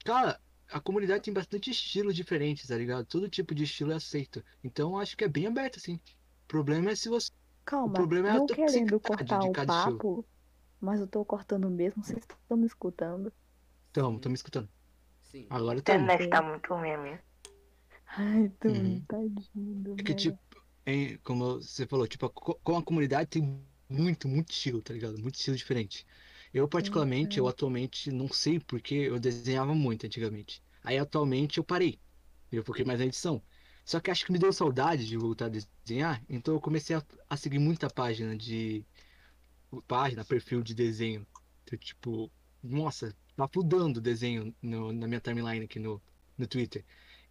Cara, 0.06 0.40
a 0.76 0.80
comunidade 0.80 1.24
tem 1.24 1.34
bastante 1.34 1.70
estilos 1.70 2.14
diferentes, 2.14 2.68
tá 2.68 2.76
ligado? 2.76 3.06
Todo 3.06 3.28
tipo 3.28 3.54
de 3.54 3.64
estilo 3.64 3.92
é 3.92 3.96
aceito. 3.96 4.44
Então 4.62 4.92
eu 4.92 4.98
acho 4.98 5.16
que 5.16 5.24
é 5.24 5.28
bem 5.28 5.46
aberto, 5.46 5.78
assim. 5.78 5.94
O 5.96 6.48
problema 6.48 6.90
é 6.90 6.96
se 6.96 7.08
você. 7.08 7.30
Calma, 7.66 7.98
problema 7.98 8.28
é 8.28 8.32
a 8.32 8.34
não 8.34 8.46
querendo 8.46 8.98
de 8.98 9.00
cortar 9.00 9.42
o 9.44 9.50
cada 9.50 9.72
estilo. 9.72 9.98
papo, 9.98 10.24
mas 10.80 11.00
eu 11.00 11.06
tô 11.08 11.24
cortando 11.24 11.70
mesmo, 11.70 12.02
vocês 12.04 12.24
estão 12.24 12.56
me 12.56 12.66
escutando. 12.66 13.32
Tamo, 13.92 14.20
tô 14.20 14.28
me 14.28 14.34
escutando. 14.34 14.68
Sim. 15.22 15.46
Agora 15.50 15.78
A 15.78 15.80
tamo. 15.82 16.06
internet 16.06 16.28
tá 16.30 16.42
muito 16.42 16.74
ruim, 16.74 16.92
amigo. 16.92 17.22
Ai, 18.16 18.48
tô 18.60 18.68
Uhum. 18.68 19.04
tadinho 19.08 19.96
É 19.98 20.02
que, 20.02 20.14
tipo, 20.14 20.38
em- 20.86 21.18
como 21.18 21.56
você 21.62 21.86
falou, 21.86 22.08
tipo, 22.08 22.28
co- 22.30 22.60
como 22.64 22.78
a 22.78 22.84
comunidade 22.84 23.30
tem 23.30 23.64
muito, 23.88 24.28
muito 24.28 24.52
estilo, 24.52 24.82
tá 24.82 24.94
ligado? 24.94 25.18
Muito 25.20 25.36
estilo 25.36 25.56
diferente. 25.56 26.06
Eu, 26.52 26.68
particularmente, 26.68 27.38
eu 27.38 27.48
atualmente 27.48 28.10
não 28.12 28.28
sei 28.28 28.60
porque 28.60 28.94
eu 28.96 29.20
desenhava 29.20 29.74
muito 29.74 30.06
antigamente. 30.06 30.62
Aí, 30.84 30.98
atualmente, 30.98 31.58
eu 31.58 31.64
parei. 31.64 32.00
Eu 32.52 32.64
foquei 32.64 32.84
mais 32.86 33.00
na 33.00 33.06
edição. 33.06 33.42
Só 33.86 34.00
que 34.00 34.10
acho 34.12 34.26
que 34.26 34.32
me 34.32 34.40
deu 34.40 34.52
saudade 34.52 35.06
de 35.06 35.16
voltar 35.18 35.46
a 35.46 35.50
desenhar, 35.50 36.24
então 36.28 36.54
eu 36.54 36.60
comecei 36.60 36.96
a, 36.96 37.04
a 37.30 37.36
seguir 37.38 37.60
muita 37.60 37.90
página 37.90 38.36
de. 38.36 38.86
Página, 39.88 40.24
perfil 40.24 40.62
de 40.62 40.74
desenho. 40.74 41.26
Então, 41.64 41.78
tipo, 41.78 42.30
nossa, 42.62 43.14
tá 43.36 43.48
fludando 43.48 43.96
o 43.98 44.00
desenho 44.00 44.54
no- 44.62 44.92
na 44.92 45.06
minha 45.08 45.20
timeline 45.20 45.64
aqui 45.64 45.78
no, 45.78 46.00
no 46.38 46.46
Twitter. 46.46 46.84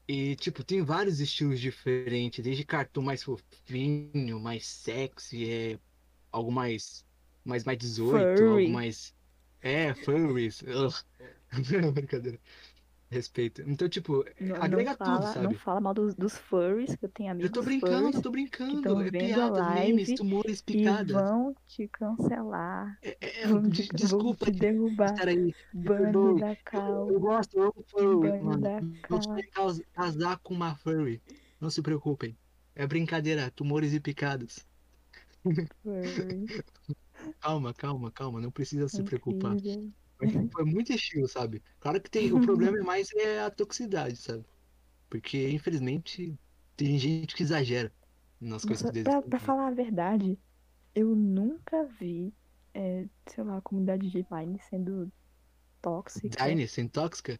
E, 0.07 0.35
tipo, 0.37 0.63
tem 0.63 0.83
vários 0.83 1.19
estilos 1.21 1.59
diferentes, 1.61 2.43
desde 2.43 2.65
cartoon 2.65 3.03
mais 3.03 3.23
fofinho, 3.23 4.39
mais 4.39 4.67
sexy, 4.67 5.49
é 5.51 5.79
algo 6.31 6.51
mais 6.51 7.05
mais 7.45 7.63
mais 7.65 7.77
18, 7.79 8.43
Furry. 8.43 8.49
algo 8.49 8.69
mais 8.69 9.15
é, 9.61 9.93
furries. 9.95 10.63
Brincadeira. 11.93 12.39
Respeito. 13.13 13.61
Então, 13.67 13.87
tipo, 13.87 14.25
Não, 14.39 14.55
não 14.57 14.63
agrega 14.63 14.95
fala, 14.95 15.19
tudo, 15.19 15.33
sabe? 15.33 15.43
não 15.45 15.53
fala 15.53 15.79
mal 15.81 15.93
dos, 15.93 16.15
dos 16.15 16.35
furries, 16.37 16.95
que 16.95 17.05
eu 17.05 17.09
tenho 17.09 17.27
Eu 17.29 17.31
amigos 17.33 17.51
tô 17.51 17.61
brincando, 17.61 18.17
eu 18.17 18.21
tô 18.21 18.31
brincando. 18.31 19.01
É 19.01 19.09
vendo 19.11 19.41
a 19.41 19.51
piadas, 19.53 19.75
memes, 19.75 20.13
tumores, 20.15 20.59
e 20.59 20.63
picadas. 20.63 21.11
vão 21.15 21.55
te 21.67 21.87
cancelar, 21.87 22.97
É, 23.01 23.17
é, 23.43 23.47
vão 23.47 23.61
de- 23.61 23.83
te, 23.83 23.87
vão 23.89 23.95
desculpa 23.97 24.45
te 24.45 24.59
derrubar. 24.59 25.13
aí. 25.27 25.53
Perdoe. 25.85 26.39
da 26.39 26.51
Eu, 26.51 26.57
cal, 26.65 27.09
eu 27.11 27.19
gosto, 27.19 27.57
eu 27.57 27.63
amo 27.63 27.85
furry, 27.87 28.15
banne 28.31 28.43
mano. 28.43 28.61
da 28.61 28.81
Não 28.81 28.93
cal. 29.03 29.21
sei 29.35 29.43
caus- 29.43 29.81
casar 29.93 30.39
com 30.39 30.53
uma 30.53 30.75
furry. 30.75 31.21
Não 31.61 31.69
se 31.69 31.81
preocupem. 31.81 32.35
É 32.75 32.87
brincadeira, 32.87 33.51
tumores 33.51 33.93
e 33.93 33.99
picadas. 33.99 34.65
Furry. 35.43 35.65
Calma, 37.39 37.73
calma, 37.73 38.11
calma, 38.11 38.41
não 38.41 38.51
precisa 38.51 38.89
se 38.89 39.01
preocupar. 39.03 39.55
Incrível. 39.55 39.91
Tipo, 40.27 40.61
é 40.61 40.65
muito 40.65 40.91
estilo, 40.93 41.27
sabe? 41.27 41.63
Claro 41.79 42.01
que 42.01 42.09
tem, 42.09 42.31
o 42.33 42.39
problema 42.39 42.77
é 42.77 42.83
mais 42.83 43.09
é 43.13 43.41
a 43.41 43.51
toxicidade, 43.51 44.17
sabe? 44.17 44.45
Porque, 45.09 45.49
infelizmente, 45.51 46.39
tem 46.75 46.97
gente 46.99 47.35
que 47.35 47.43
exagera 47.43 47.93
nas 48.39 48.65
coisas 48.65 48.83
que 48.91 48.91
pra, 49.01 49.21
pra 49.21 49.39
falar 49.39 49.67
a 49.67 49.71
verdade, 49.71 50.39
eu 50.95 51.15
nunca 51.15 51.85
vi, 51.87 52.35
é, 52.73 53.09
sei 53.27 53.43
lá, 53.43 53.57
a 53.57 53.61
comunidade 53.61 54.09
de 54.09 54.23
Vine 54.23 54.59
sendo 54.61 55.11
tóxica. 55.81 56.27
Design 56.29 56.67
sem 56.67 56.89
tóxica? 56.89 57.37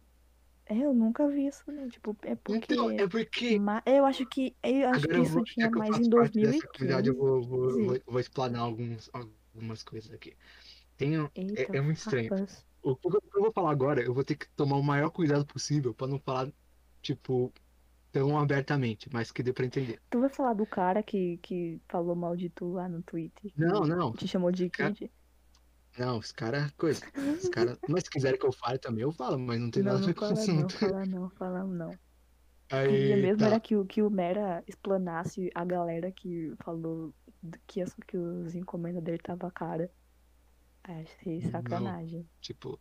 É, 0.66 0.76
eu 0.78 0.94
nunca 0.94 1.28
vi 1.28 1.46
isso, 1.46 1.70
não. 1.72 1.88
Tipo, 1.88 2.16
é 2.22 2.34
porque. 2.36 2.74
Então, 2.74 2.90
é 2.96 3.08
porque. 3.08 3.60
ma- 3.60 3.82
Eu 3.86 4.04
acho 4.06 4.26
que. 4.26 4.56
Eu 4.62 4.88
acho 4.90 5.06
Agora 5.06 5.12
que 5.12 5.22
isso 5.22 5.40
vou, 5.40 5.42
tinha 5.42 5.70
que 5.70 5.78
mais 5.78 5.98
em 5.98 6.08
parte 6.10 6.38
dessa 6.38 6.66
comunidade, 6.68 7.08
eu 7.08 7.14
2015. 7.14 7.16
vou, 7.16 7.42
vou, 7.42 7.78
vou, 7.80 7.96
vou 8.06 8.20
explanar 8.20 8.62
alguns, 8.62 9.10
algumas 9.12 9.82
coisas 9.82 10.10
aqui. 10.12 10.36
Tem, 10.96 11.20
um- 11.20 11.30
Eita, 11.36 11.72
é 11.72 11.80
muito 11.80 11.98
estranho. 11.98 12.32
farpas. 12.32 12.66
O 12.84 12.96
que 12.96 13.06
eu 13.08 13.42
vou 13.42 13.52
falar 13.52 13.70
agora, 13.72 14.02
eu 14.02 14.12
vou 14.14 14.24
ter 14.24 14.36
que 14.36 14.46
tomar 14.54 14.76
o 14.76 14.82
maior 14.82 15.10
cuidado 15.10 15.46
possível 15.46 15.94
pra 15.94 16.06
não 16.06 16.20
falar, 16.20 16.52
tipo, 17.00 17.52
tão 18.12 18.38
abertamente, 18.38 19.08
mas 19.12 19.32
que 19.32 19.42
dê 19.42 19.52
pra 19.52 19.64
entender. 19.64 20.00
Tu 20.10 20.20
vai 20.20 20.28
falar 20.28 20.54
do 20.54 20.66
cara 20.66 21.02
que, 21.02 21.38
que 21.38 21.80
falou 21.88 22.14
mal 22.14 22.36
de 22.36 22.50
tu 22.50 22.72
lá 22.72 22.88
no 22.88 23.02
Twitter? 23.02 23.52
Não, 23.56 23.80
não, 23.86 24.12
Te 24.12 24.28
chamou 24.28 24.52
de 24.52 24.68
Cara, 24.70 24.94
kid? 24.94 25.10
não, 25.98 26.18
os 26.18 26.32
caras, 26.32 26.70
coisa. 26.72 27.04
Os 27.16 27.48
cara, 27.48 27.78
mas 27.88 28.04
se 28.04 28.10
quiserem 28.10 28.38
que 28.38 28.46
eu 28.46 28.52
fale 28.52 28.78
também, 28.78 29.02
eu 29.02 29.12
falo, 29.12 29.38
mas 29.38 29.60
não 29.60 29.70
tem 29.70 29.82
Não, 29.82 29.92
nada 29.92 30.02
a 30.04 30.06
ver 30.06 30.14
com 30.14 30.24
o 30.24 30.28
fala 30.28 30.46
não, 30.46 30.68
assunto. 30.68 30.74
fala 30.80 31.06
não, 31.06 31.30
fala 31.30 31.64
não. 31.64 31.98
Queria 32.82 33.16
Aí, 33.16 33.22
mesmo 33.22 33.38
tá. 33.38 33.46
era 33.46 33.60
que, 33.60 33.76
o- 33.76 33.86
que 33.86 34.02
o 34.02 34.10
Mera 34.10 34.62
explanasse 34.66 35.50
a 35.54 35.64
galera 35.64 36.12
que 36.12 36.54
falou 36.64 37.14
que, 37.66 37.80
as, 37.82 37.94
que 38.06 38.16
os 38.16 38.54
encomendas 38.54 39.02
dele 39.02 39.18
tava 39.18 39.50
cara. 39.50 39.92
Achei 40.84 41.40
Não. 41.40 41.96
sacanagem. 42.00 42.26
Tipo, 42.40 42.80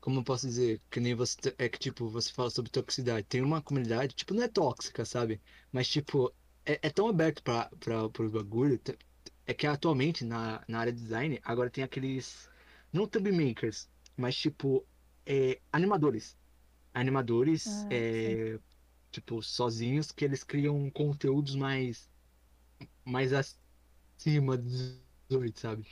como 0.00 0.20
eu 0.20 0.24
posso 0.24 0.46
dizer? 0.46 0.80
Que 0.90 1.00
nem 1.00 1.14
você. 1.14 1.38
É 1.58 1.68
que, 1.68 1.78
tipo, 1.78 2.08
você 2.08 2.32
fala 2.32 2.50
sobre 2.50 2.70
toxicidade. 2.70 3.26
Tem 3.26 3.42
uma 3.42 3.62
comunidade, 3.62 4.14
tipo, 4.14 4.34
não 4.34 4.42
é 4.42 4.48
tóxica, 4.48 5.04
sabe? 5.04 5.40
Mas, 5.72 5.88
tipo, 5.88 6.34
é, 6.64 6.78
é 6.82 6.90
tão 6.90 7.08
aberto 7.08 7.42
pra, 7.42 7.68
pra, 7.80 8.08
pro 8.10 8.30
bagulho. 8.30 8.80
É 9.46 9.54
que 9.54 9.66
atualmente, 9.66 10.24
na, 10.24 10.64
na 10.68 10.80
área 10.80 10.92
de 10.92 11.00
design, 11.02 11.40
agora 11.44 11.70
tem 11.70 11.84
aqueles. 11.84 12.48
Não 12.92 13.06
thumb 13.06 13.30
makers, 13.32 13.88
mas, 14.16 14.36
tipo, 14.36 14.86
é, 15.26 15.60
animadores. 15.72 16.36
Animadores, 16.94 17.86
Ah, 17.86 17.88
é, 17.90 18.58
tipo, 19.12 19.42
sozinhos, 19.42 20.12
que 20.12 20.24
eles 20.24 20.44
criam 20.44 20.90
conteúdos 20.90 21.54
mais. 21.56 22.10
mais 23.04 23.32
acima 23.32 24.56
dos 24.58 25.00
18, 25.28 25.60
sabe? 25.60 25.86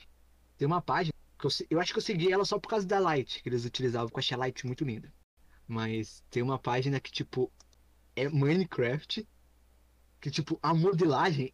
Tem 0.57 0.67
uma 0.67 0.81
página. 0.81 1.13
que 1.39 1.47
Eu, 1.47 1.51
eu 1.71 1.81
acho 1.81 1.93
que 1.93 1.99
eu 1.99 2.03
segui 2.03 2.33
ela 2.33 2.45
só 2.45 2.59
por 2.59 2.69
causa 2.69 2.87
da 2.87 2.99
Light 2.99 3.43
que 3.43 3.49
eles 3.49 3.65
utilizavam, 3.65 4.09
que 4.09 4.15
eu 4.15 4.19
achei 4.21 4.35
a 4.35 4.39
Light 4.39 4.67
muito 4.67 4.85
linda. 4.85 5.13
Mas 5.69 6.23
tem 6.31 6.43
uma 6.43 6.59
página 6.59 7.01
que, 7.01 7.11
tipo, 7.11 7.53
é 8.15 8.29
Minecraft, 8.29 9.27
que, 10.21 10.31
tipo, 10.31 10.59
a 10.63 10.73
modelagem. 10.73 11.53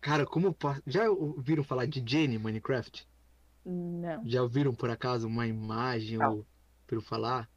Cara, 0.00 0.26
como 0.26 0.52
posso. 0.52 0.82
Já 0.86 1.08
ouviram 1.08 1.64
falar 1.64 1.86
de 1.86 2.02
Jenny 2.06 2.38
Minecraft? 2.38 3.08
Não. 3.64 4.28
Já 4.28 4.42
ouviram 4.42 4.74
por 4.74 4.90
acaso 4.90 5.26
uma 5.26 5.46
imagem 5.46 6.18
Não. 6.18 6.38
ou 6.38 6.46
pelo 6.86 7.00
falar? 7.00 7.48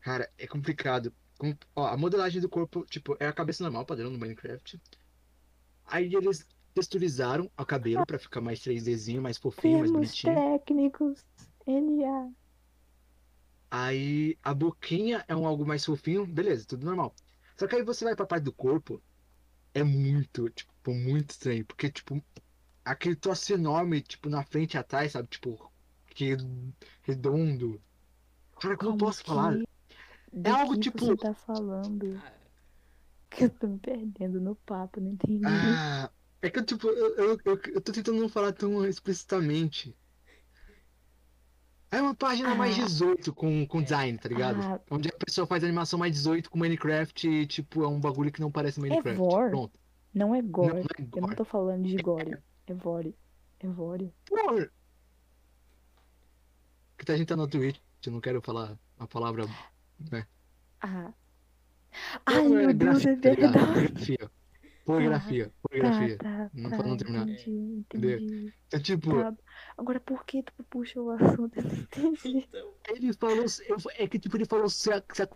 Cara, 0.00 0.30
é 0.38 0.46
complicado. 0.46 1.12
Com- 1.36 1.56
ó, 1.74 1.86
a 1.86 1.96
modelagem 1.96 2.40
do 2.40 2.48
corpo, 2.48 2.84
tipo, 2.86 3.16
é 3.18 3.26
a 3.26 3.32
cabeça 3.32 3.64
normal, 3.64 3.84
padrão 3.84 4.10
no 4.10 4.18
Minecraft. 4.18 4.80
Aí 5.86 6.14
eles 6.14 6.46
texturizaram 6.78 7.50
o 7.58 7.64
cabelo 7.66 8.04
pra 8.06 8.18
ficar 8.18 8.40
mais 8.40 8.60
3Dzinho, 8.60 9.20
mais 9.20 9.36
fofinho, 9.38 9.78
mais 9.80 9.90
Termos 9.90 10.08
bonitinho. 10.08 10.34
técnicos. 10.34 11.24
NA. 11.66 12.30
Aí 13.70 14.38
a 14.42 14.54
boquinha 14.54 15.24
é 15.28 15.36
um 15.36 15.46
algo 15.46 15.66
mais 15.66 15.84
fofinho, 15.84 16.26
beleza, 16.26 16.64
tudo 16.66 16.86
normal. 16.86 17.14
Só 17.56 17.66
que 17.66 17.76
aí 17.76 17.82
você 17.82 18.04
vai 18.04 18.16
pra 18.16 18.24
parte 18.26 18.44
do 18.44 18.52
corpo, 18.52 19.02
é 19.74 19.82
muito, 19.82 20.48
tipo, 20.50 20.94
muito 20.94 21.30
estranho. 21.30 21.64
Porque, 21.66 21.90
tipo, 21.90 22.22
aquele 22.84 23.16
troço 23.16 23.52
enorme, 23.52 24.00
tipo, 24.00 24.30
na 24.30 24.42
frente 24.42 24.74
e 24.74 24.78
atrás, 24.78 25.12
sabe? 25.12 25.28
Tipo, 25.28 25.70
que 26.06 26.36
redondo. 27.02 27.80
Cara, 28.60 28.76
como 28.76 28.90
eu 28.92 28.96
Como 28.96 28.98
posso 28.98 29.22
falar? 29.24 29.58
que. 29.58 29.68
Do 30.32 30.50
algo 30.50 30.74
que 30.74 30.80
tipo- 30.80 31.04
você 31.06 31.16
tá 31.16 31.34
falando? 31.34 32.20
Ah, 32.24 32.32
Que 33.30 33.44
eu 33.44 33.50
tô 33.50 33.66
me 33.66 33.78
perdendo 33.78 34.40
no 34.40 34.54
papo, 34.56 35.00
não 35.00 35.10
entendi. 35.12 35.42
Ah, 35.44 36.10
é 36.42 36.50
que 36.50 36.58
eu, 36.58 36.64
tipo, 36.64 36.86
eu, 36.88 37.16
eu, 37.16 37.38
eu, 37.44 37.60
eu 37.74 37.80
tô 37.80 37.92
tentando 37.92 38.20
não 38.20 38.28
falar 38.28 38.52
tão 38.52 38.86
explicitamente. 38.86 39.96
É 41.90 42.00
uma 42.02 42.14
página 42.14 42.54
mais 42.54 42.78
Ah. 42.78 42.84
18 42.84 43.32
com, 43.32 43.66
com 43.66 43.82
design, 43.82 44.18
tá 44.18 44.28
ligado? 44.28 44.60
Ah. 44.62 44.80
Onde 44.90 45.08
a 45.08 45.24
pessoa 45.24 45.46
faz 45.46 45.64
animação 45.64 45.98
mais 45.98 46.12
18 46.14 46.50
com 46.50 46.58
Minecraft 46.58 47.26
e, 47.28 47.46
tipo, 47.46 47.82
é 47.82 47.88
um 47.88 47.98
bagulho 47.98 48.30
que 48.30 48.40
não 48.40 48.50
parece 48.50 48.78
Minecraft. 48.80 49.16
vor? 49.16 49.48
Pronto. 49.50 49.78
Não 50.14 50.34
é 50.34 50.42
gore. 50.42 50.68
não 50.74 50.78
é 50.78 50.82
Eu 51.00 51.04
não 51.14 51.20
gore. 51.20 51.36
tô 51.36 51.44
falando 51.44 51.86
de 51.86 51.96
gore. 51.96 52.36
É 52.66 52.74
vore. 52.74 53.16
É 53.60 53.66
vore. 53.66 54.12
Por... 54.26 54.70
Que 56.98 57.12
a 57.12 57.16
gente 57.16 57.28
tá 57.28 57.36
no 57.36 57.48
Twitch, 57.48 57.78
eu 58.04 58.12
não 58.12 58.20
quero 58.20 58.42
falar 58.42 58.76
a 58.98 59.06
palavra. 59.06 59.46
Né? 60.10 60.26
Ah. 60.82 61.12
Ai, 62.26 62.46
meu 62.48 62.74
Deus, 62.74 63.04
é 63.06 63.16
tá 63.16 63.20
verdade. 63.30 64.18
Pornografia. 64.92 65.52
Pornografia. 65.62 66.16
Pornografia. 66.16 66.18
Tá, 66.18 66.44
tá, 66.44 66.50
Não 66.54 66.70
tá. 66.70 66.76
não 66.82 66.96
terminar. 66.96 67.28
Entendi, 67.28 67.50
entendi. 67.90 68.54
Então, 68.66 68.80
tipo, 68.80 69.10
Tá. 69.12 69.34
Agora, 69.76 70.00
por 70.00 70.24
que 70.24 70.42
tu 70.42 70.52
puxou 70.70 71.06
o 71.06 71.10
assunto? 71.10 71.56
Eu 71.96 72.02
não 72.02 72.12
entendi. 72.12 72.46
então, 72.48 72.74
ele 72.96 73.12
falou. 73.14 73.44
É 73.96 74.08
que, 74.08 74.18
tipo, 74.18 74.36
ele 74.36 74.44
falou 74.46 74.68
se 74.68 74.92
a, 74.92 75.02
se 75.12 75.22
a 75.22 75.28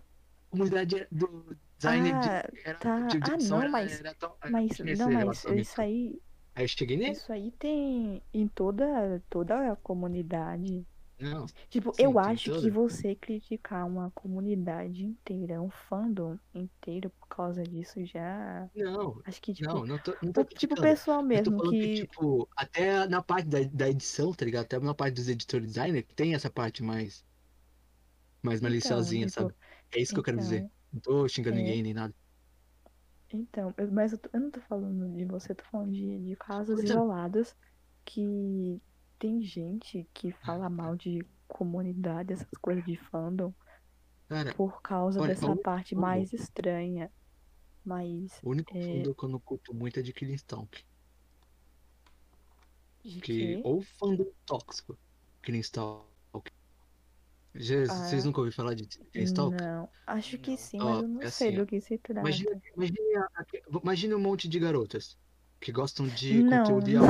comunidade 0.50 1.06
do 1.10 1.56
design 1.78 2.10
Ah, 2.12 2.20
de, 2.20 2.60
era, 2.64 2.78
tá. 2.78 3.00
de 3.06 3.16
Ah, 3.18 3.34
edição 3.34 3.56
não, 3.58 3.62
era, 3.62 3.70
mas- 3.72 4.00
era 4.00 4.14
tão, 4.14 4.34
Mas, 4.50 4.76
tinha 4.76 4.92
esse 4.92 5.02
não, 5.02 5.10
mas 5.12 5.44
isso 5.44 5.80
aí, 5.80 6.20
Aí 6.54 6.64
eu 6.64 6.68
cheguei 6.68 6.96
nele? 6.98 7.12
isso 7.12 7.32
aí 7.32 7.50
tem 7.58 8.22
em 8.34 8.46
toda, 8.48 9.22
toda 9.30 9.72
a 9.72 9.76
comunidade. 9.76 10.86
Não. 11.22 11.46
Tipo, 11.70 11.92
Sim, 11.92 12.02
eu 12.02 12.18
acho 12.18 12.50
que 12.50 12.70
toda. 12.70 12.70
você 12.70 13.14
criticar 13.14 13.86
uma 13.86 14.10
comunidade 14.12 15.04
inteira, 15.04 15.60
um 15.62 15.70
fandom 15.70 16.38
inteiro 16.54 17.10
por 17.10 17.28
causa 17.28 17.62
disso 17.62 18.04
já. 18.04 18.70
Não, 18.74 19.22
Acho 19.24 19.40
que, 19.42 19.54
tipo, 19.54 19.68
não, 19.74 19.86
não 19.86 19.98
tô, 19.98 20.18
não 20.22 20.32
tô 20.32 20.44
tipo 20.44 20.76
pessoal 20.78 21.22
mesmo 21.22 21.60
que, 21.62 21.88
que. 21.88 21.88
tipo, 21.90 22.48
até 22.56 23.06
na 23.06 23.22
parte 23.22 23.48
da, 23.48 23.58
da 23.64 23.88
edição, 23.90 24.32
tá 24.32 24.44
ligado? 24.44 24.64
Até 24.64 24.78
na 24.80 24.94
parte 24.94 25.14
dos 25.16 25.28
editor 25.28 25.60
designer, 25.60 26.02
tem 26.14 26.34
essa 26.34 26.50
parte 26.50 26.82
mais. 26.82 27.24
Mais 28.42 28.60
maliciosinha, 28.60 29.26
tipo, 29.26 29.30
sabe? 29.30 29.54
É 29.94 30.00
isso 30.00 30.12
que 30.12 30.18
eu 30.20 30.24
quero 30.24 30.38
dizer. 30.38 30.66
então, 30.66 30.72
Não 30.92 31.00
tô 31.00 31.28
xingando 31.28 31.56
é. 31.56 31.56
ninguém 31.56 31.82
nem 31.82 31.94
nada. 31.94 32.14
Então, 33.32 33.74
eu- 33.78 33.90
mas 33.92 34.12
eu, 34.12 34.18
tô- 34.18 34.28
eu 34.32 34.40
não 34.40 34.50
tô 34.50 34.60
falando 34.62 35.16
de 35.16 35.24
você, 35.24 35.54
tô 35.54 35.64
falando 35.64 35.92
de, 35.92 36.20
de 36.20 36.36
casos 36.36 36.82
isolados 36.82 37.56
que 38.04 38.80
tem 39.22 39.40
gente 39.40 40.04
que 40.12 40.32
fala 40.32 40.68
mal 40.68 40.96
de 40.96 41.24
comunidade, 41.46 42.32
essas 42.32 42.48
coisas 42.60 42.84
de 42.84 42.96
fandom, 42.96 43.54
Cara, 44.28 44.52
por 44.54 44.82
causa 44.82 45.20
olha, 45.20 45.28
dessa 45.28 45.54
parte 45.56 45.90
fandom- 45.90 46.00
mais 46.00 46.32
estranha. 46.32 47.08
Mas 47.84 48.40
o 48.42 48.50
único 48.50 48.76
É. 48.76 48.80
fandom 48.82 49.14
que 49.14 49.24
eu 49.24 49.28
não 49.28 49.38
curto 49.38 49.72
muito 49.72 50.00
é 50.00 50.02
de 50.02 50.12
Killing 50.12 50.34
Stalk. 50.34 50.84
de 53.04 53.20
Que, 53.20 53.60
ou 53.64 53.80
fandom 53.82 54.26
tóxico. 54.44 54.98
Killing 55.42 55.60
Stalk. 55.60 56.04
Já- 57.54 57.82
Ah, 57.82 57.86
Vocês 58.08 58.24
nunca 58.24 58.40
ouviram 58.40 58.56
falar 58.56 58.74
de 58.74 58.86
Killing 58.86 59.24
Stalk? 59.24 59.56
Não, 59.60 59.88
acho 60.06 60.38
que 60.38 60.56
sim, 60.56 60.78
mas 60.78 61.02
eu 61.02 61.08
não 61.08 61.20
é 61.22 61.30
sei 61.30 61.48
assim, 61.48 61.56
do 61.58 61.66
que 61.66 61.80
se 61.80 61.96
trata. 61.98 62.28
Imagina 63.82 64.16
um 64.16 64.20
monte 64.20 64.48
de 64.48 64.58
garotas 64.58 65.16
que 65.60 65.70
gostam 65.70 66.06
de 66.08 66.42
Não, 66.42 66.58
conteúdo 66.64 66.84
de 66.86 66.94
não. 66.94 67.06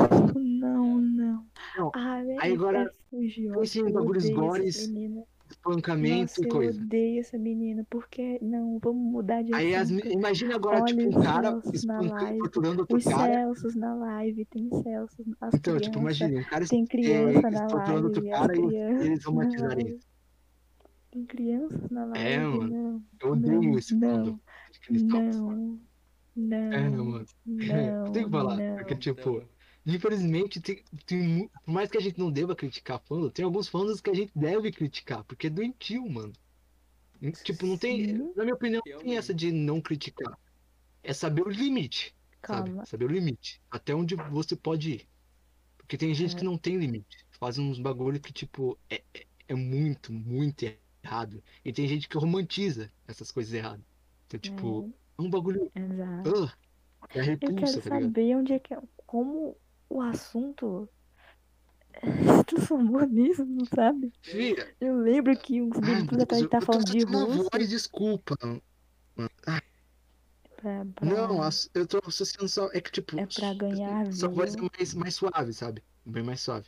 Não, 1.76 1.84
não. 1.84 1.84
Não, 1.84 1.92
Ah, 1.94 2.22
velho, 2.22 2.40
aí 2.40 2.52
agora, 2.52 2.82
é 2.82 2.90
fugiu. 3.10 3.54
em 3.62 3.86
Eu 3.86 3.92
bagulhos 3.92 4.28
gores, 4.30 4.76
espancamento 5.50 6.20
Nossa, 6.22 6.40
e 6.40 6.44
eu 6.44 6.50
coisa. 6.50 6.80
odeio 6.82 7.20
essa 7.20 7.38
menina, 7.38 7.86
porque 7.90 8.38
não, 8.40 8.78
vamos 8.78 9.12
mudar 9.12 9.42
de 9.42 9.54
Aí 9.54 9.74
as, 9.74 9.90
imagina 9.90 10.54
agora, 10.54 10.76
Olha 10.82 10.86
tipo, 10.86 11.08
um 11.08 11.22
cara 11.22 11.60
espancando, 11.72 12.14
live. 12.14 12.38
torturando 12.38 12.80
outro 12.80 12.96
Os 12.96 13.04
cara. 13.04 13.32
Celsos 13.34 13.74
na 13.74 13.94
live, 13.94 14.44
tem 14.46 14.68
Celsos, 14.82 15.26
as 15.40 15.54
Então, 15.54 15.78
tipo, 15.78 15.98
crianças, 15.98 16.00
imagina, 16.00 16.40
um 16.40 16.44
cara 16.44 16.66
tem 16.66 16.82
é, 16.82 16.86
criança 16.86 17.50
na 17.50 17.66
torturando 17.66 18.06
outro 18.06 18.28
cara 18.28 18.56
e 18.56 18.74
eles 18.76 19.24
romantizarem 19.24 19.88
isso. 19.88 20.06
Tem 21.10 21.26
crianças 21.26 21.90
na 21.90 22.04
live, 22.06 22.26
É, 22.28 22.38
mano. 22.38 22.68
não, 22.68 23.04
Eu 23.20 23.32
odeio 23.32 23.62
não, 23.62 23.78
esse 23.78 23.94
não, 23.94 24.40
não, 24.90 25.80
não, 26.34 26.72
É, 26.72 26.88
mano. 26.88 27.24
não, 27.46 28.12
Tem 28.12 28.24
que 28.24 28.30
falar, 28.30 28.56
não. 28.56 28.76
porque, 28.76 28.96
tipo, 28.96 29.51
infelizmente, 29.86 30.60
tem, 30.60 30.82
tem, 31.06 31.48
por 31.64 31.72
mais 31.72 31.90
que 31.90 31.98
a 31.98 32.00
gente 32.00 32.18
não 32.18 32.30
deva 32.30 32.54
criticar 32.56 33.00
fandom, 33.00 33.30
tem 33.30 33.44
alguns 33.44 33.68
fandoms 33.68 34.00
que 34.00 34.10
a 34.10 34.14
gente 34.14 34.32
deve 34.36 34.70
criticar, 34.72 35.24
porque 35.24 35.46
é 35.48 35.50
doentio, 35.50 36.08
mano. 36.08 36.32
Tipo, 37.44 37.66
não 37.66 37.78
tem, 37.78 38.04
Sim. 38.16 38.32
na 38.34 38.42
minha 38.44 38.54
opinião, 38.54 38.82
não 38.84 38.98
tem 38.98 39.16
essa 39.16 39.32
de 39.32 39.52
não 39.52 39.80
criticar. 39.80 40.36
É 41.02 41.12
saber 41.12 41.42
o 41.42 41.48
limite, 41.50 42.14
sabe? 42.46 42.70
Calma, 42.70 42.86
Saber 42.86 43.04
o 43.04 43.08
limite. 43.08 43.60
Até 43.70 43.94
onde 43.94 44.16
você 44.16 44.56
pode 44.56 44.92
ir. 44.92 45.08
Porque 45.78 45.96
tem 45.98 46.14
gente 46.14 46.34
É. 46.34 46.38
que 46.38 46.44
não 46.44 46.58
tem 46.58 46.76
limite. 46.78 47.26
Fazem 47.32 47.64
uns 47.68 47.78
bagulho 47.78 48.20
que, 48.20 48.32
tipo, 48.32 48.78
é, 48.90 49.02
é, 49.14 49.26
é 49.48 49.54
muito, 49.54 50.12
muito 50.12 50.64
errado. 51.04 51.42
E 51.64 51.72
tem 51.72 51.86
gente 51.88 52.08
que 52.08 52.16
romantiza 52.18 52.92
essas 53.06 53.30
coisas 53.30 53.52
erradas. 53.52 53.84
Então, 54.26 54.40
tipo, 54.40 54.92
é 55.18 55.22
um 55.22 55.30
bagulho. 55.30 55.70
exato. 55.74 56.52
ah, 57.00 57.08
é 57.14 57.20
Eu 57.20 57.24
repulsa, 57.24 57.80
quero 57.80 57.82
tá 57.82 57.90
ligado? 57.90 58.14
saber 58.14 58.36
onde 58.36 58.52
é 58.52 58.58
que 58.58 58.74
como 59.06 59.56
o 59.94 60.00
assunto 60.00 60.88
transformou 62.46 63.00
sabe? 63.74 64.12
Filha, 64.22 64.74
Eu 64.80 64.96
lembro 64.96 65.36
que 65.36 65.60
uns 65.60 65.78
minutos 65.78 66.18
atrás 66.18 66.40
ele 66.40 66.48
tá 66.50 66.60
falando 66.60 66.84
de 66.84 67.04
russo 67.04 67.48
voz, 67.52 67.68
desculpa. 67.68 68.34
pra, 69.16 69.60
pra- 70.56 70.84
Não, 71.06 71.42
eu 71.74 71.86
tô 71.86 72.00
associando 72.06 72.48
só. 72.48 72.70
É 72.72 72.80
que, 72.80 72.90
tipo. 72.90 73.18
É 73.18 73.26
pra 73.26 73.52
ganhar 73.54 74.12
Sua 74.12 74.28
voz 74.28 74.54
é 74.54 74.60
mais, 74.60 74.94
mais 74.94 75.14
suave, 75.14 75.52
sabe? 75.52 75.82
Bem 76.04 76.22
mais 76.22 76.40
suave. 76.40 76.66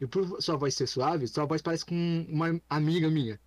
E 0.00 0.06
por 0.06 0.42
sua 0.42 0.56
voz 0.56 0.74
ser 0.74 0.86
suave, 0.86 1.26
sua 1.26 1.46
voz 1.46 1.62
parece 1.62 1.84
com 1.84 2.26
uma 2.28 2.60
amiga 2.68 3.08
minha. 3.08 3.40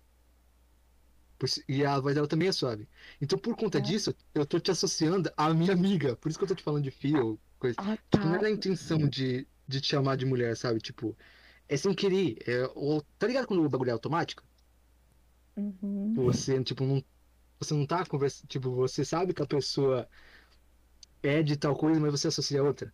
E 1.68 1.84
a 1.84 1.98
voz 2.00 2.14
dela 2.14 2.26
também 2.26 2.48
é 2.48 2.52
suave. 2.52 2.86
Então, 3.20 3.38
por 3.38 3.56
conta 3.56 3.78
Ah. 3.78 3.80
disso, 3.80 4.14
eu 4.34 4.44
tô 4.44 4.58
te 4.60 4.70
associando 4.70 5.30
à 5.36 5.54
minha 5.54 5.72
amiga. 5.72 6.16
Por 6.16 6.28
isso 6.28 6.38
que 6.38 6.44
eu 6.44 6.48
tô 6.48 6.54
te 6.54 6.62
falando 6.62 6.82
de 6.84 6.90
ou 7.22 7.38
coisa. 7.60 7.78
Ah, 7.78 7.96
Tipo, 8.10 8.26
não 8.26 8.36
é 8.36 8.38
tá. 8.38 8.44
na 8.44 8.50
intenção 8.50 8.98
de, 9.08 9.48
de 9.68 9.80
te 9.80 9.88
chamar 9.88 10.16
de 10.16 10.26
mulher, 10.26 10.56
sabe? 10.56 10.80
Tipo, 10.80 11.16
é 11.68 11.76
sem 11.76 11.94
querer. 11.94 12.38
É, 12.48 12.66
ou, 12.74 13.02
tá 13.18 13.26
ligado 13.26 13.46
quando 13.46 13.64
o 13.64 13.70
bagulho 13.70 13.90
é 13.90 13.92
automático? 13.92 14.44
Uhum. 15.56 16.14
Você, 16.14 16.62
tipo, 16.64 16.84
não. 16.84 17.04
Você 17.60 17.74
não 17.74 17.86
tá 17.86 18.04
conversando. 18.06 18.48
Tipo, 18.48 18.72
você 18.74 19.04
sabe 19.04 19.34
que 19.34 19.42
a 19.42 19.46
pessoa 19.46 20.08
é 21.22 21.42
de 21.42 21.56
tal 21.56 21.76
coisa, 21.76 22.00
mas 22.00 22.10
você 22.12 22.28
associa 22.28 22.60
a 22.60 22.64
outra. 22.64 22.92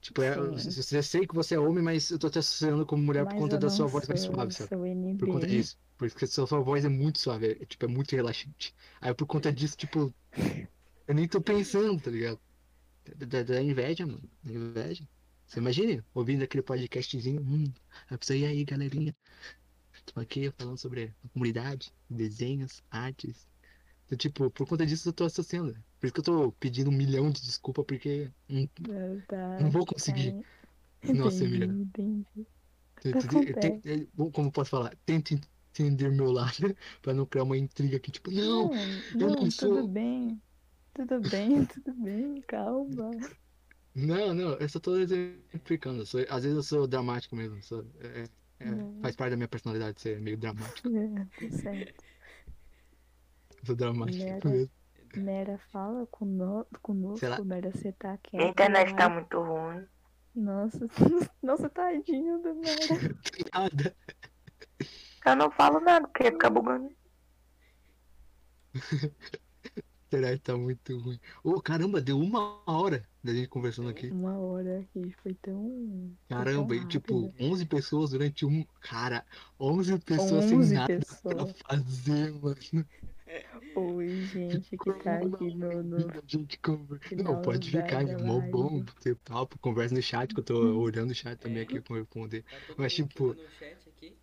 Tipo, 0.00 0.22
é, 0.22 0.36
eu 0.36 1.02
sei 1.02 1.26
que 1.26 1.34
você 1.34 1.54
é 1.56 1.58
homem, 1.58 1.82
mas 1.82 2.10
eu 2.10 2.18
tô 2.18 2.30
te 2.30 2.38
associando 2.38 2.86
como 2.86 3.02
mulher 3.02 3.26
por 3.26 3.34
Mas 3.34 3.40
conta 3.42 3.56
eu 3.56 3.60
da 3.60 3.68
sua 3.68 3.86
voz 3.86 4.06
mais 4.08 4.20
sou, 4.20 4.34
suave, 4.34 4.52
sabe? 4.54 4.72
Por 5.18 5.28
conta 5.28 5.46
disso. 5.46 5.78
Porque 5.96 6.24
a 6.24 6.28
sua 6.28 6.46
sua 6.46 6.60
voz 6.60 6.84
é 6.84 6.88
muito 6.88 7.18
suave, 7.18 7.52
é, 7.60 7.66
tipo, 7.66 7.84
é 7.84 7.88
muito 7.88 8.14
relaxante. 8.14 8.74
Aí 9.00 9.12
por 9.14 9.26
conta 9.26 9.52
disso, 9.52 9.76
tipo, 9.76 10.14
eu 11.08 11.14
nem 11.14 11.28
tô 11.28 11.40
pensando, 11.42 12.00
tá 12.00 12.10
ligado? 12.10 12.40
Da, 13.16 13.42
da- 13.42 13.62
inveja, 13.62 14.06
mano. 14.06 14.22
Da 14.42 14.52
inveja. 14.52 15.08
Você 15.46 15.58
imagina 15.60 16.04
ouvindo 16.14 16.42
aquele 16.44 16.62
podcastzinho, 16.62 17.40
hum, 17.42 17.64
é 18.10 18.16
pra 18.16 18.18
isso 18.22 18.32
aí, 18.32 18.64
galerinha. 18.64 19.14
Tô 20.06 20.20
aqui 20.20 20.50
falando 20.58 20.78
sobre 20.78 21.14
a 21.24 21.28
comunidade, 21.28 21.92
desenhos, 22.08 22.82
artes. 22.90 23.46
Então, 24.06 24.16
tipo, 24.18 24.50
por 24.50 24.66
conta 24.66 24.86
disso 24.86 25.08
eu 25.08 25.12
tô 25.12 25.24
associando. 25.24 25.74
Por 26.00 26.06
isso 26.06 26.14
que 26.14 26.20
eu 26.20 26.24
tô 26.24 26.52
pedindo 26.52 26.90
um 26.90 26.92
milhão 26.94 27.30
de 27.30 27.42
desculpa, 27.42 27.84
porque 27.84 28.30
hum, 28.48 28.66
tá, 29.26 29.60
não 29.60 29.70
vou 29.70 29.84
conseguir. 29.86 30.32
tá. 30.32 31.12
Nossa, 31.14 31.44
Entendi, 31.44 31.44
Emília. 31.44 31.66
entendi. 31.66 32.46
Tem- 33.54 33.80
tem- 33.80 34.06
Como 34.32 34.50
posso 34.52 34.70
falar? 34.70 34.96
Tente 35.06 35.40
entender 35.70 36.10
meu 36.10 36.30
lado 36.32 36.56
pra 37.02 37.14
não 37.14 37.24
criar 37.26 37.44
uma 37.44 37.56
intriga 37.56 37.96
aqui, 37.96 38.10
tipo, 38.10 38.30
não, 38.30 38.68
Não, 38.68 38.74
eu 39.20 39.28
não, 39.28 39.34
não 39.36 39.50
sou. 39.50 39.76
tudo 39.76 39.88
bem. 39.88 40.40
Tudo 40.98 41.20
bem, 41.30 41.64
tudo 41.66 41.92
bem, 41.94 42.40
calma. 42.48 43.10
Não, 43.94 44.34
não, 44.34 44.54
eu 44.54 44.68
só 44.68 44.80
tô 44.80 44.96
exemplificando. 44.98 46.04
sou- 46.04 46.24
às 46.28 46.42
vezes 46.42 46.56
eu 46.56 46.62
sou 46.64 46.86
dramático 46.88 47.36
mesmo. 47.36 47.62
sou- 47.62 47.86
é- 48.00 48.24
é- 48.58 48.70
Não. 48.70 49.00
faz 49.00 49.14
parte 49.14 49.30
da 49.30 49.36
minha 49.36 49.46
personalidade 49.48 50.00
ser 50.00 50.20
meio 50.20 50.36
dramático. 50.36 50.88
É, 50.88 51.24
tá 51.50 51.56
certo. 51.56 52.04
Eu 53.60 53.66
sou 53.66 53.76
dramático 53.76 54.24
Mera. 54.24 54.50
mesmo. 54.50 54.70
Mera 55.16 55.58
fala 55.70 56.04
cono- 56.08 56.66
Sei 57.16 57.28
lá. 57.28 57.36
conosco, 57.36 57.44
Mera, 57.44 57.70
você 57.70 57.92
tá 57.92 58.18
quieto. 58.18 58.40
Minha 58.40 58.50
internet 58.50 58.94
tá 58.96 59.06
lá. 59.08 59.14
muito 59.14 59.40
ruim. 59.40 59.86
Nossa, 60.34 60.78
nossa, 61.42 61.70
tadinho 61.70 62.42
do 62.42 62.54
Mera. 62.56 63.14
Nada. 63.54 63.96
Eu 65.26 65.36
não 65.36 65.50
falo 65.50 65.78
nada, 65.80 66.08
porque 66.08 66.24
fica 66.24 66.50
bugando. 66.50 66.90
Será 70.10 70.32
que 70.32 70.38
tá 70.38 70.56
muito 70.56 70.98
ruim? 70.98 71.20
Ô, 71.44 71.60
caramba, 71.60 72.00
deu 72.00 72.18
uma 72.18 72.62
hora 72.66 73.06
da 73.22 73.34
gente 73.34 73.48
conversando 73.48 73.90
aqui. 73.90 74.10
Uma 74.10 74.38
hora 74.38 74.80
aqui 74.80 75.12
foi 75.22 75.34
tão. 75.34 76.16
foi 76.28 76.28
tão 76.28 76.38
Caramba, 76.38 76.74
e 76.76 76.86
tipo, 76.86 77.26
rápido. 77.26 77.44
11 77.44 77.66
pessoas 77.66 78.10
durante 78.10 78.46
um. 78.46 78.64
Cara, 78.80 79.24
11 79.60 79.98
pessoas 79.98 80.44
11 80.46 80.66
sem 80.68 80.76
nada 80.78 80.86
pra 81.28 81.44
pessoas. 81.44 81.52
fazer, 81.68 82.32
mano. 82.32 82.56
Oi, 83.74 84.08
gente, 84.32 84.76
que 84.76 84.92
tá 84.92 85.18
aqui 85.18 85.54
no. 85.54 85.82
no... 85.82 86.08
A 86.08 86.22
gente 86.26 86.58
conversa. 86.58 87.04
final 87.06 87.34
Não, 87.34 87.42
pode 87.42 87.70
ficar, 87.70 88.08
é 88.08 88.16
mó 88.16 88.40
bom 88.40 88.82
ter 89.02 89.14
papo, 89.16 89.58
conversa 89.58 89.94
no 89.94 90.02
chat, 90.02 90.32
que 90.32 90.40
eu 90.40 90.44
tô 90.44 90.54
olhando 90.80 91.10
o 91.10 91.14
chat 91.14 91.38
também 91.38 91.62
aqui 91.62 91.80
com 91.82 91.94
responder. 91.94 92.42
Tá 92.42 92.74
Mas, 92.78 92.94
tipo- 92.94 93.30
aqui 93.32 93.42
no 93.42 93.48
chat 93.50 93.88
aqui. 93.88 94.16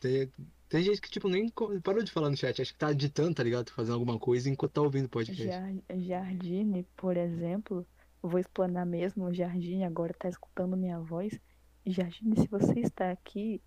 Tem, 0.00 0.30
tem 0.72 0.82
gente 0.82 1.00
que, 1.02 1.10
tipo, 1.10 1.28
nem 1.28 1.48
parou 1.82 2.02
de 2.02 2.10
falar 2.10 2.30
no 2.30 2.36
chat, 2.36 2.60
acho 2.62 2.72
que 2.72 2.78
tá 2.78 2.90
editando, 2.90 3.34
tá 3.34 3.42
ligado? 3.42 3.70
Fazendo 3.70 3.94
alguma 3.94 4.18
coisa 4.18 4.48
enquanto 4.48 4.72
tá 4.72 4.80
ouvindo 4.82 5.04
o 5.04 5.08
podcast. 5.10 5.44
Jar- 5.44 5.74
Jardine, 5.94 6.84
por 6.96 7.16
exemplo, 7.16 7.86
eu 8.22 8.28
vou 8.30 8.40
explanar 8.40 8.86
mesmo. 8.86 9.26
O 9.26 9.34
Jardine 9.34 9.84
agora 9.84 10.14
tá 10.18 10.28
escutando 10.28 10.76
minha 10.76 10.98
voz. 10.98 11.38
Jardine, 11.86 12.36
se 12.40 12.48
você 12.48 12.80
está 12.80 13.10
aqui 13.10 13.60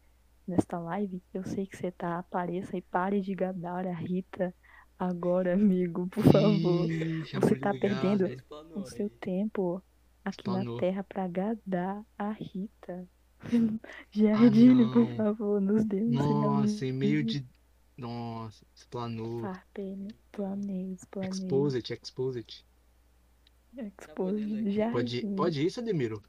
nesta 0.48 0.80
live, 0.80 1.22
eu 1.34 1.44
sei 1.44 1.68
que 1.68 1.78
você 1.78 1.92
tá. 1.92 2.18
Apareça 2.18 2.76
e 2.76 2.82
pare 2.82 3.22
de 3.22 3.36
gadar 3.36 3.86
a 3.86 3.94
Rita 3.94 4.54
agora, 4.98 5.54
amigo, 5.54 6.08
por 6.08 6.24
favor. 6.24 6.90
Ih, 6.90 7.24
Você 7.26 7.56
tá 7.60 7.72
ligado. 7.72 7.80
perdendo 7.80 8.28
explanou 8.28 8.80
o 8.80 8.86
seu 8.86 9.06
aí. 9.06 9.12
tempo 9.20 9.84
aqui 10.24 10.40
Explanou. 10.40 10.76
na 10.76 10.80
Terra 10.80 11.04
pra 11.04 11.28
gadar 11.28 12.04
a 12.18 12.32
Rita. 12.32 13.08
Jardine, 14.12 14.92
por 14.92 15.08
não. 15.08 15.16
favor, 15.16 15.62
nos 15.62 15.86
dê 15.86 16.02
um 16.04 16.12
Nossa, 16.12 16.86
em 16.86 16.92
meio 16.92 17.24
de. 17.24 17.46
Nossa, 17.98 18.66
explanou. 18.76 19.42
Farpene, 19.42 20.14
planei, 20.32 20.94
explanei. 20.94 21.30
Expose 21.30 21.78
it, 21.78 21.94
expose 21.94 22.40
it. 22.40 22.66
Expose 23.78 24.16
podendo 24.16 24.70
aqui. 24.70 24.92
Pode, 24.92 25.28
pode 25.36 25.66
isso, 25.66 25.80
Ademiro? 25.80 26.22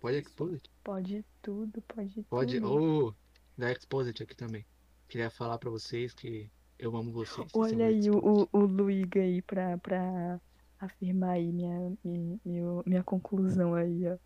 Pode 0.00 0.16
it? 0.18 0.70
Pode 0.84 1.24
tudo, 1.42 1.82
pode 1.82 2.22
Pode. 2.24 2.60
tudo. 2.60 3.06
Oh, 3.08 3.14
dá 3.56 3.72
expose 3.72 4.10
it 4.10 4.22
aqui 4.22 4.36
também. 4.36 4.64
Queria 5.08 5.30
falar 5.30 5.58
pra 5.58 5.70
vocês 5.70 6.12
que 6.12 6.50
eu 6.78 6.96
amo 6.96 7.12
vocês. 7.12 7.50
Olha 7.54 7.86
aí 7.86 8.10
o, 8.10 8.48
o 8.52 8.58
Luiga 8.58 9.20
aí 9.20 9.40
pra, 9.42 9.78
pra 9.78 10.40
afirmar 10.78 11.30
aí 11.30 11.52
minha, 11.52 11.96
minha, 12.04 12.38
minha, 12.44 12.82
minha 12.84 13.04
conclusão 13.04 13.74
aí, 13.74 14.06
ó. 14.06 14.18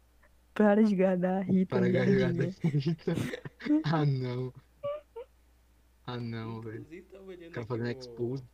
Para 0.55 0.83
de 0.83 0.95
gadar 0.95 1.39
a 1.39 1.43
Rita 1.43 1.77
Para 1.77 1.93
carregar 1.93 2.33
Jardine. 2.35 2.55
Ah, 3.85 4.05
não. 4.07 4.53
Ah, 6.07 6.19
não, 6.19 6.61
velho. 6.61 6.77
Inclusive, 6.81 7.07
tava 7.09 7.25
olhando 7.25 7.49
Ficar 7.49 7.61
aqui 7.61 7.69
fazendo 7.69 7.87
o- 7.87 8.01
expose. 8.01 8.45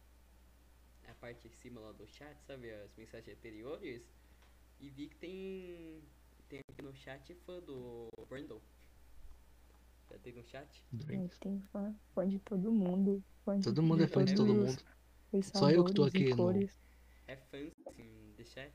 a 1.08 1.14
parte 1.14 1.48
de 1.48 1.54
cima 1.56 1.80
lá 1.80 1.92
do 1.92 2.06
chat, 2.06 2.36
sabe? 2.46 2.70
As 2.70 2.90
mensagens 2.96 3.36
anteriores. 3.36 4.02
E 4.80 4.90
vi 4.90 5.08
que 5.08 5.16
tem 5.16 6.02
tem 6.48 6.60
aqui 6.70 6.82
no 6.82 6.94
chat 6.94 7.34
fã 7.46 7.58
do 7.60 8.08
Brandon. 8.28 8.60
Já 10.10 10.18
tem 10.18 10.32
no 10.34 10.44
chat? 10.44 10.84
É, 11.08 11.28
tem 11.40 11.60
fã, 11.72 11.94
fã 12.14 12.28
de 12.28 12.38
todo 12.40 12.70
mundo. 12.70 13.22
Fã 13.44 13.58
de, 13.58 13.64
Todo 13.64 13.82
mundo 13.82 14.02
é 14.04 14.06
fã 14.06 14.24
de 14.24 14.34
todo 14.34 14.54
mundo. 14.54 14.76
Só 15.42 15.70
eu 15.70 15.84
que 15.84 15.94
tô 15.94 16.04
aqui 16.04 16.34
no-. 16.34 16.68
É 17.26 17.36
fã 17.36 17.58
sim, 17.96 18.34
the 18.36 18.44
chat. 18.44 18.72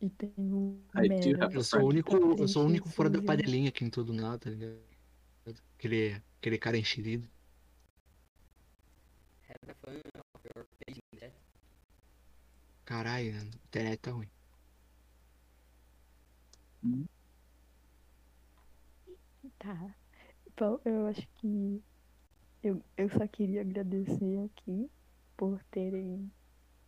E 0.00 0.10
tem 0.10 0.32
o 0.38 0.78
I 0.94 1.08
do 1.08 1.08
Mero, 1.08 1.42
have 1.42 1.54
a 1.54 1.58
Eu 1.58 1.64
sou 1.64 1.80
o 1.80 1.86
único, 1.86 2.16
eu 2.16 2.48
sou 2.48 2.64
o 2.64 2.66
único 2.66 2.88
fora 2.88 3.08
da 3.08 3.22
panelinha 3.22 3.70
aqui 3.70 3.84
em 3.84 3.90
todo 3.90 4.12
nada, 4.12 4.38
tá 4.38 4.50
ligado? 4.50 4.78
Aquele, 5.78 6.22
aquele 6.38 6.58
cara 6.58 6.76
enxerido. 6.76 7.28
The 10.86 10.94
chat. 11.18 11.32
Caralho, 12.84 13.36
a 13.36 13.42
internet 13.42 13.98
tá 14.00 14.10
ruim. 14.12 14.28
Tá. 19.58 19.94
Bom, 20.56 20.80
eu 20.84 21.06
acho 21.06 21.26
que 21.36 21.82
eu, 22.62 22.82
eu 22.96 23.08
só 23.10 23.26
queria 23.26 23.62
agradecer 23.62 24.44
aqui 24.44 24.90
por 25.36 25.62
terem 25.64 26.30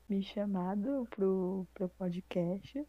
me 0.08 0.22
chamado 0.22 1.06
pro, 1.10 1.66
pro 1.74 1.88
podcast. 1.90 2.86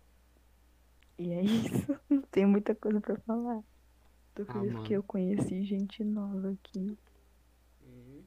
E 1.19 1.31
é 1.33 1.43
isso. 1.43 1.85
Não 2.09 2.21
tem 2.31 2.45
muita 2.47 2.73
coisa 2.75 2.99
pra 2.99 3.15
falar. 3.21 3.63
Tô 4.35 4.45
Ah, 4.47 4.53
feliz 4.53 4.73
mano. 4.73 4.83
que 4.83 4.93
eu 4.93 5.03
conheci 5.03 5.63
gente 5.65 6.03
nova 6.03 6.51
aqui. 6.51 6.97
Uhum. 7.85 8.25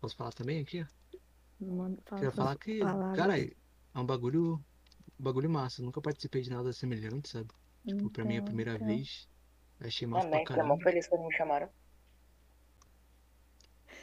Posso 0.00 0.16
falar 0.16 0.32
também 0.32 0.60
aqui? 0.60 0.84
Manda, 1.60 2.02
fala 2.08 2.20
Queria 2.20 2.32
falar 2.32 2.56
que, 2.58 2.74
palavras. 2.78 3.12
cara, 3.12 3.38
é 3.40 3.50
um 3.98 4.04
bagulho, 4.04 4.62
um 5.18 5.22
bagulho 5.24 5.50
massa. 5.50 5.80
Eu 5.80 5.86
nunca 5.86 6.00
participei 6.02 6.42
de 6.42 6.50
nada 6.50 6.72
semelhante, 6.72 7.28
sabe? 7.30 7.50
Tipo, 7.86 8.10
pra 8.10 8.24
mim 8.24 8.36
é 8.36 8.38
a 8.38 8.42
Então, 8.42 8.44
primeira 8.44 8.78
então. 8.78 8.78
vez. 8.78 9.28
Achei 9.80 10.06
massa 10.08 10.28
Também, 10.28 10.40
pra 10.40 10.40
fiquei 10.46 10.62
mó 10.62 10.76
caramba. 10.76 10.84
feliz 10.84 11.08
quando 11.08 11.26
me 11.26 11.34
chamaram. 11.34 11.70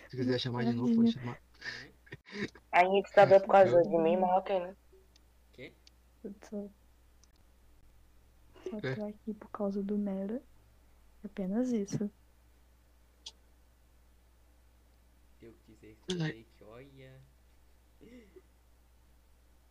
Se 0.10 0.18
quiser 0.18 0.40
chamar 0.40 0.66
de 0.66 0.74
novo, 0.74 0.92
pode 0.92 1.12
chamar. 1.12 1.38
A 2.72 2.84
gente 2.86 3.12
tá 3.12 3.26
vendo 3.26 3.42
por 3.42 3.54
causa 3.54 3.82
de 3.84 3.98
mim, 3.98 4.18
mas 4.18 4.38
ok, 4.38 4.60
né? 4.60 4.76
Que? 6.26 6.30
Eu 6.30 6.36
só, 6.50 6.70
só 8.70 8.82
É. 8.84 8.96
tô 8.96 9.06
aqui 9.06 9.34
por 9.34 9.50
causa 9.52 9.82
do 9.84 9.98
Mera. 9.98 10.42
Apenas 11.24 11.72
isso. 11.72 12.10
Eu 15.42 15.54
Ai. 16.20 16.34
dizer 16.34 16.44
que 16.58 16.64
olha. 16.64 17.22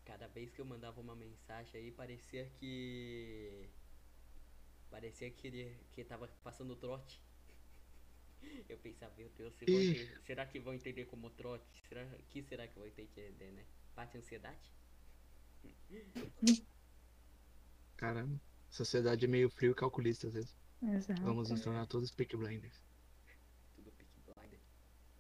Cada 0.04 0.28
vez 0.28 0.50
que 0.50 0.60
eu 0.60 0.64
mandava 0.64 1.00
uma 1.00 1.14
mensagem 1.16 1.80
aí 1.80 1.90
parecia 1.90 2.46
que. 2.58 3.68
Parecia 4.90 5.30
que 5.30 5.46
ele 5.48 5.76
que 5.92 6.04
tava 6.04 6.28
passando 6.42 6.74
trote. 6.76 7.20
Eu 8.68 8.78
pensava, 8.78 9.14
meu 9.16 9.28
Deus, 9.30 9.54
se 9.54 9.66
vão 9.66 9.80
será 10.24 10.46
que 10.46 10.60
vão 10.60 10.74
entender 10.74 11.06
como 11.06 11.30
trote? 11.30 11.82
Será 11.88 12.04
que 12.30 12.42
será 12.42 12.66
que 12.68 12.78
vão 12.78 12.86
entender, 12.86 13.52
né? 13.52 13.64
Bate 13.94 14.16
ansiedade? 14.18 14.72
Caramba. 17.96 18.40
Sociedade 18.70 19.24
é 19.24 19.28
meio 19.28 19.48
frio 19.50 19.72
e 19.72 19.74
calculista 19.74 20.26
às 20.26 20.34
vezes. 20.34 20.56
Exato. 20.82 21.22
Vamos 21.22 21.50
nos 21.50 21.60
tornar 21.62 21.86
todos 21.86 22.10
Peak 22.10 22.36
Blinders. 22.36 22.82
Tudo 23.76 23.90
pick 23.92 24.08
blinder. 24.26 24.58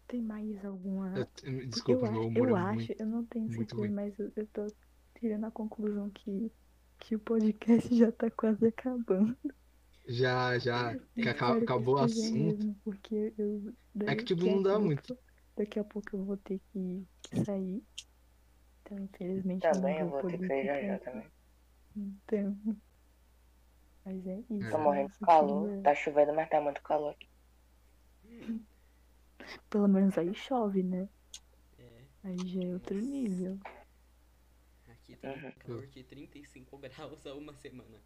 Tem 0.08 0.20
mais 0.20 0.62
alguma. 0.64 1.14
Eu- 1.16 1.66
Desculpa, 1.68 2.06
eu, 2.06 2.12
meu 2.12 2.20
acho, 2.20 2.28
humor 2.28 2.48
eu 2.48 2.56
é 2.56 2.60
acho, 2.60 2.74
muito. 2.74 2.94
eu 3.00 3.06
não 3.06 3.24
tenho 3.26 3.52
certeza, 3.52 3.88
mas 3.92 4.18
eu, 4.18 4.32
eu 4.36 4.46
tô 4.48 4.66
tirando 5.18 5.44
a 5.44 5.50
conclusão 5.50 6.10
que, 6.10 6.52
que 6.98 7.14
o 7.14 7.18
podcast 7.20 7.96
já 7.96 8.10
tá 8.12 8.30
quase 8.30 8.66
acabando. 8.66 9.36
Já, 10.06 10.58
já. 10.58 10.98
Que 11.14 11.28
aca- 11.28 11.56
acabou 11.56 11.94
o 11.94 11.98
assunto. 12.00 12.34
mesmo, 12.34 12.74
porque 12.84 13.32
eu. 13.38 13.72
É 14.00 14.14
que, 14.16 14.24
tipo, 14.24 14.44
não 14.44 14.62
dá 14.62 14.70
pouco- 14.72 14.84
muito. 14.86 15.18
Daqui 15.56 15.78
a 15.78 15.84
pouco 15.84 16.16
eu 16.16 16.24
vou 16.24 16.36
ter 16.36 16.60
que, 16.72 17.06
que 17.22 17.44
sair. 17.44 17.82
Então, 18.84 18.98
infelizmente, 18.98 19.64
eu 19.64 19.70
Também 19.72 19.98
eu 19.98 20.04
não 20.06 20.10
vou 20.12 20.22
ter 20.22 20.38
que 20.38 20.66
já 20.66 20.80
já 20.82 20.98
também. 20.98 21.26
Então. 21.96 22.56
Mas 24.04 24.26
é 24.26 24.38
isso. 24.38 24.70
Tô 24.70 24.78
É. 24.78 24.82
morrendo 24.82 25.08
eu 25.08 25.18
de 25.18 25.18
calor. 25.26 25.82
Tá 25.82 25.94
chovendo, 25.94 26.34
mas 26.34 26.48
tá 26.50 26.60
muito 26.60 26.82
calor 26.82 27.10
aqui. 27.10 27.28
Pelo 29.70 29.88
menos 29.88 30.16
aí 30.18 30.34
chove, 30.34 30.82
né? 30.82 31.08
É, 31.78 32.28
Aí 32.28 32.46
já 32.46 32.60
é 32.62 32.72
outro 32.74 32.94
Nossa. 32.94 33.10
nível. 33.10 33.58
aqui 34.88 35.16
tá 35.16 35.28
Uhum. 35.28 35.48
um 35.48 35.52
calor 35.52 35.86
de 35.86 36.04
35 36.04 36.78
graus 36.78 37.26
há 37.26 37.34
uma 37.34 37.54
semana. 37.54 37.98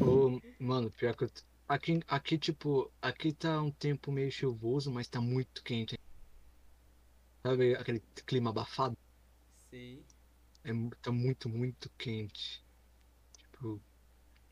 Ô, 0.00 0.40
mano, 0.58 0.90
pior 0.90 1.16
que 1.16 1.24
eu. 1.24 1.28
Aqui, 1.66 2.00
aqui, 2.08 2.38
tipo, 2.38 2.92
aqui 3.00 3.32
tá 3.32 3.62
um 3.62 3.70
tempo 3.70 4.12
meio 4.12 4.30
chuvoso, 4.30 4.90
mas 4.92 5.08
tá 5.08 5.20
muito 5.20 5.62
quente. 5.62 5.96
Sabe 7.46 7.74
aquele 7.74 8.00
clima 8.26 8.50
abafado? 8.50 8.94
Sei. 9.74 10.04
É, 10.62 10.70
tá 11.02 11.10
muito, 11.10 11.48
muito 11.48 11.90
quente. 11.98 12.64
Tipo, 13.38 13.82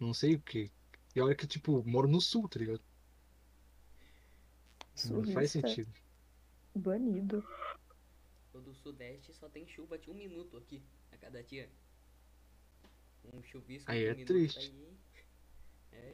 não 0.00 0.12
sei 0.12 0.34
o 0.34 0.40
que. 0.40 0.68
E 1.14 1.20
olha 1.20 1.32
que, 1.36 1.46
tipo, 1.46 1.84
moro 1.84 2.08
no 2.08 2.20
sul, 2.20 2.48
tá 2.48 2.58
ligado? 2.58 2.82
Não 5.08 5.22
faz 5.32 5.52
sentido. 5.52 5.92
Banido. 6.74 7.46
O 8.52 8.58
do 8.60 8.74
Sudeste 8.74 9.32
só 9.32 9.48
tem 9.48 9.64
chuva 9.68 9.96
de 9.96 10.10
um 10.10 10.14
minuto 10.14 10.56
aqui 10.56 10.82
a 11.12 11.16
cada 11.16 11.40
dia. 11.44 11.70
Um 13.32 13.40
chuvisco 13.44 13.88
Aí 13.88 14.00
de 14.00 14.06
um 14.06 14.10
é 14.10 14.14
minuto 14.14 14.26
triste. 14.26 14.70
daí- 14.72 14.98
É, 15.92 16.12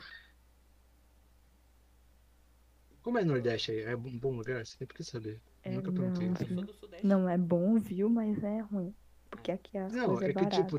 Como 3.00 3.16
é 3.18 3.24
Nordeste 3.24 3.70
aí? 3.70 3.80
É 3.84 3.96
um 3.96 4.18
bom 4.18 4.36
lugar? 4.36 4.66
Sempre 4.66 4.98
quis 4.98 5.08
saber. 5.08 5.40
É, 5.62 5.70
Nunca 5.70 5.92
não, 5.92 6.32
perguntei. 6.32 6.48
do 6.64 6.72
Sudeste. 6.74 7.06
Não 7.06 7.28
é 7.28 7.38
bom, 7.38 7.78
viu? 7.78 8.08
Mas 8.10 8.42
é 8.42 8.60
ruim. 8.60 8.94
Porque 9.30 9.52
aqui 9.52 9.76
as 9.78 9.92
Não, 9.92 10.02
coisas 10.02 10.22
é 10.22 10.30
é 10.30 10.34
que 10.34 10.46
tipo. 10.46 10.78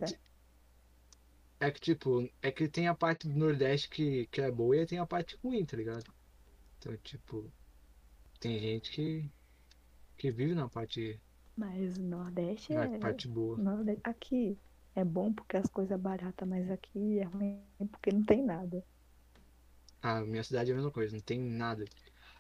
É 1.60 1.72
que 1.72 1.80
tipo, 1.80 2.30
é 2.42 2.52
que 2.52 2.68
tem 2.68 2.88
a 2.90 2.94
parte 2.96 3.26
do 3.28 3.34
Nordeste 3.38 3.88
que, 3.90 4.28
que 4.28 4.42
é 4.42 4.52
boa 4.52 4.76
e 4.76 4.86
tem 4.86 5.00
a 5.00 5.06
parte 5.06 5.38
ruim, 5.44 5.66
tá 5.66 5.78
ligado? 5.78 6.14
Então, 6.80 6.98
tipo, 7.00 7.52
tem 8.40 8.60
gente 8.60 8.92
que, 8.92 9.32
que 10.18 10.32
vive 10.32 10.56
na 10.56 10.70
parte, 10.70 11.22
Mas 11.56 11.98
o 11.98 12.02
Nordeste 12.02 12.74
na 12.74 12.88
é. 12.88 12.88
parte 12.90 13.28
boa. 13.28 13.62
Norde- 13.62 14.00
Aqui 14.04 14.58
é 14.96 15.04
bom 15.06 15.32
porque 15.34 15.58
as 15.58 15.70
coisas 15.70 15.92
é 15.92 15.98
barata, 15.98 16.46
mas 16.46 16.70
aqui 16.72 17.20
é 17.20 17.24
ruim 17.24 17.64
porque 17.92 18.12
não 18.12 18.24
tem 18.24 18.44
nada. 18.44 18.84
A 20.02 20.22
minha 20.22 20.44
cidade 20.44 20.70
é 20.72 20.74
a 20.74 20.76
mesma 20.76 20.92
coisa, 20.92 21.16
não 21.16 21.22
tem 21.24 21.40
nada. 21.40 21.86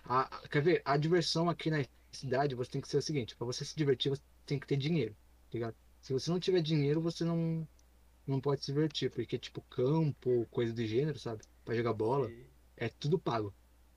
A- 0.05 0.29
quer 0.51 0.61
ver? 0.63 0.81
A 0.85 0.97
diversão 0.97 1.49
aqui 1.49 1.69
na 1.71 1.79
cidade, 2.17 2.55
você 2.55 2.71
tem 2.71 2.81
que 2.81 2.87
ser 2.87 2.97
o 2.97 3.01
seguinte, 3.01 3.35
pra 3.35 3.45
você 3.45 3.63
se 3.65 3.75
divertir, 3.75 4.09
você 4.09 4.21
tem 4.45 4.59
que 4.59 4.67
ter 4.67 4.77
dinheiro, 4.77 5.13
tá 5.49 5.53
ligado? 5.53 5.75
Se 6.01 6.13
você 6.13 6.29
não 6.31 6.39
tiver 6.39 6.61
dinheiro, 6.61 7.01
você 7.01 7.23
não, 7.23 7.67
não 8.27 8.39
pode 8.41 8.63
se 8.63 8.71
divertir, 8.71 9.11
porque 9.11 9.37
tipo, 9.37 9.61
campo, 9.63 10.45
coisa 10.51 10.73
do 10.73 10.85
gênero, 10.85 11.19
sabe? 11.19 11.43
Pra 11.65 11.75
jogar 11.75 11.93
bola, 11.93 12.29
é 12.77 12.89
tudo 12.89 13.19
pago. 13.19 13.53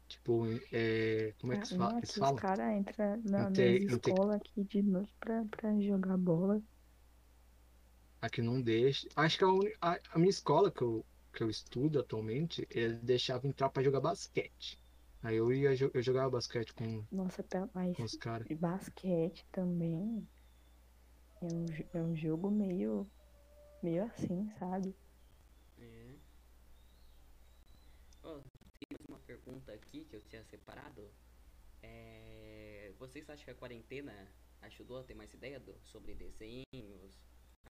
Tipo, 0.08 0.44
é, 0.70 1.32
como 1.40 1.52
é 1.54 1.58
que 1.58 1.68
se 1.68 1.76
fala? 1.76 1.98
Eles 1.98 2.10
os 2.10 2.16
falam? 2.16 2.36
caras 2.36 2.72
entram 2.76 3.22
na, 3.24 3.44
Não 3.44 3.52
tem- 3.52 3.84
nas 3.84 3.92
escolas 3.94 4.36
aqui 4.36 4.64
de 4.64 4.82
noite 4.82 5.14
pra, 5.18 5.44
pra 5.46 5.80
jogar 5.80 6.16
bola. 6.18 6.62
Aqui 8.20 8.40
não 8.42 8.60
deixa. 8.60 9.08
Acho 9.16 9.38
que 9.38 9.44
a, 9.80 9.98
a 10.12 10.18
minha 10.18 10.30
escola 10.30 10.70
que 10.70 10.82
eu, 10.82 11.04
que 11.32 11.42
eu 11.42 11.50
estudo 11.50 11.98
atualmente, 12.00 12.66
eles 12.70 13.00
deixavam 13.02 13.50
entrar 13.50 13.68
pra 13.70 13.82
jogar 13.82 14.00
basquete. 14.00 14.78
Aí 15.22 15.36
eu 15.36 15.52
ia 15.52 15.70
eu 15.94 16.02
jogava 16.02 16.30
basquete 16.30 16.72
com, 16.74 17.04
Nossa, 17.12 17.42
pera- 17.44 17.68
mas 17.72 17.96
com 17.96 18.02
os 18.02 18.16
caras. 18.16 18.46
basquete 18.58 19.46
também 19.52 20.26
é 21.40 21.44
um, 21.44 21.66
é 21.94 22.02
um 22.02 22.16
jogo 22.16 22.50
meio, 22.50 23.06
meio 23.82 24.04
assim, 24.04 24.50
sabe? 24.58 24.94
É. 25.78 26.14
Ó, 28.24 28.40
tem 28.80 28.98
uma 29.08 29.18
pergunta 29.20 29.72
aqui 29.72 30.04
que 30.04 30.16
eu 30.16 30.20
tinha 30.22 30.44
separado. 30.44 31.08
É, 31.82 32.92
vocês 32.98 33.28
acham 33.28 33.44
que 33.44 33.50
a 33.50 33.54
quarentena 33.54 34.12
ajudou 34.62 34.98
a 34.98 35.04
ter 35.04 35.14
mais 35.14 35.32
ideia 35.34 35.58
do- 35.60 35.78
sobre 35.84 36.14
desenhos, 36.14 37.18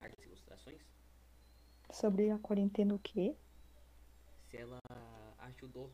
artes 0.01 0.25
e 0.25 0.27
ilustrações? 0.29 0.81
Sobre 1.91 2.31
a 2.31 2.39
quarentena 2.39 2.95
o 2.95 2.99
quê? 2.99 3.35
Se 4.51 4.57
ela 4.59 4.79
ajudou 5.39 5.91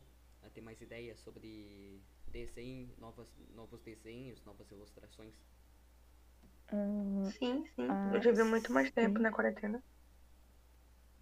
a 0.48 0.50
ter 0.50 0.60
mais 0.62 0.80
ideias 0.80 1.20
sobre 1.20 2.02
desenho, 2.26 2.94
novas, 2.98 3.32
novos 3.54 3.82
desenhos, 3.82 4.42
novas 4.44 4.70
ilustrações? 4.70 5.34
Sim, 7.38 7.64
sim. 7.74 7.88
Ah, 7.90 8.10
eu 8.12 8.20
tive 8.20 8.42
muito 8.44 8.72
mais 8.72 8.90
tempo 8.90 9.18
sim. 9.18 9.22
na 9.22 9.30
quarentena. 9.32 9.82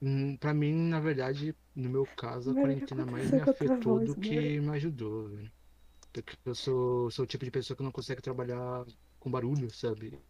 Hum, 0.01 0.36
Pra 0.39 0.53
mim, 0.55 0.73
na 0.90 1.01
verdade, 1.01 1.57
no 1.74 1.89
meu 1.90 2.07
caso, 2.07 2.51
a 2.51 2.55
que 2.55 2.57
quarentena 2.57 3.07
mais 3.07 3.31
me 3.31 3.40
afetou 3.40 3.98
voz, 3.98 4.01
do 4.01 4.16
que 4.16 4.61
me 4.61 4.70
ajudou, 4.77 5.28
velho. 5.31 5.53
Porque 6.12 6.36
eu 6.47 6.55
sou, 6.55 7.11
sou 7.11 7.24
o 7.24 7.28
tipo 7.28 7.44
de 7.44 7.51
pessoa 7.53 7.77
que 7.77 7.82
não 7.85 7.93
consegue 7.93 8.23
trabalhar 8.23 8.86
com 9.20 9.31
barulho, 9.31 9.70
sabe? 9.74 10.23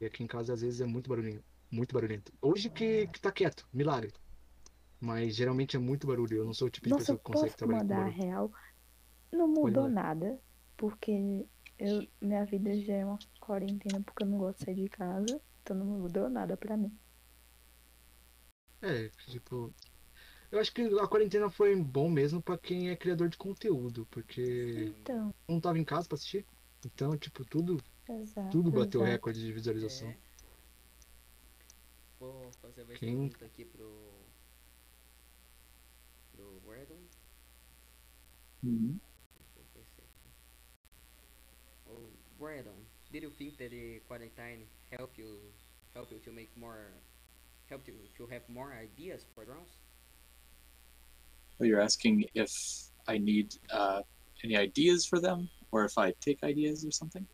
E 0.00 0.06
aqui 0.06 0.22
em 0.24 0.28
casa, 0.28 0.54
às 0.54 0.62
vezes, 0.62 0.80
é 0.80 0.86
muito 0.86 1.08
barulhinho. 1.10 1.44
Muito 1.70 1.94
barulhento. 1.94 2.32
Hoje 2.42 2.70
que, 2.70 3.08
que 3.08 3.20
tá 3.20 3.32
quieto, 3.32 3.68
milagre. 3.72 4.12
Mas 5.02 5.34
geralmente 5.34 5.74
é 5.74 5.80
muito 5.80 6.06
barulho. 6.06 6.36
Eu 6.38 6.44
não 6.44 6.54
sou 6.54 6.68
o 6.68 6.70
tipo 6.70 6.86
de 6.86 6.90
Nossa, 6.90 7.02
pessoa 7.02 7.18
que 7.18 7.24
consegue 7.24 7.56
trabalhar 7.56 7.80
com 7.80 7.84
mandar 7.88 7.96
a 7.96 8.04
barulho. 8.04 8.22
real? 8.22 8.52
Não 9.32 9.48
mudou 9.48 9.88
nada, 9.88 10.38
porque 10.76 11.44
eu, 11.76 12.06
minha 12.20 12.44
vida 12.44 12.72
já 12.80 12.94
é 12.94 13.04
uma 13.04 13.18
quarentena 13.40 14.00
porque 14.00 14.22
eu 14.22 14.28
não 14.28 14.38
gosto 14.38 14.58
de 14.60 14.64
sair 14.66 14.74
de 14.76 14.88
casa, 14.88 15.40
então 15.60 15.76
não 15.76 15.86
mudou 15.86 16.30
nada 16.30 16.56
pra 16.56 16.76
mim. 16.76 16.96
É, 18.80 19.08
tipo. 19.26 19.74
Eu 20.52 20.60
acho 20.60 20.72
que 20.72 20.82
a 20.82 21.08
quarentena 21.08 21.50
foi 21.50 21.74
bom 21.74 22.08
mesmo 22.10 22.40
pra 22.42 22.56
quem 22.58 22.90
é 22.90 22.94
criador 22.96 23.28
de 23.28 23.38
conteúdo, 23.38 24.06
porque 24.10 24.92
Então, 25.00 25.34
não 25.48 25.58
tava 25.60 25.78
em 25.78 25.84
casa 25.84 26.06
pra 26.06 26.14
assistir. 26.14 26.46
Então, 26.84 27.16
tipo, 27.16 27.42
tudo, 27.44 27.82
exato. 28.08 28.50
tudo 28.50 28.70
bateu 28.70 29.00
exato. 29.00 29.12
recorde 29.12 29.40
de 29.40 29.52
visualização. 29.52 30.08
É. 30.08 30.16
Vou 32.20 32.50
fazer 32.60 32.84
mais 32.84 32.98
Quem- 32.98 33.28
pergunta 33.28 33.44
aqui 33.46 33.64
pro 33.64 34.11
Mhm. 38.62 39.00
Deixa 39.38 39.58
eu 39.58 39.64
ver 39.74 39.84
se 39.84 40.02
aqui. 40.02 40.30
Oh, 41.88 42.08
Wardon, 42.38 42.86
did 43.10 43.22
you 43.22 43.30
think 43.30 43.56
that 43.58 43.70
the 43.70 44.00
quarantine 44.06 44.66
help 44.90 45.18
you 45.18 45.52
help 45.94 46.10
you 46.12 46.18
to 46.20 46.32
make 46.32 46.50
more 46.56 46.92
help 47.68 47.86
you 47.88 47.94
to 48.16 48.26
have 48.26 48.48
more 48.48 48.72
ideas 48.72 49.26
for 49.34 49.44
drones? 49.44 49.78
So 51.58 51.64
you're 51.64 51.80
asking 51.80 52.24
if 52.34 52.52
I 53.08 53.18
need 53.18 53.54
uh, 53.70 54.02
any 54.44 54.56
ideas 54.56 55.06
for 55.06 55.20
them, 55.20 55.48
or 55.70 55.84
if 55.84 55.98
I 55.98 56.12
take 56.20 56.42
ideas 56.42 56.84
or 56.84 56.90
something? 56.90 57.26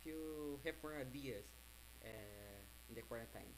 If 0.00 0.06
you 0.06 0.60
have 0.64 0.74
more 0.82 0.96
ideas 1.00 1.44
uh, 2.04 2.08
in 2.88 2.94
the 2.94 3.02
quarantine. 3.02 3.54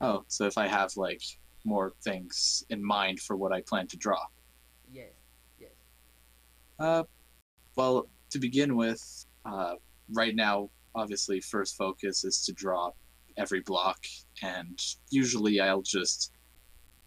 Oh, 0.00 0.24
so 0.28 0.46
if 0.46 0.58
I 0.58 0.66
have 0.68 0.90
like 0.96 1.22
more 1.64 1.94
things 2.04 2.64
in 2.68 2.84
mind 2.84 3.20
for 3.20 3.36
what 3.36 3.52
I 3.52 3.62
plan 3.62 3.86
to 3.88 3.96
draw. 3.96 4.20
Uh, 6.78 7.04
well, 7.76 8.08
to 8.30 8.38
begin 8.38 8.76
with, 8.76 9.26
uh, 9.44 9.74
right 10.12 10.34
now, 10.34 10.70
obviously, 10.94 11.40
first 11.40 11.76
focus 11.76 12.24
is 12.24 12.44
to 12.44 12.52
draw 12.52 12.90
every 13.36 13.60
block, 13.60 14.04
and 14.42 14.80
usually 15.10 15.60
I'll 15.60 15.82
just 15.82 16.32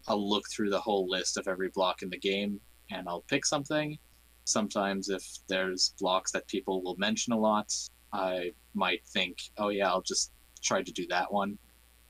I'll 0.08 0.28
look 0.28 0.44
through 0.50 0.70
the 0.70 0.80
whole 0.80 1.08
list 1.08 1.36
of 1.36 1.46
every 1.46 1.68
block 1.68 2.02
in 2.02 2.10
the 2.10 2.18
game, 2.18 2.60
and 2.90 3.08
I'll 3.08 3.22
pick 3.22 3.44
something. 3.44 3.98
Sometimes, 4.44 5.08
if 5.08 5.24
there's 5.48 5.94
blocks 6.00 6.32
that 6.32 6.48
people 6.48 6.82
will 6.82 6.96
mention 6.96 7.32
a 7.32 7.38
lot, 7.38 7.72
I 8.12 8.52
might 8.74 9.06
think, 9.06 9.38
oh 9.58 9.68
yeah, 9.68 9.88
I'll 9.88 10.02
just 10.02 10.32
try 10.62 10.82
to 10.82 10.92
do 10.92 11.06
that 11.08 11.32
one. 11.32 11.58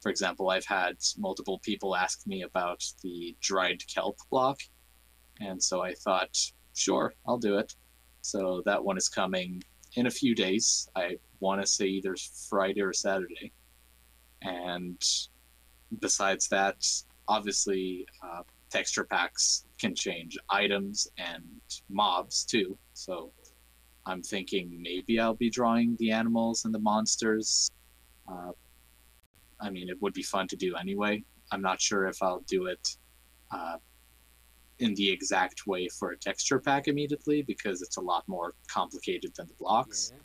For 0.01 0.09
example, 0.11 0.49
I've 0.49 0.65
had 0.65 0.97
multiple 1.19 1.59
people 1.59 1.95
ask 1.95 2.27
me 2.27 2.43
about 2.43 2.83
the 3.03 3.37
dried 3.41 3.83
kelp 3.87 4.19
block, 4.31 4.61
and 5.41 5.63
so 5.63 5.83
I 5.83 5.95
thought, 5.95 6.39
sure, 6.81 7.15
I'll 7.27 7.39
do 7.39 7.59
it. 7.59 7.75
So 8.23 8.63
that 8.67 8.83
one 8.83 8.97
is 8.97 9.09
coming 9.09 9.63
in 9.97 10.07
a 10.07 10.11
few 10.11 10.35
days. 10.35 10.89
I 10.97 11.19
want 11.41 11.61
to 11.61 11.67
say 11.67 11.87
either 11.87 12.17
Friday 12.49 12.81
or 12.81 12.93
Saturday. 12.93 13.53
And 14.43 15.03
besides 16.01 16.49
that, 16.49 16.87
obviously, 17.29 18.07
uh, 18.23 18.43
texture 18.71 19.05
packs 19.05 19.67
can 19.79 19.95
change 19.95 20.39
items 20.49 21.09
and 21.19 21.45
mobs 21.89 22.45
too. 22.45 22.79
So 22.95 23.33
I'm 24.07 24.23
thinking 24.23 24.81
maybe 24.81 25.21
I'll 25.21 25.35
be 25.35 25.51
drawing 25.51 25.97
the 25.99 26.11
animals 26.13 26.65
and 26.65 26.75
the 26.75 26.79
monsters. 26.79 27.71
Uh, 28.29 28.53
I 29.61 29.71
mean, 29.71 29.89
it 29.89 30.01
would 30.01 30.15
be 30.15 30.23
fun 30.23 30.49
to 30.49 30.57
do 30.57 30.77
anyway. 30.77 31.23
I'm 31.53 31.63
not 31.63 31.81
sure 31.81 32.07
if 32.07 32.23
I'll 32.23 32.45
do 32.47 32.67
it 32.67 32.97
uh, 33.51 33.77
in 34.81 34.95
the 34.95 35.11
exact 35.11 35.67
way 35.67 35.89
for 35.89 36.11
a 36.11 36.17
texture 36.17 36.59
pack 36.59 36.89
immediately 36.89 37.43
because 37.43 37.83
it's 37.83 37.97
a 37.99 38.01
lot 38.01 38.27
more 38.27 38.55
complicated 38.69 39.33
than 39.37 39.47
the 39.47 39.55
blocks. 39.55 40.13
Yeah. 40.13 40.21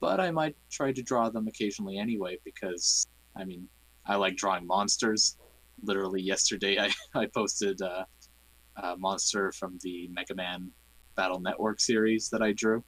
But 0.00 0.20
I 0.20 0.30
might 0.30 0.56
try 0.70 0.92
to 0.92 1.02
draw 1.02 1.28
them 1.30 1.46
occasionally 1.46 1.98
anyway 1.98 2.38
because, 2.44 3.06
I 3.36 3.44
mean, 3.44 3.68
I 4.06 4.16
like 4.16 4.36
drawing 4.36 4.66
monsters. 4.66 5.36
Literally 5.82 6.22
yesterday, 6.22 6.78
I, 6.78 6.90
I 7.18 7.26
posted 7.26 7.80
uh, 7.82 8.04
a 8.76 8.96
monster 8.96 9.52
from 9.52 9.78
the 9.82 10.08
Mega 10.08 10.34
Man 10.34 10.70
Battle 11.16 11.40
Network 11.40 11.80
series 11.80 12.30
that 12.30 12.42
I 12.42 12.52
drew. 12.52 12.82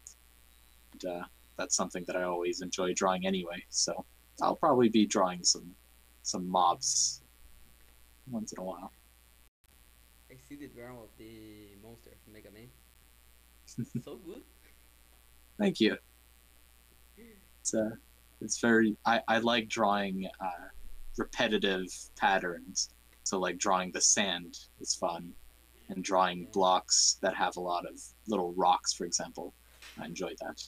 And, 0.93 1.05
uh, 1.05 1.25
that's 1.59 1.77
something 1.77 2.05
that 2.07 2.17
I 2.17 2.23
always 2.23 2.63
enjoy 2.63 2.95
drawing 2.95 3.27
anyway. 3.27 3.63
So 3.69 4.05
I'll 4.41 4.57
probably 4.57 4.89
be 4.89 5.07
drawing 5.07 5.45
some 5.45 5.75
some 6.23 6.49
mobs 6.49 7.23
once 8.31 8.53
in 8.53 8.59
a 8.61 8.65
while. 8.65 8.93
I 10.33 10.37
see 10.49 10.57
the 10.57 10.69
drawing 10.69 10.97
of 10.97 11.11
the 11.19 11.77
monster 11.83 12.11
Mega 12.33 12.49
Man. 12.51 12.69
so 14.03 14.17
good. 14.17 14.43
Thank 15.59 15.79
you. 15.79 15.99
It's 17.61 17.75
uh, 17.75 17.91
it's 18.41 18.59
very. 18.59 18.97
I 19.05 19.21
I 19.29 19.39
like 19.39 19.69
drawing 19.69 20.27
uh, 20.41 20.69
repetitive 21.19 21.87
patterns. 22.17 22.91
So 23.25 23.39
like 23.39 23.59
drawing 23.59 23.93
the 23.93 24.01
sand 24.01 24.59
is 24.81 24.95
fun, 24.95 25.35
and 25.91 26.03
drawing 26.03 26.49
blocks 26.53 27.19
that 27.21 27.35
have 27.35 27.57
a 27.57 27.61
lot 27.61 27.85
of 27.85 28.01
little 28.27 28.55
rocks, 28.55 28.95
for 28.95 29.05
example. 29.05 29.53
I 30.01 30.07
enjoy 30.07 30.33
that. 30.41 30.63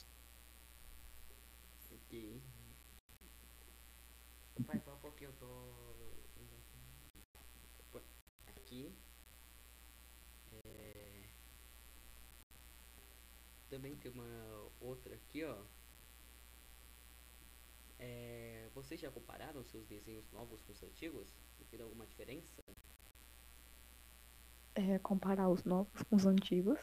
Também 13.75 13.93
tem 13.97 14.09
uma 14.09 14.71
outra 14.79 15.13
aqui, 15.15 15.43
ó. 15.43 15.61
É... 17.99 18.69
Vocês 18.73 18.97
já 18.97 19.11
compararam 19.11 19.65
seus 19.65 19.85
desenhos 19.85 20.31
novos 20.31 20.61
com 20.61 20.71
os 20.71 20.81
antigos? 20.81 21.35
Tem 21.69 21.81
alguma 21.81 22.07
diferença? 22.07 22.63
É, 24.75 24.97
comparar 24.99 25.49
os 25.49 25.65
novos 25.65 26.01
com 26.03 26.15
os 26.15 26.25
antigos. 26.25 26.79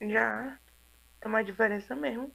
Já. 0.00 0.58
Tem 1.20 1.28
uma 1.30 1.44
diferença 1.44 1.94
mesmo. 1.94 2.34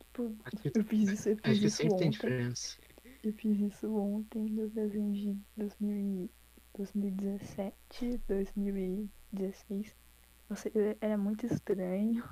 Tipo, 0.00 0.36
eu 0.74 0.84
fiz 0.84 1.10
isso, 1.10 1.28
eu 1.28 1.38
acho 1.44 1.60
fiz 1.60 1.60
que 1.60 1.66
isso 1.86 1.94
ontem. 1.94 2.10
diferença. 2.10 2.76
Eu 3.22 3.32
fiz 3.34 3.60
isso 3.60 3.96
ontem 3.96 4.46
nos 4.46 4.72
desenhos 4.72 5.16
de 5.16 5.32
2000 5.56 6.24
e 6.24 6.30
2017, 6.76 8.18
2016. 8.26 10.03
Nossa, 10.48 10.70
era 11.00 11.16
muito 11.18 11.46
estranho. 11.46 12.22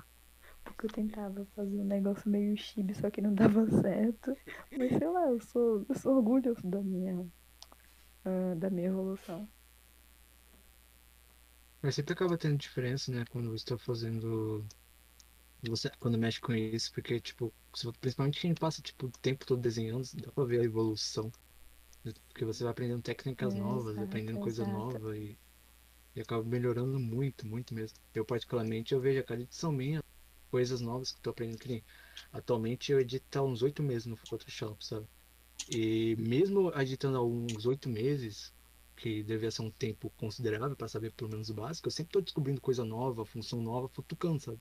Porque 0.63 0.87
eu 0.87 0.91
tentava 0.91 1.45
fazer 1.55 1.79
um 1.81 1.85
negócio 1.85 2.29
meio 2.29 2.57
chibi, 2.57 2.95
só 2.95 3.09
que 3.11 3.21
não 3.21 3.33
dava 3.35 3.67
certo. 3.81 4.37
Mas 4.75 4.91
sei 4.97 5.07
lá, 5.09 5.27
eu 5.29 5.39
sou, 5.41 5.85
eu 5.89 5.95
sou 5.95 6.15
orgulhoso 6.17 6.61
da 6.69 6.81
minha, 6.83 7.27
ah, 8.25 8.55
da 8.57 8.69
minha 8.69 8.87
evolução. 8.89 9.49
Mas 11.83 11.93
sempre 11.95 12.13
acaba 12.13 12.35
tendo 12.35 12.57
diferença, 12.57 13.11
né, 13.11 13.25
quando 13.29 13.51
você 13.51 13.63
tá 13.65 13.77
fazendo. 13.77 14.65
Você, 15.67 15.89
quando 15.99 16.17
mexe 16.17 16.39
com 16.39 16.53
isso, 16.53 16.91
porque, 16.93 17.19
tipo, 17.21 17.53
principalmente 17.99 18.39
quem 18.41 18.53
passa, 18.53 18.81
tipo, 18.83 19.07
o 19.07 19.11
tempo 19.11 19.45
todo 19.45 19.61
desenhando, 19.61 20.05
dá 20.15 20.31
pra 20.31 20.45
ver 20.45 20.61
a 20.61 20.63
evolução. 20.65 21.31
Porque 22.29 22.45
você 22.45 22.63
vai 22.63 22.71
aprendendo 22.71 23.01
técnicas 23.01 23.53
É, 23.53 23.55
novas, 23.55 23.99
exato, 23.99 23.99
aprendendo 24.01 24.39
coisa 24.39 24.65
exato. 24.67 25.01
nova 25.03 25.17
e, 25.17 25.37
e 26.15 26.21
acaba 26.21 26.43
melhorando 26.43 26.99
muito, 26.99 27.47
muito 27.47 27.73
mesmo. 27.73 27.97
Eu, 28.13 28.25
particularmente, 28.25 28.93
eu 28.93 28.99
vejo 28.99 29.19
a 29.19 29.23
cada 29.23 29.41
edição 29.41 29.71
minha 29.71 30.03
coisas 30.51 30.81
novas 30.81 31.11
que 31.11 31.19
tô 31.21 31.31
aprendendo 31.31 31.57
que 31.57 31.67
nem. 31.67 31.83
Atualmente 32.31 32.91
eu 32.91 32.99
edito 32.99 33.39
há 33.39 33.41
uns 33.41 33.61
oito 33.63 33.81
meses 33.81 34.05
no 34.05 34.15
Photoshop, 34.15 34.85
sabe? 34.85 35.07
E 35.67 36.15
mesmo 36.17 36.71
editando 36.79 37.17
há 37.17 37.23
uns 37.23 37.65
oito 37.65 37.89
meses, 37.89 38.53
que 38.95 39.23
devia 39.23 39.49
ser 39.49 39.63
um 39.63 39.71
tempo 39.71 40.11
considerável 40.11 40.75
para 40.75 40.87
saber 40.87 41.11
pelo 41.11 41.31
menos 41.31 41.49
o 41.49 41.53
básico, 41.53 41.87
eu 41.87 41.91
sempre 41.91 42.11
tô 42.11 42.21
descobrindo 42.21 42.61
coisa 42.61 42.85
nova, 42.85 43.25
função 43.25 43.61
nova, 43.61 43.89
futucando, 43.89 44.39
sabe? 44.39 44.59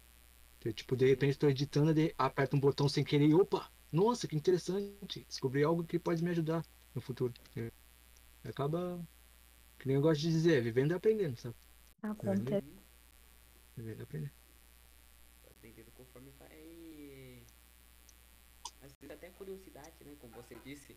Eu, 0.65 0.73
tipo, 0.73 0.97
de 0.97 1.07
repente 1.07 1.39
tô 1.39 1.49
editando, 1.49 1.93
aperto 2.17 2.57
um 2.57 2.61
botão 2.61 2.89
sem 2.89 3.05
querer 3.05 3.27
e 3.27 3.35
opa, 3.35 3.71
nossa, 3.91 4.27
que 4.27 4.37
interessante, 4.37 5.25
descobri 5.29 5.63
algo 5.63 5.85
que 5.85 5.99
pode 5.99 6.23
me 6.23 6.31
ajudar 6.31 6.65
no 6.95 7.01
futuro. 7.01 7.35
Acaba, 8.45 9.01
que 9.83 9.89
nem 9.89 9.97
eu 9.97 10.01
gosto 10.01 10.21
de 10.21 10.31
dizer, 10.31 10.63
vivendo 10.63 10.93
e 10.93 10.95
aprendendo, 10.95 11.37
sabe? 11.37 11.57
Acontece. 12.05 12.65
Vivendo 13.77 13.99
e 13.99 14.03
aprendendo. 14.05 14.33
Aprendendo 15.51 15.91
conforme 15.91 16.31
vai. 16.39 17.43
Às 18.81 18.93
vezes 18.93 19.11
até 19.11 19.31
curiosidade, 19.31 20.05
né? 20.05 20.15
Como 20.21 20.33
você 20.35 20.55
disse. 20.65 20.97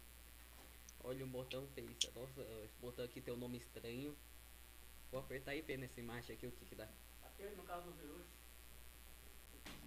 Olha 1.04 1.26
um 1.26 1.30
botão 1.30 1.68
pensa, 1.74 2.12
nossa, 2.16 2.42
esse 2.64 2.78
botão 2.80 3.04
aqui 3.04 3.22
tem 3.22 3.34
um 3.34 3.38
nome 3.38 3.58
estranho. 3.58 4.16
Vou 5.12 5.20
apertar 5.20 5.56
e 5.56 5.64
ver 5.64 5.78
nessa 5.78 6.00
imagem 6.00 6.36
aqui 6.36 6.46
o 6.46 6.52
que 6.52 6.66
que 6.66 6.76
dá. 6.76 6.88
Até 7.24 7.50
no 7.56 7.64
caso 7.64 7.90
do 7.90 8.24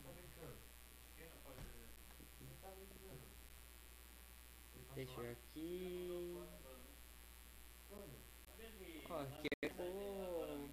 tá 0.02 0.10
brincando? 0.12 0.56
Quem 1.16 1.28
não 1.28 1.38
pode 1.44 1.60
ver? 1.60 1.86
Você 2.40 2.54
tá 2.60 2.70
brincando? 2.70 3.20
Deixa 4.96 5.12
eu 5.12 5.22
ver 5.22 5.30
aqui. 5.30 6.38
Acabou. 9.19 10.70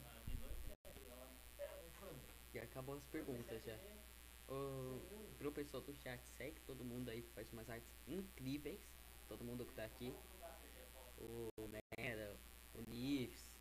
E 2.54 2.60
acabou 2.60 2.96
as 2.96 3.04
perguntas 3.06 3.64
já. 3.64 3.76
O, 4.48 5.02
pro 5.40 5.52
pessoal 5.52 5.82
do 5.82 5.96
chat, 5.96 6.24
segue 6.38 6.60
todo 6.62 6.86
mundo 6.86 7.10
aí 7.10 7.24
que 7.24 7.32
faz 7.32 7.52
umas 7.52 7.68
artes 7.68 7.90
incríveis. 8.08 8.80
Todo 9.28 9.44
mundo 9.44 9.66
que 9.66 9.74
tá 9.74 9.84
aqui. 9.86 10.14
O 11.18 11.50
Mera, 11.98 12.38
o 12.76 12.82
Nifs, 12.82 13.52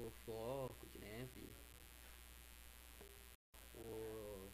o 0.00 0.10
Floco 0.24 0.86
de 0.88 0.98
Neve, 0.98 1.48
o. 3.76 4.50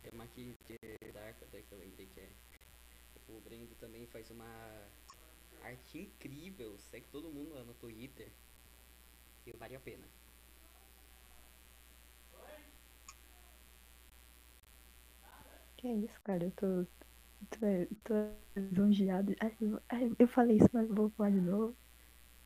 Tem 0.00 0.12
uma 0.12 0.24
aqui 0.24 0.54
de 0.64 1.12
Dark 1.12 1.42
até 1.42 1.60
que 1.60 1.72
eu 1.72 1.78
lembrei 1.78 2.06
que 2.06 2.20
é. 2.20 2.30
O 3.28 3.38
Brendo 3.40 3.74
também 3.74 4.06
faz 4.06 4.30
uma 4.30 4.88
arte 5.62 5.98
incrível. 5.98 6.78
Segue 6.78 7.06
todo 7.10 7.30
mundo 7.30 7.54
lá 7.54 7.64
no 7.64 7.74
Twitter. 7.74 8.30
E 9.46 9.52
vale 9.52 9.76
a 9.76 9.80
pena. 9.80 10.06
Que 15.76 15.88
é 15.88 15.94
isso, 15.94 16.20
cara? 16.22 16.44
Eu 16.44 16.50
tô. 16.52 16.86
tô, 17.50 17.58
tô 18.04 18.60
lisonjeado. 18.60 19.34
Eu 20.18 20.28
falei 20.28 20.56
isso, 20.58 20.68
mas 20.72 20.88
vou 20.88 21.10
falar 21.10 21.30
de 21.30 21.40
novo. 21.40 21.76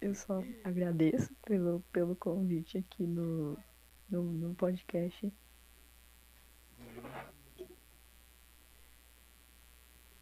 Eu 0.01 0.15
só 0.15 0.43
agradeço 0.65 1.35
pelo, 1.47 1.81
pelo 1.93 2.17
convite 2.17 2.79
aqui 2.79 3.07
no, 3.07 3.57
no, 4.11 4.23
no 4.33 4.55
podcast. 4.55 5.33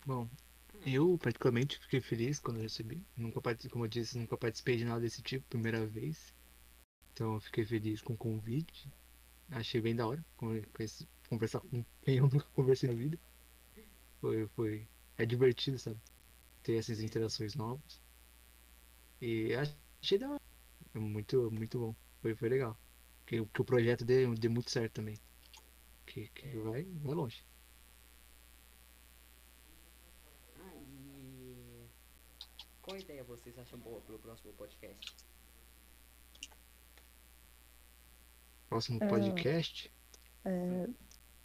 Bom, 0.05 0.29
eu 0.85 1.19
particularmente 1.19 1.79
fiquei 1.79 2.01
feliz 2.01 2.39
quando 2.39 2.61
recebi. 2.61 3.05
Nunca 3.17 3.41
participei, 3.41 3.73
como 3.73 3.85
eu 3.85 3.89
disse, 3.89 4.19
nunca 4.19 4.37
participei 4.37 4.77
de 4.77 4.85
nada 4.85 5.01
desse 5.01 5.23
tipo, 5.23 5.47
primeira 5.49 5.87
vez. 5.87 6.35
Então 7.13 7.35
eu 7.35 7.41
fiquei 7.41 7.65
feliz 7.65 8.01
com 8.03 8.15
o 8.15 8.17
convite. 8.17 8.91
Achei 9.51 9.81
bem 9.81 9.95
da 9.97 10.07
hora 10.07 10.25
conversar 11.29 11.61
com 11.61 11.85
quem 12.03 12.17
eu 12.19 12.25
nunca 12.29 12.47
conversei 12.55 12.89
na 12.89 12.95
vida. 12.97 13.19
Foi, 14.21 14.47
foi, 14.49 14.89
é 15.19 15.27
divertido, 15.27 15.79
sabe? 15.79 15.99
Ter 16.63 16.77
essas 16.77 17.01
interações 17.01 17.55
novas. 17.55 18.01
E 19.21 19.55
achei 19.55 20.19
da 20.19 20.31
hora. 20.31 20.41
É 20.95 20.99
muito, 20.99 21.51
muito 21.51 21.79
bom. 21.79 21.95
Foi, 22.23 22.35
foi 22.35 22.49
legal. 22.49 22.79
Que, 23.27 23.45
que 23.47 23.61
o 23.63 23.65
projeto 23.65 24.05
dê, 24.05 24.27
dê 24.35 24.49
muito 24.49 24.71
certo 24.71 24.95
também. 24.95 25.19
Que, 26.07 26.29
que 26.29 26.57
vai, 26.59 26.85
vai 26.85 27.15
longe. 27.15 27.45
Ah, 30.59 30.75
e. 30.77 31.89
Qual 32.91 32.99
ideia 32.99 33.23
vocês 33.23 33.57
acham 33.57 33.79
boa 33.79 34.01
pro 34.01 34.19
próximo 34.19 34.53
podcast? 34.55 35.17
Próximo 38.69 38.99
É. 39.01 39.07
podcast. 39.09 39.93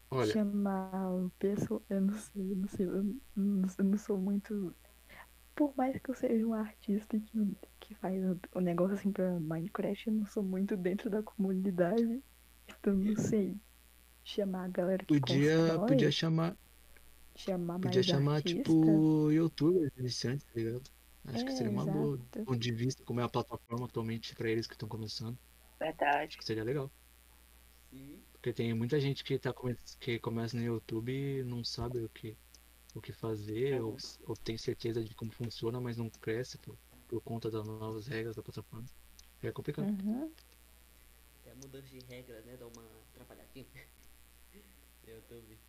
Olha, 0.09 0.33
chamar 0.33 1.11
o 1.13 1.29
pessoal. 1.37 1.83
Eu 1.87 2.01
não 2.01 2.13
sei, 2.17 2.51
eu 2.51 2.55
não 2.55 2.67
sei, 2.67 2.85
eu 2.87 3.03
não, 3.35 3.67
eu 3.77 3.85
não 3.85 3.97
sou 3.99 4.17
muito. 4.17 4.75
Por 5.55 5.71
mais 5.77 5.99
que 5.99 6.09
eu 6.09 6.15
seja 6.15 6.45
um 6.47 6.53
artista 6.55 7.19
que, 7.19 7.55
que 7.79 7.93
faz 7.95 8.23
o, 8.25 8.39
o 8.55 8.59
negócio 8.59 8.95
assim 8.95 9.11
pra 9.11 9.39
Minecraft, 9.39 10.07
eu 10.07 10.13
não 10.13 10.25
sou 10.25 10.41
muito 10.41 10.75
dentro 10.75 11.11
da 11.11 11.21
comunidade. 11.21 12.23
Então 12.67 12.95
não 12.95 13.15
sei. 13.17 13.55
Chamar 14.23 14.65
a 14.65 14.67
galera 14.69 15.05
que 15.05 15.19
podia, 15.19 15.57
constrói, 15.57 15.87
podia 15.89 16.11
chamar, 16.11 16.57
chamar 17.35 17.79
podia 17.79 17.97
mais 17.97 18.05
chamar 18.07 18.35
artista. 18.37 18.63
tipo 18.63 19.29
youtubers 19.29 19.95
iniciantes, 19.95 20.43
tá 20.47 20.51
ligado? 20.55 20.95
Acho 21.27 21.45
que 21.45 21.51
É, 21.51 21.55
seria 21.55 21.71
uma 21.71 21.85
boa, 21.85 22.15
exato. 22.15 22.39
do 22.39 22.45
ponto 22.45 22.59
de 22.59 22.71
vista 22.71 23.03
como 23.03 23.19
é 23.19 23.23
a 23.23 23.29
plataforma 23.29 23.85
atualmente 23.85 24.35
pra 24.35 24.49
eles 24.49 24.67
que 24.67 24.73
estão 24.75 24.87
começando. 24.89 25.37
Verdade. 25.79 26.27
Acho 26.27 26.37
que 26.37 26.45
seria 26.45 26.63
legal. 26.63 26.91
Sim. 27.89 28.23
Porque 28.31 28.53
tem 28.53 28.73
muita 28.73 28.99
gente 28.99 29.23
que 29.23 29.39
tá 29.39 29.51
come... 29.53 29.75
que 29.99 30.19
começa 30.19 30.55
no 30.55 30.63
YouTube 30.63 31.11
e 31.11 31.43
não 31.43 31.63
sabe 31.63 31.99
o 32.03 32.09
que 32.09 32.37
o 32.93 33.01
que 33.01 33.11
fazer 33.11 33.81
ou, 33.81 33.97
ou 34.25 34.37
tem 34.37 34.57
certeza 34.57 35.03
de 35.03 35.13
como 35.15 35.31
funciona, 35.31 35.81
mas 35.81 35.97
não 35.97 36.09
cresce 36.09 36.57
por, 36.59 36.77
por 37.07 37.21
conta 37.21 37.51
das 37.51 37.65
novas 37.65 38.07
regras 38.07 38.35
da 38.35 38.43
plataforma. 38.43 38.85
É 39.43 39.51
complicado. 39.51 39.89
Uhum. 39.89 40.31
Até 41.41 41.51
a 41.51 41.55
mudança 41.55 41.87
de 41.87 41.99
regra, 41.99 42.41
né? 42.41 42.57
Dá 42.57 42.67
uma 42.67 42.83
atrapalhadinha. 43.11 43.65
no 45.05 45.11
YouTube. 45.11 45.59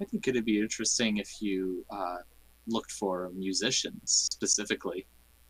I 0.00 0.04
think 0.04 0.26
it'd 0.26 0.44
be 0.44 0.58
interesting 0.60 1.18
if 1.18 1.40
you 1.40 1.84
uh, 1.90 2.18
looked 2.66 2.90
for 2.92 3.30
musicians 3.34 4.28
specifically, 4.32 5.06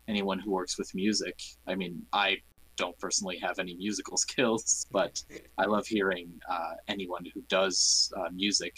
anyone 0.07 0.39
who 0.39 0.51
works 0.51 0.77
with 0.77 0.89
music. 0.93 1.37
I 1.67 1.75
mean, 1.75 2.05
I 2.13 2.37
don't 2.81 2.97
personally 2.97 3.37
have 3.37 3.59
any 3.59 3.75
musical 3.75 4.17
skills, 4.25 4.87
but 4.91 5.23
I 5.57 5.65
love 5.65 5.85
hearing 5.85 6.27
uh, 6.49 6.73
anyone 6.87 7.23
who 7.33 7.41
does 7.47 8.11
uh, 8.17 8.29
music 8.33 8.75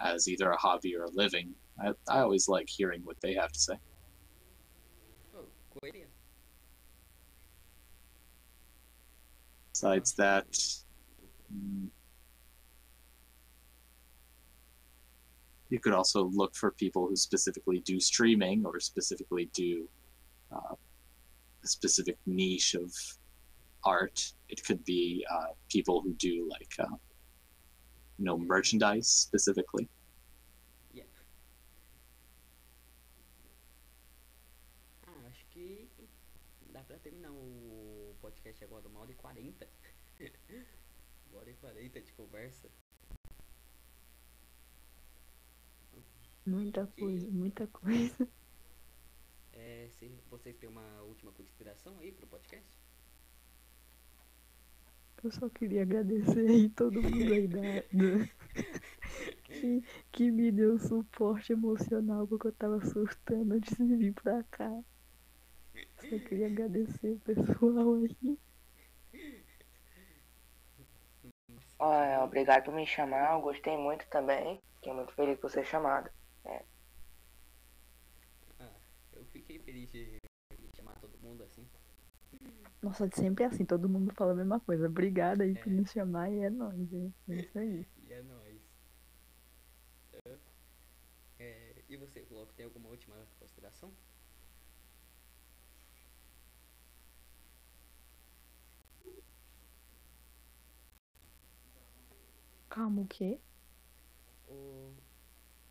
as 0.00 0.28
either 0.28 0.50
a 0.50 0.56
hobby 0.56 0.96
or 0.96 1.04
a 1.04 1.10
living. 1.10 1.54
I, 1.80 1.92
I 2.08 2.20
always 2.20 2.48
like 2.48 2.68
hearing 2.68 3.02
what 3.04 3.16
they 3.22 3.34
have 3.34 3.52
to 3.52 3.58
say. 3.58 3.74
Oh, 5.36 5.46
idea. 5.84 6.06
Besides 9.72 10.14
that, 10.14 10.50
mm, 11.54 11.86
you 15.68 15.78
could 15.78 15.92
also 15.92 16.30
look 16.34 16.56
for 16.56 16.72
people 16.72 17.06
who 17.06 17.14
specifically 17.14 17.78
do 17.80 18.00
streaming 18.00 18.64
or 18.66 18.80
specifically 18.80 19.50
do 19.54 19.88
uh, 20.50 20.74
a 21.62 21.68
specific 21.68 22.16
niche 22.26 22.74
of 22.74 22.92
art. 23.86 24.34
It 24.48 24.62
could 24.64 24.84
be 24.84 25.24
uh, 25.30 25.54
people 25.68 26.02
who 26.02 26.12
do 26.14 26.48
like, 26.50 26.74
uh, 26.78 26.96
you 28.18 28.24
know, 28.24 28.36
merchandise 28.36 29.08
specifically. 29.08 29.88
Ah, 35.06 35.28
acho 35.28 35.46
que 35.50 35.88
dá 36.72 36.82
pra 36.82 36.98
terminar 36.98 37.30
o 37.30 38.14
podcast 38.20 38.62
agora, 38.64 38.88
uma 38.88 39.00
hora 39.00 39.12
e 39.12 39.14
quarenta. 39.14 39.68
uma 41.30 41.40
hora 41.40 41.50
e 41.50 41.54
quarenta 41.54 42.00
de 42.00 42.12
conversa. 42.12 42.68
Muita 46.44 46.86
coisa, 46.86 47.28
muita 47.30 47.66
coisa. 47.66 48.28
É, 49.52 49.88
se 49.88 50.08
vocês 50.30 50.56
têm 50.56 50.68
uma 50.68 51.02
última 51.02 51.32
consideração 51.32 51.98
aí 51.98 52.12
pro 52.12 52.26
podcast? 52.26 52.85
Eu 55.22 55.30
só 55.30 55.48
queria 55.48 55.82
agradecer 55.82 56.48
aí 56.48 56.68
todo 56.70 57.02
mundo 57.02 57.32
aí 57.32 57.48
da, 57.48 57.82
que, 59.42 59.82
que 60.12 60.30
me 60.30 60.52
deu 60.52 60.78
suporte 60.78 61.52
emocional 61.52 62.26
porque 62.26 62.48
eu 62.48 62.52
tava 62.52 62.84
surtando 62.84 63.52
antes 63.52 63.76
de 63.76 63.96
vir 63.96 64.12
pra 64.14 64.42
cá. 64.44 64.70
Só 66.08 66.18
queria 66.18 66.46
agradecer 66.46 67.12
o 67.12 67.20
pessoal 67.20 67.94
aí. 67.94 68.38
Ah, 71.78 72.22
obrigado 72.24 72.64
por 72.64 72.74
me 72.74 72.86
chamar, 72.86 73.34
eu 73.34 73.40
gostei 73.40 73.76
muito 73.76 74.06
também. 74.08 74.60
Fiquei 74.76 74.92
muito 74.92 75.12
feliz 75.14 75.38
por 75.38 75.50
ser 75.50 75.64
chamado. 75.64 76.10
Ah, 78.60 78.70
eu 79.14 79.24
fiquei 79.26 79.58
feliz 79.58 79.90
de 79.90 80.18
chamar 80.76 80.94
todo 81.00 81.18
mundo 81.18 81.42
assim. 81.42 81.66
Nossa, 82.86 83.10
sempre 83.10 83.42
é 83.42 83.48
assim, 83.48 83.64
todo 83.64 83.88
mundo 83.88 84.14
fala 84.14 84.30
a 84.30 84.36
mesma 84.36 84.60
coisa. 84.60 84.86
Obrigada 84.86 85.42
aí 85.42 85.54
por 85.56 85.66
É. 85.66 85.74
nos 85.74 85.90
chamar 85.90 86.30
e 86.30 86.38
é 86.38 86.48
nóis? 86.48 86.88
É 87.28 87.34
isso 87.34 87.58
aí. 87.58 87.84
E 88.06 88.12
é 88.12 88.22
nóis. 88.22 88.62
É, 91.40 91.82
e 91.88 91.96
você, 91.96 92.22
Bloco, 92.22 92.52
tem 92.54 92.64
alguma 92.64 92.88
última 92.88 93.16
consideração? 93.40 93.92
Calma, 102.68 103.02
o 103.02 103.06
quê? 103.08 103.40
O. 104.48 104.92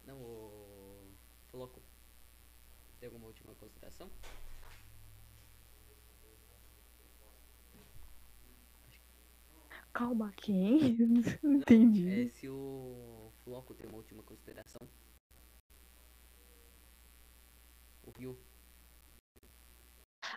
Não, 0.05 0.17
o. 0.17 1.13
Floco. 1.49 1.81
Tem 2.99 3.07
alguma 3.07 3.27
última 3.27 3.55
consideração? 3.55 4.09
Calma, 9.95 10.31
quem? 10.35 10.97
Não 11.41 11.53
entendi. 11.53 12.09
É 12.09 12.27
se 12.27 12.49
o 12.49 13.31
Floco 13.43 13.73
tem 13.73 13.87
uma 13.87 13.97
última 13.97 14.21
consideração. 14.23 14.81
O 18.03 18.11
Rio. 18.11 18.37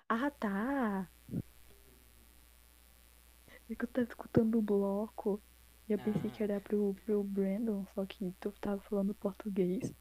Ah, 0.09 0.30
tá. 0.30 1.10
É 3.70 3.74
que 3.74 3.85
eu 3.85 3.89
tava 3.89 4.06
escutando 4.09 4.59
o 4.59 4.62
bloco. 4.62 5.43
E 5.89 5.93
eu 5.93 5.98
pensei 5.98 6.30
Ah. 6.30 6.35
que 6.35 6.43
era 6.43 6.60
pro, 6.60 6.94
pro 7.05 7.24
Brandon, 7.24 7.85
só 7.94 8.06
que 8.06 8.32
tu 8.40 8.52
tava 8.60 8.80
falando 8.82 9.14
português. 9.14 9.93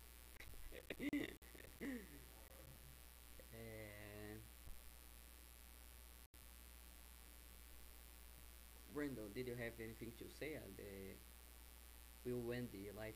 Did 9.37 9.49
you 9.49 9.55
have 9.55 9.73
anything 9.79 10.13
to 10.17 10.25
say? 10.27 10.55
Uh, 10.55 10.61
the... 10.77 12.31
Will 12.31 12.51
end 12.53 12.69
the 12.71 12.89
live. 12.97 13.13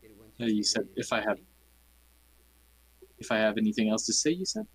Did 0.00 0.12
you 0.12 0.16
want 0.18 0.34
to 0.38 0.44
Yeah, 0.46 0.50
you 0.50 0.64
said 0.64 0.88
if 0.96 1.12
I 1.12 1.20
have- 1.20 1.38
If 3.18 3.30
I 3.30 3.36
have 3.36 3.58
anything 3.58 3.90
else 3.90 4.06
to 4.06 4.14
say, 4.14 4.30
you 4.30 4.46
said? 4.46 4.66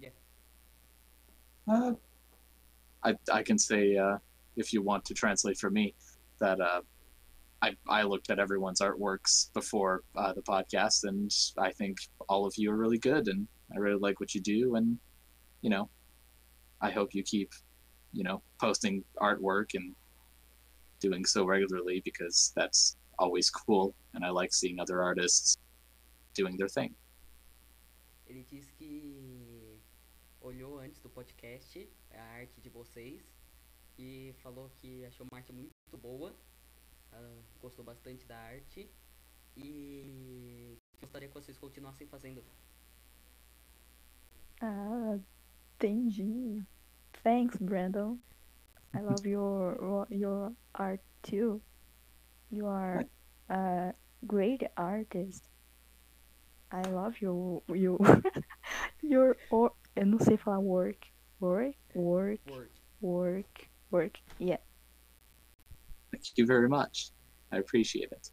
Yeah. 0.00 0.08
Uh, 1.68 1.92
I 3.02 3.16
I 3.30 3.42
can 3.42 3.58
say 3.58 3.98
uh, 3.98 4.16
if 4.56 4.72
you 4.72 4.80
want 4.80 5.04
to 5.04 5.14
translate 5.14 5.58
for 5.58 5.70
me 5.70 5.94
that 6.40 6.60
uh, 6.62 6.80
I 7.60 7.76
I 7.86 8.04
looked 8.04 8.30
at 8.30 8.38
everyone's 8.38 8.80
artworks 8.80 9.52
before 9.52 10.04
uh, 10.16 10.32
the 10.32 10.42
podcast, 10.42 11.04
and 11.04 11.30
I 11.58 11.70
think 11.72 11.98
all 12.30 12.46
of 12.46 12.54
you 12.56 12.70
are 12.72 12.76
really 12.76 12.98
good, 12.98 13.28
and 13.28 13.46
I 13.74 13.78
really 13.78 14.00
like 14.00 14.20
what 14.20 14.34
you 14.34 14.40
do, 14.40 14.76
and 14.76 14.98
you 15.60 15.68
know, 15.68 15.90
I 16.80 16.90
hope 16.90 17.14
you 17.14 17.22
keep, 17.22 17.50
you 18.14 18.22
know, 18.22 18.40
posting 18.58 19.04
artwork 19.20 19.74
and 19.74 19.94
doing 21.00 21.26
so 21.26 21.44
regularly 21.44 22.00
because 22.04 22.52
that's 22.56 22.96
always 23.18 23.50
cool, 23.50 23.94
and 24.14 24.24
I 24.24 24.30
like 24.30 24.52
seeing 24.52 24.80
other 24.80 25.02
artists 25.02 25.58
doing 26.34 26.56
their 26.56 26.68
thing. 26.68 26.94
Ele 28.26 28.44
disse 28.44 28.72
que 28.72 29.80
olhou 30.40 30.78
antes 30.78 31.00
do 31.00 31.10
podcast 31.10 31.88
a 32.12 32.22
arte 32.40 32.60
de 32.60 32.70
vocês 32.70 33.22
e 33.98 34.34
falou 34.42 34.70
que 34.80 35.04
achou 35.04 35.26
uma 35.30 35.38
arte 35.38 35.52
muito 35.52 35.70
boa, 36.00 36.34
ah, 37.12 37.38
gostou 37.60 37.84
bastante 37.84 38.24
da 38.26 38.36
arte 38.36 38.90
e 39.56 40.78
gostaria 41.00 41.28
que 41.28 41.34
vocês 41.34 41.58
continuassem 41.58 42.06
fazendo. 42.06 42.42
Ah, 44.60 45.18
entendi. 45.74 46.64
Thanks, 47.22 47.56
Brandon. 47.58 48.18
I 48.94 49.00
love 49.00 49.26
your 49.26 50.06
your 50.10 50.52
art 50.74 51.00
too. 51.22 51.60
You 52.50 52.66
are 52.66 53.04
a 53.48 53.92
great 54.26 54.62
artist. 54.76 55.48
I 56.70 56.82
love 56.90 57.20
your 57.20 57.62
you 57.68 57.98
your 59.02 59.36
or 59.50 59.72
eu 59.96 60.06
não 60.06 60.18
sei 60.18 60.36
falar 60.36 60.60
work. 60.60 61.06
Work, 61.40 61.76
work, 61.94 62.40
Word. 62.46 62.70
work, 63.00 63.68
work. 63.90 64.18
Yeah. 64.38 64.58
Thank 66.12 66.38
you 66.38 66.46
very 66.46 66.68
much. 66.68 67.10
I 67.52 67.58
appreciate 67.58 68.12
it. 68.12 68.30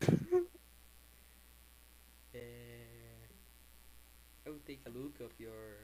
Eh, 2.34 2.38
I 4.46 4.50
will 4.50 4.60
take 4.66 4.82
a 4.86 4.90
look 4.90 5.20
of 5.20 5.32
your 5.38 5.48
maps 5.48 5.77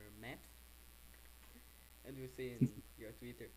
and 2.07 2.17
we'll 2.19 2.29
see 2.37 2.57
in 2.61 2.69
your 2.99 3.13
Twitter. 3.13 3.51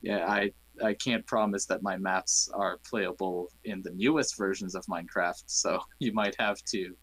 Yeah, 0.00 0.26
I 0.28 0.52
I 0.82 0.94
can't 0.94 1.26
promise 1.26 1.66
that 1.66 1.82
my 1.82 1.96
maps 1.96 2.48
are 2.54 2.78
playable 2.88 3.50
in 3.64 3.82
the 3.82 3.90
newest 3.90 4.38
versions 4.38 4.74
of 4.74 4.84
Minecraft, 4.86 5.42
so 5.46 5.80
you 5.98 6.12
might 6.12 6.36
have 6.38 6.62
to 6.66 6.94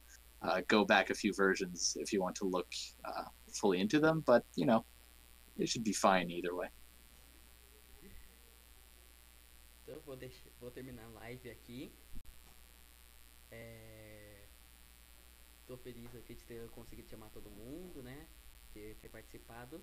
uh, 0.42 0.62
go 0.68 0.86
back 0.86 1.10
a 1.10 1.14
few 1.16 1.34
versions 1.34 1.98
if 2.00 2.14
you 2.14 2.22
want 2.22 2.36
to 2.36 2.46
look 2.46 2.68
uh, 3.04 3.26
fully 3.54 3.80
into 3.80 4.00
them. 4.00 4.24
But 4.26 4.44
you 4.56 4.66
know, 4.66 4.86
it 5.58 5.68
should 5.70 5.84
be 5.84 5.94
fine 5.94 6.30
either 6.30 6.56
way. 6.56 6.70
Então 9.88 10.02
vou, 10.02 10.16
deixar, 10.16 10.50
vou 10.60 10.72
terminar 10.72 11.06
a 11.06 11.10
live 11.10 11.50
aqui. 11.50 11.94
É, 13.52 14.48
tô 15.68 15.78
feliz 15.78 16.16
aqui 16.16 16.34
de 16.34 16.44
ter 16.44 16.68
conseguido 16.70 17.08
chamar 17.08 17.30
todo 17.30 17.52
mundo, 17.52 18.02
né? 18.02 18.28
De 18.76 18.94
ter 18.96 19.08
participado. 19.08 19.82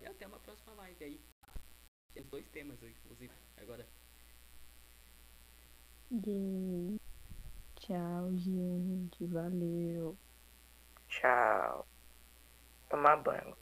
E 0.00 0.06
até 0.06 0.26
uma 0.26 0.38
próxima 0.38 0.72
live 0.72 1.04
aí. 1.04 1.20
Temos 2.14 2.30
dois 2.30 2.48
temas, 2.48 2.82
inclusive, 2.82 3.30
agora. 3.58 3.86
Yay. 6.10 6.98
Tchau, 7.76 8.34
gente. 8.38 9.26
Valeu. 9.26 10.16
Tchau. 11.06 11.86
Tomar 12.88 13.22
banho. 13.22 13.54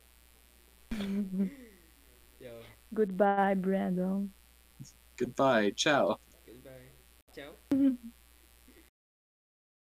Tchau. 2.39 2.63
Goodbye, 2.93 3.57
Brandon. 3.57 4.33
Goodbye. 5.19 5.73
Ciao. 5.73 6.21
Goodbye. 6.47 6.93
Tchau. 7.33 7.59